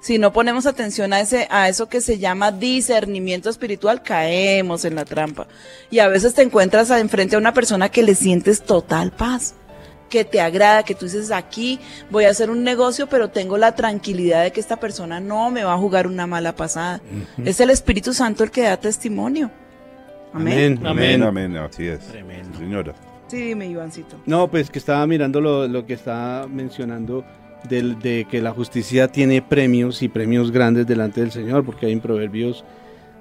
Si 0.00 0.18
no 0.18 0.34
ponemos 0.34 0.66
atención 0.66 1.14
a 1.14 1.20
ese, 1.20 1.48
a 1.50 1.66
eso 1.70 1.88
que 1.88 2.02
se 2.02 2.18
llama 2.18 2.52
discernimiento 2.52 3.48
espiritual, 3.48 4.02
caemos 4.02 4.84
en 4.84 4.96
la 4.96 5.06
trampa. 5.06 5.46
Y 5.90 6.00
a 6.00 6.08
veces 6.08 6.34
te 6.34 6.42
encuentras 6.42 6.90
enfrente 6.90 7.36
a 7.36 7.38
una 7.38 7.54
persona 7.54 7.88
que 7.88 8.02
le 8.02 8.14
sientes 8.14 8.60
total 8.62 9.12
paz, 9.12 9.54
que 10.14 10.24
te 10.24 10.40
agrada, 10.40 10.84
que 10.84 10.94
tú 10.94 11.06
dices 11.06 11.32
aquí 11.32 11.80
voy 12.08 12.26
a 12.26 12.30
hacer 12.30 12.48
un 12.48 12.62
negocio, 12.62 13.08
pero 13.08 13.30
tengo 13.30 13.58
la 13.58 13.74
tranquilidad 13.74 14.44
de 14.44 14.52
que 14.52 14.60
esta 14.60 14.76
persona 14.76 15.18
no 15.18 15.50
me 15.50 15.64
va 15.64 15.72
a 15.72 15.76
jugar 15.76 16.06
una 16.06 16.24
mala 16.28 16.54
pasada. 16.54 17.00
Es 17.44 17.58
el 17.58 17.70
Espíritu 17.70 18.12
Santo 18.14 18.44
el 18.44 18.52
que 18.52 18.62
da 18.62 18.76
testimonio. 18.76 19.50
Amén. 20.32 20.78
Amén. 20.78 20.86
Amén. 20.86 21.22
Amén, 21.22 21.22
amén, 21.24 21.56
así 21.56 21.88
es. 21.88 21.98
Tremendo. 21.98 22.56
Señora. 22.56 22.94
Sí, 23.26 23.38
dime, 23.38 23.66
Ivancito. 23.66 24.16
No, 24.24 24.48
pues 24.48 24.70
que 24.70 24.78
estaba 24.78 25.04
mirando 25.04 25.40
lo, 25.40 25.66
lo 25.66 25.84
que 25.84 25.94
estaba 25.94 26.46
mencionando 26.46 27.24
del, 27.68 27.98
de 27.98 28.28
que 28.30 28.40
la 28.40 28.52
justicia 28.52 29.08
tiene 29.08 29.42
premios 29.42 30.00
y 30.00 30.08
premios 30.08 30.52
grandes 30.52 30.86
delante 30.86 31.22
del 31.22 31.32
Señor, 31.32 31.64
porque 31.64 31.86
hay 31.86 31.92
en 31.92 32.00
Proverbios, 32.00 32.64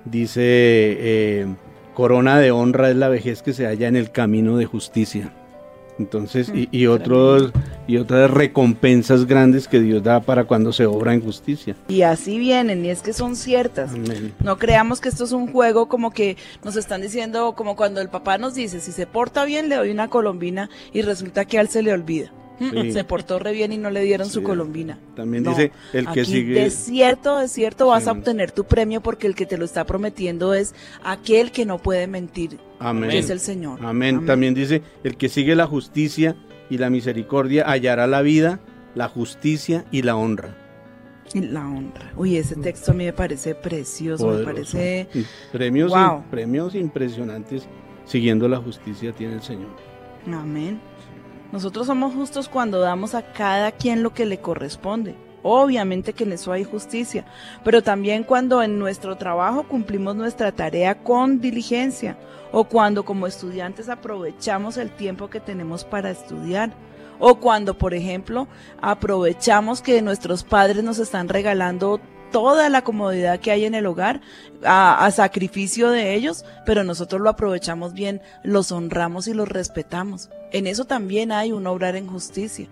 dice, 0.05 0.43
eh, 0.43 1.47
corona 1.95 2.37
de 2.37 2.51
honra 2.51 2.91
es 2.91 2.97
la 2.97 3.09
vejez 3.09 3.41
que 3.41 3.53
se 3.53 3.65
halla 3.65 3.87
en 3.87 3.95
el 3.95 4.11
camino 4.11 4.57
de 4.57 4.65
justicia. 4.65 5.33
Entonces, 5.99 6.51
y, 6.53 6.67
y 6.71 6.87
otros, 6.87 7.51
y 7.87 7.97
otras 7.97 8.31
recompensas 8.31 9.25
grandes 9.25 9.67
que 9.67 9.79
Dios 9.79 10.03
da 10.03 10.21
para 10.21 10.45
cuando 10.45 10.73
se 10.73 10.85
obra 10.85 11.13
en 11.13 11.21
justicia. 11.21 11.75
Y 11.87 12.01
así 12.01 12.39
vienen, 12.39 12.83
y 12.85 12.89
es 12.89 13.01
que 13.01 13.13
son 13.13 13.35
ciertas. 13.35 13.91
Amén. 13.91 14.33
No 14.43 14.57
creamos 14.57 15.01
que 15.01 15.09
esto 15.09 15.23
es 15.23 15.31
un 15.31 15.51
juego 15.51 15.87
como 15.87 16.11
que 16.11 16.37
nos 16.63 16.75
están 16.75 17.01
diciendo, 17.01 17.53
como 17.55 17.75
cuando 17.75 18.01
el 18.01 18.09
papá 18.09 18.37
nos 18.37 18.55
dice, 18.55 18.79
si 18.79 18.91
se 18.91 19.05
porta 19.07 19.45
bien 19.45 19.69
le 19.69 19.75
doy 19.75 19.91
una 19.91 20.09
colombina 20.09 20.69
y 20.93 21.01
resulta 21.01 21.45
que 21.45 21.57
a 21.57 21.61
él 21.61 21.69
se 21.69 21.83
le 21.83 21.93
olvida. 21.93 22.31
Sí. 22.72 22.91
Se 22.91 23.03
portó 23.03 23.39
re 23.39 23.51
bien 23.51 23.72
y 23.74 23.78
no 23.78 23.89
le 23.89 24.01
dieron 24.01 24.30
su 24.30 24.43
colombina. 24.43 24.99
También 25.16 25.43
No, 25.43 25.51
dice, 25.51 25.72
el 25.93 26.05
que 26.05 26.22
Aquí 26.22 26.26
sigue... 26.32 26.53
de 26.61 26.70
cierto, 26.70 27.39
de 27.39 27.47
cierto 27.47 27.88
vas 27.88 28.07
a 28.07 28.11
obtener 28.11 28.51
tu 28.51 28.64
premio 28.66 29.01
porque 29.01 29.28
el 29.28 29.36
que 29.36 29.45
te 29.45 29.57
lo 29.57 29.66
está 29.66 29.86
prometiendo 29.86 30.53
es 30.53 30.74
aquel 31.03 31.51
que 31.51 31.66
no 31.66 31.78
puede 31.80 32.07
mentir, 32.07 32.59
Amén. 32.80 33.09
que 33.09 33.20
es 33.20 33.30
el 33.30 33.39
Señor. 33.39 33.80
Amén. 33.84 34.26
También 34.26 34.53
dice, 34.53 34.82
el 35.03 35.18
que 35.18 35.30
sigue 35.30 35.55
la 35.55 35.68
justicia 35.68 36.36
y 36.70 36.78
la 36.78 36.89
misericordia 36.89 37.70
hallará 37.70 38.07
la 38.07 38.22
vida, 38.22 38.59
la 38.95 39.07
justicia 39.07 39.86
y 39.91 40.01
la 40.03 40.16
honra. 40.16 40.57
Y 41.34 41.41
la 41.41 41.68
honra. 41.68 42.11
Uy, 42.16 42.38
ese 42.38 42.55
texto 42.55 42.91
a 42.91 42.93
mí 42.93 43.05
me 43.05 43.14
parece 43.14 43.55
precioso, 43.55 44.28
me 44.28 44.43
parece... 44.43 45.07
Y 45.14 45.26
Premios, 45.51 45.89
Wow. 45.91 46.24
premios 46.30 46.76
impresionantes 46.76 47.68
siguiendo 48.05 48.47
la 48.47 48.57
justicia 48.57 49.14
tiene 49.14 49.36
el 49.36 49.41
Señor. 49.41 49.70
Amén. 50.32 50.80
Nosotros 51.54 51.86
somos 51.86 52.16
justos 52.16 52.49
cuando 52.49 52.80
damos 52.80 53.14
a 53.14 53.22
cada 53.32 53.72
quien 53.72 54.01
lo 54.01 54.12
que 54.12 54.26
le 54.26 54.39
corresponde. 54.39 55.16
Obviamente 55.43 56.14
que 56.14 56.24
en 56.24 56.34
eso 56.34 56.51
hay 56.51 56.64
justicia, 56.64 57.26
pero 57.64 57.84
también 57.84 58.24
cuando 58.24 58.64
en 58.64 58.80
nuestro 58.80 59.18
trabajo 59.18 59.62
cumplimos 59.62 60.16
nuestra 60.16 60.51
tarea 60.51 61.04
con 61.04 61.41
diligencia 61.41 62.18
o 62.51 62.64
cuando 62.64 63.06
como 63.06 63.28
estudiantes 63.28 63.88
aprovechamos 63.88 64.78
el 64.78 64.89
tiempo 64.89 65.30
que 65.30 65.39
tenemos 65.39 65.84
para 65.86 66.10
estudiar 66.10 66.74
o 67.20 67.36
cuando, 67.36 67.78
por 67.78 67.93
ejemplo, 67.93 68.47
aprovechamos 68.82 69.84
que 69.84 70.01
nuestros 70.01 70.43
padres 70.43 70.84
nos 70.84 70.97
están 70.97 71.30
regalando 71.30 72.01
toda 72.34 72.67
la 72.67 72.81
comodidad 72.81 73.39
que 73.39 73.51
hay 73.51 73.63
en 73.63 73.75
el 73.75 73.86
hogar 73.86 74.19
a, 74.65 75.05
a 75.05 75.11
sacrificio 75.11 75.89
de 75.89 76.13
ellos, 76.15 76.43
pero 76.65 76.84
nosotros 76.84 77.21
lo 77.21 77.29
aprovechamos 77.29 77.93
bien, 77.93 78.21
los 78.43 78.73
honramos 78.73 79.29
y 79.29 79.34
los 79.34 79.47
respetamos. 79.47 80.29
En 80.51 80.67
eso 80.67 80.84
también 80.84 81.31
hay 81.31 81.53
un 81.53 81.65
obrar 81.65 81.95
en 81.95 82.07
justicia, 82.07 82.67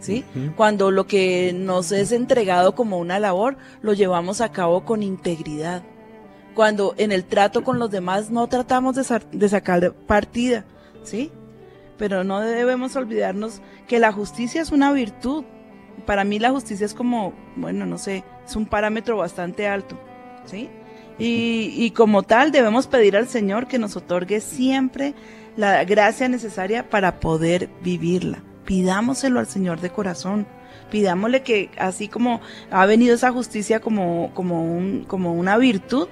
¿sí? 0.00 0.24
Cuando 0.56 0.90
lo 0.90 1.06
que 1.06 1.52
nos 1.54 1.90
es 1.92 2.12
entregado 2.12 2.74
como 2.74 2.98
una 2.98 3.18
labor, 3.18 3.56
lo 3.80 3.94
llevamos 3.94 4.42
a 4.42 4.52
cabo 4.52 4.84
con 4.84 5.02
integridad. 5.02 5.82
Cuando 6.54 6.94
en 6.98 7.10
el 7.10 7.24
trato 7.24 7.64
con 7.64 7.78
los 7.78 7.90
demás 7.90 8.30
no 8.30 8.46
tratamos 8.46 8.94
de, 8.94 9.04
sa- 9.04 9.22
de 9.32 9.48
sacar 9.48 9.92
partida, 10.06 10.64
¿sí? 11.02 11.32
Pero 11.96 12.22
no 12.24 12.40
debemos 12.40 12.94
olvidarnos 12.96 13.60
que 13.88 13.98
la 13.98 14.12
justicia 14.12 14.60
es 14.62 14.70
una 14.70 14.92
virtud. 14.92 15.44
Para 16.06 16.24
mí 16.24 16.38
la 16.38 16.50
justicia 16.50 16.86
es 16.86 16.94
como, 16.94 17.32
bueno, 17.56 17.86
no 17.86 17.98
sé, 17.98 18.22
es 18.46 18.56
un 18.56 18.66
parámetro 18.66 19.16
bastante 19.16 19.66
alto, 19.68 19.98
¿sí? 20.44 20.68
Y, 21.18 21.72
y 21.76 21.90
como 21.92 22.22
tal 22.24 22.50
debemos 22.50 22.86
pedir 22.88 23.16
al 23.16 23.28
Señor 23.28 23.68
que 23.68 23.78
nos 23.78 23.96
otorgue 23.96 24.40
siempre 24.40 25.14
la 25.56 25.84
gracia 25.84 26.28
necesaria 26.28 26.90
para 26.90 27.20
poder 27.20 27.68
vivirla. 27.82 28.38
Pidámoselo 28.64 29.38
al 29.38 29.46
Señor 29.46 29.80
de 29.80 29.90
corazón. 29.90 30.46
Pidámosle 30.90 31.42
que 31.42 31.70
así 31.78 32.08
como 32.08 32.40
ha 32.70 32.84
venido 32.86 33.14
esa 33.14 33.30
justicia 33.30 33.80
como, 33.80 34.32
como, 34.34 34.64
un, 34.64 35.04
como 35.04 35.32
una 35.34 35.56
virtud, 35.56 36.08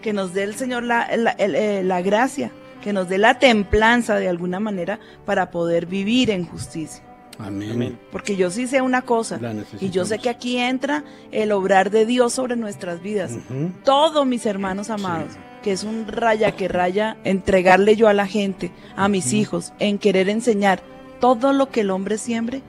que 0.00 0.12
nos 0.12 0.32
dé 0.32 0.44
el 0.44 0.54
Señor 0.54 0.82
la, 0.84 1.14
la- 1.16 1.32
el- 1.32 1.54
eh, 1.54 1.82
la 1.84 2.00
gracia, 2.02 2.50
que 2.82 2.92
nos 2.92 3.08
dé 3.08 3.18
la 3.18 3.38
templanza 3.38 4.16
de 4.16 4.28
alguna 4.28 4.60
manera 4.60 4.98
para 5.26 5.50
poder 5.50 5.86
vivir 5.86 6.30
en 6.30 6.46
justicia. 6.46 7.02
Amén. 7.38 7.70
Amén. 7.72 7.98
Porque 8.10 8.34
yo 8.36 8.50
sí 8.50 8.66
sé 8.66 8.82
una 8.82 9.02
cosa, 9.02 9.38
y 9.80 9.90
yo 9.90 10.04
sé 10.04 10.18
que 10.18 10.28
aquí 10.28 10.58
entra 10.58 11.04
el 11.30 11.52
obrar 11.52 11.90
de 11.90 12.04
Dios 12.04 12.32
sobre 12.32 12.56
nuestras 12.56 13.00
vidas. 13.00 13.32
Ujú. 13.32 13.70
Todos 13.84 14.26
mis 14.26 14.44
hermanos 14.44 14.90
amados, 14.90 15.32
que 15.62 15.72
es 15.72 15.84
un 15.84 16.06
raya 16.08 16.52
que 16.56 16.66
raya 16.68 17.16
entregarle 17.24 17.94
yo 17.96 18.08
a 18.08 18.12
la 18.14 18.26
gente, 18.26 18.72
a 18.96 19.08
mis 19.08 19.32
hijos, 19.32 19.72
en 19.78 19.98
querer 19.98 20.28
enseñar 20.28 20.80
todo 21.20 21.52
lo 21.52 21.68
que 21.70 21.80
el 21.82 21.90
hombre 21.90 22.18
siembre, 22.18 22.62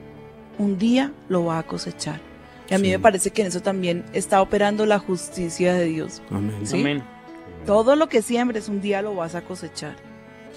un 0.58 0.78
día 0.78 1.12
lo 1.28 1.44
va 1.46 1.58
a 1.58 1.62
cosechar. 1.64 2.20
Y 2.68 2.74
a 2.74 2.78
mí 2.78 2.86
Sí. 2.86 2.92
me 2.92 2.98
parece 3.00 3.30
que 3.32 3.42
en 3.42 3.48
eso 3.48 3.60
también 3.62 4.04
está 4.12 4.40
operando 4.42 4.86
la 4.86 4.98
justicia 5.00 5.74
de 5.74 5.86
Dios. 5.86 6.22
Amén. 6.30 6.64
Sí. 6.64 6.78
Amén. 6.80 7.02
Todo 7.66 7.96
lo 7.96 8.08
que 8.08 8.22
siembres 8.22 8.68
un 8.68 8.80
día 8.80 9.02
lo 9.02 9.14
vas 9.16 9.34
a 9.34 9.42
cosechar. 9.42 9.96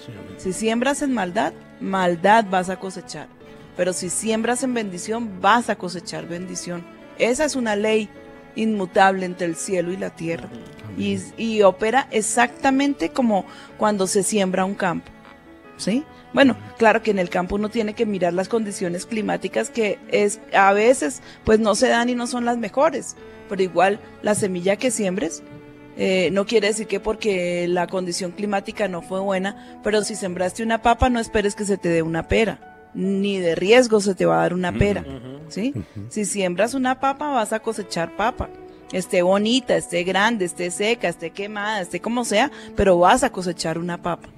Sí, 0.04 0.12
amén. 0.12 0.34
Si 0.38 0.52
siembras 0.52 1.02
en 1.02 1.12
maldad, 1.12 1.52
maldad 1.80 2.44
vas 2.48 2.70
a 2.70 2.78
cosechar. 2.78 3.26
Pero 3.76 3.92
si 3.92 4.10
siembras 4.10 4.62
en 4.62 4.74
bendición, 4.74 5.40
vas 5.40 5.68
a 5.70 5.76
cosechar 5.76 6.26
bendición. 6.26 6.84
Esa 7.18 7.44
es 7.44 7.56
una 7.56 7.76
ley 7.76 8.08
inmutable 8.56 9.26
entre 9.26 9.46
el 9.46 9.56
cielo 9.56 9.92
y 9.92 9.96
la 9.96 10.10
tierra. 10.10 10.48
Y, 10.96 11.18
y 11.36 11.62
opera 11.62 12.06
exactamente 12.10 13.10
como 13.10 13.44
cuando 13.78 14.06
se 14.06 14.22
siembra 14.22 14.64
un 14.64 14.74
campo. 14.74 15.10
¿Sí? 15.76 16.04
Bueno, 16.32 16.56
claro 16.78 17.02
que 17.02 17.10
en 17.10 17.18
el 17.18 17.30
campo 17.30 17.56
uno 17.56 17.68
tiene 17.68 17.94
que 17.94 18.06
mirar 18.06 18.32
las 18.32 18.48
condiciones 18.48 19.06
climáticas 19.06 19.70
que 19.70 19.98
es 20.08 20.40
a 20.52 20.72
veces 20.72 21.20
pues 21.44 21.60
no 21.60 21.74
se 21.74 21.88
dan 21.88 22.08
y 22.08 22.14
no 22.14 22.26
son 22.26 22.44
las 22.44 22.58
mejores, 22.58 23.16
pero 23.48 23.62
igual 23.62 24.00
la 24.22 24.34
semilla 24.34 24.76
que 24.76 24.90
siembres 24.90 25.42
eh, 25.96 26.30
no 26.32 26.44
quiere 26.44 26.68
decir 26.68 26.88
que 26.88 26.98
porque 26.98 27.68
la 27.68 27.86
condición 27.86 28.32
climática 28.32 28.88
no 28.88 29.00
fue 29.00 29.20
buena, 29.20 29.78
pero 29.84 30.02
si 30.02 30.16
sembraste 30.16 30.64
una 30.64 30.82
papa 30.82 31.08
no 31.08 31.20
esperes 31.20 31.54
que 31.54 31.64
se 31.64 31.78
te 31.78 31.88
dé 31.88 32.02
una 32.02 32.26
pera, 32.26 32.73
ni 32.94 33.38
de 33.38 33.54
riesgo 33.54 34.00
se 34.00 34.14
te 34.14 34.26
va 34.26 34.38
a 34.38 34.42
dar 34.42 34.54
una 34.54 34.72
pera. 34.72 35.04
¿sí? 35.48 35.74
Si 36.08 36.24
siembras 36.24 36.74
una 36.74 37.00
papa 37.00 37.30
vas 37.30 37.52
a 37.52 37.60
cosechar 37.60 38.16
papa, 38.16 38.48
esté 38.92 39.22
bonita, 39.22 39.76
esté 39.76 40.04
grande, 40.04 40.44
esté 40.44 40.70
seca, 40.70 41.08
esté 41.08 41.30
quemada, 41.30 41.80
esté 41.80 42.00
como 42.00 42.24
sea, 42.24 42.50
pero 42.76 42.98
vas 42.98 43.24
a 43.24 43.30
cosechar 43.30 43.78
una 43.78 44.02
papa. 44.02 44.28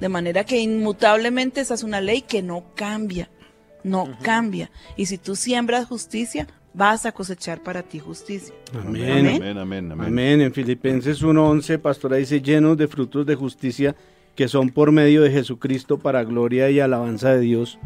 De 0.00 0.08
manera 0.08 0.44
que 0.44 0.58
inmutablemente 0.58 1.60
esa 1.60 1.74
es 1.74 1.82
una 1.82 2.00
ley 2.00 2.22
que 2.22 2.42
no 2.42 2.64
cambia, 2.74 3.30
no 3.82 4.08
cambia. 4.22 4.70
Y 4.96 5.06
si 5.06 5.16
tú 5.16 5.36
siembras 5.36 5.86
justicia, 5.86 6.46
vas 6.74 7.06
a 7.06 7.12
cosechar 7.12 7.62
para 7.62 7.82
ti 7.82 7.98
justicia. 7.98 8.54
Amén. 8.74 9.10
Amén. 9.10 9.26
Amén, 9.36 9.58
amén, 9.58 9.92
amén. 9.92 10.06
Amén. 10.08 10.40
En 10.42 10.52
Filipenses 10.52 11.22
1.11, 11.22 11.78
pastora 11.78 12.16
dice, 12.16 12.42
llenos 12.42 12.76
de 12.76 12.88
frutos 12.88 13.24
de 13.24 13.34
justicia 13.34 13.96
que 14.34 14.48
son 14.48 14.68
por 14.68 14.92
medio 14.92 15.22
de 15.22 15.30
Jesucristo 15.30 15.98
para 15.98 16.22
gloria 16.22 16.70
y 16.70 16.78
alabanza 16.78 17.30
de 17.30 17.40
Dios. 17.40 17.78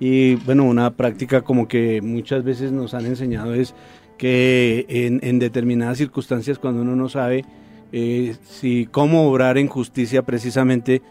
Y 0.00 0.34
bueno, 0.36 0.64
una 0.64 0.90
práctica 0.96 1.42
como 1.42 1.68
que 1.68 2.00
muchas 2.02 2.42
veces 2.42 2.72
nos 2.72 2.94
han 2.94 3.06
enseñado 3.06 3.54
es 3.54 3.74
que 4.18 4.86
en, 4.88 5.20
en 5.22 5.38
determinadas 5.38 5.98
circunstancias 5.98 6.58
cuando 6.58 6.82
uno 6.82 6.96
no 6.96 7.08
sabe 7.08 7.44
eh, 7.92 8.36
si 8.44 8.86
cómo 8.86 9.28
obrar 9.28 9.58
en 9.58 9.66
justicia 9.66 10.22
precisamente, 10.22 11.02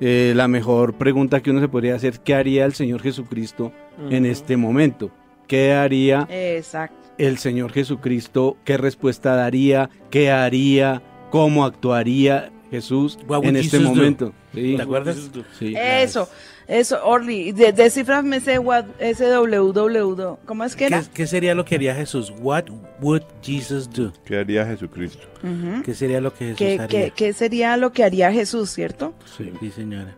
eh, 0.00 0.32
la 0.36 0.48
mejor 0.48 0.94
pregunta 0.94 1.40
que 1.42 1.50
uno 1.50 1.60
se 1.60 1.68
podría 1.68 1.94
hacer, 1.94 2.20
¿qué 2.20 2.34
haría 2.34 2.64
el 2.64 2.74
Señor 2.74 3.02
Jesucristo 3.02 3.72
en 4.10 4.26
este 4.26 4.56
momento? 4.56 5.10
¿Qué 5.46 5.72
haría 5.72 6.26
Exacto. 6.28 6.96
el 7.18 7.38
Señor 7.38 7.72
Jesucristo, 7.72 8.56
qué 8.64 8.76
respuesta 8.76 9.34
daría, 9.34 9.88
qué 10.10 10.30
haría, 10.30 11.02
cómo 11.30 11.64
actuaría 11.64 12.52
Jesús 12.70 13.18
en 13.42 13.56
este 13.56 13.78
momento. 13.78 14.32
Sí, 14.52 14.74
¿Te 14.76 14.82
acuerdas? 14.82 15.30
sí. 15.58 15.74
Eso, 15.76 16.28
eso, 16.68 16.98
Orly, 17.04 17.52
de, 17.52 17.72
desciframe 17.72 18.36
ese, 18.38 18.58
ese 18.98 19.36
www. 19.36 20.36
¿Cómo 20.46 20.64
es 20.64 20.74
que 20.74 20.86
¿Qué, 20.88 20.94
era? 20.94 21.04
qué 21.14 21.26
sería 21.26 21.54
lo 21.54 21.64
que 21.64 21.76
haría 21.76 21.94
Jesús? 21.94 22.32
What 22.40 22.64
would 23.00 23.22
Jesus 23.42 23.88
do? 23.90 24.12
¿Qué 24.24 24.38
haría 24.38 24.66
Jesucristo? 24.66 25.26
Ujú. 25.42 25.82
¿Qué 25.84 25.94
sería 25.94 26.20
lo 26.20 26.32
que 26.32 26.46
Jesús 26.46 26.58
¿Qué, 26.58 26.72
haría? 26.80 26.88
qué- 26.88 27.10
qué 27.14 27.32
sería 27.32 27.76
lo 27.76 27.92
que 27.92 28.02
haría 28.04 28.32
Jesús, 28.32 28.70
cierto? 28.70 29.14
Sí. 29.36 29.52
Sí, 29.60 29.70
señora. 29.70 30.14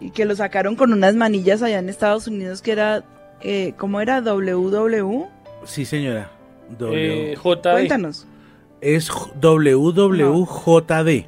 Y 0.00 0.10
que 0.10 0.24
lo 0.26 0.36
sacaron 0.36 0.76
con 0.76 0.92
unas 0.92 1.14
manillas 1.16 1.62
allá 1.62 1.78
en 1.78 1.88
Estados 1.88 2.26
Unidos 2.28 2.62
que 2.62 2.72
era, 2.72 3.04
eh, 3.40 3.72
¿cómo 3.78 4.00
era? 4.00 4.20
WW. 4.20 5.26
Sí, 5.64 5.84
señora. 5.84 6.30
W- 6.78 7.32
Eh, 7.32 7.36
JD. 7.36 7.72
Cuéntanos. 7.72 8.26
es 8.80 9.08
J- 9.08 9.32
WWJD. 9.40 11.26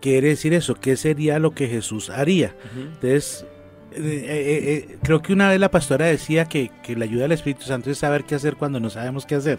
Quiere 0.00 0.28
decir 0.28 0.54
eso, 0.54 0.74
¿qué 0.74 0.96
sería 0.96 1.38
lo 1.38 1.52
que 1.52 1.66
Jesús 1.66 2.10
haría? 2.10 2.54
Entonces, 2.76 3.44
eh, 3.92 3.98
eh, 3.98 4.86
eh, 4.92 4.98
creo 5.02 5.22
que 5.22 5.32
una 5.32 5.48
vez 5.48 5.58
la 5.58 5.70
pastora 5.70 6.06
decía 6.06 6.44
que, 6.44 6.70
que 6.82 6.94
la 6.94 7.04
ayuda 7.04 7.22
del 7.22 7.32
Espíritu 7.32 7.62
Santo 7.62 7.90
es 7.90 7.98
saber 7.98 8.24
qué 8.24 8.34
hacer 8.34 8.56
cuando 8.56 8.78
no 8.78 8.90
sabemos 8.90 9.26
qué 9.26 9.34
hacer. 9.34 9.58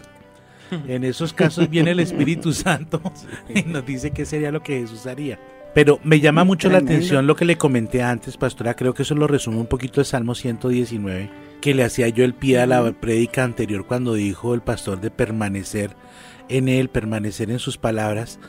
En 0.88 1.04
esos 1.04 1.32
casos 1.32 1.68
viene 1.68 1.90
el 1.90 2.00
Espíritu 2.00 2.52
Santo 2.54 3.02
y 3.52 3.62
nos 3.62 3.84
dice 3.84 4.12
qué 4.12 4.24
sería 4.24 4.52
lo 4.52 4.62
que 4.62 4.80
Jesús 4.80 5.06
haría. 5.06 5.38
Pero 5.74 6.00
me 6.02 6.18
llama 6.18 6.42
mucho 6.42 6.68
la 6.68 6.78
atención 6.78 7.28
lo 7.28 7.36
que 7.36 7.44
le 7.44 7.56
comenté 7.56 8.02
antes, 8.02 8.36
pastora, 8.36 8.74
creo 8.74 8.92
que 8.92 9.02
eso 9.02 9.14
lo 9.14 9.28
resume 9.28 9.58
un 9.58 9.66
poquito 9.66 10.00
el 10.00 10.06
Salmo 10.06 10.34
119, 10.34 11.30
que 11.60 11.74
le 11.74 11.84
hacía 11.84 12.08
yo 12.08 12.24
el 12.24 12.34
pie 12.34 12.58
a 12.58 12.66
la 12.66 12.90
prédica 12.92 13.44
anterior 13.44 13.86
cuando 13.86 14.14
dijo 14.14 14.52
el 14.52 14.62
pastor 14.62 15.00
de 15.00 15.12
permanecer 15.12 15.94
en 16.48 16.68
él, 16.68 16.88
permanecer 16.88 17.52
en 17.52 17.60
sus 17.60 17.78
palabras, 17.78 18.40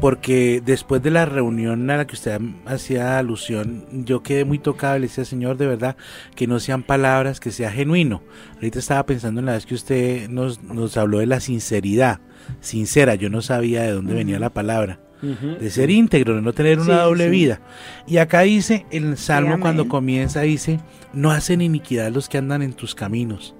porque 0.00 0.62
después 0.64 1.02
de 1.02 1.10
la 1.10 1.24
reunión 1.26 1.90
a 1.90 1.96
la 1.96 2.06
que 2.06 2.14
usted 2.14 2.40
hacía 2.66 3.18
alusión, 3.18 3.86
yo 3.92 4.22
quedé 4.22 4.44
muy 4.44 4.58
tocado 4.58 4.96
y 4.96 5.00
le 5.00 5.06
decía, 5.06 5.24
Señor, 5.24 5.56
de 5.56 5.66
verdad, 5.66 5.96
que 6.34 6.46
no 6.46 6.60
sean 6.60 6.82
palabras, 6.82 7.40
que 7.40 7.50
sea 7.50 7.70
genuino. 7.70 8.22
Ahorita 8.54 8.78
estaba 8.78 9.06
pensando 9.06 9.40
en 9.40 9.46
la 9.46 9.52
vez 9.52 9.66
que 9.66 9.74
usted 9.74 10.28
nos, 10.28 10.62
nos 10.62 10.96
habló 10.96 11.18
de 11.18 11.26
la 11.26 11.40
sinceridad, 11.40 12.20
sincera, 12.60 13.14
yo 13.14 13.30
no 13.30 13.42
sabía 13.42 13.82
de 13.82 13.92
dónde 13.92 14.14
venía 14.14 14.38
la 14.38 14.50
palabra 14.50 15.00
de 15.22 15.70
ser 15.70 15.90
íntegro, 15.90 16.36
de 16.36 16.42
no 16.42 16.52
tener 16.52 16.78
una 16.78 16.98
Sí, 16.98 17.00
doble 17.04 17.24
sí. 17.24 17.30
vida. 17.30 17.60
Y 18.06 18.18
acá 18.18 18.42
dice, 18.42 18.84
el 18.90 19.16
Salmo 19.16 19.58
cuando 19.58 19.88
comienza, 19.88 20.42
dice, 20.42 20.78
no 21.14 21.30
hacen 21.30 21.62
iniquidad 21.62 22.12
los 22.12 22.28
que 22.28 22.38
andan 22.38 22.60
en 22.62 22.74
tus 22.74 22.94
caminos. 22.94 23.54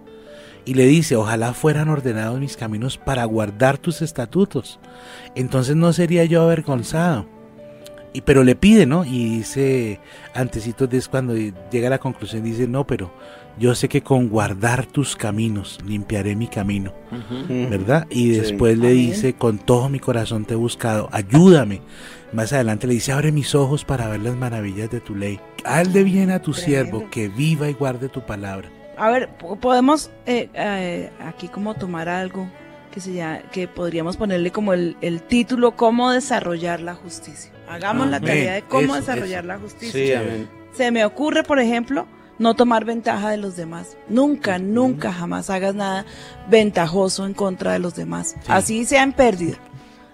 Y 0.67 0.75
le 0.75 0.85
dice, 0.87 1.17
ojalá 1.17 1.55
fueran 1.55 1.89
ordenados 1.89 2.39
mis 2.41 2.57
caminos 2.57 2.99
para 2.99 3.25
guardar 3.25 3.79
tus 3.79 4.03
estatutos. 4.03 4.79
Entonces 5.35 5.77
no 5.77 5.93
sería 5.95 6.25
yo 6.25 6.43
avergonzado. 6.43 7.25
Y, 8.13 8.23
pero 8.23 8.43
le 8.45 8.57
pide, 8.57 8.85
¿no? 8.87 9.05
Y 9.05 9.37
dice, 9.39 10.01
antecitos 10.35 10.91
de 10.91 10.99
es 10.99 11.07
cuando 11.09 11.35
llega 11.71 11.87
a 11.87 11.91
la 11.91 11.99
conclusión, 11.99 12.43
dice, 12.43 12.67
no, 12.67 12.85
pero 12.87 13.13
yo 13.59 13.75
sé 13.75 13.89
que 13.89 14.03
con 14.03 14.29
guardar 14.29 14.87
tus 14.87 15.15
caminos 15.17 15.79
limpiaré 15.87 16.35
mi 16.35 16.49
camino. 16.49 16.93
¿verdad? 17.49 18.07
Y 18.11 18.33
Sí. 18.35 18.41
después 18.41 18.77
le 18.79 18.89
Amén. 18.89 18.97
dice, 18.99 19.35
con 19.35 19.59
todo 19.59 19.89
mi 19.89 20.01
corazón 20.01 20.45
te 20.47 20.55
he 20.55 20.57
buscado, 20.57 21.09
ayúdame. 21.13 21.81
Más 22.33 22.53
adelante 22.53 22.87
le 22.89 22.95
dice, 22.95 23.13
abre 23.13 23.31
mis 23.33 23.55
ojos 23.55 23.85
para 23.85 24.09
ver 24.09 24.21
las 24.21 24.35
maravillas 24.35 24.91
de 24.91 25.01
tu 25.01 25.15
ley. 25.15 25.39
Hazle 25.65 26.03
bien 26.03 26.31
a 26.31 26.41
tu 26.41 26.53
Tremendo. 26.53 26.67
siervo, 26.67 27.11
que 27.11 27.29
viva 27.29 27.69
y 27.69 27.75
guarde 27.75 28.09
tu 28.09 28.23
palabra. 28.27 28.69
A 28.97 29.11
ver, 29.11 29.29
po- 29.37 29.57
podemos 29.57 30.11
eh, 30.27 30.49
eh, 30.55 31.11
aquí 31.21 31.49
como 31.49 31.75
tomar 31.75 32.09
algo 32.09 32.49
que 32.93 33.01
se 33.01 33.13
llama- 33.13 33.41
que 33.53 33.69
podríamos 33.69 34.17
ponerle 34.17 34.51
como 34.53 34.73
el, 34.73 34.97
el 35.03 35.21
título 35.23 35.77
cómo 35.77 36.11
desarrollar 36.11 36.81
la 36.81 36.95
justicia. 36.95 37.53
Hagamos 37.69 38.09
la 38.09 38.17
Amén. 38.19 38.29
tarea 38.29 38.53
de 38.55 38.63
cómo 38.63 38.85
Eso, 38.95 38.95
desarrollar 38.97 39.41
eso. 39.45 39.49
la 39.49 39.59
justicia. 39.59 39.93
Sí, 39.93 40.13
amén. 40.13 40.49
Se 40.75 40.91
me 40.91 41.05
ocurre, 41.05 41.43
por 41.43 41.59
ejemplo, 41.59 42.07
no 42.39 42.55
tomar 42.55 42.85
ventaja 42.85 43.31
de 43.31 43.37
los 43.39 43.57
demás. 43.57 43.97
Nunca, 44.09 44.59
nunca, 44.59 45.13
jamás 45.13 45.51
hagas 45.51 45.75
nada 45.75 46.05
ventajoso 46.49 47.27
en 47.27 47.35
contra 47.35 47.73
de 47.73 47.79
los 47.79 47.95
demás. 47.97 48.31
Sí. 48.41 48.47
Así 48.49 48.85
sea 48.85 49.03
en 49.03 49.13
pérdida. 49.13 49.57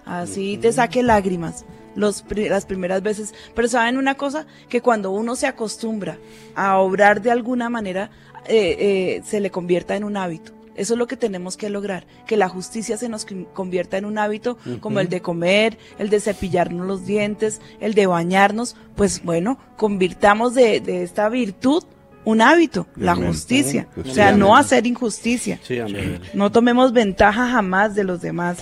Así 0.05 0.57
te 0.57 0.71
saque 0.73 1.03
lágrimas. 1.03 1.65
Los, 1.95 2.23
pri- 2.23 2.49
las 2.49 2.65
primeras 2.65 3.03
veces. 3.03 3.33
Pero 3.55 3.67
saben 3.67 3.97
una 3.97 4.15
cosa, 4.15 4.45
que 4.67 4.81
cuando 4.81 5.11
uno 5.11 5.35
se 5.35 5.47
acostumbra 5.47 6.17
a 6.55 6.77
obrar 6.79 7.21
de 7.21 7.29
alguna 7.31 7.69
manera, 7.69 8.09
eh, 8.47 8.75
eh, 8.79 9.21
se 9.25 9.39
le 9.39 9.49
convierta 9.51 9.95
en 9.95 10.03
un 10.03 10.17
hábito. 10.17 10.51
Eso 10.75 10.95
es 10.95 10.97
lo 10.97 11.05
que 11.05 11.17
tenemos 11.17 11.55
que 11.55 11.69
lograr, 11.69 12.07
que 12.25 12.35
la 12.35 12.49
justicia 12.49 12.97
se 12.97 13.07
nos 13.07 13.25
con- 13.25 13.45
convierta 13.45 13.97
en 13.97 14.05
un 14.05 14.17
hábito 14.17 14.57
como 14.79 14.99
el 14.99 15.07
de 15.09 15.21
comer, 15.21 15.77
el 15.99 16.09
de 16.09 16.19
cepillarnos 16.19 16.87
los 16.87 17.05
dientes, 17.05 17.61
el 17.79 17.93
de 17.93 18.07
bañarnos. 18.07 18.75
Pues 18.95 19.23
bueno, 19.23 19.59
convirtamos 19.77 20.55
de, 20.55 20.79
de 20.79 21.03
esta 21.03 21.29
virtud 21.29 21.83
un 22.25 22.41
hábito, 22.41 22.87
la 22.95 23.13
justicia. 23.27 23.87
Pues 23.93 24.07
O 24.09 24.13
sea, 24.15 24.31
no 24.31 24.55
hacer 24.55 24.87
injusticia. 24.87 25.59
Sí, 25.61 25.77
amén. 25.77 26.21
No 26.33 26.51
tomemos 26.51 26.91
ventaja 26.93 27.49
jamás 27.51 27.93
de 27.95 28.05
los 28.05 28.21
demás. 28.21 28.57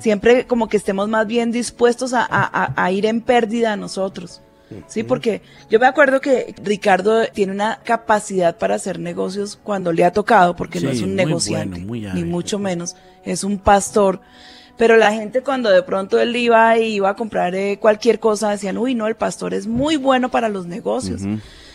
Siempre 0.00 0.46
como 0.46 0.68
que 0.68 0.76
estemos 0.76 1.08
más 1.08 1.26
bien 1.26 1.50
dispuestos 1.50 2.12
a, 2.12 2.20
a- 2.20 2.64
a- 2.64 2.72
a 2.84 2.92
ir 2.92 3.04
en 3.06 3.20
pérdida 3.22 3.72
a 3.72 3.76
nosotros. 3.76 4.42
Sí, 4.86 5.02
porque 5.02 5.42
yo 5.70 5.78
me 5.78 5.86
acuerdo 5.86 6.20
que 6.20 6.54
Ricardo 6.62 7.26
tiene 7.32 7.52
una 7.52 7.80
capacidad 7.84 8.56
para 8.56 8.74
hacer 8.74 8.98
negocios 8.98 9.58
cuando 9.62 9.92
le 9.92 10.04
ha 10.04 10.12
tocado, 10.12 10.56
porque 10.56 10.80
no 10.80 10.90
es 10.90 11.02
un 11.02 11.14
negociante, 11.14 11.80
bueno, 11.84 12.14
ni 12.14 12.24
mucho 12.24 12.58
menos, 12.58 12.96
es 13.24 13.44
un 13.44 13.58
pastor. 13.58 14.20
Pero 14.76 14.96
la 14.96 15.12
gente 15.12 15.42
cuando 15.42 15.70
de 15.70 15.82
pronto 15.82 16.20
él 16.20 16.36
iba 16.36 16.78
y 16.78 16.94
iba 16.94 17.10
a 17.10 17.16
comprar 17.16 17.54
eh, 17.54 17.78
cualquier 17.80 18.20
cosa, 18.20 18.50
decían, 18.50 18.78
uy, 18.78 18.94
no, 18.94 19.08
el 19.08 19.16
pastor 19.16 19.52
es 19.52 19.66
muy 19.66 19.96
bueno 19.96 20.30
para 20.30 20.48
los 20.48 20.66
negocios. 20.66 21.22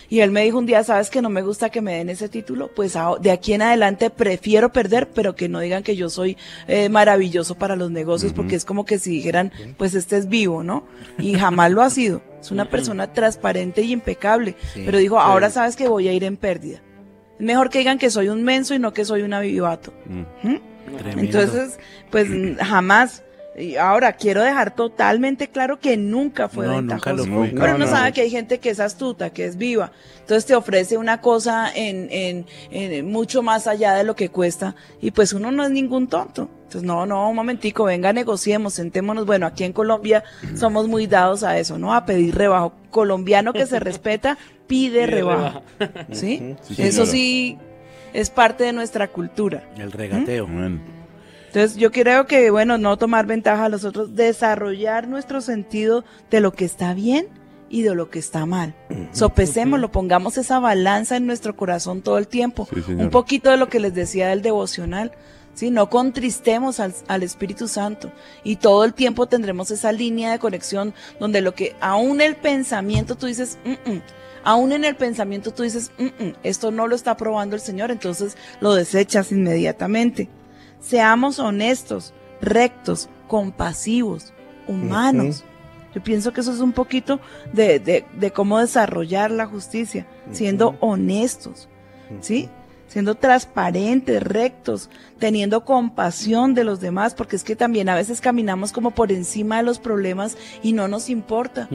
Y 0.10 0.20
él 0.22 0.32
me 0.32 0.44
dijo 0.44 0.60
un 0.60 0.66
día, 0.66 0.84
¿sabes 0.84 1.10
que 1.10 1.22
no 1.22 1.30
me 1.30 1.42
gusta 1.42 1.70
que 1.70 1.82
me 1.82 1.96
den 1.96 2.10
ese 2.10 2.30
título? 2.30 2.70
Pues 2.74 2.96
de 3.22 3.32
aquí 3.32 3.54
en 3.54 3.64
adelante 3.64 4.10
prefiero 4.10 4.72
perder, 4.72 5.10
pero 5.10 5.36
que 5.36 5.50
no 5.50 5.60
digan 5.60 5.84
que 5.84 5.96
yo 5.96 6.10
soy 6.10 6.38
eh, 6.68 6.88
maravilloso 6.88 7.56
para 7.56 7.76
los 7.76 7.90
negocios, 7.92 8.32
porque 8.32 8.56
es 8.56 8.64
como 8.64 8.86
que 8.86 9.00
si 9.00 9.10
dijeran, 9.10 9.52
pues 9.78 9.96
este 9.96 10.18
es 10.18 10.30
vivo, 10.30 10.64
¿no? 10.64 10.86
Y 11.18 11.34
jamás 11.34 11.72
lo 11.72 11.82
ha 11.82 11.90
sido. 11.90 12.22
Es 12.44 12.52
una 12.52 12.70
persona 12.70 13.14
transparente 13.14 13.82
y 13.82 13.94
impecable. 13.94 14.56
Sí, 14.74 14.84
pero 14.86 14.98
dijo, 14.98 15.20
ahora 15.20 15.50
sabes 15.50 15.76
que 15.78 15.88
voy 15.88 16.10
a 16.10 16.14
ir 16.14 16.26
en 16.26 16.36
pérdida. 16.36 16.82
Es 17.40 17.46
mejor 17.46 17.70
que 17.70 17.80
digan 17.80 17.98
que 17.98 18.10
soy 18.10 18.28
un 18.28 18.44
menso 18.44 18.76
y 18.76 18.80
no 18.80 18.94
que 18.94 19.06
soy 19.06 19.22
un 19.22 19.34
avivato. 19.34 19.94
¿Mm? 20.06 20.56
Tremendo. 20.98 21.22
Entonces, 21.22 21.80
pues 22.12 22.30
mm, 22.30 22.56
jamás. 22.62 23.24
Y 23.56 23.76
ahora 23.76 24.14
quiero 24.14 24.42
dejar 24.42 24.74
totalmente 24.76 25.48
claro 25.50 25.80
que 25.80 25.96
nunca 25.96 26.50
fue 26.50 26.66
No, 26.66 26.82
nunca 26.82 26.96
ventajoso. 26.96 27.26
lo 27.28 27.36
fue. 27.38 27.50
Pero 27.50 27.68
No, 27.68 27.76
uno 27.76 27.86
no. 27.86 27.92
sabe 27.92 28.12
que 28.12 28.22
hay 28.22 28.32
gente 28.32 28.60
que 28.60 28.72
es 28.72 28.80
astuta, 28.80 29.30
que 29.30 29.46
es 29.46 29.58
viva. 29.58 29.92
Entonces 30.22 30.46
te 30.48 30.56
ofrece 30.56 30.98
una 30.98 31.22
cosa 31.22 31.72
en, 31.76 32.08
en, 32.10 32.46
en 32.72 33.06
mucho 33.12 33.44
más 33.44 33.68
allá 33.68 33.94
de 33.94 34.04
lo 34.04 34.16
que 34.16 34.30
cuesta. 34.30 34.76
Y 35.02 35.12
pues 35.12 35.34
uno 35.34 35.52
no 35.52 35.64
es 35.64 35.70
ningún 35.70 36.08
tonto. 36.08 36.50
Entonces, 36.64 36.82
no, 36.84 37.06
no, 37.06 37.30
un 37.30 37.36
momentico, 37.36 37.84
venga, 37.84 38.12
negociemos, 38.12 38.74
sentémonos. 38.74 39.28
Bueno, 39.28 39.46
aquí 39.46 39.64
en 39.64 39.74
Colombia 39.74 40.24
somos 40.56 40.88
muy 40.88 41.06
dados 41.06 41.44
a 41.44 41.60
eso, 41.60 41.78
¿no? 41.78 41.94
A 41.94 42.06
pedir 42.06 42.34
rebajo. 42.36 42.74
Colombiano 42.90 43.54
que 43.54 43.68
se 43.68 43.80
respeta, 43.80 44.40
pide 44.68 45.06
rebajo. 45.06 45.62
¿Sí? 46.12 46.56
Sí, 46.64 46.82
Eso 46.82 47.06
sí 47.06 47.60
es 48.14 48.32
parte 48.32 48.64
de 48.64 48.74
nuestra 48.74 49.08
cultura. 49.10 49.62
El 49.78 49.92
regateo. 49.92 50.46
Amén. 50.46 50.82
Entonces 51.54 51.78
yo 51.78 51.92
creo 51.92 52.26
que, 52.26 52.50
bueno, 52.50 52.80
no 52.80 52.98
tomar 52.98 53.28
ventaja 53.28 53.66
a 53.66 53.70
los 53.70 53.86
otros, 53.86 54.16
desarrollar 54.16 55.08
nuestro 55.08 55.40
sentido 55.40 56.04
de 56.32 56.40
lo 56.40 56.52
que 56.52 56.66
está 56.66 56.96
bien 56.96 57.28
y 57.70 57.84
de 57.84 57.94
lo 57.94 58.10
que 58.10 58.18
está 58.18 58.48
mal. 58.48 58.74
Sopecémoslo, 59.12 59.92
pongamos 59.92 60.40
esa 60.40 60.58
balanza 60.58 61.16
en 61.16 61.28
nuestro 61.28 61.56
corazón 61.56 62.02
todo 62.02 62.18
el 62.18 62.28
tiempo. 62.28 62.68
Sí. 62.74 62.94
Un 62.94 63.12
poquito 63.12 63.52
de 63.52 63.58
lo 63.58 63.70
que 63.70 63.80
les 63.80 63.94
decía 63.94 64.30
del 64.30 64.42
devocional. 64.42 65.12
Sí, 65.54 65.70
no 65.70 65.92
contristemos 65.92 66.80
al, 66.80 66.96
al 67.08 67.22
Espíritu 67.22 67.68
Santo 67.68 68.12
y 68.44 68.56
todo 68.56 68.84
el 68.84 68.96
tiempo 68.96 69.28
tendremos 69.28 69.70
esa 69.70 69.92
línea 69.92 70.32
de 70.32 70.40
conexión 70.40 70.96
donde 71.20 71.42
lo 71.42 71.54
que 71.54 71.76
aún 71.82 72.20
el 72.22 72.36
pensamiento 72.36 73.14
tú 73.14 73.28
dices, 73.28 73.60
"Mm, 73.64 73.92
mm", 73.92 74.02
aún 74.44 74.72
en 74.72 74.86
el 74.86 74.96
pensamiento 74.96 75.52
tú 75.52 75.62
dices, 75.62 75.92
"Mm, 76.00 76.06
mm, 76.06 76.34
esto 76.42 76.72
no 76.72 76.88
lo 76.88 76.96
está 76.96 77.12
aprobando 77.12 77.56
el 77.56 77.62
Señor, 77.62 77.92
entonces 77.92 78.38
lo 78.60 78.74
desechas 78.74 79.32
inmediatamente. 79.32 80.30
Seamos 80.84 81.40
honestos, 81.40 82.14
rectos, 82.42 83.10
compasivos, 83.28 84.34
humanos. 84.68 85.44
Yo 85.96 86.04
pienso 86.04 86.34
que 86.34 86.42
eso 86.42 86.52
es 86.52 86.60
un 86.60 86.72
poquito 86.74 87.20
de, 87.54 87.80
de- 87.80 88.06
de 88.20 88.32
cómo 88.32 88.60
desarrollar 88.60 89.30
la 89.32 89.46
justicia, 89.46 90.06
siendo 90.32 90.76
honestos, 90.82 91.70
¿sí? 92.22 92.50
Siendo 92.88 93.16
transparentes, 93.16 94.22
rectos, 94.22 94.90
teniendo 95.20 95.66
compasión 95.66 96.54
de 96.54 96.64
los 96.64 96.80
demás, 96.80 97.14
porque 97.16 97.36
es 97.36 97.44
que 97.44 97.56
también 97.56 97.90
a 97.90 97.96
veces 97.96 98.22
caminamos 98.22 98.72
como 98.72 98.92
por 98.92 99.12
encima 99.12 99.58
de 99.58 99.64
los 99.64 99.80
problemas 99.80 100.38
y 100.62 100.74
no 100.74 100.88
nos 100.88 101.10
importa. 101.10 101.68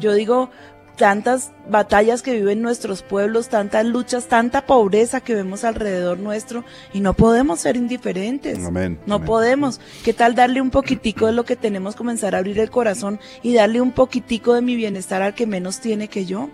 Yo 0.00 0.12
digo, 0.14 0.50
tantas 0.96 1.52
batallas 1.68 2.22
que 2.22 2.32
viven 2.34 2.62
nuestros 2.62 3.02
pueblos, 3.02 3.48
tantas 3.48 3.84
luchas, 3.84 4.26
tanta 4.26 4.66
pobreza 4.66 5.20
que 5.20 5.34
vemos 5.34 5.64
alrededor 5.64 6.18
nuestro 6.18 6.64
y 6.92 7.00
no 7.00 7.14
podemos 7.14 7.60
ser 7.60 7.76
indiferentes. 7.76 8.64
Amén. 8.64 9.00
No 9.06 9.16
Amén. 9.16 9.26
podemos. 9.26 9.80
¿Qué 10.04 10.12
tal 10.12 10.34
darle 10.34 10.60
un 10.60 10.70
poquitico 10.70 11.26
de 11.26 11.32
lo 11.32 11.44
que 11.44 11.56
tenemos, 11.56 11.96
comenzar 11.96 12.34
a 12.34 12.38
abrir 12.38 12.58
el 12.58 12.70
corazón 12.70 13.18
y 13.42 13.54
darle 13.54 13.80
un 13.80 13.92
poquitico 13.92 14.54
de 14.54 14.62
mi 14.62 14.76
bienestar 14.76 15.22
al 15.22 15.34
que 15.34 15.46
menos 15.46 15.80
tiene 15.80 16.08
que 16.08 16.26
yo? 16.26 16.50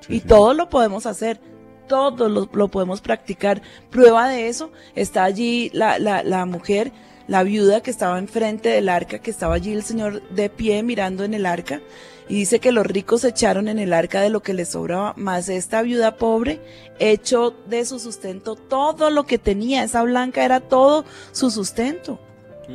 Sí, 0.00 0.16
y 0.16 0.20
todo 0.20 0.54
lo 0.54 0.68
podemos 0.68 1.06
hacer, 1.06 1.40
todo 1.86 2.28
lo, 2.28 2.48
lo 2.52 2.68
podemos 2.68 3.00
practicar. 3.00 3.62
Prueba 3.90 4.28
de 4.28 4.48
eso 4.48 4.72
está 4.94 5.24
allí 5.24 5.70
la, 5.72 5.98
la, 5.98 6.22
la 6.22 6.46
mujer, 6.46 6.92
la 7.26 7.42
viuda 7.42 7.82
que 7.82 7.90
estaba 7.90 8.18
enfrente 8.18 8.70
del 8.70 8.88
arca, 8.88 9.18
que 9.18 9.30
estaba 9.30 9.54
allí 9.54 9.72
el 9.72 9.82
Señor 9.82 10.22
de 10.30 10.50
pie 10.50 10.82
mirando 10.82 11.24
en 11.24 11.34
el 11.34 11.46
arca. 11.46 11.80
Y 12.28 12.34
dice 12.34 12.58
que 12.58 12.72
los 12.72 12.86
ricos 12.86 13.24
echaron 13.24 13.68
en 13.68 13.78
el 13.78 13.92
arca 13.92 14.20
de 14.20 14.28
lo 14.28 14.40
que 14.40 14.52
les 14.52 14.70
sobraba, 14.70 15.14
mas 15.16 15.48
esta 15.48 15.80
viuda 15.82 16.16
pobre 16.16 16.60
echó 16.98 17.54
de 17.66 17.84
su 17.84 17.98
sustento 17.98 18.54
todo 18.54 19.10
lo 19.10 19.24
que 19.24 19.38
tenía. 19.38 19.82
Esa 19.82 20.02
blanca 20.02 20.44
era 20.44 20.60
todo 20.60 21.04
su 21.32 21.50
sustento. 21.50 22.20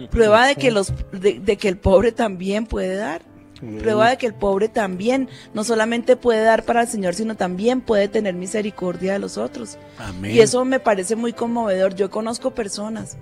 Prueba 0.09 0.47
de 0.47 0.55
que 0.55 0.71
los 0.71 0.91
de, 1.11 1.39
de 1.39 1.57
que 1.57 1.69
el 1.69 1.77
pobre 1.77 2.11
también 2.11 2.65
puede 2.65 2.95
dar. 2.95 3.21
Prueba 3.79 4.09
de 4.09 4.17
que 4.17 4.25
el 4.25 4.33
pobre 4.33 4.67
también 4.67 5.29
no 5.53 5.63
solamente 5.63 6.17
puede 6.17 6.43
dar 6.43 6.65
para 6.65 6.81
el 6.81 6.87
Señor, 6.87 7.13
sino 7.13 7.35
también 7.35 7.79
puede 7.79 8.09
tener 8.09 8.33
misericordia 8.33 9.13
de 9.13 9.19
los 9.19 9.37
otros. 9.37 9.77
Amén. 9.99 10.35
Y 10.35 10.39
eso 10.39 10.65
me 10.65 10.81
parece 10.81 11.15
muy 11.15 11.31
conmovedor. 11.31 11.95
Yo 11.95 12.09
conozco 12.09 12.51
personas 12.51 13.15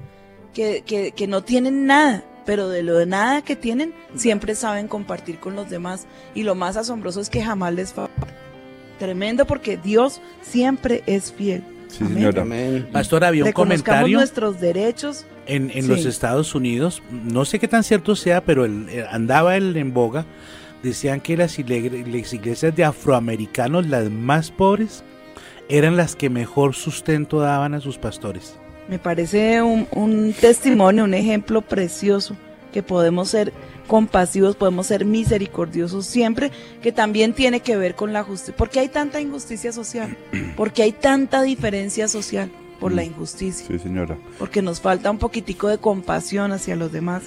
que, 0.53 0.83
que, 0.83 1.11
que 1.11 1.27
no 1.27 1.43
tienen 1.43 1.85
nada, 1.85 2.23
pero 2.45 2.69
de 2.69 2.83
lo 2.83 2.95
de 2.97 3.05
nada 3.05 3.41
que 3.41 3.55
tienen, 3.55 3.93
siempre 4.15 4.55
saben 4.55 4.87
compartir 4.87 5.39
con 5.39 5.55
los 5.55 5.69
demás. 5.69 6.07
Y 6.35 6.43
lo 6.43 6.55
más 6.55 6.77
asombroso 6.77 7.21
es 7.21 7.29
que 7.29 7.43
jamás 7.43 7.73
les 7.73 7.93
falta. 7.93 8.27
Tremendo 8.99 9.45
porque 9.45 9.77
Dios 9.77 10.21
siempre 10.41 11.03
es 11.07 11.31
fiel. 11.33 11.63
Sí, 11.87 11.97
Amén. 12.01 12.13
señora. 12.15 12.41
Amén. 12.43 12.87
Pastor, 12.91 13.23
había 13.25 13.43
un 13.45 13.51
comentario 13.51 14.17
nuestros 14.17 14.59
derechos. 14.61 15.25
en, 15.47 15.71
en 15.71 15.83
Sí. 15.83 15.87
los 15.89 16.05
Estados 16.05 16.53
Unidos, 16.55 17.01
no 17.11 17.43
sé 17.45 17.57
qué 17.59 17.67
tan 17.67 17.83
cierto 17.83 18.15
sea, 18.15 18.45
pero 18.45 18.63
el- 18.63 18.87
eh, 18.89 19.05
andaba 19.09 19.57
el 19.57 19.75
en 19.75 19.91
boga, 19.93 20.23
decían 20.83 21.19
que 21.19 21.35
las, 21.35 21.57
las 21.57 22.33
iglesias 22.33 22.75
de 22.75 22.83
afroamericanos, 22.85 23.87
las 23.87 24.09
más 24.09 24.51
pobres, 24.51 25.03
eran 25.67 25.97
las 25.97 26.15
que 26.15 26.29
mejor 26.29 26.75
sustento 26.75 27.39
daban 27.39 27.73
a 27.73 27.81
sus 27.81 27.97
pastores. 27.97 28.57
Me 28.87 28.99
parece 28.99 29.61
un, 29.61 29.87
un 29.93 30.33
testimonio, 30.33 31.03
un 31.05 31.13
ejemplo 31.13 31.61
precioso 31.61 32.35
que 32.73 32.83
podemos 32.83 33.29
ser 33.29 33.51
compasivos, 33.87 34.55
podemos 34.55 34.87
ser 34.87 35.03
misericordiosos 35.05 36.05
siempre, 36.05 36.51
que 36.81 36.91
también 36.91 37.33
tiene 37.33 37.59
que 37.59 37.75
ver 37.77 37.95
con 37.95 38.13
la 38.13 38.23
justicia. 38.23 38.55
¿Por 38.55 38.69
qué 38.69 38.79
hay 38.81 38.87
tanta 38.89 39.19
injusticia 39.21 39.71
social? 39.73 40.17
Porque 40.57 40.83
hay 40.83 40.91
tanta 40.93 41.41
diferencia 41.41 42.07
social 42.07 42.49
por 42.79 42.91
la 42.93 43.03
injusticia. 43.03 43.67
Sí, 43.67 43.77
señora. 43.77 44.17
Porque 44.39 44.61
nos 44.61 44.79
falta 44.81 45.11
un 45.11 45.19
poquitico 45.19 45.67
de 45.67 45.77
compasión 45.77 46.51
hacia 46.51 46.75
los 46.75 46.91
demás. 46.91 47.23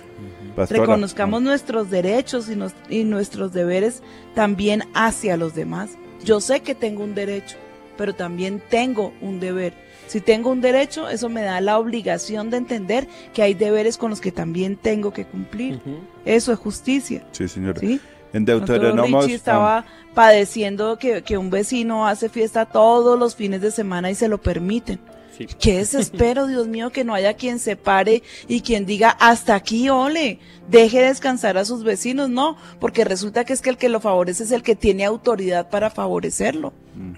Pastora. 0.56 0.80
Reconozcamos 0.80 1.42
nuestros 1.42 1.90
derechos 1.90 2.48
y, 2.48 2.56
nos- 2.56 2.74
y 2.88 3.04
nuestros 3.04 3.52
deberes 3.52 4.02
también 4.34 4.84
hacia 4.94 5.36
los 5.36 5.54
demás. 5.54 5.90
Yo 6.24 6.40
sé 6.40 6.60
que 6.60 6.74
tengo 6.74 7.04
un 7.04 7.14
derecho, 7.14 7.56
pero 7.96 8.14
también 8.14 8.62
tengo 8.68 9.12
un 9.20 9.38
deber. 9.40 9.74
Si 10.14 10.20
tengo 10.20 10.50
un 10.50 10.60
derecho, 10.60 11.08
eso 11.08 11.28
me 11.28 11.42
da 11.42 11.60
la 11.60 11.76
obligación 11.76 12.48
de 12.48 12.58
entender 12.58 13.08
que 13.32 13.42
hay 13.42 13.52
deberes 13.52 13.98
con 13.98 14.10
los 14.10 14.20
que 14.20 14.30
también 14.30 14.76
tengo 14.76 15.12
que 15.12 15.24
cumplir. 15.24 15.80
Eso 16.24 16.52
es 16.52 16.58
justicia. 16.60 17.26
Sí, 17.32 17.48
señora. 17.48 17.80
¿sí? 17.80 18.00
En 18.32 18.44
Deuteronomio. 18.44 19.22
Richie 19.22 19.34
estaba 19.34 19.84
padeciendo 20.14 21.00
que, 21.00 21.22
que 21.22 21.36
un 21.36 21.50
vecino 21.50 22.06
hace 22.06 22.28
fiesta 22.28 22.64
todos 22.64 23.18
los 23.18 23.34
fines 23.34 23.60
de 23.60 23.72
semana 23.72 24.08
y 24.08 24.14
se 24.14 24.28
lo 24.28 24.38
permiten. 24.38 25.00
Sí. 25.36 25.46
Qué 25.60 25.78
desespero, 25.78 26.46
Dios 26.48 26.68
mío, 26.68 26.90
que 26.90 27.04
no 27.04 27.14
haya 27.14 27.34
quien 27.34 27.58
se 27.58 27.76
pare 27.76 28.22
y 28.48 28.60
quien 28.60 28.86
diga 28.86 29.10
hasta 29.10 29.54
aquí, 29.54 29.88
ole, 29.88 30.38
deje 30.68 31.02
descansar 31.02 31.58
a 31.58 31.64
sus 31.64 31.84
vecinos, 31.84 32.30
no, 32.30 32.56
porque 32.80 33.04
resulta 33.04 33.44
que 33.44 33.52
es 33.52 33.60
que 33.60 33.70
el 33.70 33.76
que 33.76 33.88
lo 33.88 34.00
favorece 34.00 34.44
es 34.44 34.52
el 34.52 34.62
que 34.62 34.76
tiene 34.76 35.04
autoridad 35.04 35.68
para 35.70 35.90
favorecerlo. 35.90 36.72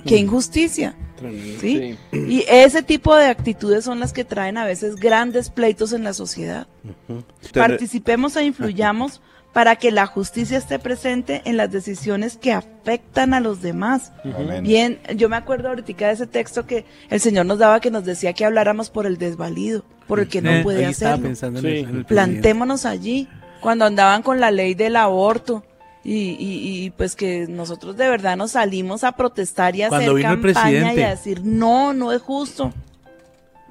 Qué 0.06 0.16
injusticia. 0.16 0.96
Tremendo. 1.16 1.60
¿sí? 1.60 1.98
Y 2.12 2.44
ese 2.48 2.82
tipo 2.82 3.14
de 3.14 3.26
actitudes 3.26 3.84
son 3.84 4.00
las 4.00 4.12
que 4.12 4.24
traen 4.24 4.56
a 4.58 4.64
veces 4.64 4.96
grandes 4.96 5.50
pleitos 5.50 5.92
en 5.92 6.04
la 6.04 6.14
sociedad. 6.14 6.66
Participemos 7.52 8.36
e 8.36 8.44
influyamos 8.44 9.20
para 9.56 9.76
que 9.76 9.90
la 9.90 10.04
justicia 10.04 10.58
esté 10.58 10.78
presente 10.78 11.40
en 11.46 11.56
las 11.56 11.72
decisiones 11.72 12.36
que 12.36 12.52
afectan 12.52 13.32
a 13.32 13.40
los 13.40 13.62
demás. 13.62 14.12
Amén. 14.22 14.62
Bien, 14.62 14.98
yo 15.14 15.30
me 15.30 15.36
acuerdo 15.36 15.70
ahorita 15.70 16.08
de 16.08 16.12
ese 16.12 16.26
texto 16.26 16.66
que 16.66 16.84
el 17.08 17.20
Señor 17.20 17.46
nos 17.46 17.56
daba 17.58 17.80
que 17.80 17.90
nos 17.90 18.04
decía 18.04 18.34
que 18.34 18.44
habláramos 18.44 18.90
por 18.90 19.06
el 19.06 19.16
desvalido, 19.16 19.82
por 20.06 20.20
el 20.20 20.28
que 20.28 20.42
no 20.42 20.50
Eh, 20.50 20.62
puede 20.62 20.84
hacerlo. 20.84 21.34
Sí. 21.34 21.86
Plantémonos 22.06 22.84
allí, 22.84 23.28
cuando 23.62 23.86
andaban 23.86 24.20
con 24.22 24.40
la 24.40 24.50
ley 24.50 24.74
del 24.74 24.94
aborto. 24.94 25.64
Y, 26.04 26.36
y- 26.38 26.84
y, 26.84 26.90
pues 26.90 27.16
que 27.16 27.46
nosotros 27.48 27.96
de 27.96 28.10
verdad 28.10 28.36
nos 28.36 28.50
salimos 28.50 29.04
a 29.04 29.12
protestar 29.12 29.74
y 29.74 29.84
a 29.84 29.88
Cuando 29.88 30.12
hacer 30.16 30.22
campaña 30.22 30.92
y 30.92 31.00
a 31.02 31.08
decir 31.10 31.40
no, 31.42 31.94
no 31.94 32.12
es 32.12 32.20
justo. 32.20 32.74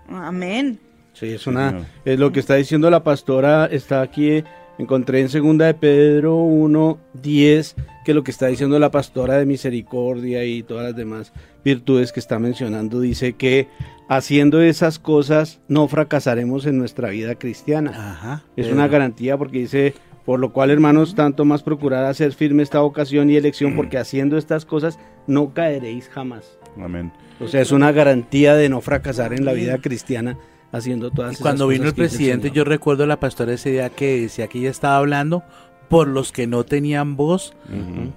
Amén. 0.09 0.79
Sí, 1.13 1.27
es 1.33 1.47
una, 1.47 1.85
es 2.03 2.19
lo 2.19 2.31
que 2.31 2.41
está 2.41 2.55
diciendo 2.55 2.89
la 2.89 3.03
pastora, 3.03 3.67
está 3.67 4.01
aquí, 4.01 4.29
eh, 4.31 4.43
encontré 4.77 5.21
en 5.21 5.29
segunda 5.29 5.65
de 5.65 5.73
Pedro 5.73 6.37
1, 6.37 6.97
10, 7.21 7.75
que 8.03 8.13
lo 8.13 8.23
que 8.23 8.31
está 8.31 8.47
diciendo 8.47 8.77
la 8.79 8.91
pastora 8.91 9.37
de 9.37 9.45
misericordia 9.45 10.43
y 10.45 10.63
todas 10.63 10.85
las 10.85 10.95
demás 10.95 11.33
virtudes 11.63 12.11
que 12.11 12.19
está 12.19 12.39
mencionando, 12.39 12.99
dice 12.99 13.33
que 13.33 13.67
haciendo 14.07 14.61
esas 14.61 14.99
cosas 14.99 15.61
no 15.67 15.87
fracasaremos 15.87 16.65
en 16.65 16.77
nuestra 16.77 17.09
vida 17.09 17.35
cristiana. 17.35 17.91
Ajá. 17.91 18.43
Es 18.55 18.71
una 18.71 18.87
garantía 18.87 19.37
porque 19.37 19.59
dice, 19.59 19.93
por 20.25 20.39
lo 20.39 20.53
cual 20.53 20.69
hermanos, 20.71 21.15
tanto 21.15 21.45
más 21.45 21.63
procurar 21.63 22.05
hacer 22.05 22.33
firme 22.33 22.63
esta 22.63 22.79
vocación 22.79 23.29
y 23.29 23.35
elección, 23.35 23.75
porque 23.77 23.97
haciendo 23.97 24.37
estas 24.37 24.65
cosas 24.65 24.99
no 25.27 25.53
caeréis 25.53 26.09
jamás. 26.09 26.57
Amén. 26.79 27.11
O 27.39 27.47
sea, 27.47 27.61
es 27.61 27.71
una 27.71 27.91
garantía 27.91 28.55
de 28.55 28.69
no 28.69 28.81
fracasar 28.81 29.33
en 29.33 29.45
la 29.45 29.53
vida 29.53 29.77
cristiana 29.79 30.37
haciendo 30.77 31.11
todas 31.11 31.31
Y 31.31 31.33
esas 31.35 31.41
cuando 31.41 31.67
vino 31.67 31.85
el 31.85 31.93
presidente, 31.93 32.51
yo 32.51 32.63
recuerdo 32.63 33.03
a 33.03 33.07
la 33.07 33.19
pastora 33.19 33.53
ese 33.53 33.71
día 33.71 33.89
que 33.89 34.21
decía 34.21 34.47
que 34.47 34.59
ella 34.59 34.69
estaba 34.69 34.97
hablando 34.97 35.43
por 35.89 36.07
los 36.07 36.31
que 36.31 36.47
no 36.47 36.63
tenían 36.63 37.15
voz, 37.15 37.53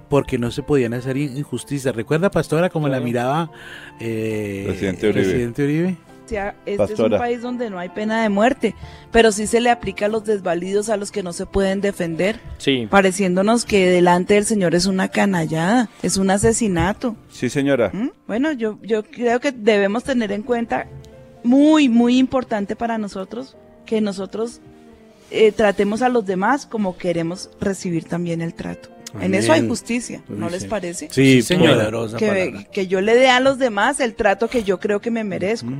porque 0.08 0.38
no 0.38 0.50
se 0.50 0.62
podían 0.62 0.94
hacer 0.94 1.16
in- 1.18 1.36
injusticias. 1.36 1.94
¿Recuerda, 1.94 2.30
pastora, 2.30 2.70
cómo 2.70 2.88
la 2.88 2.98
miraba 3.00 3.50
eh, 4.00 4.64
Presidente 4.66 5.06
el 5.06 5.12
Uribe. 5.12 5.24
presidente 5.30 5.64
Uribe? 5.64 5.96
Sea, 6.26 6.54
este 6.66 6.92
es 6.92 6.98
un 6.98 7.10
país 7.12 7.40
donde 7.40 7.70
no 7.70 7.78
hay 7.78 7.88
pena 7.88 8.22
de 8.22 8.28
muerte, 8.28 8.74
pero 9.10 9.32
sí 9.32 9.46
se 9.46 9.60
le 9.62 9.70
aplica 9.70 10.06
a 10.06 10.08
los 10.10 10.24
desvalidos, 10.26 10.90
a 10.90 10.98
los 10.98 11.10
que 11.10 11.22
no 11.22 11.32
se 11.32 11.46
pueden 11.46 11.80
defender, 11.80 12.38
Sí. 12.58 12.86
pareciéndonos 12.90 13.64
que 13.64 13.88
delante 13.88 14.34
del 14.34 14.44
Señor 14.44 14.74
es 14.74 14.84
una 14.84 15.08
canallada, 15.08 15.88
es 16.02 16.18
un 16.18 16.28
asesinato. 16.30 17.16
Sí, 17.30 17.48
señora. 17.48 17.90
¿Mm? 17.94 18.10
Bueno, 18.26 18.52
yo, 18.52 18.78
yo 18.82 19.04
creo 19.04 19.40
que 19.40 19.52
debemos 19.52 20.04
tener 20.04 20.30
en 20.32 20.42
cuenta, 20.42 20.86
muy, 21.44 21.88
muy 21.88 22.18
importante 22.18 22.76
para 22.76 22.98
nosotros, 22.98 23.56
que 23.86 24.00
nosotros 24.00 24.60
eh, 25.30 25.52
tratemos 25.52 26.02
a 26.02 26.08
los 26.08 26.26
demás 26.26 26.66
como 26.66 26.96
queremos 26.96 27.50
recibir 27.60 28.04
también 28.04 28.40
el 28.40 28.54
trato. 28.54 28.90
En 29.20 29.34
eso 29.34 29.52
hay 29.54 29.66
justicia, 29.66 30.22
¿no 30.28 30.50
les 30.50 30.66
parece? 30.66 31.08
Sí, 31.10 31.40
Sí, 31.40 31.42
señora. 31.42 31.76
poderosa 31.76 32.16
que, 32.18 32.66
que 32.70 32.86
yo 32.88 33.00
le 33.00 33.14
dé 33.14 33.30
a 33.30 33.40
los 33.40 33.58
demás 33.58 34.00
el 34.00 34.14
trato 34.14 34.48
que 34.48 34.64
yo 34.64 34.78
creo 34.80 35.00
que 35.00 35.10
me 35.10 35.24
merezco. 35.24 35.70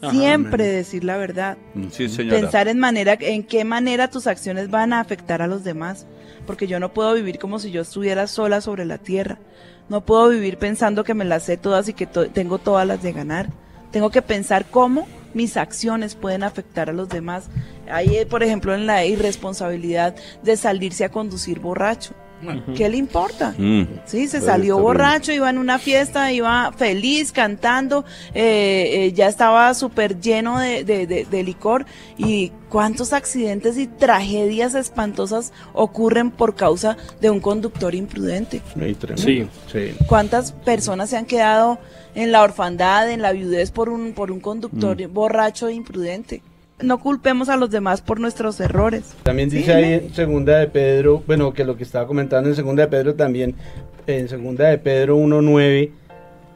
Ajá, 0.00 0.12
Siempre 0.12 0.64
decir 0.64 1.02
la 1.02 1.16
verdad. 1.16 1.58
Sí, 1.90 2.08
señora. 2.08 2.38
Pensar 2.40 2.68
en 2.68 2.78
manera, 2.78 3.16
en 3.18 3.42
qué 3.42 3.64
manera 3.64 4.08
tus 4.10 4.28
acciones 4.28 4.70
van 4.70 4.92
a 4.92 5.00
afectar 5.00 5.42
a 5.42 5.48
los 5.48 5.64
demás. 5.64 6.06
Porque 6.46 6.68
yo 6.68 6.78
no 6.78 6.94
puedo 6.94 7.14
vivir 7.14 7.40
como 7.40 7.58
si 7.58 7.72
yo 7.72 7.80
estuviera 7.82 8.28
sola 8.28 8.60
sobre 8.60 8.84
la 8.84 8.98
tierra. 8.98 9.40
No 9.88 10.04
puedo 10.04 10.28
vivir 10.28 10.56
pensando 10.56 11.02
que 11.02 11.14
me 11.14 11.24
las 11.24 11.42
sé 11.42 11.56
todas 11.56 11.88
y 11.88 11.94
que 11.94 12.06
to- 12.06 12.30
tengo 12.30 12.58
todas 12.58 12.86
las 12.86 13.02
de 13.02 13.12
ganar. 13.12 13.50
Tengo 13.90 14.10
que 14.10 14.22
pensar 14.22 14.66
cómo 14.66 15.06
mis 15.34 15.56
acciones 15.56 16.14
pueden 16.14 16.42
afectar 16.42 16.90
a 16.90 16.92
los 16.92 17.08
demás. 17.08 17.48
Ahí, 17.90 18.24
por 18.24 18.42
ejemplo, 18.42 18.74
en 18.74 18.86
la 18.86 19.04
irresponsabilidad 19.04 20.14
de 20.42 20.56
salirse 20.56 21.04
a 21.04 21.10
conducir 21.10 21.60
borracho. 21.60 22.14
¿Qué 22.76 22.88
le 22.88 22.96
importa? 22.96 23.54
Mm. 23.58 23.82
Sí, 24.06 24.28
se 24.28 24.38
Pues, 24.38 24.44
salió 24.46 24.78
borracho, 24.78 25.32
iba 25.32 25.50
en 25.50 25.58
una 25.58 25.78
fiesta, 25.78 26.30
iba 26.32 26.70
feliz, 26.72 27.32
cantando, 27.32 28.04
eh, 28.34 28.90
eh, 29.06 29.12
ya 29.12 29.26
estaba 29.28 29.74
súper 29.74 30.20
lleno 30.20 30.58
de, 30.60 30.84
de- 30.84 31.06
de- 31.06 31.24
de 31.24 31.42
licor. 31.42 31.84
¿Y 32.16 32.52
cuántos 32.68 33.12
accidentes 33.12 33.76
y 33.78 33.86
tragedias 33.88 34.74
espantosas 34.74 35.52
ocurren 35.72 36.30
por 36.30 36.54
causa 36.54 36.96
de 37.20 37.30
un 37.30 37.40
conductor 37.40 37.94
imprudente? 37.94 38.62
Sí. 39.16 39.48
sí. 39.72 39.94
¿Cuántas 40.06 40.52
personas 40.52 41.10
se 41.10 41.16
han 41.16 41.26
quedado 41.26 41.78
en 42.14 42.30
la 42.32 42.42
orfandad, 42.42 43.10
en 43.10 43.20
la 43.22 43.32
viudez 43.32 43.70
por 43.70 43.88
un, 43.88 44.12
por 44.12 44.30
un 44.30 44.40
conductor 44.40 44.96
borracho 45.08 45.68
e 45.68 45.74
imprudente? 45.74 46.42
No 46.80 46.98
culpemos 46.98 47.48
a 47.48 47.56
los 47.56 47.70
demás 47.70 48.02
por 48.02 48.20
nuestros 48.20 48.60
errores. 48.60 49.14
También 49.24 49.48
dice 49.48 49.64
Sí, 49.64 49.70
ahí 49.70 49.92
en 49.94 50.14
segunda 50.14 50.58
de 50.58 50.68
Pedro, 50.68 51.22
bueno, 51.26 51.52
que 51.52 51.64
lo 51.64 51.76
que 51.76 51.82
estaba 51.82 52.06
comentando 52.06 52.48
en 52.48 52.54
segunda 52.54 52.84
de 52.84 52.88
Pedro 52.88 53.14
también, 53.14 53.56
en 54.06 54.28
segunda 54.28 54.68
de 54.68 54.78
Pedro 54.78 55.18
1.9, 55.18 55.90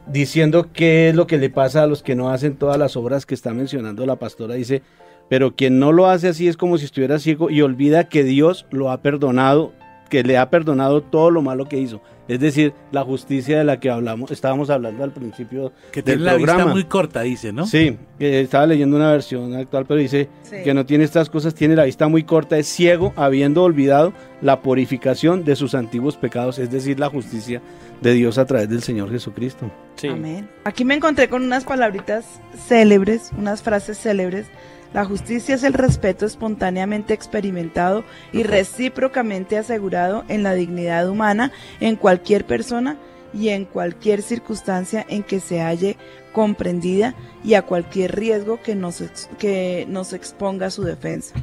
diciendo 0.07 0.69
qué 0.71 1.09
es 1.09 1.15
lo 1.15 1.27
que 1.27 1.37
le 1.37 1.49
pasa 1.49 1.83
a 1.83 1.87
los 1.87 2.03
que 2.03 2.15
no 2.15 2.29
hacen 2.31 2.55
todas 2.55 2.77
las 2.77 2.95
obras 2.95 3.25
que 3.25 3.35
está 3.35 3.53
mencionando 3.53 4.05
la 4.05 4.15
pastora, 4.15 4.55
dice, 4.55 4.81
pero 5.29 5.55
quien 5.55 5.79
no 5.79 5.91
lo 5.91 6.07
hace 6.07 6.29
así 6.29 6.47
es 6.47 6.57
como 6.57 6.77
si 6.77 6.85
estuviera 6.85 7.19
ciego 7.19 7.49
y 7.49 7.61
olvida 7.61 8.09
que 8.09 8.23
Dios 8.23 8.65
lo 8.71 8.91
ha 8.91 9.01
perdonado, 9.01 9.73
que 10.13 10.21
le 10.23 10.37
ha 10.37 10.47
perdonado 10.51 11.01
todo 11.01 11.31
lo 11.31 11.41
malo 11.41 11.65
que 11.65 11.79
hizo. 11.79 11.99
Es 12.27 12.39
decir, 12.39 12.71
la 12.91 13.03
justicia 13.03 13.57
de 13.57 13.63
la 13.63 13.79
que 13.79 13.89
hablamos, 13.89 14.29
estábamos 14.29 14.69
hablando 14.69 15.03
al 15.03 15.11
principio 15.11 15.71
Que 15.91 16.03
del 16.03 16.17
tiene 16.19 16.21
la 16.23 16.35
vista 16.35 16.51
programa. 16.53 16.71
muy 16.73 16.83
corta, 16.83 17.21
dice, 17.23 17.51
¿no? 17.51 17.65
Sí, 17.65 17.97
eh, 18.19 18.41
estaba 18.41 18.67
leyendo 18.67 18.95
una 18.95 19.11
versión 19.11 19.55
actual, 19.55 19.85
pero 19.87 19.99
dice 19.99 20.29
Sí. 20.43 20.57
que 20.63 20.75
no 20.75 20.85
tiene 20.85 21.03
estas 21.03 21.31
cosas, 21.31 21.55
tiene 21.55 21.75
la 21.75 21.85
vista 21.85 22.07
muy 22.07 22.21
corta, 22.23 22.59
es 22.59 22.67
ciego, 22.67 23.11
habiendo 23.15 23.63
olvidado 23.63 24.13
la 24.39 24.61
purificación 24.61 25.43
de 25.45 25.55
sus 25.55 25.73
antiguos 25.73 26.15
pecados, 26.15 26.59
es 26.59 26.69
decir, 26.69 26.99
la 26.99 27.09
justicia 27.09 27.59
de 28.01 28.13
Dios 28.13 28.37
a 28.37 28.45
través 28.45 28.69
del 28.69 28.83
Señor 28.83 29.09
Jesucristo. 29.09 29.71
Sí. 29.95 30.09
Amén. 30.09 30.47
Aquí 30.63 30.85
me 30.85 30.93
encontré 30.93 31.27
con 31.27 31.41
unas 31.43 31.63
palabritas 31.63 32.39
célebres, 32.67 33.31
unas 33.35 33.63
frases 33.63 33.97
célebres. 33.97 34.45
La 34.93 35.05
justicia 35.05 35.55
es 35.55 35.63
el 35.63 35.73
respeto 35.73 36.25
espontáneamente 36.27 37.15
experimentado 37.15 38.03
y 38.31 38.43
recíprocamente 38.43 39.57
asegurado 39.57 40.23
en 40.27 40.43
la 40.43 40.53
dignidad 40.53 41.09
humana 41.09 41.51
en 41.79 41.95
cualquier 41.95 42.45
persona 42.45 42.97
y 43.33 43.49
en 43.49 43.65
cualquier 43.65 44.21
circunstancia 44.21 45.03
en 45.09 45.23
que 45.23 45.39
se 45.39 45.61
halle 45.61 45.97
comprendida 46.31 47.15
y 47.43 47.55
a 47.55 47.63
cualquier 47.63 48.15
riesgo 48.15 48.61
que 48.61 48.75
nos, 48.75 49.01
que 49.39 49.87
nos 49.89 50.13
exponga 50.13 50.69
su 50.69 50.83
defensa. 50.83 51.33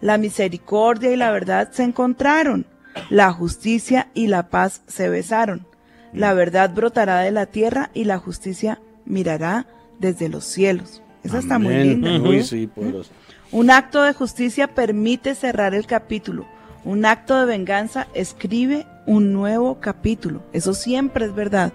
La 0.00 0.16
misericordia 0.16 1.10
y 1.10 1.16
la 1.16 1.30
verdad 1.30 1.70
se 1.72 1.82
encontraron, 1.82 2.66
la 3.10 3.30
justicia 3.32 4.08
y 4.14 4.28
la 4.28 4.48
paz 4.48 4.80
se 4.86 5.10
besaron. 5.10 5.66
La 6.14 6.32
verdad 6.32 6.72
brotará 6.74 7.20
de 7.20 7.30
la 7.30 7.44
tierra 7.44 7.90
y 7.92 8.04
la 8.04 8.18
justicia 8.18 8.80
mirará 9.04 9.66
desde 9.98 10.30
los 10.30 10.44
cielos. 10.44 11.02
Esa 11.22 11.38
está 11.38 11.58
muy 11.58 11.74
linda. 11.74 12.20
Uy, 12.20 12.42
sí, 12.42 12.66
poderoso. 12.66 13.10
Un 13.52 13.70
acto 13.70 14.02
de 14.02 14.12
justicia 14.12 14.68
permite 14.68 15.34
cerrar 15.34 15.74
el 15.74 15.86
capítulo. 15.86 16.46
Un 16.84 17.04
acto 17.04 17.38
de 17.38 17.46
venganza 17.46 18.06
escribe 18.14 18.86
un 19.06 19.32
nuevo 19.32 19.80
capítulo. 19.80 20.42
Eso 20.52 20.72
siempre 20.72 21.26
es 21.26 21.34
verdad. 21.34 21.72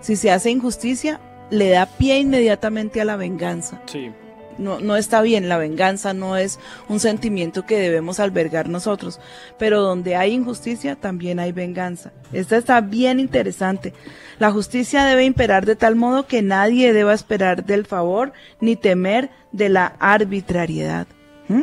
Si 0.00 0.16
se 0.16 0.30
hace 0.30 0.50
injusticia, 0.50 1.20
le 1.50 1.70
da 1.70 1.86
pie 1.86 2.18
inmediatamente 2.18 3.00
a 3.00 3.04
la 3.04 3.16
venganza. 3.16 3.80
Sí. 3.86 4.10
No, 4.58 4.80
no 4.80 4.96
está 4.96 5.20
bien, 5.22 5.48
la 5.48 5.58
venganza 5.58 6.14
no 6.14 6.36
es 6.36 6.58
un 6.88 7.00
sentimiento 7.00 7.66
que 7.66 7.78
debemos 7.78 8.20
albergar 8.20 8.68
nosotros, 8.68 9.18
pero 9.58 9.80
donde 9.80 10.16
hay 10.16 10.32
injusticia 10.32 10.96
también 10.96 11.38
hay 11.40 11.52
venganza. 11.52 12.12
Esta 12.32 12.56
está 12.56 12.80
bien 12.80 13.18
interesante. 13.20 13.92
La 14.38 14.50
justicia 14.50 15.04
debe 15.04 15.24
imperar 15.24 15.66
de 15.66 15.76
tal 15.76 15.96
modo 15.96 16.26
que 16.26 16.42
nadie 16.42 16.92
deba 16.92 17.14
esperar 17.14 17.64
del 17.64 17.84
favor 17.86 18.32
ni 18.60 18.76
temer 18.76 19.30
de 19.52 19.68
la 19.68 19.94
arbitrariedad. 19.98 21.06
¿Mm? 21.48 21.62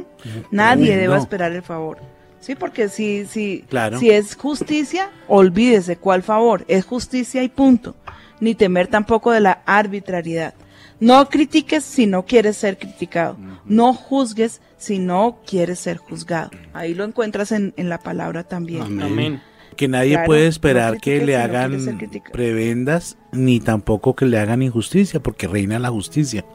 Nadie 0.52 0.96
deba 0.98 1.16
no. 1.16 1.22
esperar 1.22 1.52
el 1.52 1.64
favor. 1.64 1.98
Sí, 2.40 2.56
porque 2.56 2.90
si, 2.90 3.26
si, 3.26 3.64
Claro. 3.70 4.00
si 4.00 4.10
es 4.10 4.36
justicia, 4.36 5.10
olvídese 5.28 5.98
cuál 5.98 6.24
favor, 6.24 6.66
es 6.68 6.86
justicia 6.86 7.44
y 7.44 7.50
punto. 7.50 7.96
Ni 8.40 8.56
temer 8.56 8.88
tampoco 8.88 9.32
de 9.32 9.40
la 9.42 9.62
arbitrariedad. 9.66 10.54
No 11.02 11.28
critiques 11.30 11.84
si 11.84 12.06
no 12.06 12.26
quieres 12.26 12.58
ser 12.58 12.78
criticado. 12.78 13.36
No 13.66 13.94
juzgues 13.94 14.62
si 14.78 15.00
no 15.00 15.40
quieres 15.46 15.80
ser 15.80 15.98
juzgado. 15.98 16.52
Ahí 16.74 16.94
lo 16.94 17.04
encuentras 17.04 17.52
en, 17.52 17.74
en 17.76 17.90
la 17.90 17.98
palabra 17.98 18.44
también. 18.44 18.84
Amén. 18.84 19.02
Amén. 19.02 19.42
Que 19.76 19.88
nadie 19.88 20.12
Claro, 20.12 20.28
puede 20.28 20.44
no 20.44 20.50
esperar 20.50 21.00
que 21.00 21.18
le 21.18 21.34
si 21.34 21.34
hagan 21.34 22.00
prebendas 22.32 23.18
ni 23.32 23.60
tampoco 23.60 24.16
que 24.16 24.26
le 24.26 24.38
hagan 24.38 24.62
injusticia, 24.62 25.20
porque 25.20 25.48
reina 25.48 25.80
la 25.80 25.90
justicia. 25.90 26.46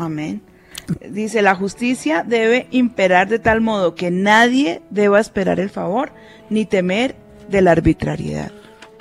Amén. 0.00 0.42
Dice, 1.10 1.42
la 1.42 1.54
justicia 1.54 2.24
debe 2.26 2.66
imperar 2.72 3.28
de 3.28 3.38
tal 3.38 3.60
modo 3.60 3.94
que 3.94 4.10
nadie 4.10 4.82
deba 4.90 5.20
esperar 5.20 5.60
el 5.60 5.70
favor 5.70 6.10
ni 6.50 6.64
temer 6.64 7.14
de 7.48 7.62
la 7.62 7.70
arbitrariedad. 7.70 8.50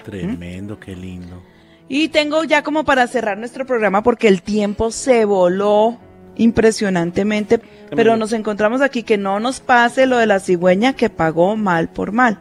Tremendo, 0.04 0.80
qué 0.80 0.96
lindo. 0.96 1.42
Y 1.90 2.10
tengo 2.10 2.44
ya 2.44 2.64
como 2.64 2.84
para 2.84 3.08
cerrar 3.08 3.38
nuestro 3.38 3.66
programa 3.66 4.04
porque 4.04 4.28
el 4.28 4.42
tiempo 4.42 4.92
se 4.92 5.24
voló 5.26 5.98
impresionantemente, 6.36 7.60
pero 7.96 8.18
nos 8.18 8.34
encontramos 8.34 8.82
aquí 8.82 9.04
que 9.04 9.18
no 9.18 9.40
nos 9.40 9.60
pase 9.62 10.06
lo 10.06 10.18
de 10.18 10.26
la 10.26 10.40
cigüeña 10.40 10.94
que 10.94 11.10
pagó 11.10 11.56
mal 11.56 11.88
por 11.90 12.12
mal. 12.12 12.40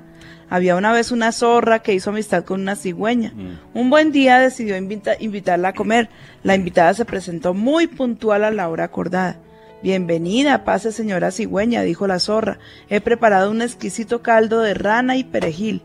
Había 0.48 0.76
una 0.76 0.92
vez 0.92 1.10
una 1.12 1.32
zorra 1.32 1.80
que 1.80 1.94
hizo 1.94 2.10
amistad 2.10 2.44
con 2.44 2.60
una 2.60 2.76
cigüeña. 2.76 3.32
Un 3.74 3.90
buen 3.90 4.12
día 4.12 4.38
decidió 4.38 4.76
invita- 4.76 5.16
invitarla 5.18 5.68
a 5.68 5.72
comer. 5.74 6.08
La 6.42 6.54
invitada 6.54 6.94
se 6.94 7.04
presentó 7.04 7.54
muy 7.54 7.86
puntual 7.86 8.44
a 8.44 8.50
la 8.50 8.68
hora 8.68 8.84
acordada. 8.84 9.38
Bienvenida, 9.82 10.64
pase 10.64 10.92
señora 10.92 11.30
cigüeña, 11.30 11.82
dijo 11.82 12.06
la 12.06 12.18
zorra. 12.20 12.58
He 12.88 13.00
preparado 13.00 13.50
un 13.50 13.60
exquisito 13.62 14.22
caldo 14.22 14.60
de 14.60 14.74
rana 14.74 15.16
y 15.16 15.24
perejil. 15.24 15.82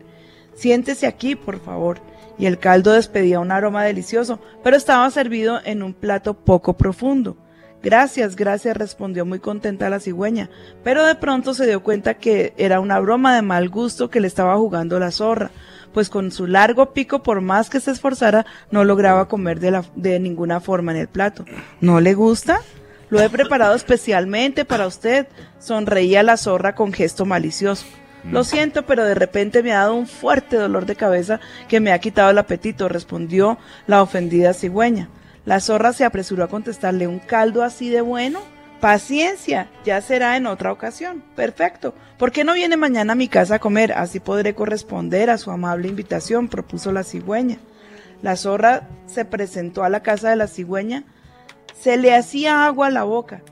Siéntese 0.54 1.06
aquí, 1.06 1.34
por 1.34 1.60
favor. 1.60 2.00
Y 2.42 2.46
el 2.46 2.58
caldo 2.58 2.90
despedía 2.90 3.38
un 3.38 3.52
aroma 3.52 3.84
delicioso, 3.84 4.40
pero 4.64 4.76
estaba 4.76 5.08
servido 5.12 5.60
en 5.64 5.80
un 5.80 5.94
plato 5.94 6.34
poco 6.34 6.76
profundo. 6.76 7.36
Gracias, 7.84 8.34
gracias, 8.34 8.76
respondió 8.76 9.24
muy 9.24 9.38
contenta 9.38 9.88
la 9.88 10.00
cigüeña, 10.00 10.50
pero 10.82 11.06
de 11.06 11.14
pronto 11.14 11.54
se 11.54 11.68
dio 11.68 11.84
cuenta 11.84 12.14
que 12.14 12.52
era 12.56 12.80
una 12.80 12.98
broma 12.98 13.32
de 13.36 13.42
mal 13.42 13.68
gusto 13.68 14.10
que 14.10 14.18
le 14.18 14.26
estaba 14.26 14.56
jugando 14.56 14.98
la 14.98 15.12
zorra, 15.12 15.52
pues 15.94 16.10
con 16.10 16.32
su 16.32 16.48
largo 16.48 16.92
pico, 16.92 17.22
por 17.22 17.42
más 17.42 17.70
que 17.70 17.78
se 17.78 17.92
esforzara, 17.92 18.44
no 18.72 18.82
lograba 18.82 19.28
comer 19.28 19.60
de, 19.60 19.70
la, 19.70 19.84
de 19.94 20.18
ninguna 20.18 20.58
forma 20.58 20.90
en 20.90 20.98
el 20.98 21.06
plato. 21.06 21.44
¿No 21.80 22.00
le 22.00 22.14
gusta? 22.14 22.58
Lo 23.08 23.20
he 23.20 23.30
preparado 23.30 23.76
especialmente 23.76 24.64
para 24.64 24.88
usted, 24.88 25.28
sonreía 25.60 26.24
la 26.24 26.36
zorra 26.36 26.74
con 26.74 26.92
gesto 26.92 27.24
malicioso. 27.24 27.86
Lo 28.24 28.44
siento, 28.44 28.86
pero 28.86 29.04
de 29.04 29.14
repente 29.14 29.62
me 29.62 29.72
ha 29.72 29.80
dado 29.80 29.94
un 29.94 30.06
fuerte 30.06 30.56
dolor 30.56 30.86
de 30.86 30.94
cabeza 30.94 31.40
que 31.68 31.80
me 31.80 31.92
ha 31.92 31.98
quitado 31.98 32.30
el 32.30 32.38
apetito, 32.38 32.88
respondió 32.88 33.58
la 33.86 34.00
ofendida 34.00 34.54
cigüeña. 34.54 35.08
La 35.44 35.58
zorra 35.58 35.92
se 35.92 36.04
apresuró 36.04 36.44
a 36.44 36.48
contestarle 36.48 37.08
un 37.08 37.18
caldo 37.18 37.64
así 37.64 37.90
de 37.90 38.00
bueno. 38.00 38.40
Paciencia, 38.80 39.68
ya 39.84 40.00
será 40.00 40.36
en 40.36 40.46
otra 40.46 40.72
ocasión. 40.72 41.22
Perfecto. 41.34 41.94
¿Por 42.16 42.30
qué 42.30 42.44
no 42.44 42.54
viene 42.54 42.76
mañana 42.76 43.12
a 43.12 43.16
mi 43.16 43.28
casa 43.28 43.56
a 43.56 43.58
comer? 43.58 43.92
Así 43.92 44.20
podré 44.20 44.54
corresponder 44.54 45.30
a 45.30 45.38
su 45.38 45.50
amable 45.50 45.88
invitación, 45.88 46.48
propuso 46.48 46.92
la 46.92 47.02
cigüeña. 47.02 47.58
La 48.22 48.36
zorra 48.36 48.88
se 49.06 49.24
presentó 49.24 49.82
a 49.82 49.88
la 49.88 50.02
casa 50.02 50.30
de 50.30 50.36
la 50.36 50.46
cigüeña. 50.46 51.04
Se 51.80 51.96
le 51.96 52.14
hacía 52.14 52.66
agua 52.66 52.86
a 52.86 52.90
la 52.90 53.02
boca. 53.02 53.42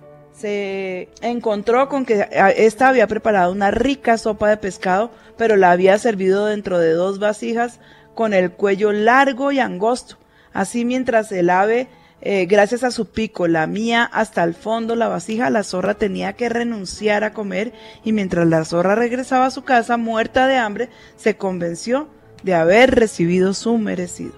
Se 0.40 1.10
encontró 1.20 1.90
con 1.90 2.06
que 2.06 2.26
ésta 2.56 2.88
había 2.88 3.06
preparado 3.06 3.52
una 3.52 3.70
rica 3.70 4.16
sopa 4.16 4.48
de 4.48 4.56
pescado, 4.56 5.10
pero 5.36 5.56
la 5.56 5.70
había 5.70 5.98
servido 5.98 6.46
dentro 6.46 6.78
de 6.78 6.92
dos 6.92 7.18
vasijas 7.18 7.78
con 8.14 8.32
el 8.32 8.50
cuello 8.50 8.90
largo 8.90 9.52
y 9.52 9.58
angosto. 9.58 10.16
Así 10.54 10.86
mientras 10.86 11.30
el 11.30 11.50
ave, 11.50 11.88
eh, 12.22 12.46
gracias 12.46 12.84
a 12.84 12.90
su 12.90 13.10
pico, 13.10 13.48
lamía 13.48 14.02
hasta 14.04 14.42
el 14.42 14.54
fondo 14.54 14.96
la 14.96 15.08
vasija, 15.08 15.50
la 15.50 15.62
zorra 15.62 15.98
tenía 15.98 16.32
que 16.32 16.48
renunciar 16.48 17.22
a 17.22 17.34
comer 17.34 17.74
y 18.02 18.12
mientras 18.12 18.46
la 18.46 18.64
zorra 18.64 18.94
regresaba 18.94 19.44
a 19.44 19.50
su 19.50 19.62
casa 19.64 19.98
muerta 19.98 20.46
de 20.46 20.56
hambre, 20.56 20.88
se 21.16 21.36
convenció 21.36 22.08
de 22.42 22.54
haber 22.54 22.94
recibido 22.94 23.54
su 23.54 23.78
merecido. 23.78 24.32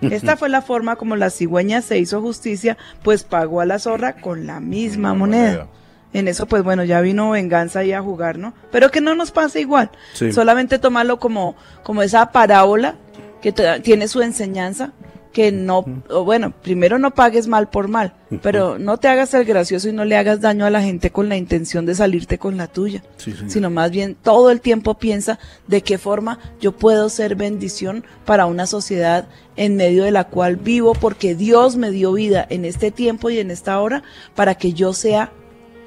Esta 0.00 0.36
fue 0.36 0.48
la 0.48 0.62
forma 0.62 0.96
como 0.96 1.16
la 1.16 1.30
cigüeña 1.30 1.82
se 1.82 1.98
hizo 1.98 2.20
justicia, 2.20 2.76
pues 3.02 3.22
pagó 3.22 3.60
a 3.60 3.66
la 3.66 3.78
zorra 3.78 4.14
con 4.14 4.46
la 4.46 4.60
misma 4.60 5.14
moneda. 5.14 5.68
En 6.12 6.26
eso, 6.26 6.46
pues 6.46 6.64
bueno, 6.64 6.82
ya 6.82 7.00
vino 7.00 7.30
venganza 7.30 7.80
ahí 7.80 7.92
a 7.92 8.02
jugar, 8.02 8.36
¿no? 8.36 8.52
Pero 8.72 8.90
que 8.90 9.00
no 9.00 9.14
nos 9.14 9.30
pase 9.30 9.60
igual. 9.60 9.90
Sí. 10.12 10.32
Solamente 10.32 10.80
tomarlo 10.80 11.20
como, 11.20 11.54
como 11.84 12.02
esa 12.02 12.32
parábola 12.32 12.96
que 13.40 13.52
tiene 13.82 14.08
su 14.08 14.20
enseñanza, 14.20 14.92
que 15.32 15.52
no, 15.52 15.84
o 16.08 16.24
bueno, 16.24 16.52
primero 16.62 16.98
no 16.98 17.12
pagues 17.12 17.46
mal 17.46 17.68
por 17.68 17.86
mal, 17.86 18.14
pero 18.42 18.78
no 18.78 18.98
te 18.98 19.06
hagas 19.06 19.32
el 19.34 19.44
gracioso 19.44 19.88
y 19.88 19.92
no 19.92 20.04
le 20.04 20.16
hagas 20.16 20.40
daño 20.40 20.66
a 20.66 20.70
la 20.70 20.82
gente 20.82 21.10
con 21.10 21.28
la 21.28 21.36
intención 21.36 21.86
de 21.86 21.94
salirte 21.94 22.38
con 22.38 22.56
la 22.56 22.66
tuya, 22.66 23.04
Sí, 23.16 23.34
sino 23.46 23.70
más 23.70 23.90
bien 23.92 24.16
todo 24.20 24.50
el 24.50 24.60
tiempo 24.60 24.98
piensa 24.98 25.38
de 25.68 25.82
qué 25.82 25.98
forma 25.98 26.38
yo 26.60 26.72
puedo 26.72 27.08
ser 27.08 27.36
bendición 27.36 28.04
para 28.24 28.46
una 28.46 28.66
sociedad 28.66 29.28
en 29.56 29.76
medio 29.76 30.04
de 30.04 30.10
la 30.10 30.24
cual 30.24 30.56
vivo, 30.56 30.94
porque 30.94 31.34
Dios 31.34 31.76
me 31.76 31.90
dio 31.90 32.12
vida 32.12 32.44
en 32.50 32.64
este 32.64 32.90
tiempo 32.90 33.30
y 33.30 33.38
en 33.38 33.50
esta 33.50 33.80
hora 33.80 34.02
para 34.34 34.56
que 34.56 34.72
yo 34.72 34.92
sea 34.92 35.32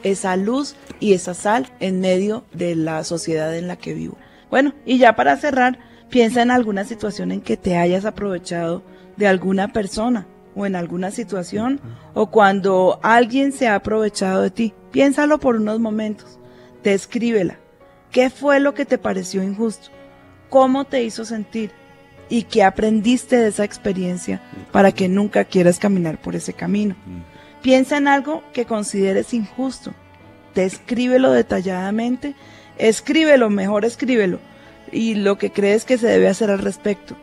esa 0.04 0.36
luz 0.38 0.76
y 1.00 1.14
esa 1.14 1.34
sal 1.34 1.70
en 1.80 2.00
medio 2.00 2.46
de 2.54 2.76
la 2.76 3.04
sociedad 3.04 3.56
en 3.58 3.68
la 3.68 3.76
que 3.76 3.94
vivo. 3.94 4.18
Bueno, 4.50 4.74
y 4.86 5.00
ya 5.00 5.16
para 5.16 5.38
cerrar, 5.38 5.80
piensa 6.10 6.42
en 6.42 6.52
alguna 6.52 6.86
situación 6.86 7.32
en 7.32 7.42
que 7.42 7.58
te 7.58 7.76
hayas 7.78 8.06
aprovechado 8.06 8.84
de 9.18 9.28
alguna 9.28 9.72
persona 9.72 10.28
o 10.56 10.66
en 10.66 10.76
alguna 10.76 11.12
situación 11.12 11.80
o 12.14 12.30
cuando 12.30 13.00
alguien 13.02 13.52
se 13.52 13.68
ha 13.68 13.76
aprovechado 13.76 14.42
de 14.42 14.52
ti. 14.52 14.74
Piénsalo 14.92 15.40
por 15.40 15.56
unos 15.56 15.80
momentos. 15.80 16.40
Descríbela. 16.84 17.58
¿Qué 18.12 18.30
fue 18.30 18.60
lo 18.60 18.74
que 18.74 18.86
te 18.86 18.98
pareció 18.98 19.42
injusto? 19.42 19.90
¿Cómo 20.50 20.86
te 20.86 21.04
hizo 21.04 21.26
sentir? 21.26 21.72
¿Y 22.30 22.44
qué 22.44 22.64
aprendiste 22.64 23.38
de 23.38 23.50
esa 23.50 23.64
experiencia 23.64 24.42
para 24.72 24.92
que 24.92 25.10
nunca 25.10 25.46
quieras 25.46 25.80
caminar 25.80 26.22
por 26.22 26.36
ese 26.36 26.54
camino? 26.54 26.96
Piensa 27.62 27.98
en 27.98 28.08
algo 28.08 28.44
que 28.54 28.66
consideres 28.66 29.34
injusto. 29.34 29.94
Descríbelo 30.54 31.32
detalladamente. 31.32 32.36
Escríbelo, 32.78 33.50
mejor 33.50 33.86
escríbelo. 33.86 34.40
y 34.92 35.16
lo 35.16 35.40
que 35.40 35.52
crees 35.52 35.86
que 35.86 35.98
se 35.98 36.06
debe 36.06 36.28
hacer 36.28 36.52
al 36.52 36.60
respecto. 36.60 37.16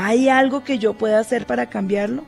¿Hay 0.00 0.28
algo 0.28 0.62
que 0.62 0.78
yo 0.78 0.94
pueda 0.94 1.18
hacer 1.18 1.44
para 1.44 1.68
cambiarlo? 1.68 2.22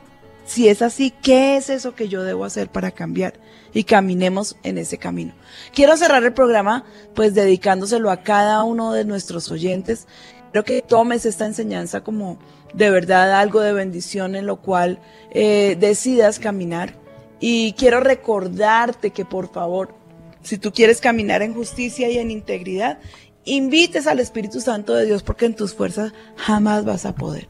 Si 0.45 0.67
es 0.67 0.81
así, 0.81 1.13
¿qué 1.21 1.55
es 1.55 1.69
eso 1.69 1.95
que 1.95 2.09
yo 2.09 2.23
debo 2.23 2.43
hacer 2.43 2.67
para 2.67 2.91
cambiar? 2.91 3.35
Y 3.73 3.85
caminemos 3.85 4.57
en 4.63 4.77
ese 4.77 4.97
camino. 4.97 5.33
Quiero 5.73 5.95
cerrar 5.95 6.21
el 6.25 6.33
programa 6.33 6.83
pues 7.15 7.33
dedicándoselo 7.33 8.11
a 8.11 8.23
cada 8.23 8.65
uno 8.65 8.91
de 8.91 9.05
nuestros 9.05 9.49
oyentes. 9.51 10.05
Quiero 10.51 10.65
que 10.65 10.81
tomes 10.81 11.25
esta 11.25 11.45
enseñanza 11.45 12.03
como 12.03 12.39
de 12.73 12.89
verdad 12.89 13.39
algo 13.39 13.61
de 13.61 13.71
bendición 13.71 14.35
en 14.35 14.47
lo 14.47 14.57
cual 14.57 14.99
eh, 15.31 15.77
decidas 15.79 16.39
caminar. 16.39 16.95
Y 17.39 17.71
quiero 17.73 18.01
recordarte 18.01 19.11
que 19.11 19.23
por 19.23 19.49
favor, 19.49 19.95
si 20.43 20.57
tú 20.57 20.73
quieres 20.73 20.99
caminar 20.99 21.41
en 21.41 21.53
justicia 21.53 22.09
y 22.09 22.17
en 22.17 22.31
integridad, 22.31 22.99
invites 23.45 24.07
al 24.07 24.19
Espíritu 24.19 24.59
Santo 24.59 24.93
de 24.93 25.05
Dios 25.05 25.23
porque 25.23 25.45
en 25.45 25.55
tus 25.55 25.73
fuerzas 25.73 26.11
jamás 26.35 26.83
vas 26.83 27.05
a 27.05 27.15
poder. 27.15 27.47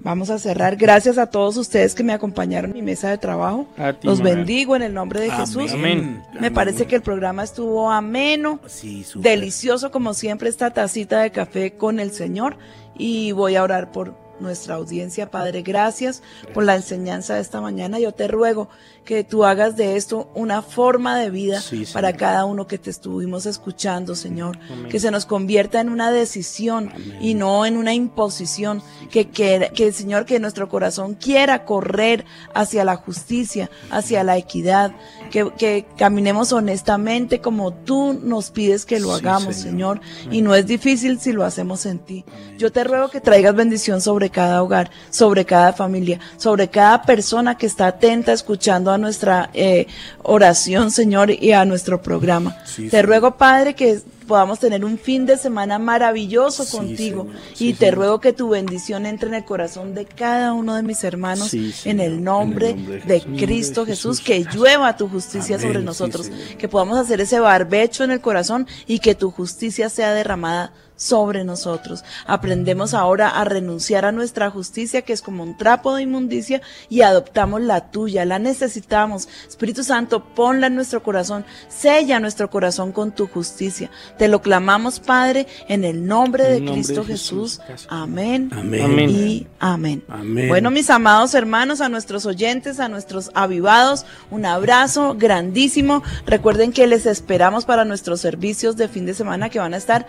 Vamos 0.00 0.30
a 0.30 0.38
cerrar. 0.38 0.76
Gracias 0.76 1.18
a 1.18 1.26
todos 1.26 1.56
ustedes 1.56 1.94
que 1.94 2.04
me 2.04 2.12
acompañaron 2.12 2.70
en 2.70 2.76
mi 2.76 2.82
mesa 2.82 3.10
de 3.10 3.18
trabajo. 3.18 3.66
A 3.76 3.92
ti, 3.92 4.06
Los 4.06 4.22
bendigo 4.22 4.76
en 4.76 4.82
el 4.82 4.94
nombre 4.94 5.20
de 5.20 5.30
Jesús. 5.30 5.72
Amén. 5.72 6.22
Me 6.40 6.50
parece 6.50 6.86
que 6.86 6.96
el 6.96 7.02
programa 7.02 7.42
estuvo 7.42 7.90
ameno, 7.90 8.60
Sí, 8.66 9.04
delicioso 9.16 9.90
como 9.90 10.14
siempre 10.14 10.48
esta 10.48 10.70
tacita 10.70 11.20
de 11.20 11.30
café 11.32 11.72
con 11.76 11.98
el 11.98 12.12
Señor 12.12 12.56
y 12.96 13.32
voy 13.32 13.56
a 13.56 13.62
orar 13.62 13.90
por 13.90 14.14
nuestra 14.40 14.74
audiencia. 14.74 15.30
Padre, 15.30 15.62
gracias, 15.62 16.22
por 16.54 16.64
la 16.64 16.76
enseñanza 16.76 17.34
de 17.34 17.40
esta 17.40 17.60
mañana. 17.60 17.98
Yo 17.98 18.12
te 18.12 18.28
ruego 18.28 18.68
que 19.06 19.24
tú 19.24 19.44
hagas 19.44 19.76
de 19.76 19.96
esto 19.96 20.28
una 20.34 20.60
forma 20.60 21.16
de 21.16 21.30
vida 21.30 21.60
Sí, 21.62 21.84
para 21.94 22.12
cada 22.12 22.44
uno 22.44 22.66
que 22.66 22.76
te 22.76 22.90
estuvimos 22.90 23.46
escuchando, 23.46 24.14
Señor. 24.14 24.58
Que 24.90 25.00
se 25.00 25.10
nos 25.10 25.24
convierta 25.24 25.80
en 25.80 25.88
una 25.88 26.10
decisión 26.10 26.92
y 27.20 27.34
no 27.34 27.64
en 27.64 27.78
una 27.78 27.94
imposición. 27.94 28.82
Que, 29.10 29.30
que, 29.30 29.70
que, 29.74 29.92
Señor, 29.92 30.26
que 30.26 30.40
nuestro 30.40 30.68
corazón 30.68 31.14
quiera 31.14 31.64
correr 31.64 32.26
hacia 32.52 32.84
la 32.84 32.96
justicia, 32.96 33.70
hacia 33.90 34.24
la 34.24 34.36
equidad. 34.36 34.92
Que, 35.30 35.50
que 35.56 35.86
caminemos 35.96 36.52
honestamente 36.52 37.40
como 37.40 37.72
tú 37.72 38.12
nos 38.12 38.50
pides 38.50 38.84
que 38.84 39.00
lo 39.00 39.14
Sí, 39.14 39.20
hagamos, 39.20 39.56
Señor. 39.56 40.00
Señor. 40.00 40.34
Y 40.34 40.42
no 40.42 40.54
es 40.54 40.66
difícil 40.66 41.20
si 41.20 41.32
lo 41.32 41.44
hacemos 41.44 41.86
en 41.86 42.00
ti. 42.00 42.24
Yo 42.58 42.72
te 42.72 42.82
ruego 42.82 43.08
que 43.08 43.20
traigas 43.20 43.54
bendición 43.54 44.00
sobre 44.00 44.30
cada 44.30 44.62
hogar, 44.62 44.90
sobre 45.10 45.44
cada 45.44 45.72
familia, 45.72 46.18
sobre 46.36 46.68
cada 46.68 47.02
persona 47.02 47.56
que 47.56 47.66
está 47.66 47.86
atenta 47.86 48.32
escuchando 48.32 48.90
a 48.90 48.95
nuestra 48.98 49.50
eh, 49.54 49.86
oración, 50.22 50.90
Señor, 50.90 51.30
y 51.30 51.52
a 51.52 51.64
nuestro 51.64 52.02
programa. 52.02 52.56
Sí, 52.64 52.88
te 52.88 53.02
ruego, 53.02 53.36
Padre, 53.36 53.74
que 53.74 54.00
podamos 54.26 54.58
tener 54.58 54.84
un 54.84 54.98
fin 54.98 55.24
de 55.24 55.36
semana 55.38 55.78
maravilloso 55.78 56.64
Sí, 56.64 56.76
contigo. 56.76 57.22
Señor. 57.26 57.36
y 57.60 57.72
te 57.74 57.78
Señor. 57.86 57.94
ruego 57.94 58.20
que 58.20 58.32
tu 58.32 58.48
bendición 58.48 59.06
entre 59.06 59.28
en 59.28 59.34
el 59.36 59.44
corazón 59.44 59.94
de 59.94 60.04
cada 60.04 60.52
uno 60.52 60.74
de 60.74 60.82
mis 60.82 61.04
hermanos 61.04 61.48
Sí, 61.50 61.72
en 61.84 62.00
el 62.00 62.24
nombre, 62.24 62.70
En 62.70 62.78
el 62.78 62.84
nombre 62.84 63.00
de 63.06 63.14
de, 63.14 63.20
Jesús. 63.20 63.40
Cristo 63.40 63.84
de 63.84 63.92
Jesús, 63.92 64.18
Jesús. 64.20 64.26
que 64.50 64.56
llueva 64.56 64.96
tu 64.96 65.08
justicia 65.08 65.54
Amén, 65.56 65.68
sobre 65.68 65.84
nosotros, 65.84 66.30
que 66.58 66.66
podamos 66.68 66.98
hacer 66.98 67.20
ese 67.20 67.38
barbecho 67.38 68.02
en 68.02 68.10
el 68.10 68.20
corazón 68.20 68.66
y 68.88 68.98
que 68.98 69.14
tu 69.14 69.30
justicia 69.30 69.88
sea 69.88 70.12
derramada 70.12 70.72
sobre 70.96 71.44
nosotros. 71.44 72.04
Aprendemos 72.26 72.94
ahora 72.94 73.28
a 73.28 73.44
renunciar 73.44 74.04
a 74.04 74.12
nuestra 74.12 74.50
justicia, 74.50 75.02
que 75.02 75.12
es 75.12 75.22
como 75.22 75.42
un 75.42 75.56
trapo 75.56 75.94
de 75.94 76.02
inmundicia, 76.02 76.62
y 76.88 77.02
adoptamos 77.02 77.60
la 77.60 77.90
tuya, 77.90 78.24
la 78.24 78.38
necesitamos. 78.38 79.28
Espíritu 79.46 79.84
Santo, 79.84 80.24
ponla 80.24 80.66
en 80.66 80.74
nuestro 80.74 81.02
corazón, 81.02 81.44
sella 81.68 82.20
nuestro 82.20 82.50
corazón 82.50 82.92
con 82.92 83.12
tu 83.12 83.26
justicia. 83.26 83.90
Te 84.18 84.28
lo 84.28 84.42
clamamos, 84.42 85.00
Padre, 85.00 85.46
en 85.68 85.84
el 85.84 86.06
nombre 86.06 86.44
de 86.44 86.56
el 86.56 86.64
nombre 86.64 86.82
Cristo 86.82 87.02
de 87.02 87.06
Jesús. 87.06 87.60
Jesús. 87.66 87.86
Amén. 87.90 88.50
Amén. 88.52 88.84
Amén. 88.84 89.10
Y 89.10 89.46
amén. 89.60 90.04
Amén. 90.08 90.48
Bueno, 90.48 90.70
mis 90.70 90.90
amados 90.90 91.34
hermanos, 91.34 91.80
a 91.80 91.88
nuestros 91.88 92.26
oyentes, 92.26 92.80
a 92.80 92.88
nuestros 92.88 93.30
avivados, 93.34 94.06
un 94.30 94.46
abrazo 94.46 95.14
grandísimo. 95.18 96.02
Recuerden 96.26 96.72
que 96.72 96.86
les 96.86 97.06
esperamos 97.06 97.64
para 97.64 97.84
nuestros 97.84 98.20
servicios 98.20 98.76
de 98.76 98.88
fin 98.88 99.06
de 99.06 99.14
semana 99.14 99.50
que 99.50 99.58
van 99.58 99.74
a 99.74 99.76
estar 99.76 100.06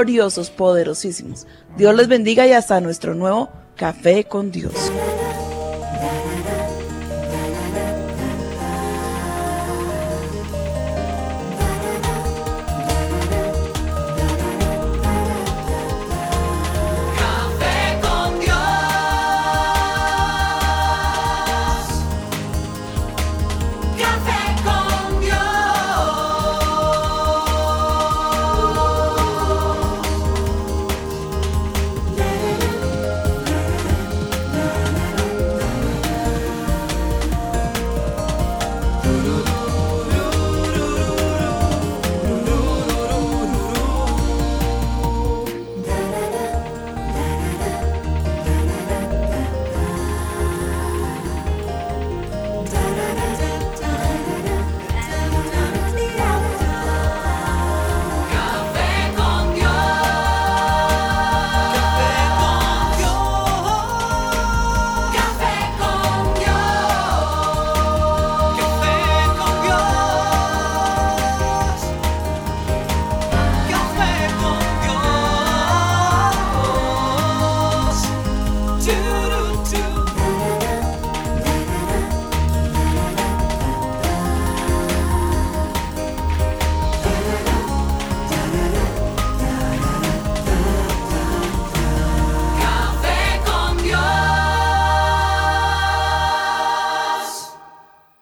gloriosos, 0.00 0.48
poderosísimos. 0.50 1.46
Dios 1.76 1.94
les 1.94 2.08
bendiga 2.08 2.46
y 2.46 2.52
hasta 2.52 2.80
nuestro 2.80 3.14
nuevo 3.14 3.50
café 3.76 4.24
con 4.24 4.50
Dios. 4.50 4.72